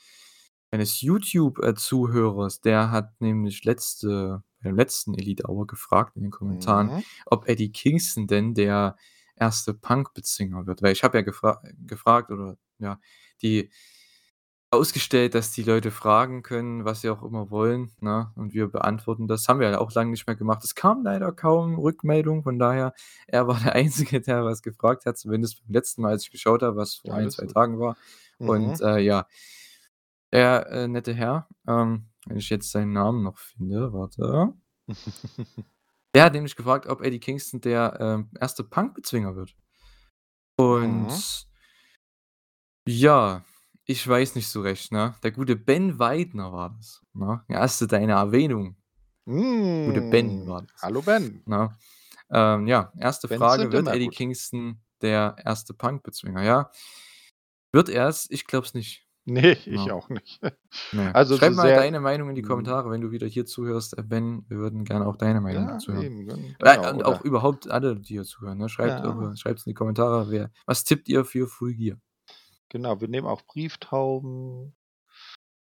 eines 0.71 1.01
YouTube-Zuhörers, 1.01 2.61
der 2.61 2.91
hat 2.91 3.19
nämlich 3.19 3.63
letzte 3.65 4.43
beim 4.61 4.75
letzten 4.75 5.13
Elite 5.13 5.47
Hour 5.47 5.67
gefragt 5.67 6.15
in 6.15 6.23
den 6.23 6.31
Kommentaren, 6.31 6.87
Mhm. 6.87 7.03
ob 7.25 7.47
Eddie 7.47 7.71
Kingston 7.71 8.27
denn 8.27 8.53
der 8.53 8.95
erste 9.35 9.73
Punk-Bezwinger 9.73 10.65
wird. 10.65 10.81
Weil 10.81 10.93
ich 10.93 11.03
habe 11.03 11.17
ja 11.17 11.21
gefra 11.23 11.61
gefragt 11.85 12.31
oder 12.31 12.57
ja, 12.79 12.99
die 13.41 13.69
ausgestellt, 14.69 15.33
dass 15.33 15.51
die 15.51 15.63
Leute 15.63 15.91
fragen 15.91 16.43
können, 16.43 16.83
was 16.83 16.99
sie 17.01 17.09
auch 17.09 17.23
immer 17.23 17.49
wollen, 17.49 17.89
ne? 18.01 18.31
Und 18.35 18.53
wir 18.53 18.67
beantworten 18.67 19.27
das. 19.27 19.47
Haben 19.47 19.61
wir 19.61 19.69
ja 19.69 19.79
auch 19.79 19.93
lange 19.93 20.11
nicht 20.11 20.27
mehr 20.27 20.35
gemacht. 20.35 20.61
Es 20.63 20.75
kam 20.75 21.03
leider 21.03 21.31
kaum 21.31 21.75
Rückmeldung, 21.79 22.43
von 22.43 22.59
daher, 22.59 22.93
er 23.27 23.47
war 23.47 23.59
der 23.61 23.73
Einzige, 23.75 24.19
der 24.19 24.43
was 24.43 24.61
gefragt 24.61 25.05
hat, 25.05 25.17
zumindest 25.17 25.63
beim 25.63 25.73
letzten 25.73 26.01
Mal, 26.01 26.09
als 26.11 26.23
ich 26.23 26.31
geschaut 26.31 26.63
habe, 26.63 26.75
was 26.75 26.95
vor 26.95 27.13
ein, 27.13 27.29
zwei 27.31 27.45
gut. 27.45 27.53
Tagen 27.53 27.79
war. 27.79 27.95
Und, 28.39 28.81
mhm. 28.81 28.85
äh, 28.85 28.99
ja, 28.99 29.25
der, 30.33 30.67
äh, 30.69 30.87
nette 30.89 31.13
Herr, 31.13 31.47
ähm, 31.67 32.07
wenn 32.29 32.37
ich 32.37 32.49
jetzt 32.49 32.71
seinen 32.71 32.93
Namen 32.93 33.23
noch 33.23 33.37
finde, 33.37 33.91
warte. 33.93 34.53
Der 36.15 36.23
hat 36.23 36.33
nämlich 36.33 36.55
gefragt, 36.55 36.87
ob 36.87 37.01
Eddie 37.01 37.19
Kingston 37.19 37.61
der, 37.61 37.97
ähm, 37.99 38.31
erste 38.39 38.63
Punk-Bezwinger 38.63 39.35
wird. 39.35 39.55
Und 40.57 41.07
Mhm. 41.07 41.13
ja, 42.87 43.43
ich 43.85 44.07
weiß 44.07 44.35
nicht 44.35 44.47
so 44.47 44.61
recht, 44.61 44.91
ne? 44.91 45.15
Der 45.23 45.31
gute 45.31 45.55
Ben 45.55 45.99
Weidner 45.99 46.51
war 46.51 46.71
das, 46.71 47.01
ne? 47.13 47.43
Du 47.47 47.87
deine 47.87 48.13
Erwähnung. 48.13 48.77
Gute 49.25 50.01
Ben 50.01 50.41
hm, 50.41 50.47
war 50.47 50.61
das, 50.63 50.81
hallo 50.81 51.01
Ben. 51.01 51.43
ne? 51.45 51.77
Ähm, 52.29 52.67
ja, 52.67 52.91
erste 52.97 53.27
Bens 53.27 53.39
Frage: 53.39 53.71
Wird 53.71 53.87
Eddie 53.87 54.05
gut. 54.05 54.15
Kingston 54.15 54.81
der 55.01 55.35
erste 55.43 55.73
Punk-Bezwinger? 55.73 56.43
Ja. 56.43 56.71
Wird 57.73 57.89
er 57.89 58.07
es? 58.07 58.29
Ich 58.31 58.47
glaube 58.47 58.65
es 58.65 58.73
nicht. 58.73 59.06
Nee, 59.29 59.57
ich 59.65 59.85
ja. 59.85 59.93
auch 59.93 60.07
nicht. 60.07 60.41
Nee. 60.93 61.09
Also 61.13 61.35
Schreib 61.35 61.53
mal 61.53 61.67
deine 61.67 61.99
Meinung 61.99 62.29
in 62.29 62.35
die 62.35 62.43
mhm. 62.43 62.47
Kommentare, 62.47 62.89
wenn 62.89 63.01
du 63.01 63.11
wieder 63.11 63.27
hier 63.27 63.45
zuhörst. 63.45 63.97
Äh, 63.97 64.03
ben, 64.03 64.45
wir 64.47 64.57
würden 64.57 64.85
gerne 64.85 65.05
auch 65.05 65.17
deine 65.17 65.41
Meinung 65.41 65.65
ja, 65.65 65.73
dazu 65.73 65.91
hören. 65.91 66.25
Genau, 66.25 66.89
und 66.91 67.03
auch 67.03 67.21
überhaupt 67.25 67.69
alle, 67.69 67.97
die 67.99 68.13
hier 68.13 68.23
zuhören. 68.23 68.57
Ne? 68.57 68.69
Schreibt 68.69 69.03
ja. 69.03 69.31
es 69.33 69.45
in 69.45 69.71
die 69.71 69.73
Kommentare, 69.73 70.31
wer, 70.31 70.49
was 70.65 70.85
tippt 70.85 71.09
ihr 71.09 71.25
für 71.25 71.47
Full 71.47 71.73
Gear? 71.73 71.97
Genau, 72.69 73.01
wir 73.01 73.09
nehmen 73.09 73.27
auch 73.27 73.41
Brieftauben, 73.41 74.73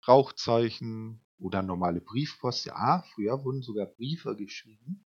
Rauchzeichen 0.05 1.21
oder 1.39 1.61
normale 1.61 2.01
Briefpost. 2.01 2.65
Ja, 2.65 3.05
früher 3.13 3.45
wurden 3.45 3.61
sogar 3.61 3.85
Briefe 3.85 4.35
geschrieben. 4.35 5.05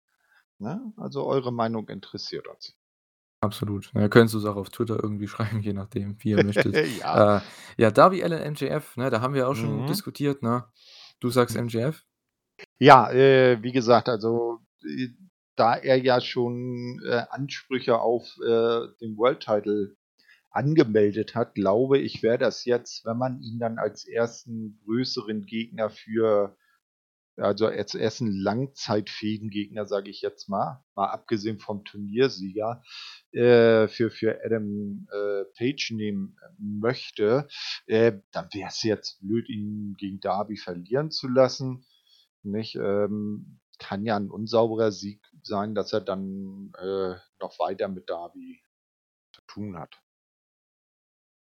Ne? 0.58 0.92
Also 0.96 1.24
eure 1.24 1.52
Meinung 1.52 1.88
interessiert 1.88 2.48
uns. 2.48 2.76
Absolut. 3.42 3.90
Ja, 3.94 4.08
könntest 4.08 4.34
du's 4.34 4.44
auch 4.44 4.56
auf 4.56 4.70
Twitter 4.70 4.98
irgendwie 5.02 5.28
schreiben, 5.28 5.60
je 5.60 5.72
nachdem, 5.72 6.16
wie 6.22 6.30
ihr 6.30 6.44
möchtet. 6.44 6.74
Ja. 7.00 7.38
Äh, 7.38 7.40
ja, 7.78 7.90
Darby 7.90 8.22
Allin 8.22 8.52
MJF, 8.52 8.96
ne, 8.96 9.10
da 9.10 9.20
haben 9.20 9.34
wir 9.34 9.48
auch 9.48 9.54
schon 9.56 9.82
Mhm. 9.82 9.86
diskutiert, 9.86 10.42
ne? 10.42 10.64
Du 11.20 11.30
sagst 11.30 11.56
MJF? 11.56 12.04
Ja, 12.78 13.10
äh, 13.10 13.62
wie 13.62 13.72
gesagt, 13.72 14.08
also 14.08 14.60
äh, 14.84 15.08
da 15.56 15.76
er 15.76 15.96
ja 15.96 16.20
schon 16.20 17.00
äh, 17.06 17.22
Ansprüche 17.30 17.98
auf 18.00 18.24
äh, 18.38 18.88
den 19.00 19.16
World 19.16 19.40
Title 19.40 19.96
angemeldet 20.50 21.34
hat, 21.34 21.54
glaube 21.54 21.98
ich, 21.98 22.22
wäre 22.22 22.38
das 22.38 22.64
jetzt, 22.64 23.04
wenn 23.04 23.18
man 23.18 23.40
ihn 23.40 23.58
dann 23.58 23.78
als 23.78 24.06
ersten 24.06 24.78
größeren 24.84 25.46
Gegner 25.46 25.90
für 25.90 26.56
also 27.40 27.66
als 27.66 27.94
ersten 27.94 28.30
langzeitfähigen 28.30 29.50
Gegner, 29.50 29.86
sage 29.86 30.10
ich 30.10 30.20
jetzt 30.20 30.48
mal, 30.48 30.84
mal 30.94 31.08
abgesehen 31.08 31.58
vom 31.58 31.84
Turniersieger, 31.84 32.82
äh, 33.32 33.88
für, 33.88 34.10
für 34.10 34.40
Adam 34.44 35.06
äh, 35.10 35.44
Page 35.56 35.92
nehmen 35.92 36.36
möchte, 36.58 37.48
äh, 37.86 38.12
dann 38.32 38.48
wäre 38.52 38.68
es 38.68 38.82
jetzt 38.82 39.20
blöd, 39.20 39.48
ihn 39.48 39.94
gegen 39.98 40.20
Darby 40.20 40.56
verlieren 40.56 41.10
zu 41.10 41.28
lassen. 41.28 41.84
Nicht? 42.42 42.76
Ähm, 42.76 43.60
kann 43.78 44.04
ja 44.04 44.16
ein 44.16 44.30
unsauberer 44.30 44.92
Sieg 44.92 45.20
sein, 45.42 45.74
dass 45.74 45.92
er 45.92 46.02
dann 46.02 46.72
äh, 46.78 47.14
noch 47.40 47.58
weiter 47.58 47.88
mit 47.88 48.10
Darby 48.10 48.62
zu 49.32 49.40
tun 49.46 49.78
hat. 49.78 50.00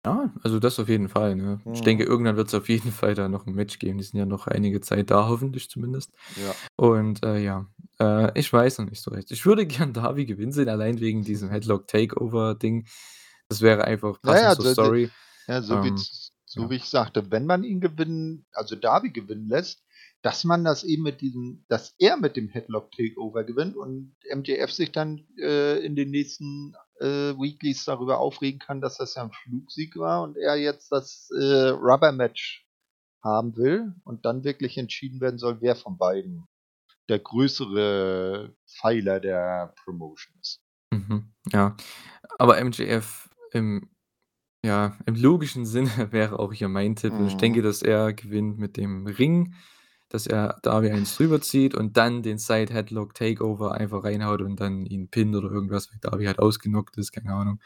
Ja, 0.04 0.32
also 0.42 0.58
das 0.58 0.80
auf 0.80 0.88
jeden 0.88 1.10
Fall, 1.10 1.36
ne? 1.36 1.60
Ich 1.74 1.82
denke, 1.82 2.04
mhm. 2.04 2.10
irgendwann 2.10 2.36
wird 2.36 2.48
es 2.48 2.54
auf 2.54 2.70
jeden 2.70 2.90
Fall 2.90 3.14
da 3.14 3.28
noch 3.28 3.46
ein 3.46 3.54
Match 3.54 3.78
geben. 3.78 3.98
Die 3.98 4.04
sind 4.04 4.18
ja 4.18 4.24
noch 4.24 4.46
einige 4.46 4.80
Zeit 4.80 5.10
da, 5.10 5.28
hoffentlich 5.28 5.68
zumindest. 5.68 6.10
Ja. 6.36 6.54
Und, 6.76 7.22
äh, 7.22 7.38
ja, 7.38 7.66
äh, 7.98 8.38
ich 8.38 8.50
weiß 8.50 8.78
noch 8.78 8.88
nicht 8.88 9.02
so 9.02 9.10
recht. 9.10 9.30
Ich 9.30 9.44
würde 9.44 9.66
gern 9.66 9.92
Darby 9.92 10.24
gewinnen 10.24 10.52
sehen, 10.52 10.70
allein 10.70 11.00
wegen 11.00 11.22
diesem 11.22 11.50
Headlock-Takeover-Ding. 11.50 12.86
Das 13.48 13.60
wäre 13.60 13.84
einfach 13.84 14.20
passend 14.22 14.48
ja, 14.48 14.54
zur 14.54 14.64
so, 14.64 14.72
Story. 14.72 15.10
Ja, 15.46 15.60
so, 15.60 15.74
ähm, 15.74 15.84
wie, 15.84 16.02
so 16.46 16.62
ja. 16.62 16.70
wie 16.70 16.76
ich 16.76 16.86
sagte, 16.86 17.30
wenn 17.30 17.44
man 17.44 17.62
ihn 17.62 17.80
gewinnen, 17.80 18.46
also 18.52 18.76
Darby 18.76 19.10
gewinnen 19.10 19.48
lässt, 19.48 19.82
dass 20.22 20.44
man 20.44 20.64
das 20.64 20.84
eben 20.84 21.02
mit 21.02 21.20
diesem, 21.20 21.64
dass 21.68 21.94
er 21.98 22.16
mit 22.16 22.36
dem 22.36 22.48
Headlock 22.48 22.90
Takeover 22.92 23.44
gewinnt 23.44 23.76
und 23.76 24.14
MJF 24.34 24.70
sich 24.70 24.92
dann 24.92 25.26
äh, 25.38 25.78
in 25.84 25.96
den 25.96 26.10
nächsten 26.10 26.74
äh, 27.00 27.34
Weeklies 27.38 27.84
darüber 27.84 28.18
aufregen 28.18 28.58
kann, 28.58 28.80
dass 28.80 28.98
das 28.98 29.14
ja 29.14 29.22
ein 29.22 29.32
Flugsieg 29.32 29.96
war 29.96 30.22
und 30.22 30.36
er 30.36 30.56
jetzt 30.56 30.92
das 30.92 31.30
äh, 31.38 31.68
Rubber 31.68 32.12
Match 32.12 32.66
haben 33.22 33.56
will 33.56 33.94
und 34.04 34.24
dann 34.24 34.44
wirklich 34.44 34.78
entschieden 34.78 35.20
werden 35.20 35.38
soll, 35.38 35.60
wer 35.60 35.76
von 35.76 35.98
beiden 35.98 36.46
der 37.08 37.18
größere 37.18 38.54
Pfeiler 38.66 39.20
der 39.20 39.74
Promotion 39.84 40.34
ist. 40.40 40.62
Mhm, 40.92 41.32
ja, 41.52 41.76
aber 42.38 42.62
MJF 42.62 43.28
im 43.52 43.90
ja, 44.62 44.98
im 45.06 45.14
logischen 45.14 45.64
Sinne 45.64 45.90
wäre 46.12 46.38
auch 46.38 46.52
hier 46.52 46.68
mein 46.68 46.96
Tipp. 46.96 47.14
Mhm. 47.14 47.26
Ich 47.26 47.36
denke, 47.36 47.62
dass 47.62 47.82
er 47.82 48.12
gewinnt 48.12 48.58
mit 48.58 48.76
dem 48.76 49.06
Ring 49.06 49.54
dass 50.10 50.26
er 50.26 50.58
Darby 50.62 50.90
eins 50.90 51.16
drüber 51.16 51.40
zieht 51.40 51.74
und 51.74 51.96
dann 51.96 52.22
den 52.22 52.38
Side 52.38 52.74
Headlock 52.74 53.14
Takeover 53.14 53.72
einfach 53.72 54.04
reinhaut 54.04 54.42
und 54.42 54.60
dann 54.60 54.84
ihn 54.84 55.08
pinnt 55.08 55.34
oder 55.34 55.50
irgendwas, 55.50 55.90
weil 55.90 55.98
Darby 56.00 56.26
halt 56.26 56.38
ausgenockt 56.38 56.98
ist, 56.98 57.12
keine 57.12 57.32
Ahnung. 57.32 57.60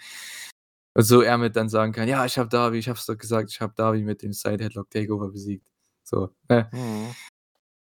Und 0.95 1.03
so 1.03 1.23
er 1.23 1.39
mit 1.39 1.57
dann 1.57 1.69
sagen 1.69 1.93
kann, 1.93 2.07
ja, 2.07 2.25
ich 2.25 2.39
habe 2.39 2.49
Darby, 2.49 2.79
ich 2.79 2.89
hab's 2.89 3.07
doch 3.07 3.19
gesagt, 3.19 3.51
ich 3.51 3.61
habe 3.61 3.73
Darby 3.75 4.03
mit 4.03 4.23
dem 4.23 4.33
Side 4.33 4.63
Headlock 4.63 4.91
Takeover 4.91 5.31
besiegt. 5.31 5.67
So, 6.05 6.31
ne? 6.49 6.69
Mhm. 6.73 7.15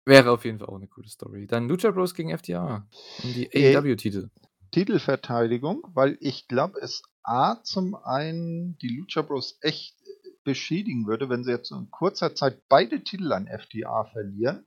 Wäre 0.05 0.31
auf 0.31 0.43
jeden 0.45 0.57
Fall 0.57 0.67
auch 0.69 0.75
eine 0.75 0.87
coole 0.87 1.07
Story. 1.07 1.47
Dann 1.47 1.69
Lucha 1.69 1.91
Bros 1.91 2.13
gegen 2.13 2.35
FTA 2.35 2.87
um 3.23 3.33
die 3.33 3.45
äh, 3.53 3.75
AEW-Titel. 3.75 4.29
Titelverteidigung, 4.71 5.83
weil 5.93 6.17
ich 6.19 6.47
glaube, 6.47 6.79
es 6.81 7.03
A 7.23 7.61
zum 7.63 7.93
einen 7.95 8.77
die 8.77 8.87
Lucha 8.87 9.21
Bros 9.21 9.57
echt 9.61 9.96
beschädigen 10.47 11.07
würde, 11.07 11.29
wenn 11.29 11.43
sie 11.43 11.51
jetzt 11.51 11.71
in 11.71 11.91
kurzer 11.91 12.33
Zeit 12.33 12.63
beide 12.69 13.03
Titel 13.03 13.33
an 13.33 13.47
FDA 13.47 14.05
verlieren. 14.05 14.65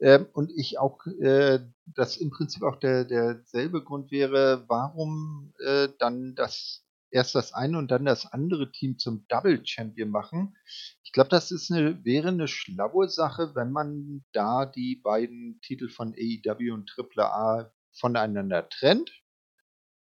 Ähm, 0.00 0.26
und 0.32 0.50
ich 0.56 0.80
auch, 0.80 1.06
äh, 1.06 1.60
das 1.86 2.16
im 2.16 2.30
Prinzip 2.30 2.64
auch 2.64 2.74
der, 2.76 3.04
derselbe 3.04 3.84
Grund 3.84 4.10
wäre, 4.10 4.64
warum 4.66 5.54
äh, 5.64 5.88
dann 6.00 6.34
das 6.34 6.82
erst 7.12 7.36
das 7.36 7.52
eine 7.52 7.78
und 7.78 7.92
dann 7.92 8.04
das 8.04 8.26
andere 8.26 8.72
Team 8.72 8.98
zum 8.98 9.26
Double 9.28 9.64
Champion 9.64 10.10
machen. 10.10 10.56
Ich 11.04 11.12
glaube, 11.12 11.30
das 11.30 11.52
ist 11.52 11.70
eine, 11.70 12.04
wäre 12.04 12.28
eine 12.28 12.48
schlaue 12.48 13.08
Sache, 13.08 13.54
wenn 13.54 13.70
man 13.70 14.24
da 14.32 14.66
die 14.66 14.96
beiden 14.96 15.60
Titel 15.60 15.88
von 15.88 16.14
AEW 16.14 16.74
und 16.74 16.92
AAA 16.98 17.72
voneinander 17.92 18.68
trennt. 18.68 19.12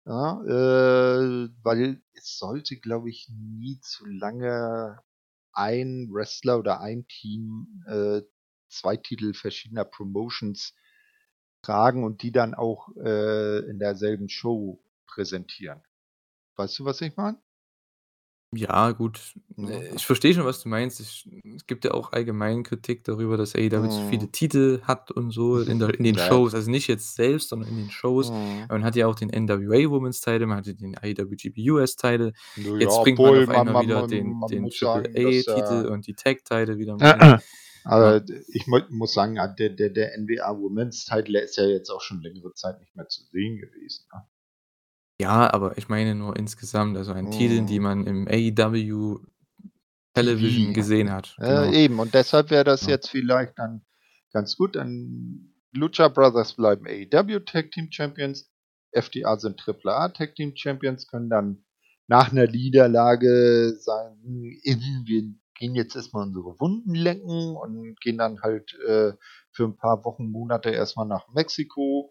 Ja, 0.05 0.41
äh, 0.43 1.49
weil 1.63 2.01
es 2.13 2.37
sollte, 2.37 2.77
glaube 2.77 3.09
ich, 3.09 3.29
nie 3.29 3.79
zu 3.81 4.05
lange 4.05 4.99
ein 5.53 6.09
Wrestler 6.11 6.59
oder 6.59 6.81
ein 6.81 7.07
Team 7.07 7.83
äh, 7.87 8.21
zwei 8.69 8.97
Titel 8.97 9.33
verschiedener 9.33 9.85
Promotions 9.85 10.73
tragen 11.63 12.03
und 12.03 12.23
die 12.23 12.31
dann 12.31 12.53
auch 12.55 12.89
äh, 12.97 13.59
in 13.69 13.79
derselben 13.79 14.29
Show 14.29 14.83
präsentieren. 15.07 15.81
Weißt 16.57 16.79
du, 16.79 16.85
was 16.85 17.01
ich 17.01 17.15
meine? 17.17 17.41
Ja, 18.55 18.91
gut. 18.91 19.19
Äh, 19.57 19.95
ich 19.95 20.05
verstehe 20.05 20.33
schon, 20.33 20.45
was 20.45 20.61
du 20.61 20.69
meinst. 20.69 20.99
Ich, 20.99 21.29
es 21.55 21.65
gibt 21.67 21.85
ja 21.85 21.91
auch 21.91 22.11
allgemein 22.11 22.63
Kritik 22.63 23.03
darüber, 23.03 23.37
dass 23.37 23.55
AEW 23.55 23.87
zu 23.89 24.01
viele 24.09 24.23
Mhm. 24.25 24.31
Titel 24.31 24.81
hat 24.83 25.11
und 25.11 25.31
so 25.31 25.59
in, 25.59 25.79
der, 25.79 25.97
in 25.97 26.03
den 26.03 26.15
Ja. 26.17 26.25
Shows. 26.27 26.53
Also 26.55 26.69
nicht 26.71 26.87
jetzt 26.87 27.15
selbst, 27.15 27.49
sondern 27.49 27.69
in 27.69 27.77
den 27.77 27.89
Shows. 27.91 28.31
Mhm. 28.31 28.65
Man 28.69 28.83
hat 28.83 28.95
ja 28.95 29.07
auch 29.07 29.15
den 29.15 29.29
NWA 29.29 29.89
Women's 29.89 30.21
Title, 30.21 30.47
man 30.47 30.57
hatte 30.57 30.75
den 30.75 30.95
IWGP 31.01 31.57
US 31.71 31.95
Title. 31.95 32.33
Jetzt 32.55 32.67
ja, 32.95 33.01
bringt 33.03 33.19
man 33.19 33.27
obwohl 33.29 33.43
auf 33.43 33.49
einmal 33.49 33.73
man- 33.73 33.83
wieder 33.85 33.99
man- 34.01 34.09
den, 34.09 34.27
man 34.39 34.49
den 34.49 34.61
muss 34.63 34.79
sagen, 34.79 35.03
dass 35.13 35.15
AAA-Titel 35.23 35.83
der- 35.83 35.91
und 35.91 36.07
die 36.07 36.13
Tag-Title 36.15 36.77
wieder. 36.77 36.93
mit 36.93 37.01
rein. 37.03 37.39
Aber 37.85 38.23
ich 38.47 38.65
mu 38.67 38.79
muss 38.91 39.13
sagen, 39.13 39.35
der, 39.35 39.69
der, 39.69 39.89
der 39.89 40.17
NWA 40.17 40.57
Women's 40.57 41.03
Title 41.05 41.33
der 41.33 41.43
ist 41.43 41.57
ja 41.57 41.65
jetzt 41.65 41.89
auch 41.89 41.99
schon 42.01 42.21
längere 42.21 42.53
Zeit 42.53 42.79
nicht 42.79 42.95
mehr 42.95 43.09
zu 43.09 43.23
sehen 43.31 43.57
gewesen. 43.57 44.05
Ne? 44.13 44.21
Ja, 45.21 45.53
aber 45.53 45.77
ich 45.77 45.89
meine 45.89 46.15
nur 46.15 46.35
insgesamt, 46.35 46.97
also 46.97 47.13
an 47.13 47.29
Titeln, 47.29 47.67
die 47.67 47.79
Mhm. 47.79 47.83
man 47.83 48.07
im 48.07 48.27
AEW 48.27 49.19
Television 50.15 50.67
TV. 50.67 50.73
gesehen 50.73 51.11
hat. 51.11 51.35
Äh, 51.41 51.47
Genau. 51.47 51.73
eben, 51.85 51.99
und 51.99 52.13
deshalb 52.15 52.49
wäre 52.51 52.63
das 52.63 52.85
Ja. 52.85 52.87
jetzt 52.87 53.09
vielleicht 53.09 53.57
dann 53.59 53.85
ganz 54.31 54.55
gut. 54.57 54.75
Dann 54.75 55.53
Lucha 55.73 56.07
Brothers 56.07 56.53
bleiben 56.55 56.85
AEW 56.87 57.39
Tag 57.41 57.71
Team 57.71 57.91
Champions, 57.91 58.51
FDA 58.91 59.37
sind 59.37 59.61
AAA 59.67 60.09
Tag 60.09 60.35
Team 60.35 60.53
Champions, 60.55 61.07
können 61.07 61.29
dann 61.29 61.65
nach 62.07 62.31
einer 62.31 62.47
Niederlage 62.47 63.75
sagen, 63.79 64.19
"Hm, 64.23 65.03
wir 65.05 65.23
gehen 65.55 65.75
jetzt 65.75 65.95
erstmal 65.95 66.27
unsere 66.27 66.59
Wunden 66.59 66.95
lecken 66.95 67.55
und 67.55 67.99
gehen 68.01 68.17
dann 68.17 68.41
halt 68.41 68.73
äh, 68.87 69.13
für 69.51 69.65
ein 69.65 69.77
paar 69.77 70.03
Wochen, 70.05 70.29
Monate 70.31 70.69
erstmal 70.71 71.07
nach 71.07 71.27
Mexiko 71.33 72.09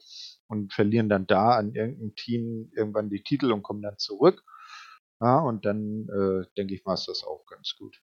und 0.53 0.73
verlieren 0.73 1.09
dann 1.09 1.27
da 1.27 1.57
an 1.57 1.75
irgendeinem 1.75 2.15
Team 2.15 2.71
irgendwann 2.77 3.09
die 3.11 3.23
Titel 3.23 3.51
und 3.53 3.63
kommen 3.63 3.81
dann 3.83 3.97
zurück. 3.99 4.43
Ja, 5.21 5.39
und 5.41 5.65
dann 5.65 6.09
äh, 6.09 6.45
denke 6.59 6.75
ich 6.75 6.85
mal, 6.85 6.95
ist 6.95 7.09
das 7.09 7.25
auch 7.25 7.45
ganz 7.47 7.75
gut. 7.79 8.01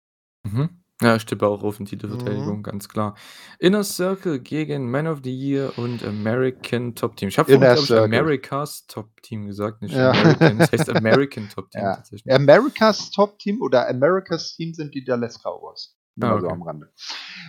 Mhm. 0.45 0.81
Ja, 1.01 1.15
ich 1.15 1.25
tippe 1.25 1.47
auch 1.47 1.63
auf 1.63 1.79
eine 1.79 1.87
Titelverteidigung, 1.89 2.57
Mhm. 2.59 2.63
ganz 2.63 2.87
klar. 2.89 3.15
Inner 3.59 3.83
Circle 3.83 4.39
gegen 4.39 4.89
Man 4.91 5.07
of 5.07 5.21
the 5.23 5.33
Year 5.33 5.73
und 5.77 6.03
American 6.03 6.95
Top 6.95 7.15
Team. 7.15 7.29
Ich 7.29 7.37
habe 7.39 7.51
vorhin, 7.51 7.61
glaube 7.75 7.81
ich. 7.83 7.91
Americas 8.19 8.85
Top 8.87 9.09
Team 9.21 9.45
gesagt, 9.47 9.81
nicht 9.81 9.95
Ja. 9.95 10.11
American. 10.11 10.59
Das 10.59 10.71
heißt 10.71 10.89
American 11.29 11.49
Top 11.49 11.69
Team 11.71 11.81
Ja. 11.81 11.95
tatsächlich. 11.95 12.33
Americas 12.33 13.09
Top 13.11 13.39
Team 13.39 13.61
oder 13.61 13.87
Americas 13.89 14.55
Team 14.55 14.73
sind 14.73 14.93
die 14.93 15.03
Dallas 15.03 15.39
Cowboys. 15.41 15.95
Nur 16.15 16.29
Ah, 16.29 16.29
mal 16.29 16.41
so 16.41 16.47
okay. 16.47 16.51
am 16.51 16.61
Rande. 16.61 16.91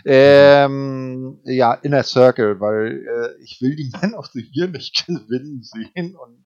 Ähm, 0.06 1.40
ja, 1.44 1.74
Inner 1.74 2.02
Circle, 2.02 2.60
weil 2.60 3.06
äh, 3.06 3.42
ich 3.42 3.60
will 3.60 3.76
die 3.76 3.90
Man 3.90 4.14
of 4.14 4.26
the 4.28 4.48
Year 4.52 4.68
nicht 4.68 5.06
gewinnen 5.06 5.62
sehen 5.62 6.16
und 6.16 6.44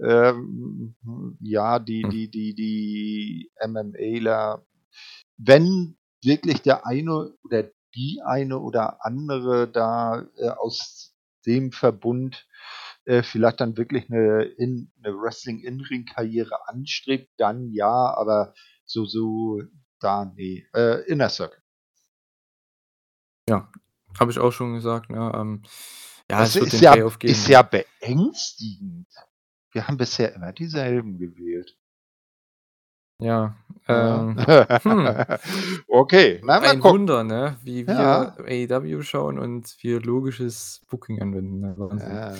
ähm, 0.00 0.96
ja, 1.40 1.78
die, 1.78 2.02
Hm. 2.02 2.10
die, 2.10 2.30
die, 2.30 2.54
die 2.54 3.50
MMAler, 3.66 4.64
wenn 5.38 5.96
wirklich 6.22 6.62
der 6.62 6.86
eine 6.86 7.34
oder 7.44 7.70
die 7.94 8.20
eine 8.24 8.58
oder 8.60 9.04
andere 9.04 9.68
da 9.68 10.26
äh, 10.38 10.48
aus 10.48 11.14
dem 11.46 11.72
Verbund 11.72 12.46
äh, 13.04 13.22
vielleicht 13.22 13.60
dann 13.60 13.76
wirklich 13.76 14.10
eine, 14.10 14.44
in, 14.44 14.92
eine 15.02 15.14
Wrestling-In-Ring-Karriere 15.14 16.68
anstrebt, 16.68 17.30
dann 17.38 17.70
ja, 17.70 18.14
aber 18.16 18.54
so, 18.84 19.04
so, 19.04 19.60
da, 20.00 20.24
nee. 20.24 20.66
Äh, 20.74 21.02
Inner 21.10 21.28
Circle. 21.28 21.62
Ja, 23.48 23.70
habe 24.18 24.30
ich 24.30 24.38
auch 24.38 24.52
schon 24.52 24.74
gesagt. 24.74 25.10
Ne? 25.10 25.32
Ähm, 25.34 25.62
ja, 26.30 26.38
das 26.40 26.50
es 26.50 26.54
wird 26.56 26.66
ist 26.66 26.72
den 26.74 26.84
ja, 26.84 26.92
Payoff 26.92 27.18
geben. 27.18 27.32
ist 27.32 27.48
ja 27.48 27.62
beängstigend. 27.62 29.06
Wir 29.72 29.86
haben 29.88 29.96
bisher 29.96 30.34
immer 30.34 30.52
dieselben 30.52 31.18
gewählt. 31.18 31.76
Ja, 33.20 33.56
Ja. 33.86 34.20
ähm, 34.30 34.36
hm. 34.82 35.26
okay, 35.88 36.40
na, 36.44 36.60
mal 36.60 36.70
ein 36.70 36.80
gucken. 36.80 37.00
Wunder, 37.00 37.22
ne? 37.24 37.58
wie 37.62 37.86
wir 37.86 37.94
Ja. 37.94 38.36
AEW 38.38 39.02
schauen 39.02 39.38
und 39.38 39.76
wir 39.82 40.00
logisches 40.00 40.82
Booking 40.88 41.20
anwenden. 41.20 41.60
Ne? 41.60 41.76
Ja. 42.00 42.34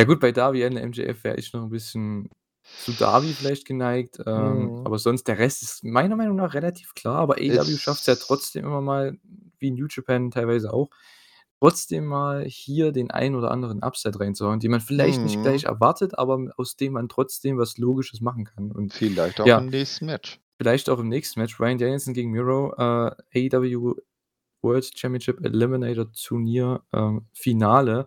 Ja 0.00 0.06
gut, 0.06 0.20
bei 0.20 0.32
Darby 0.32 0.64
Allin 0.64 0.88
MJF 0.90 1.24
wäre 1.24 1.36
ich 1.36 1.52
noch 1.52 1.62
ein 1.64 1.70
bisschen 1.70 2.28
zu 2.76 2.92
Darby 2.92 3.34
vielleicht 3.34 3.66
geneigt, 3.66 4.18
ähm, 4.26 4.72
Mhm. 4.72 4.80
aber 4.84 4.98
sonst 4.98 5.28
der 5.28 5.38
Rest 5.38 5.62
ist 5.62 5.84
meiner 5.84 6.16
Meinung 6.16 6.36
nach 6.36 6.54
relativ 6.54 6.94
klar, 6.94 7.16
aber 7.18 7.36
AEW 7.38 7.76
schafft 7.78 8.00
es 8.02 8.06
ja 8.06 8.16
trotzdem 8.16 8.64
immer 8.64 8.80
mal, 8.80 9.18
wie 9.58 9.70
New 9.70 9.86
Japan 9.88 10.30
teilweise 10.30 10.72
auch, 10.72 10.90
trotzdem 11.60 12.06
mal 12.06 12.44
hier 12.44 12.92
den 12.92 13.10
einen 13.12 13.36
oder 13.36 13.50
anderen 13.52 13.82
Upset 13.84 14.18
reinzuhauen, 14.20 14.60
den 14.60 14.70
man 14.72 14.80
vielleicht 14.80 15.22
nicht 15.24 15.38
Mhm. 15.38 15.42
gleich 15.42 15.64
erwartet, 15.64 16.18
aber 16.18 16.38
aus 16.56 16.76
dem 16.76 16.94
man 16.94 17.08
trotzdem 17.08 17.58
was 17.58 17.78
Logisches 17.78 18.20
machen 18.20 18.44
kann 18.44 18.72
und 18.72 18.92
Vielleicht 18.94 19.40
auch 19.40 19.46
Ja. 19.46 19.58
im 19.58 19.66
nächsten 19.66 20.06
Match. 20.06 20.40
vielleicht 20.58 20.88
auch 20.90 20.98
im 21.00 21.08
nächsten 21.08 21.40
Match 21.40 21.58
Ryan 21.60 21.78
Danielson 21.78 22.14
gegen 22.14 22.30
Miro, 22.32 22.72
äh, 22.76 23.48
AEW 23.50 23.94
World 24.62 24.90
Championship 24.98 25.44
Eliminator 25.44 26.12
Turnier 26.12 26.82
ähm, 26.92 27.26
Finale. 27.32 28.06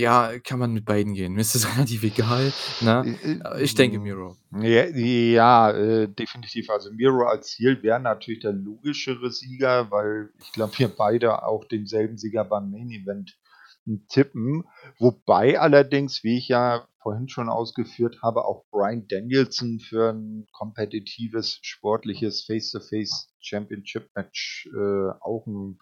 Ja, 0.00 0.38
kann 0.38 0.58
man 0.58 0.72
mit 0.72 0.86
beiden 0.86 1.12
gehen. 1.12 1.34
Mir 1.34 1.42
ist 1.42 1.54
das 1.54 1.66
relativ 1.76 2.02
egal. 2.02 2.52
Ne? 2.80 3.18
Äh, 3.22 3.62
Ich 3.62 3.74
denke 3.74 3.98
Miro. 3.98 4.34
Ja, 4.62 4.86
ja 4.86 5.70
äh, 5.72 6.08
definitiv. 6.08 6.70
Also 6.70 6.90
Miro 6.90 7.26
als 7.26 7.48
Ziel 7.48 7.82
wäre 7.82 8.00
natürlich 8.00 8.40
der 8.40 8.52
logischere 8.52 9.30
Sieger, 9.30 9.90
weil 9.90 10.30
ich 10.40 10.52
glaube, 10.52 10.78
wir 10.78 10.88
beide 10.88 11.42
auch 11.42 11.66
denselben 11.66 12.16
Sieger 12.16 12.44
beim 12.44 12.70
Main 12.70 12.90
Event 12.90 13.36
tippen. 14.08 14.64
Wobei 14.98 15.60
allerdings, 15.60 16.24
wie 16.24 16.38
ich 16.38 16.48
ja 16.48 16.86
vorhin 17.02 17.28
schon 17.28 17.50
ausgeführt 17.50 18.20
habe, 18.22 18.46
auch 18.46 18.64
Brian 18.70 19.06
Danielson 19.06 19.80
für 19.80 20.12
ein 20.12 20.46
kompetitives, 20.52 21.58
sportliches 21.62 22.44
Face-to-Face 22.44 23.34
Championship 23.40 24.08
Match 24.14 24.66
äh, 24.74 25.10
auch 25.20 25.46
ein 25.46 25.78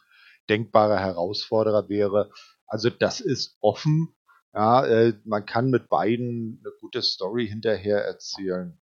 denkbarer 0.48 0.98
Herausforderer 0.98 1.88
wäre. 1.88 2.30
Also 2.68 2.90
das 2.90 3.20
ist 3.20 3.56
offen. 3.60 4.14
Ja, 4.54 4.84
äh, 4.86 5.14
man 5.24 5.46
kann 5.46 5.70
mit 5.70 5.88
beiden 5.88 6.62
eine 6.64 6.72
gute 6.80 7.02
Story 7.02 7.48
hinterher 7.48 8.04
erzählen. 8.04 8.78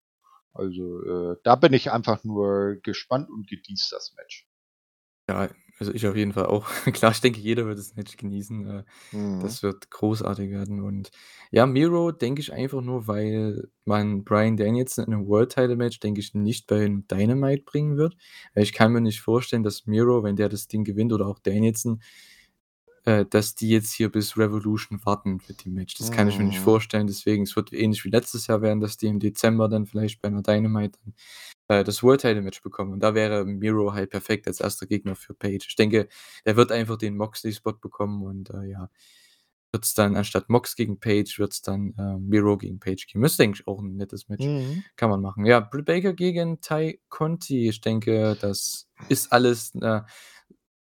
Also 0.53 1.03
äh, 1.33 1.37
da 1.43 1.57
bin 1.57 1.73
ich 1.73 1.91
einfach 1.91 2.23
nur 2.25 2.77
gespannt 2.83 3.29
und 3.31 3.49
genieße 3.49 3.89
das 3.95 4.15
Match. 4.17 4.49
Ja, 5.29 5.49
also 5.79 5.93
ich 5.93 6.07
auf 6.07 6.15
jeden 6.17 6.33
Fall 6.33 6.47
auch. 6.47 6.69
Klar, 6.93 7.13
ich 7.13 7.21
denke, 7.21 7.41
jeder 7.41 7.67
wird 7.67 7.79
das 7.79 7.97
Match 7.97 8.17
genießen. 8.17 8.67
Äh, 8.67 8.85
Mhm. 9.13 9.41
Das 9.41 9.63
wird 9.63 9.91
großartig 9.91 10.51
werden. 10.51 10.81
Und 10.81 11.11
ja, 11.51 11.67
Miro 11.67 12.13
denke 12.13 12.41
ich 12.41 12.53
einfach 12.53 12.83
nur, 12.83 13.07
weil 13.09 13.69
man 13.85 14.25
Brian 14.25 14.57
Danielson 14.57 15.07
in 15.07 15.15
einem 15.15 15.27
World 15.27 15.53
Title 15.53 15.77
Match, 15.77 15.99
denke 16.01 16.21
ich, 16.21 16.35
nicht 16.35 16.67
bei 16.67 16.85
einem 16.85 17.07
Dynamite 17.09 17.65
bringen 17.65 17.97
wird. 17.97 18.17
Weil 18.55 18.65
ich 18.65 18.73
kann 18.73 18.93
mir 18.93 19.01
nicht 19.01 19.21
vorstellen, 19.21 19.63
dass 19.63 19.87
Miro, 19.87 20.23
wenn 20.23 20.37
der 20.37 20.49
das 20.49 20.69
Ding 20.69 20.85
gewinnt 20.85 21.13
oder 21.13 21.27
auch 21.27 21.39
Danielson, 21.39 22.03
äh, 23.05 23.25
dass 23.27 23.55
die 23.55 23.69
jetzt 23.71 23.93
hier 23.93 24.11
bis 24.11 24.37
Revolution 24.39 25.01
warten 25.05 25.41
mit 25.49 25.65
dem 25.65 25.75
Match. 25.75 25.95
Das 25.97 26.11
kann 26.11 26.29
ich 26.29 26.39
mir 26.39 26.45
nicht 26.47 26.61
Mhm. 26.61 26.65
vorstellen. 26.65 27.07
Deswegen, 27.07 27.43
es 27.45 27.57
wird 27.57 27.73
ähnlich 27.73 28.05
wie 28.05 28.11
letztes 28.11 28.47
Jahr 28.47 28.63
werden, 28.63 28.81
dass 28.81 28.97
die 28.97 29.07
im 29.09 29.21
Dezember 29.21 29.69
dann 29.69 29.87
vielleicht 29.87 30.21
bei 30.23 30.29
einer 30.29 30.43
Dynamite 30.43 30.99
dann, 31.05 31.15
äh, 31.81 31.85
das 31.85 32.03
World 32.03 32.21
Title 32.23 32.43
Match 32.43 32.63
bekommen. 32.63 32.93
Und 32.93 33.01
da 33.01 33.15
wäre 33.15 33.45
Miro 33.45 33.93
halt 33.95 34.11
perfekt 34.11 34.47
als 34.49 34.61
erster 34.61 34.87
Gegner 34.87 35.17
für 35.17 35.35
Page. 35.35 35.67
Ich 35.69 35.77
denke, 35.77 36.09
der 36.47 36.57
wird 36.57 36.73
einfach 36.73 36.97
den 36.99 37.17
Moxley-Spot 37.17 37.75
bekommen 37.75 38.23
und 38.23 38.51
äh, 38.51 38.65
ja, 38.71 38.91
wird 39.73 39.85
es 39.85 39.95
dann 39.95 40.15
anstatt 40.17 40.49
Mox 40.51 40.77
gegen 40.77 41.01
Page, 41.01 41.39
wird 41.41 41.53
es 41.53 41.61
dann 41.63 41.95
äh, 41.99 42.17
Miro 42.19 42.57
gegen 42.57 42.79
Page 42.79 43.07
geben. 43.09 43.25
Ist, 43.25 43.39
denke 43.41 43.59
ich, 43.61 43.67
auch 43.67 43.81
ein 43.83 43.97
nettes 43.97 44.29
Match. 44.29 44.45
Mhm. 44.47 44.85
Kann 44.97 45.11
man 45.11 45.21
machen. 45.21 45.45
Ja, 45.47 45.59
Britt 45.61 45.87
Baker 45.87 46.13
gegen 46.13 46.61
Ty 46.61 47.01
Conti. 47.09 47.69
Ich 47.69 47.81
denke, 47.81 48.37
das 48.41 48.89
ist 49.09 49.33
alles 49.33 49.73
eine 49.75 50.07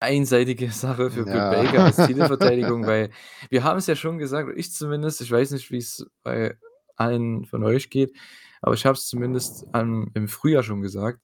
einseitige 0.02 0.70
Sache 0.70 1.10
für 1.10 1.24
Britt 1.24 1.34
Ja. 1.34 1.50
Baker 1.50 1.84
als 1.84 1.96
Titelverteidigung, 1.96 2.86
weil 2.86 3.10
wir 3.50 3.64
haben 3.64 3.78
es 3.78 3.86
ja 3.86 3.96
schon 3.96 4.18
gesagt, 4.18 4.50
ich 4.56 4.72
zumindest, 4.72 5.20
ich 5.20 5.30
weiß 5.30 5.50
nicht, 5.52 5.70
wie 5.70 5.78
es 5.78 6.06
bei 6.22 6.56
allen 6.96 7.44
von 7.46 7.64
euch 7.64 7.88
geht, 7.90 8.12
aber 8.60 8.74
ich 8.74 8.84
habe 8.86 8.96
es 8.96 9.06
zumindest 9.08 9.66
ähm, 9.74 10.10
im 10.14 10.28
Frühjahr 10.28 10.62
schon 10.62 10.82
gesagt, 10.82 11.20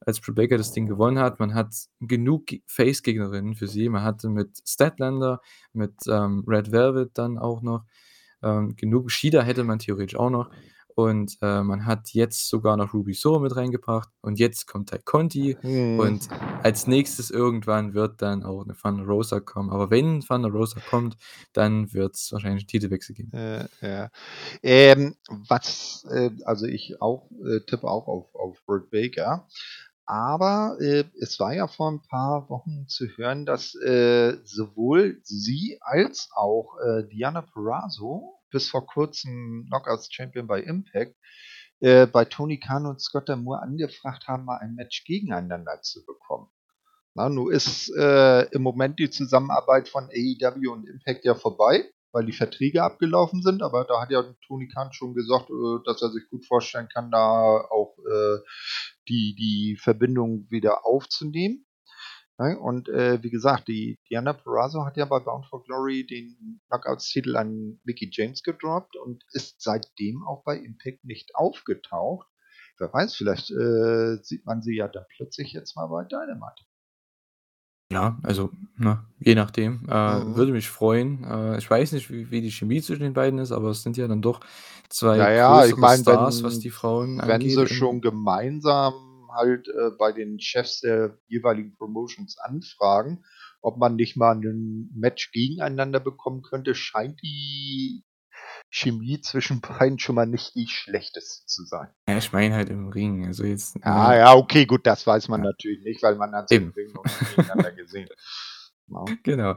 als 0.00 0.20
Britt 0.20 0.34
Baker 0.36 0.56
das 0.56 0.72
Ding 0.72 0.86
gewonnen 0.86 1.18
hat. 1.18 1.40
Man 1.40 1.54
hat 1.54 1.74
genug 2.00 2.46
Ge- 2.46 2.62
Face-Gegnerinnen 2.66 3.54
für 3.54 3.66
sie. 3.68 3.88
Man 3.90 4.02
hatte 4.02 4.30
mit 4.30 4.50
Statlander, 4.66 5.40
mit 5.74 5.92
ähm, 6.08 6.42
Red 6.46 6.72
Velvet 6.72 7.10
dann 7.18 7.36
auch 7.36 7.60
noch 7.60 7.84
ähm, 8.42 8.74
genug. 8.76 9.10
Shida 9.10 9.42
hätte 9.42 9.62
man 9.62 9.78
theoretisch 9.78 10.16
auch 10.16 10.30
noch. 10.30 10.50
Und 10.94 11.38
äh, 11.42 11.62
man 11.62 11.86
hat 11.86 12.10
jetzt 12.10 12.48
sogar 12.48 12.76
noch 12.76 12.92
Ruby 12.94 13.14
Soho 13.14 13.38
mit 13.38 13.56
reingebracht. 13.56 14.08
Und 14.20 14.38
jetzt 14.38 14.66
kommt 14.66 14.90
Ty 14.90 14.98
Conti. 15.04 15.56
Mhm. 15.62 15.98
Und 15.98 16.28
als 16.62 16.86
nächstes 16.86 17.30
irgendwann 17.30 17.94
wird 17.94 18.22
dann 18.22 18.42
auch 18.42 18.64
eine 18.64 18.74
Thunder 18.74 19.04
Rosa 19.04 19.40
kommen. 19.40 19.70
Aber 19.70 19.90
wenn 19.90 20.20
Thunder 20.20 20.50
Rosa 20.50 20.80
kommt, 20.80 21.16
dann 21.52 21.92
wird 21.92 22.16
es 22.16 22.32
wahrscheinlich 22.32 22.62
einen 22.62 22.68
Titelwechsel 22.68 23.14
geben. 23.14 23.32
Äh, 23.32 23.68
ja. 23.80 24.10
Ähm, 24.62 25.16
was, 25.48 26.06
äh, 26.10 26.30
also 26.44 26.66
ich 26.66 27.00
auch 27.00 27.30
äh, 27.44 27.60
tippe 27.66 27.88
auch 27.88 28.06
auf, 28.08 28.34
auf 28.34 28.62
Britt 28.66 28.90
Baker. 28.90 29.46
aber 30.10 30.76
äh, 30.80 31.04
es 31.20 31.38
war 31.38 31.54
ja 31.54 31.68
vor 31.68 31.88
ein 31.90 32.02
paar 32.02 32.50
Wochen 32.50 32.88
zu 32.88 33.06
hören, 33.16 33.46
dass 33.46 33.76
äh, 33.76 34.38
sowohl 34.44 35.20
sie 35.22 35.78
als 35.80 36.30
auch 36.34 36.78
äh, 36.78 37.04
Diana 37.06 37.42
Perazzo, 37.42 38.39
bis 38.50 38.68
vor 38.68 38.86
kurzem 38.86 39.66
Knockouts 39.68 40.12
Champion 40.12 40.46
bei 40.46 40.60
Impact, 40.60 41.16
äh, 41.80 42.06
bei 42.06 42.24
Tony 42.24 42.58
Khan 42.58 42.86
und 42.86 43.00
Scott 43.00 43.28
Moore 43.28 43.62
angefragt 43.62 44.28
haben, 44.28 44.44
mal 44.44 44.58
ein 44.58 44.74
Match 44.74 45.04
gegeneinander 45.04 45.80
zu 45.82 46.04
bekommen. 46.04 46.48
Na, 47.14 47.28
nun 47.28 47.52
ist 47.52 47.90
äh, 47.96 48.42
im 48.52 48.62
Moment 48.62 48.98
die 48.98 49.10
Zusammenarbeit 49.10 49.88
von 49.88 50.04
AEW 50.04 50.72
und 50.72 50.88
Impact 50.88 51.24
ja 51.24 51.34
vorbei 51.34 51.90
weil 52.12 52.26
die 52.26 52.32
Verträge 52.32 52.82
abgelaufen 52.82 53.42
sind. 53.42 53.62
Aber 53.62 53.84
da 53.84 54.00
hat 54.00 54.10
ja 54.10 54.22
Tony 54.46 54.68
Khan 54.68 54.92
schon 54.92 55.14
gesagt, 55.14 55.50
äh, 55.50 55.78
dass 55.84 56.02
er 56.02 56.10
sich 56.10 56.28
gut 56.28 56.46
vorstellen 56.46 56.88
kann, 56.88 57.10
da 57.10 57.18
auch 57.70 57.96
äh, 57.98 58.38
die, 59.08 59.34
die 59.34 59.76
Verbindung 59.76 60.46
wieder 60.50 60.86
aufzunehmen. 60.86 61.66
Und 62.40 62.88
äh, 62.88 63.22
wie 63.22 63.30
gesagt, 63.30 63.68
die 63.68 63.98
Diana 64.08 64.32
Perazzo 64.32 64.84
hat 64.86 64.96
ja 64.96 65.04
bei 65.04 65.20
Bound 65.20 65.46
for 65.46 65.62
Glory 65.64 66.06
den 66.06 66.60
Knockouts-Titel 66.68 67.36
an 67.36 67.78
Mickey 67.84 68.08
James 68.10 68.42
gedroppt 68.42 68.96
und 68.96 69.22
ist 69.32 69.60
seitdem 69.60 70.26
auch 70.26 70.42
bei 70.44 70.56
Impact 70.56 71.04
nicht 71.04 71.34
aufgetaucht. 71.34 72.26
Wer 72.78 72.92
weiß, 72.92 73.14
vielleicht 73.14 73.50
äh, 73.50 74.16
sieht 74.22 74.46
man 74.46 74.62
sie 74.62 74.76
ja 74.76 74.88
dann 74.88 75.04
plötzlich 75.14 75.52
jetzt 75.52 75.76
mal 75.76 75.86
bei 75.88 76.04
Dynamite. 76.04 76.64
Ja, 77.92 78.16
also, 78.22 78.50
ne, 78.76 79.04
je 79.18 79.34
nachdem. 79.34 79.80
Äh, 79.88 80.24
Mhm. 80.24 80.36
würde 80.36 80.52
mich 80.52 80.70
freuen. 80.70 81.24
Äh, 81.24 81.58
ich 81.58 81.68
weiß 81.68 81.92
nicht, 81.92 82.10
wie 82.10 82.30
wie 82.30 82.40
die 82.40 82.52
Chemie 82.52 82.80
zwischen 82.80 83.02
den 83.02 83.14
beiden 83.14 83.40
ist, 83.40 83.50
aber 83.52 83.70
es 83.70 83.82
sind 83.82 83.96
ja 83.96 84.06
dann 84.06 84.22
doch 84.22 84.40
zwei 84.88 85.18
Naja, 85.18 85.66
ich 85.66 85.76
meine, 85.76 86.02
Stars, 86.02 86.42
was 86.44 86.60
die 86.60 86.70
Frauen 86.70 87.18
wenn 87.18 87.32
angeht 87.32 87.50
sie 87.50 87.66
schon 87.66 88.00
gemeinsam 88.00 89.09
halt 89.32 89.68
äh, 89.68 89.90
bei 89.98 90.12
den 90.12 90.40
Chefs 90.40 90.80
der 90.80 91.18
jeweiligen 91.26 91.76
Promotions 91.76 92.38
anfragen, 92.38 93.24
ob 93.62 93.76
man 93.76 93.96
nicht 93.96 94.16
mal 94.16 94.36
ein 94.36 94.90
Match 94.94 95.32
gegeneinander 95.32 96.00
bekommen 96.00 96.42
könnte, 96.42 96.74
scheint 96.74 97.20
die 97.22 98.04
Chemie 98.70 99.20
zwischen 99.20 99.60
beiden 99.78 99.98
schon 99.98 100.14
mal 100.14 100.26
nicht 100.26 100.54
die 100.54 100.68
schlechteste 100.68 101.46
zu 101.46 101.64
sein. 101.64 101.88
Ja, 102.08 102.18
ich 102.18 102.32
meine 102.32 102.54
halt 102.54 102.70
im 102.70 102.88
Ring. 102.88 103.26
Also 103.26 103.44
jetzt. 103.44 103.76
Ah, 103.82 104.14
ja, 104.14 104.34
okay, 104.34 104.66
gut, 104.66 104.86
das 104.86 105.06
weiß 105.06 105.28
man 105.28 105.42
ja. 105.42 105.50
natürlich 105.50 105.84
nicht, 105.84 106.02
weil 106.02 106.16
man 106.16 106.32
hat 106.32 106.50
im 106.52 106.70
Ring 106.70 106.92
noch 106.92 107.04
nicht 107.04 107.36
gegeneinander 107.36 107.72
gesehen. 107.72 108.08
No. 108.86 109.04
Genau, 109.22 109.56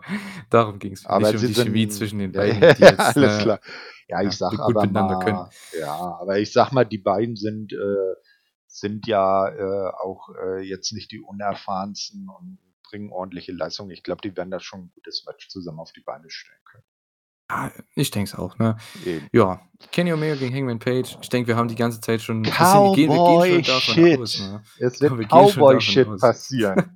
darum 0.50 0.78
ging 0.78 0.94
es. 0.94 1.06
Aber 1.06 1.32
nicht 1.32 1.42
um 1.42 1.48
die 1.48 1.54
Chemie 1.56 1.88
zwischen 1.88 2.20
den 2.20 2.32
beiden. 2.34 2.60
Die 2.60 2.82
jetzt, 2.84 3.00
alles 3.00 3.40
äh, 3.40 3.42
klar. 3.42 3.60
Ja, 4.08 4.20
ich 4.20 4.26
ja, 4.26 4.32
sag 4.32 4.60
aber 4.60 4.86
mal, 4.86 5.20
können. 5.24 5.46
ja, 5.80 6.18
aber 6.22 6.38
ich 6.38 6.52
sag 6.52 6.72
mal, 6.72 6.84
die 6.84 7.00
beiden 7.00 7.36
sind, 7.36 7.74
äh, 7.74 8.16
sind 8.74 9.08
ja 9.08 9.48
äh, 9.50 9.92
auch 10.02 10.30
äh, 10.36 10.62
jetzt 10.62 10.92
nicht 10.94 11.12
die 11.12 11.22
unerfahrensten 11.22 12.28
und 12.28 12.58
bringen 12.84 13.12
ordentliche 13.12 13.52
Leistungen. 13.52 13.92
Ich 13.92 14.04
glaube, 14.04 14.22
die 14.22 14.36
werden 14.36 14.52
da 14.52 14.60
schon 14.60 14.82
ein 14.82 14.92
gutes 14.96 15.26
Match 15.26 15.48
zusammen 15.48 15.80
auf 15.80 15.92
die 15.94 16.02
Beine 16.02 16.30
stellen 16.30 16.60
können. 16.66 16.84
Ja, 17.52 17.72
ich 17.96 18.10
denke 18.10 18.32
es 18.32 18.36
auch, 18.36 18.58
ne? 18.58 18.78
Eben. 19.06 19.28
Ja, 19.32 19.62
Kenny 19.92 20.12
Omega 20.12 20.36
gegen 20.36 20.56
Hangman 20.56 20.80
Page. 20.80 21.18
Ich 21.22 21.30
denke, 21.30 21.50
wir 21.50 21.56
haben 21.56 21.68
die 21.68 21.76
ganze 21.76 22.02
Zeit 22.02 22.22
schon 22.22 22.44
wir 22.44 22.96
gehen, 22.96 23.12
wir 23.12 23.48
gehen 23.48 23.64
schon 23.64 23.76
davon 23.76 23.94
Shit. 23.94 24.20
aus, 24.20 24.40
ne? 24.40 24.64
Es 24.80 25.02
wird 25.02 25.30
Cowboy-Shit 25.30 26.20
passieren. 26.20 26.92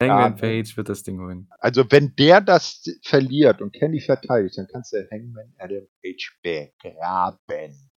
ja, 0.00 0.30
Page 0.30 0.76
wird 0.76 0.88
das 0.88 1.02
Ding 1.02 1.18
holen. 1.18 1.48
Also, 1.58 1.90
wenn 1.90 2.14
der 2.14 2.40
das 2.40 2.84
verliert 3.02 3.62
und 3.62 3.72
Kenny 3.72 4.00
verteidigt, 4.00 4.58
dann 4.58 4.68
kannst 4.68 4.92
du 4.92 5.08
Hangman 5.10 5.52
Adam 5.58 5.88
Page 6.02 6.38
begraben. 6.42 7.90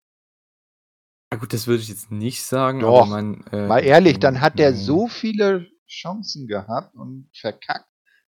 Ja 1.31 1.37
gut, 1.37 1.53
das 1.53 1.67
würde 1.67 1.81
ich 1.83 1.89
jetzt 1.89 2.11
nicht 2.11 2.43
sagen, 2.43 2.79
Doch, 2.79 3.07
man, 3.07 3.43
äh, 3.51 3.67
mal 3.67 3.83
ehrlich, 3.83 4.19
dann 4.19 4.41
hat 4.41 4.57
der 4.57 4.73
so 4.73 5.07
viele 5.07 5.67
Chancen 5.87 6.47
gehabt 6.47 6.95
und 6.95 7.29
verkackt, 7.33 7.89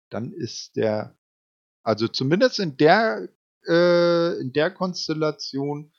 dann 0.09 0.32
ist 0.32 0.77
der 0.77 1.16
also 1.86 2.09
zumindest 2.09 2.59
in 2.59 2.77
der, 2.77 3.28
äh, 3.68 4.40
in 4.40 4.52
der 4.52 4.73
Konstellation 4.73 5.93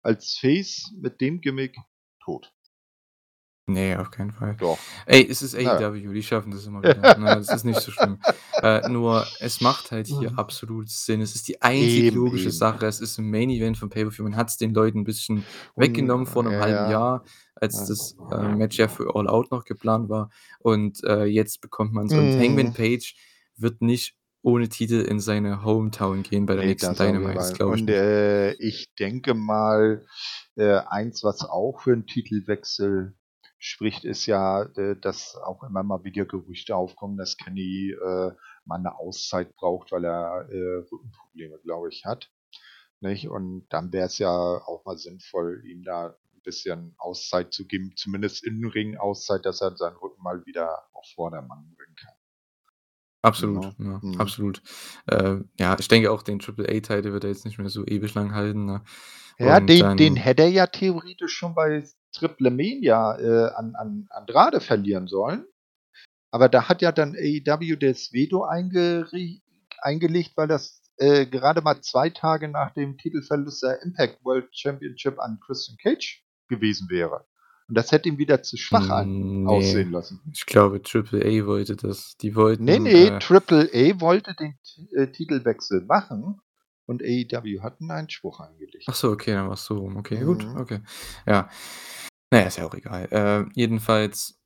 als 0.00 0.38
Face 0.38 0.92
mit 1.00 1.20
dem 1.20 1.40
Gimmick 1.40 1.76
tot. 2.22 2.52
Nee, 3.66 3.94
auf 3.94 4.10
keinen 4.10 4.32
Fall. 4.32 4.56
Doch. 4.58 4.78
Ey, 5.06 5.24
es 5.28 5.40
ist 5.40 5.54
AEW, 5.54 5.94
ja. 5.94 6.12
die 6.12 6.22
schaffen 6.22 6.50
das 6.50 6.66
immer 6.66 6.82
wieder. 6.82 7.16
Na, 7.18 7.36
das 7.36 7.48
ist 7.48 7.64
nicht 7.64 7.80
so 7.80 7.90
schlimm. 7.90 8.18
Äh, 8.62 8.88
nur, 8.88 9.26
es 9.40 9.60
macht 9.60 9.90
halt 9.90 10.06
hier 10.06 10.30
mhm. 10.30 10.38
absolut 10.38 10.88
Sinn. 10.88 11.20
Es 11.20 11.34
ist 11.34 11.48
die 11.48 11.60
einzige 11.62 12.06
eben, 12.06 12.16
logische 12.16 12.44
eben. 12.44 12.52
Sache. 12.52 12.86
Es 12.86 13.00
ist 13.00 13.18
ein 13.18 13.28
Main 13.28 13.50
Event 13.50 13.76
von 13.76 13.90
Pay-Per-View. 13.90 14.22
Man 14.22 14.36
hat 14.36 14.50
es 14.50 14.56
den 14.56 14.72
Leuten 14.72 15.00
ein 15.00 15.04
bisschen 15.04 15.44
weggenommen 15.74 16.26
vor 16.26 16.44
einem 16.44 16.52
ja, 16.52 16.60
halben 16.60 16.90
Jahr, 16.92 17.24
als 17.56 17.80
ja. 17.80 17.86
das 17.86 18.16
äh, 18.30 18.54
Match 18.54 18.78
ja 18.78 18.86
für 18.86 19.16
All 19.16 19.26
Out 19.26 19.50
noch 19.50 19.64
geplant 19.64 20.08
war. 20.10 20.30
Und 20.60 21.02
äh, 21.02 21.24
jetzt 21.24 21.60
bekommt 21.60 21.92
man 21.92 22.06
es. 22.06 22.12
Und 22.12 22.36
mhm. 22.36 22.40
Hangman 22.40 22.72
Page 22.72 23.16
wird 23.56 23.82
nicht 23.82 24.14
ohne 24.42 24.68
Titel 24.68 25.00
in 25.00 25.18
seine 25.18 25.64
Hometown 25.64 26.22
gehen 26.22 26.46
bei 26.46 26.54
der 26.54 26.62
nee, 26.62 26.70
nächsten 26.70 26.94
Dynamite, 26.94 27.54
glaube 27.54 27.76
ich. 27.76 27.82
Und 27.82 27.90
äh, 27.90 28.52
ich 28.54 28.94
denke 28.94 29.34
mal, 29.34 30.04
äh, 30.56 30.80
eins, 30.86 31.24
was 31.24 31.42
auch 31.42 31.80
für 31.80 31.92
einen 31.92 32.06
Titelwechsel 32.06 33.16
spricht, 33.64 34.04
ist 34.04 34.26
ja, 34.26 34.62
äh, 34.76 34.96
dass 34.96 35.36
auch 35.36 35.62
immer 35.62 35.84
mal 35.84 36.02
wieder 36.02 36.24
Gerüchte 36.26 36.74
aufkommen, 36.74 37.16
dass 37.16 37.36
Kenny 37.36 37.92
äh, 37.92 38.32
mal 38.64 38.76
eine 38.76 38.98
Auszeit 38.98 39.54
braucht, 39.54 39.92
weil 39.92 40.04
er 40.04 40.48
äh, 40.50 40.84
Rückenprobleme, 40.90 41.58
glaube 41.62 41.88
ich, 41.90 42.04
hat. 42.04 42.28
Nicht? 43.00 43.28
Und 43.28 43.66
dann 43.68 43.92
wäre 43.92 44.06
es 44.06 44.18
ja 44.18 44.30
auch 44.30 44.84
mal 44.84 44.98
sinnvoll, 44.98 45.62
ihm 45.64 45.84
da 45.84 46.08
ein 46.34 46.42
bisschen 46.42 46.94
Auszeit 46.98 47.52
zu 47.52 47.66
geben, 47.66 47.92
zumindest 47.96 48.44
in 48.44 48.64
Ring 48.66 48.96
Auszeit, 48.96 49.46
dass 49.46 49.60
er 49.60 49.76
seinen 49.76 49.96
Rücken 49.96 50.22
mal 50.22 50.44
wieder 50.44 50.82
auf 50.92 51.06
Vordermann 51.14 51.72
bringen 51.76 51.94
kann. 51.94 52.14
Absolut, 53.22 53.76
Genau. 53.76 53.92
ja, 53.92 54.00
Mhm. 54.02 54.20
absolut. 54.20 54.60
Äh, 55.06 55.36
ja, 55.60 55.76
ich 55.78 55.86
denke 55.86 56.10
auch, 56.10 56.24
den 56.24 56.40
Triple-A-Title 56.40 57.12
wird 57.12 57.22
er 57.22 57.30
jetzt 57.30 57.44
nicht 57.44 57.58
mehr 57.58 57.68
so 57.68 57.86
ewig 57.86 58.12
lang 58.14 58.34
halten, 58.34 58.64
ne? 58.64 58.82
Ja, 59.38 59.60
den 59.60 59.96
den 59.96 60.16
hätte 60.16 60.42
er 60.42 60.50
ja 60.50 60.66
theoretisch 60.66 61.32
schon 61.32 61.54
bei 61.54 61.84
Triple 62.12 62.50
Mania, 62.50 63.18
äh, 63.18 63.50
an 63.54 63.74
an 63.74 64.06
Andrade 64.10 64.60
verlieren 64.60 65.06
sollen. 65.06 65.44
Aber 66.30 66.48
da 66.48 66.68
hat 66.68 66.82
ja 66.82 66.92
dann 66.92 67.14
AEW 67.14 67.76
das 67.76 68.12
Veto 68.12 68.44
eingeri 68.44 69.42
eingelegt, 69.82 70.32
weil 70.36 70.48
das, 70.48 70.82
äh, 70.96 71.26
gerade 71.26 71.60
mal 71.60 71.80
zwei 71.82 72.10
Tage 72.10 72.48
nach 72.48 72.72
dem 72.72 72.96
Titelverlust 72.96 73.62
der 73.62 73.82
Impact 73.82 74.24
World 74.24 74.48
Championship 74.52 75.18
an 75.18 75.40
Christian 75.44 75.76
Cage 75.76 76.24
gewesen 76.48 76.88
wäre. 76.88 77.26
Und 77.68 77.76
das 77.76 77.92
hätte 77.92 78.08
ihn 78.08 78.18
wieder 78.18 78.42
zu 78.42 78.56
schwach 78.56 78.90
an, 78.90 79.44
nee, 79.44 79.48
aussehen 79.48 79.92
lassen. 79.92 80.20
Ich 80.32 80.46
glaube, 80.46 80.82
Triple 80.82 81.20
A 81.24 81.46
wollte 81.46 81.76
das. 81.76 82.16
Die 82.18 82.34
wollten. 82.34 82.64
Nee, 82.64 82.78
nee, 82.78 83.06
äh, 83.06 83.18
Triple 83.18 83.70
A 83.72 84.00
wollte 84.00 84.34
den 84.34 84.58
äh, 84.94 85.06
Titelwechsel 85.06 85.82
machen 85.82 86.40
und 86.86 87.02
AEW 87.02 87.62
hat 87.62 87.80
einen 87.80 87.90
Einspruch 87.90 88.40
eingelegt. 88.40 88.84
Ach 88.88 88.94
so, 88.94 89.10
okay, 89.10 89.32
dann 89.32 89.46
war 89.46 89.54
es 89.54 89.64
so 89.64 89.78
rum. 89.78 89.96
Okay, 89.96 90.20
mhm. 90.20 90.26
gut, 90.26 90.46
okay. 90.56 90.80
Ja. 91.26 91.48
Naja, 92.32 92.46
ist 92.46 92.56
ja 92.56 92.64
auch 92.64 92.74
egal. 92.74 93.08
Äh, 93.10 93.44
jedenfalls, 93.54 94.40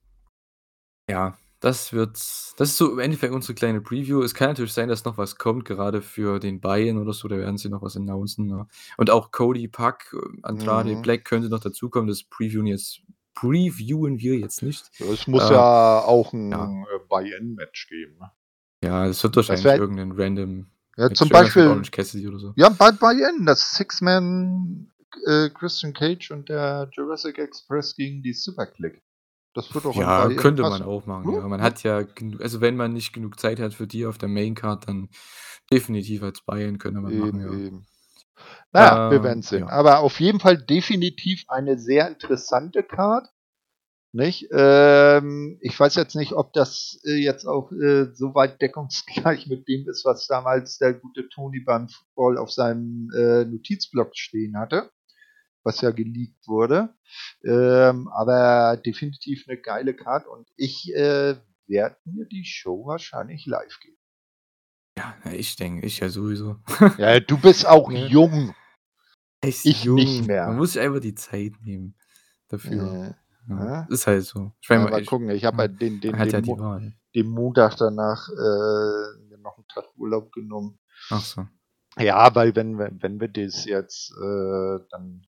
ja, 1.08 1.38
das 1.60 1.92
wird, 1.92 2.16
das 2.16 2.70
ist 2.70 2.76
so 2.76 2.92
im 2.92 2.98
Endeffekt 2.98 3.32
unsere 3.32 3.54
kleine 3.54 3.80
Preview. 3.80 4.22
Es 4.22 4.34
kann 4.34 4.48
natürlich 4.48 4.72
sein, 4.72 4.88
dass 4.88 5.04
noch 5.04 5.18
was 5.18 5.36
kommt, 5.36 5.64
gerade 5.64 6.02
für 6.02 6.40
den 6.40 6.60
Bayern 6.60 6.98
oder 6.98 7.12
so, 7.12 7.28
da 7.28 7.38
werden 7.38 7.58
sie 7.58 7.68
noch 7.68 7.82
was 7.82 7.96
announcen. 7.96 8.48
Ne? 8.48 8.66
Und 8.96 9.10
auch 9.10 9.30
Cody, 9.30 9.68
Puck, 9.68 10.16
Andrade, 10.42 10.96
mhm. 10.96 11.02
Black 11.02 11.24
könnte 11.24 11.48
noch 11.48 11.60
dazukommen. 11.60 12.08
Das 12.08 12.24
Previewen 12.24 12.66
jetzt 12.66 13.02
previewen 13.34 14.18
wir 14.18 14.36
jetzt 14.36 14.62
nicht. 14.62 14.90
Es 14.98 15.28
muss 15.28 15.48
äh, 15.48 15.54
ja 15.54 16.00
auch 16.00 16.32
ein 16.32 16.50
ja. 16.50 16.64
Äh, 16.64 16.98
Buy-In-Match 17.08 17.88
geben. 17.88 18.16
Ne? 18.18 18.32
Ja, 18.82 19.06
es 19.06 19.22
wird 19.22 19.36
wahrscheinlich 19.36 19.64
irgendein 19.64 20.10
random. 20.10 20.66
Ja, 20.96 21.10
zum 21.10 21.28
Beispiel. 21.28 21.68
Orange 21.68 21.92
Cassidy 21.92 22.26
oder 22.26 22.40
so. 22.40 22.52
Ja, 22.56 22.68
bei 22.68 22.90
Buy-In, 22.90 23.46
das 23.46 23.74
Six-Man 23.74 24.90
äh, 25.26 25.50
Christian 25.50 25.92
Cage 25.92 26.30
und 26.30 26.48
der 26.48 26.88
Jurassic 26.92 27.38
Express 27.38 27.94
gegen 27.94 28.22
die 28.22 28.32
Superclick. 28.32 29.02
Das 29.56 29.74
wird 29.74 29.86
auch 29.86 29.96
Ja, 29.96 30.28
könnte 30.34 30.62
man 30.62 30.82
auch 30.82 31.06
machen. 31.06 31.32
Ja. 31.32 31.40
Man 31.48 31.62
hat 31.62 31.82
ja, 31.82 32.04
also 32.40 32.60
wenn 32.60 32.76
man 32.76 32.92
nicht 32.92 33.14
genug 33.14 33.40
Zeit 33.40 33.58
hat 33.58 33.72
für 33.72 33.86
die 33.86 34.04
auf 34.04 34.18
der 34.18 34.28
Maincard, 34.28 34.86
dann 34.86 35.08
definitiv 35.72 36.22
als 36.22 36.42
Bayern 36.42 36.78
könnte 36.78 37.00
man 37.00 37.12
eben, 37.12 37.20
machen. 37.20 37.40
Ja. 37.40 37.66
Eben. 37.66 37.86
Naja, 38.72 39.08
äh, 39.08 39.10
wir 39.12 39.22
werden 39.24 39.42
sehen. 39.42 39.60
Ja. 39.60 39.68
Aber 39.70 40.00
auf 40.00 40.20
jeden 40.20 40.40
Fall 40.40 40.58
definitiv 40.58 41.44
eine 41.48 41.78
sehr 41.78 42.06
interessante 42.06 42.82
Card. 42.82 43.28
Nicht? 44.12 44.48
Ähm, 44.50 45.58
ich 45.62 45.78
weiß 45.78 45.94
jetzt 45.94 46.16
nicht, 46.16 46.32
ob 46.32 46.52
das 46.52 47.00
äh, 47.04 47.16
jetzt 47.16 47.46
auch 47.46 47.72
äh, 47.72 48.14
so 48.14 48.34
weit 48.34 48.60
deckungsgleich 48.60 49.46
mit 49.46 49.66
dem 49.68 49.88
ist, 49.88 50.04
was 50.04 50.26
damals 50.26 50.76
der 50.76 50.92
gute 50.92 51.28
Tony 51.30 51.60
beim 51.60 51.88
Football 51.88 52.36
auf 52.36 52.50
seinem 52.50 53.10
äh, 53.16 53.44
Notizblock 53.46 54.16
stehen 54.16 54.58
hatte 54.58 54.90
was 55.66 55.80
ja 55.80 55.90
geleakt 55.90 56.46
wurde. 56.46 56.94
Ähm, 57.44 58.08
aber 58.08 58.76
definitiv 58.78 59.44
eine 59.46 59.60
geile 59.60 59.94
Card 59.94 60.26
und 60.26 60.48
ich 60.56 60.94
äh, 60.94 61.34
werde 61.66 61.96
mir 62.04 62.26
die 62.26 62.44
Show 62.44 62.86
wahrscheinlich 62.86 63.44
live 63.46 63.80
geben. 63.80 63.96
Ja, 64.96 65.14
ich 65.32 65.56
denke, 65.56 65.86
ich 65.86 65.98
ja 65.98 66.08
sowieso. 66.08 66.56
ja, 66.98 67.20
du 67.20 67.36
bist 67.36 67.66
auch 67.66 67.90
ja. 67.90 68.06
jung. 68.06 68.54
Ich, 69.44 69.66
ich 69.66 69.84
jung. 69.84 69.96
nicht 69.96 70.26
mehr. 70.26 70.46
Man 70.46 70.56
muss 70.56 70.72
sich 70.72 70.82
einfach 70.82 71.00
die 71.00 71.14
Zeit 71.14 71.52
nehmen 71.62 71.96
dafür. 72.48 73.16
Ja, 73.48 73.86
ist 73.90 74.06
halt 74.06 74.24
so. 74.24 74.52
Ich 74.60 74.68
meine, 74.68 74.84
ja, 74.84 74.90
mal, 74.90 75.04
gucken, 75.04 75.30
ich 75.30 75.44
habe 75.44 75.58
halt 75.58 75.80
den, 75.80 76.00
den, 76.00 76.16
den, 76.16 76.28
ja 76.28 76.40
Mo 76.40 76.80
den 77.14 77.28
Montag 77.28 77.76
danach 77.76 78.28
äh, 78.28 79.36
noch 79.38 79.56
einen 79.56 79.68
Tag 79.68 79.84
Urlaub 79.96 80.32
genommen. 80.32 80.78
Ach 81.10 81.22
so. 81.22 81.46
Ja, 81.98 82.34
weil 82.34 82.56
wenn, 82.56 82.78
wenn, 82.78 83.02
wenn 83.02 83.20
wir 83.20 83.28
das 83.28 83.64
jetzt 83.64 84.12
äh, 84.20 84.78
dann 84.90 85.26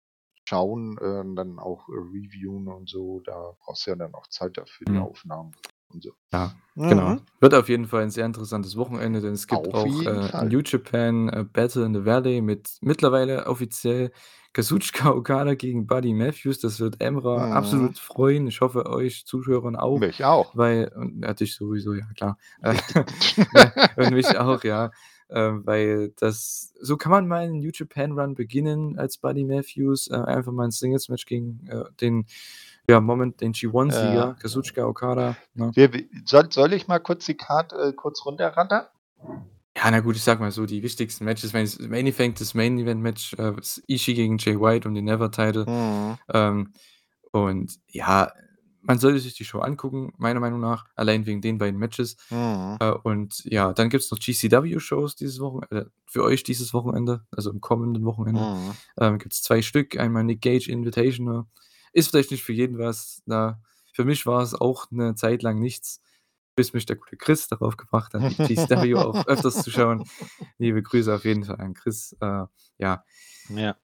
schauen, 0.47 0.97
äh, 0.98 1.35
dann 1.35 1.59
auch 1.59 1.89
äh, 1.89 1.93
reviewen 1.93 2.68
und 2.68 2.89
so, 2.89 3.20
da 3.24 3.52
brauchst 3.64 3.86
du 3.86 3.90
ja 3.90 3.97
dann 3.97 4.14
auch 4.14 4.27
Zeit 4.28 4.56
dafür, 4.56 4.85
die 4.86 4.93
mhm. 4.93 5.02
Aufnahmen 5.02 5.52
und 5.93 6.02
so. 6.02 6.12
Ja, 6.32 6.52
mhm. 6.74 6.89
genau. 6.89 7.16
Wird 7.40 7.55
auf 7.55 7.68
jeden 7.68 7.86
Fall 7.86 8.02
ein 8.02 8.10
sehr 8.10 8.27
interessantes 8.27 8.77
Wochenende, 8.77 9.20
denn 9.20 9.32
es 9.32 9.47
gibt 9.47 9.66
auf 9.74 9.74
auch 9.74 10.02
äh, 10.02 10.44
New 10.44 10.60
Japan 10.60 11.28
äh, 11.28 11.44
Battle 11.44 11.85
in 11.85 11.94
the 11.94 12.05
Valley 12.05 12.40
mit 12.40 12.78
mittlerweile 12.81 13.47
offiziell 13.47 14.12
Kazuchika 14.52 15.10
Okada 15.10 15.55
gegen 15.55 15.86
Buddy 15.86 16.14
Matthews. 16.14 16.60
Das 16.60 16.81
wird 16.81 17.02
Emra 17.02 17.47
mhm. 17.47 17.52
absolut 17.52 17.98
freuen. 17.98 18.47
Ich 18.47 18.60
hoffe, 18.60 18.86
euch 18.86 19.27
Zuhörern 19.27 19.77
auch. 19.77 19.98
Mich 19.98 20.24
auch. 20.24 20.56
Weil, 20.56 20.90
und 20.94 21.20
dich 21.40 21.55
sowieso, 21.55 21.93
ja 21.93 22.06
klar. 22.16 22.39
und 23.97 24.10
mich 24.12 24.39
auch, 24.39 24.64
ja. 24.64 24.93
Äh, 25.28 25.53
weil 25.65 26.12
das, 26.16 26.73
so 26.81 26.97
kann 26.97 27.11
man 27.11 27.27
mal 27.27 27.44
einen 27.44 27.59
New 27.59 27.70
Japan 27.73 28.12
Run 28.12 28.35
beginnen 28.35 28.98
als 28.98 29.19
Buddy 29.19 29.44
Matthews. 29.44 30.09
Äh, 30.09 30.15
einfach 30.15 30.53
mal 30.53 30.65
ein 30.65 30.70
Singles-Match 30.70 31.27
gegen 31.27 31.66
äh, 31.69 31.85
den 32.01 32.27
ja, 32.89 33.01
Moment, 33.01 33.40
den 33.40 33.53
G1-Sieger, 33.53 34.15
ja. 34.15 34.36
Kazuchika 34.40 34.86
Okada. 34.86 35.36
Ne? 35.55 35.73
Wir, 35.74 35.90
soll, 36.24 36.51
soll 36.53 36.73
ich 36.73 36.86
mal 36.86 37.01
kurz 37.01 37.27
die 37.27 37.36
Karte 37.36 37.77
äh, 37.77 37.93
kurz 37.93 38.24
runterrattern? 38.24 38.85
Ja, 39.77 39.90
na 39.90 40.01
gut, 40.01 40.16
ich 40.16 40.23
sag 40.23 40.40
mal 40.40 40.53
so, 40.53 40.65
die 40.66 40.82
wichtigsten 40.82 41.24
Matches, 41.24 41.53
wenn 41.53 41.65
es 41.65 41.78
Main 41.81 42.07
Event, 42.07 42.40
das 42.40 42.55
Main 42.55 42.78
Event 42.78 43.03
Match, 43.03 43.35
äh, 43.35 43.53
Ishii 43.89 44.15
gegen 44.15 44.39
Jay 44.39 44.59
White 44.59 44.89
um 44.89 44.94
den 44.94 45.05
Never 45.05 45.31
Title. 45.31 45.66
Mhm. 45.66 46.19
Ähm, 46.32 46.73
und 47.32 47.74
ja, 47.89 48.32
man 48.86 48.98
sollte 48.98 49.18
sich 49.18 49.34
die 49.34 49.44
Show 49.44 49.58
angucken, 49.58 50.12
meiner 50.16 50.40
Meinung 50.40 50.60
nach, 50.60 50.86
allein 50.94 51.26
wegen 51.26 51.40
den 51.40 51.58
beiden 51.58 51.78
Matches. 51.78 52.16
Mhm. 52.30 52.76
Äh, 52.80 52.90
und 52.90 53.44
ja, 53.44 53.72
dann 53.72 53.90
gibt 53.90 54.04
es 54.04 54.10
noch 54.10 54.18
GCW-Shows 54.18 55.16
dieses 55.16 55.40
Wochenende, 55.40 55.86
äh, 55.86 55.90
für 56.06 56.22
euch 56.22 56.42
dieses 56.42 56.72
Wochenende, 56.74 57.24
also 57.30 57.50
im 57.50 57.60
kommenden 57.60 58.04
Wochenende. 58.04 58.40
Mhm. 58.40 58.72
Ähm, 58.98 59.18
gibt 59.18 59.34
es 59.34 59.42
zwei 59.42 59.62
Stück, 59.62 59.98
einmal 59.98 60.24
Nick 60.24 60.40
Gage 60.40 60.70
Invitational 60.70 61.44
ist 61.96 62.10
vielleicht 62.10 62.30
nicht 62.30 62.44
für 62.44 62.52
jeden 62.52 62.78
was. 62.78 63.22
Na, 63.24 63.58
für 63.92 64.04
mich 64.04 64.26
war 64.26 64.42
es 64.42 64.54
auch 64.54 64.90
eine 64.92 65.14
Zeit 65.14 65.42
lang 65.42 65.58
nichts, 65.58 66.02
bis 66.54 66.74
mich 66.74 66.84
der 66.84 66.96
gute 66.96 67.16
Chris 67.16 67.48
darauf 67.48 67.78
gebracht 67.78 68.12
hat, 68.12 68.36
GCW 68.36 68.94
auch 68.96 69.26
öfters 69.26 69.62
zu 69.62 69.70
schauen. 69.70 70.04
Liebe 70.58 70.82
Grüße 70.82 71.14
auf 71.14 71.24
jeden 71.24 71.44
Fall 71.44 71.56
an 71.56 71.72
Chris. 71.72 72.14
Äh, 72.20 72.44
ja. 72.78 73.04
Ja. 73.48 73.76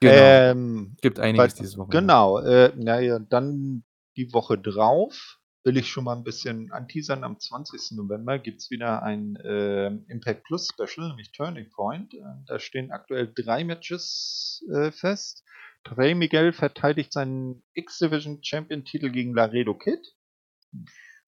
Genau. 0.00 0.12
Ähm, 0.12 0.96
Gibt 1.00 1.20
einiges 1.20 1.54
dieses 1.54 1.78
Wochenende. 1.78 2.00
Genau. 2.00 2.38
Äh, 2.40 2.72
naja, 2.76 3.20
dann 3.20 3.84
die 4.16 4.32
Woche 4.32 4.58
drauf 4.58 5.38
will 5.64 5.76
ich 5.76 5.88
schon 5.88 6.04
mal 6.04 6.16
ein 6.16 6.24
bisschen 6.24 6.72
anteasern. 6.72 7.24
Am 7.24 7.38
20. 7.38 7.96
November 7.96 8.38
gibt 8.38 8.60
es 8.60 8.70
wieder 8.70 9.02
ein 9.02 9.36
äh, 9.36 9.86
Impact 10.08 10.44
Plus 10.44 10.68
Special, 10.68 11.08
nämlich 11.08 11.32
Turning 11.32 11.70
Point. 11.70 12.14
Äh, 12.14 12.20
da 12.46 12.58
stehen 12.58 12.90
aktuell 12.90 13.32
drei 13.32 13.64
Matches 13.64 14.64
äh, 14.72 14.90
fest. 14.90 15.44
Rey 15.86 16.14
Miguel 16.14 16.52
verteidigt 16.52 17.12
seinen 17.12 17.62
X-Division 17.74 18.42
Champion-Titel 18.42 19.10
gegen 19.10 19.34
Laredo 19.34 19.74
Kid. 19.76 20.00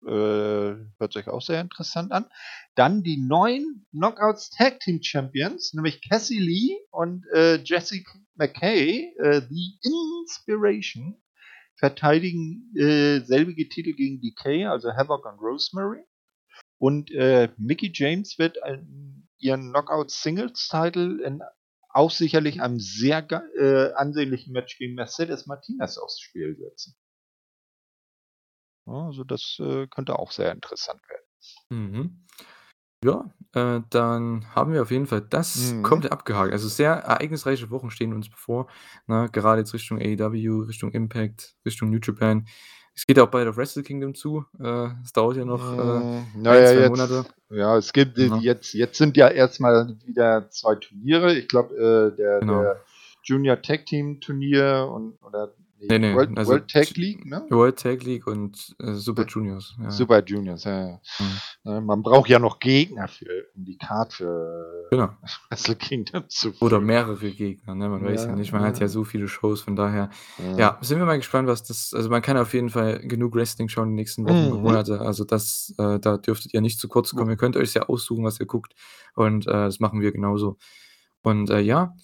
Äh, 0.06 0.10
hört 0.98 1.12
sich 1.12 1.28
auch 1.28 1.40
sehr 1.40 1.60
interessant 1.60 2.12
an. 2.12 2.26
Dann 2.74 3.02
die 3.02 3.16
neuen 3.16 3.86
Knockouts 3.90 4.50
Tag 4.50 4.80
Team 4.80 5.02
Champions, 5.02 5.74
nämlich 5.74 6.06
Cassie 6.06 6.38
Lee 6.38 6.76
und 6.90 7.24
äh, 7.32 7.56
Jessica 7.62 8.12
McKay, 8.34 9.14
äh, 9.18 9.40
The 9.48 9.78
Inspiration, 9.82 11.16
verteidigen 11.76 12.72
äh, 12.76 13.20
selbige 13.20 13.68
Titel 13.68 13.92
gegen 13.92 14.20
DK, 14.20 14.66
also 14.70 14.92
Havoc 14.92 15.26
und 15.26 15.38
Rosemary. 15.40 16.04
Und 16.78 17.10
äh, 17.12 17.50
Mickey 17.56 17.90
James 17.92 18.38
wird 18.38 18.58
ihren 19.38 19.70
Knockout 19.70 20.10
Singles 20.10 20.68
Title 20.68 21.22
in 21.24 21.42
auch 21.94 22.10
sicherlich 22.10 22.60
einem 22.60 22.80
sehr 22.80 23.24
äh, 23.56 23.92
ansehnlichen 23.94 24.52
Match 24.52 24.78
gegen 24.78 24.94
Mercedes 24.94 25.46
Martinez 25.46 25.96
aufs 25.96 26.18
Spiel 26.20 26.56
setzen. 26.56 26.96
Ja, 28.86 29.06
also 29.06 29.22
das 29.24 29.58
äh, 29.60 29.86
könnte 29.86 30.18
auch 30.18 30.32
sehr 30.32 30.50
interessant 30.50 31.00
werden. 31.08 31.24
Mhm. 31.70 32.26
Ja, 33.04 33.26
äh, 33.52 33.82
dann 33.90 34.46
haben 34.54 34.72
wir 34.72 34.80
auf 34.80 34.90
jeden 34.90 35.06
Fall 35.06 35.20
das 35.20 35.72
mhm. 35.72 35.82
komplett 35.82 36.10
abgehakt. 36.10 36.52
Also 36.52 36.68
sehr 36.68 36.92
ereignisreiche 36.92 37.70
Wochen 37.70 37.90
stehen 37.90 38.14
uns 38.14 38.30
bevor. 38.30 38.66
Ne? 39.06 39.28
Gerade 39.30 39.60
jetzt 39.60 39.74
Richtung 39.74 39.98
AEW, 39.98 40.62
Richtung 40.62 40.90
Impact, 40.92 41.54
Richtung 41.66 41.90
New 41.90 41.98
Japan. 42.02 42.46
Es 42.96 43.06
geht 43.06 43.18
auch 43.18 43.28
bald 43.28 43.46
auf 43.46 43.58
Wrestle 43.58 43.82
Kingdom 43.82 44.14
zu. 44.14 44.46
Äh, 44.58 44.88
es 45.02 45.12
dauert 45.12 45.36
ja 45.36 45.44
noch 45.44 45.72
äh, 45.72 46.22
naja, 46.34 46.60
ein, 46.60 46.74
zwei 46.74 46.80
jetzt, 46.80 46.88
Monate. 46.88 47.26
Ja, 47.50 47.76
es 47.76 47.92
gibt 47.92 48.16
ja. 48.16 48.38
jetzt, 48.38 48.72
jetzt 48.72 48.96
sind 48.96 49.18
ja 49.18 49.28
erstmal 49.28 49.98
wieder 50.06 50.48
zwei 50.48 50.76
Turniere. 50.76 51.34
Ich 51.34 51.46
glaube, 51.46 51.74
äh, 51.74 52.16
der, 52.16 52.40
genau. 52.40 52.62
der 52.62 52.80
Junior 53.22 53.60
Tag 53.60 53.84
Team 53.84 54.22
Turnier 54.22 54.88
und 54.90 55.22
oder 55.22 55.52
Nee, 55.80 55.98
nee, 55.98 56.14
World, 56.14 56.38
also 56.38 56.52
World 56.52 56.70
Tag 56.70 56.96
League, 56.96 57.26
ne? 57.26 57.44
World 57.50 57.78
Tag 57.78 58.02
League 58.04 58.26
und 58.26 58.74
äh, 58.80 58.94
Super 58.94 59.26
Juniors. 59.26 59.76
Ja. 59.82 59.90
Super 59.90 60.22
Juniors, 60.24 60.64
ja. 60.64 61.00
Mhm. 61.64 61.86
Man 61.86 62.02
braucht 62.02 62.28
ja 62.28 62.38
noch 62.38 62.58
Gegner 62.58 63.08
für 63.08 63.46
um 63.54 63.64
die 63.64 63.76
Card 63.76 64.12
für 64.14 64.88
genau. 64.90 65.10
Wrestle 65.50 65.76
Kingdom 65.76 66.24
zu 66.28 66.52
führen. 66.52 66.66
Oder 66.66 66.80
mehrere 66.80 67.30
Gegner, 67.30 67.74
ne? 67.74 67.88
Man 67.88 68.04
ja, 68.04 68.10
weiß 68.10 68.24
ja 68.24 68.36
nicht, 68.36 68.52
man 68.52 68.62
ja. 68.62 68.68
hat 68.68 68.80
ja 68.80 68.88
so 68.88 69.04
viele 69.04 69.28
Shows, 69.28 69.60
von 69.60 69.76
daher. 69.76 70.10
Ja. 70.56 70.78
sind 70.80 70.98
wir 70.98 71.06
mal 71.06 71.16
gespannt, 71.16 71.48
was 71.48 71.64
das. 71.64 71.92
Also 71.92 72.08
man 72.08 72.22
kann 72.22 72.36
auf 72.36 72.54
jeden 72.54 72.70
Fall 72.70 73.00
genug 73.00 73.34
Wrestling 73.34 73.68
schauen 73.68 73.88
in 73.88 73.90
den 73.90 73.96
nächsten 73.96 74.24
Wochen 74.24 74.52
und 74.52 74.58
mhm. 74.58 74.62
Monate. 74.62 75.00
Also 75.00 75.24
das, 75.24 75.74
äh, 75.78 75.98
da 75.98 76.16
dürftet 76.16 76.54
ihr 76.54 76.60
nicht 76.60 76.80
zu 76.80 76.88
kurz 76.88 77.14
kommen. 77.14 77.30
Ihr 77.30 77.36
könnt 77.36 77.56
euch 77.56 77.74
ja 77.74 77.82
aussuchen, 77.82 78.24
was 78.24 78.40
ihr 78.40 78.46
guckt. 78.46 78.74
Und 79.14 79.46
äh, 79.46 79.52
das 79.52 79.80
machen 79.80 80.00
wir 80.00 80.12
genauso. 80.12 80.56
Und 81.22 81.50
äh, 81.50 81.60
ja, 81.60 81.94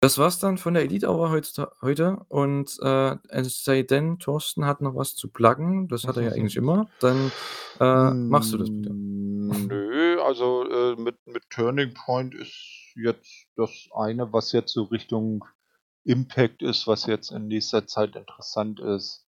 das 0.00 0.18
war's 0.18 0.38
dann 0.38 0.58
von 0.58 0.74
der 0.74 0.82
Elite 0.84 1.08
Hour 1.08 1.30
heutzuta 1.30 1.72
heute 1.82 2.18
und, 2.28 2.76
äh, 2.82 3.16
es 3.28 3.64
sei 3.64 3.82
denn, 3.82 4.18
Thorsten 4.18 4.66
hat 4.66 4.80
noch 4.80 4.94
was 4.94 5.14
zu 5.14 5.28
pluggen, 5.28 5.88
das 5.88 6.04
hat 6.06 6.16
er 6.16 6.22
ja 6.24 6.32
eigentlich 6.32 6.56
immer, 6.56 6.88
dann, 7.00 7.32
äh, 7.80 8.10
machst 8.14 8.52
du 8.52 8.58
das 8.58 8.70
bitte. 8.70 8.90
Hm, 8.90 9.66
nö, 9.68 10.20
also, 10.22 10.68
äh, 10.68 10.96
mit 10.96 11.16
mit 11.26 11.48
Turning 11.50 11.94
Point 11.94 12.34
ist 12.34 12.92
jetzt 12.96 13.46
das 13.56 13.88
eine, 13.94 14.32
was 14.32 14.52
jetzt 14.52 14.72
so 14.72 14.84
Richtung 14.84 15.44
Impact 16.04 16.62
ist, 16.62 16.86
was 16.86 17.06
jetzt 17.06 17.30
in 17.32 17.48
nächster 17.48 17.86
Zeit 17.86 18.16
interessant 18.16 18.80
ist. 18.80 19.26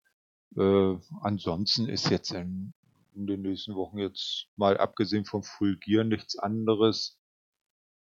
Äh, 0.58 0.96
ansonsten 1.22 1.88
ist 1.90 2.10
jetzt 2.10 2.32
in 2.34 2.74
in 3.16 3.28
den 3.28 3.42
nächsten 3.42 3.76
Wochen 3.76 3.98
jetzt 3.98 4.48
mal 4.56 4.78
abgesehen 4.78 5.26
vom 5.26 5.44
Full 5.44 5.78
Gear 5.78 6.04
nichts 6.04 6.38
anderes. 6.38 7.20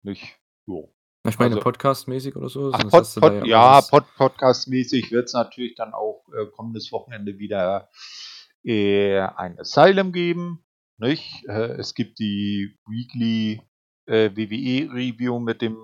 Nicht 0.02 0.38
jo. 0.66 0.94
Ich 1.28 1.38
meine, 1.38 1.56
also, 1.56 1.64
podcastmäßig 1.64 2.34
oder 2.36 2.48
so? 2.48 2.70
Ach, 2.72 2.88
Pod, 2.88 3.14
Pod, 3.14 3.32
ja, 3.46 3.76
ja 3.76 3.80
Pod, 3.82 4.04
podcastmäßig 4.16 5.10
wird 5.10 5.26
es 5.26 5.34
natürlich 5.34 5.74
dann 5.74 5.92
auch 5.92 6.24
äh, 6.32 6.46
kommendes 6.46 6.90
Wochenende 6.92 7.38
wieder 7.38 7.90
äh, 8.64 9.18
ein 9.20 9.58
Asylum 9.58 10.12
geben. 10.12 10.64
Nicht? 10.96 11.44
Äh, 11.46 11.72
es 11.78 11.94
gibt 11.94 12.18
die 12.18 12.78
Weekly 12.86 13.62
äh, 14.06 14.30
WWE 14.34 14.94
Review 14.94 15.38
mit 15.38 15.60
dem 15.60 15.76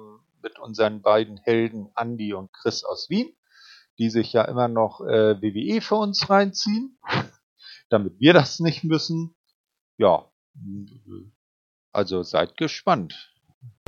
mit 0.42 0.58
unseren 0.60 1.02
beiden 1.02 1.38
Helden 1.38 1.90
Andy 1.96 2.32
und 2.32 2.52
Chris 2.52 2.84
aus 2.84 3.10
Wien, 3.10 3.36
die 3.98 4.10
sich 4.10 4.32
ja 4.32 4.44
immer 4.44 4.68
noch 4.68 5.00
äh, 5.00 5.40
WWE 5.42 5.80
für 5.80 5.96
uns 5.96 6.30
reinziehen, 6.30 6.98
damit 7.88 8.20
wir 8.20 8.32
das 8.32 8.60
nicht 8.60 8.84
müssen. 8.84 9.34
Ja, 9.98 10.30
also 11.92 12.22
seid 12.22 12.56
gespannt. 12.56 13.35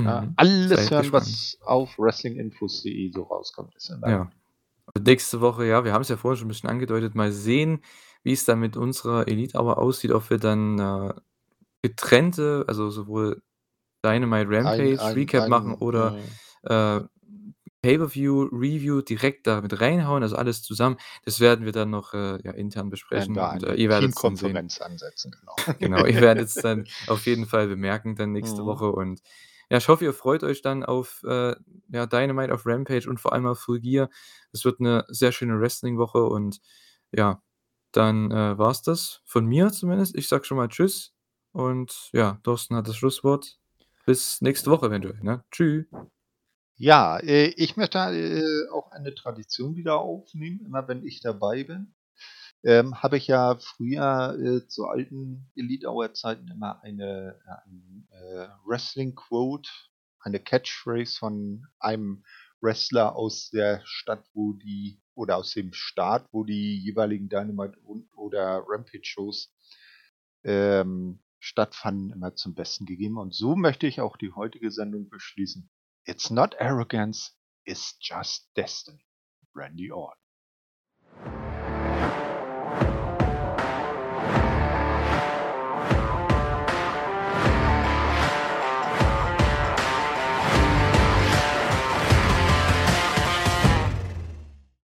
Ja, 0.01 0.21
mhm. 0.21 0.33
alles 0.35 0.89
hören, 0.89 1.11
was 1.11 1.57
auf 1.61 1.97
wrestlinginfos.de 1.97 3.11
so 3.11 3.23
rauskommt. 3.23 3.75
Ist 3.75 3.89
ja. 3.89 4.31
Also 4.93 5.03
nächste 5.03 5.41
Woche, 5.41 5.65
ja, 5.65 5.83
wir 5.83 5.93
haben 5.93 6.01
es 6.01 6.09
ja 6.09 6.17
vorhin 6.17 6.37
schon 6.37 6.47
ein 6.47 6.49
bisschen 6.49 6.69
angedeutet, 6.69 7.15
mal 7.15 7.31
sehen, 7.31 7.81
wie 8.23 8.33
es 8.33 8.45
dann 8.45 8.59
mit 8.59 8.77
unserer 8.77 9.27
Elite 9.27 9.57
aber 9.57 9.77
aussieht, 9.77 10.11
ob 10.11 10.29
wir 10.29 10.39
dann 10.39 10.79
äh, 10.79 11.13
getrennte, 11.81 12.65
also 12.67 12.89
sowohl 12.89 13.41
Dynamite 14.03 14.49
Rampage 14.49 14.93
ein, 14.93 14.99
ein, 14.99 15.13
Recap 15.13 15.43
ein, 15.43 15.49
machen 15.49 15.73
oder 15.75 16.17
äh, 16.63 17.01
Pay-per-View 17.81 18.49
Review 18.51 19.01
direkt 19.01 19.47
da 19.47 19.61
mit 19.61 19.79
reinhauen, 19.79 20.23
also 20.23 20.35
alles 20.35 20.61
zusammen. 20.61 20.97
Das 21.23 21.39
werden 21.39 21.65
wir 21.65 21.71
dann 21.71 21.89
noch 21.89 22.13
äh, 22.13 22.39
ja, 22.43 22.51
intern 22.51 22.89
besprechen. 22.89 23.35
Wir 23.35 23.49
und, 23.53 23.63
äh, 23.63 23.75
ihr 23.75 23.89
werdet 23.89 24.15
Konferenz 24.15 24.81
ansetzen, 24.81 25.31
genau. 25.31 25.77
genau, 25.79 26.05
ihr 26.05 26.19
werdet 26.19 26.47
es 26.47 26.55
dann 26.55 26.85
auf 27.07 27.25
jeden 27.25 27.45
Fall 27.45 27.67
bemerken 27.67 28.15
dann 28.15 28.33
nächste 28.33 28.63
mhm. 28.63 28.65
Woche 28.65 28.91
und 28.91 29.21
ja, 29.69 29.77
ich 29.77 29.87
hoffe, 29.87 30.03
ihr 30.05 30.13
freut 30.13 30.43
euch 30.43 30.61
dann 30.61 30.83
auf 30.83 31.23
äh, 31.23 31.55
ja, 31.89 32.05
Dynamite, 32.07 32.53
auf 32.53 32.65
Rampage 32.65 33.09
und 33.09 33.19
vor 33.19 33.33
allem 33.33 33.45
auf 33.45 33.59
Full 33.59 33.79
Gear. 33.79 34.09
Es 34.51 34.65
wird 34.65 34.79
eine 34.79 35.05
sehr 35.09 35.31
schöne 35.31 35.59
Wrestling-Woche 35.59 36.23
und 36.23 36.59
ja, 37.11 37.41
dann 37.91 38.31
äh, 38.31 38.57
war 38.57 38.71
es 38.71 38.81
das 38.81 39.21
von 39.25 39.45
mir 39.45 39.71
zumindest. 39.71 40.15
Ich 40.15 40.27
sag 40.27 40.45
schon 40.45 40.57
mal 40.57 40.67
Tschüss 40.67 41.13
und 41.51 42.09
ja, 42.13 42.39
Thorsten 42.43 42.75
hat 42.75 42.87
das 42.87 42.97
Schlusswort. 42.97 43.59
Bis 44.05 44.41
nächste 44.41 44.71
Woche 44.71 44.87
eventuell. 44.87 45.19
Ne? 45.21 45.43
Tschüss. 45.51 45.85
Ja, 46.77 47.17
äh, 47.17 47.47
ich 47.57 47.77
möchte 47.77 47.99
äh, 47.99 48.69
auch 48.71 48.91
eine 48.91 49.13
Tradition 49.13 49.75
wieder 49.75 49.99
aufnehmen, 49.99 50.61
immer 50.65 50.87
wenn 50.87 51.03
ich 51.05 51.19
dabei 51.19 51.63
bin. 51.63 51.93
Ähm, 52.63 53.01
habe 53.01 53.17
ich 53.17 53.27
ja 53.27 53.57
früher 53.57 54.37
äh, 54.39 54.67
zu 54.67 54.87
alten 54.87 55.49
Elite 55.55 55.87
Hour 55.87 56.13
Zeiten 56.13 56.47
immer 56.49 56.81
eine, 56.83 57.39
ein 57.65 58.07
äh, 58.11 58.47
Wrestling 58.65 59.15
Quote, 59.15 59.69
eine 60.19 60.39
Catchphrase 60.39 61.17
von 61.17 61.65
einem 61.79 62.23
Wrestler 62.61 63.15
aus 63.15 63.49
der 63.49 63.81
Stadt, 63.85 64.25
wo 64.33 64.53
die 64.53 65.01
oder 65.15 65.37
aus 65.37 65.53
dem 65.53 65.73
Staat, 65.73 66.27
wo 66.31 66.43
die 66.43 66.77
jeweiligen 66.77 67.29
Dynamite 67.29 67.79
und 67.79 68.09
oder 68.17 68.63
Rampage 68.67 69.05
Shows 69.05 69.53
ähm, 70.43 71.19
stattfanden, 71.39 72.11
immer 72.11 72.35
zum 72.35 72.53
Besten 72.53 72.85
gegeben. 72.85 73.17
Und 73.17 73.33
so 73.33 73.55
möchte 73.55 73.87
ich 73.87 74.01
auch 74.01 74.17
die 74.17 74.33
heutige 74.33 74.71
Sendung 74.71 75.09
beschließen. 75.09 75.69
It's 76.05 76.29
not 76.29 76.59
arrogance, 76.59 77.31
it's 77.65 77.97
just 78.01 78.49
destiny. 78.55 79.05
Randy 79.55 79.91
Orton. 79.91 80.18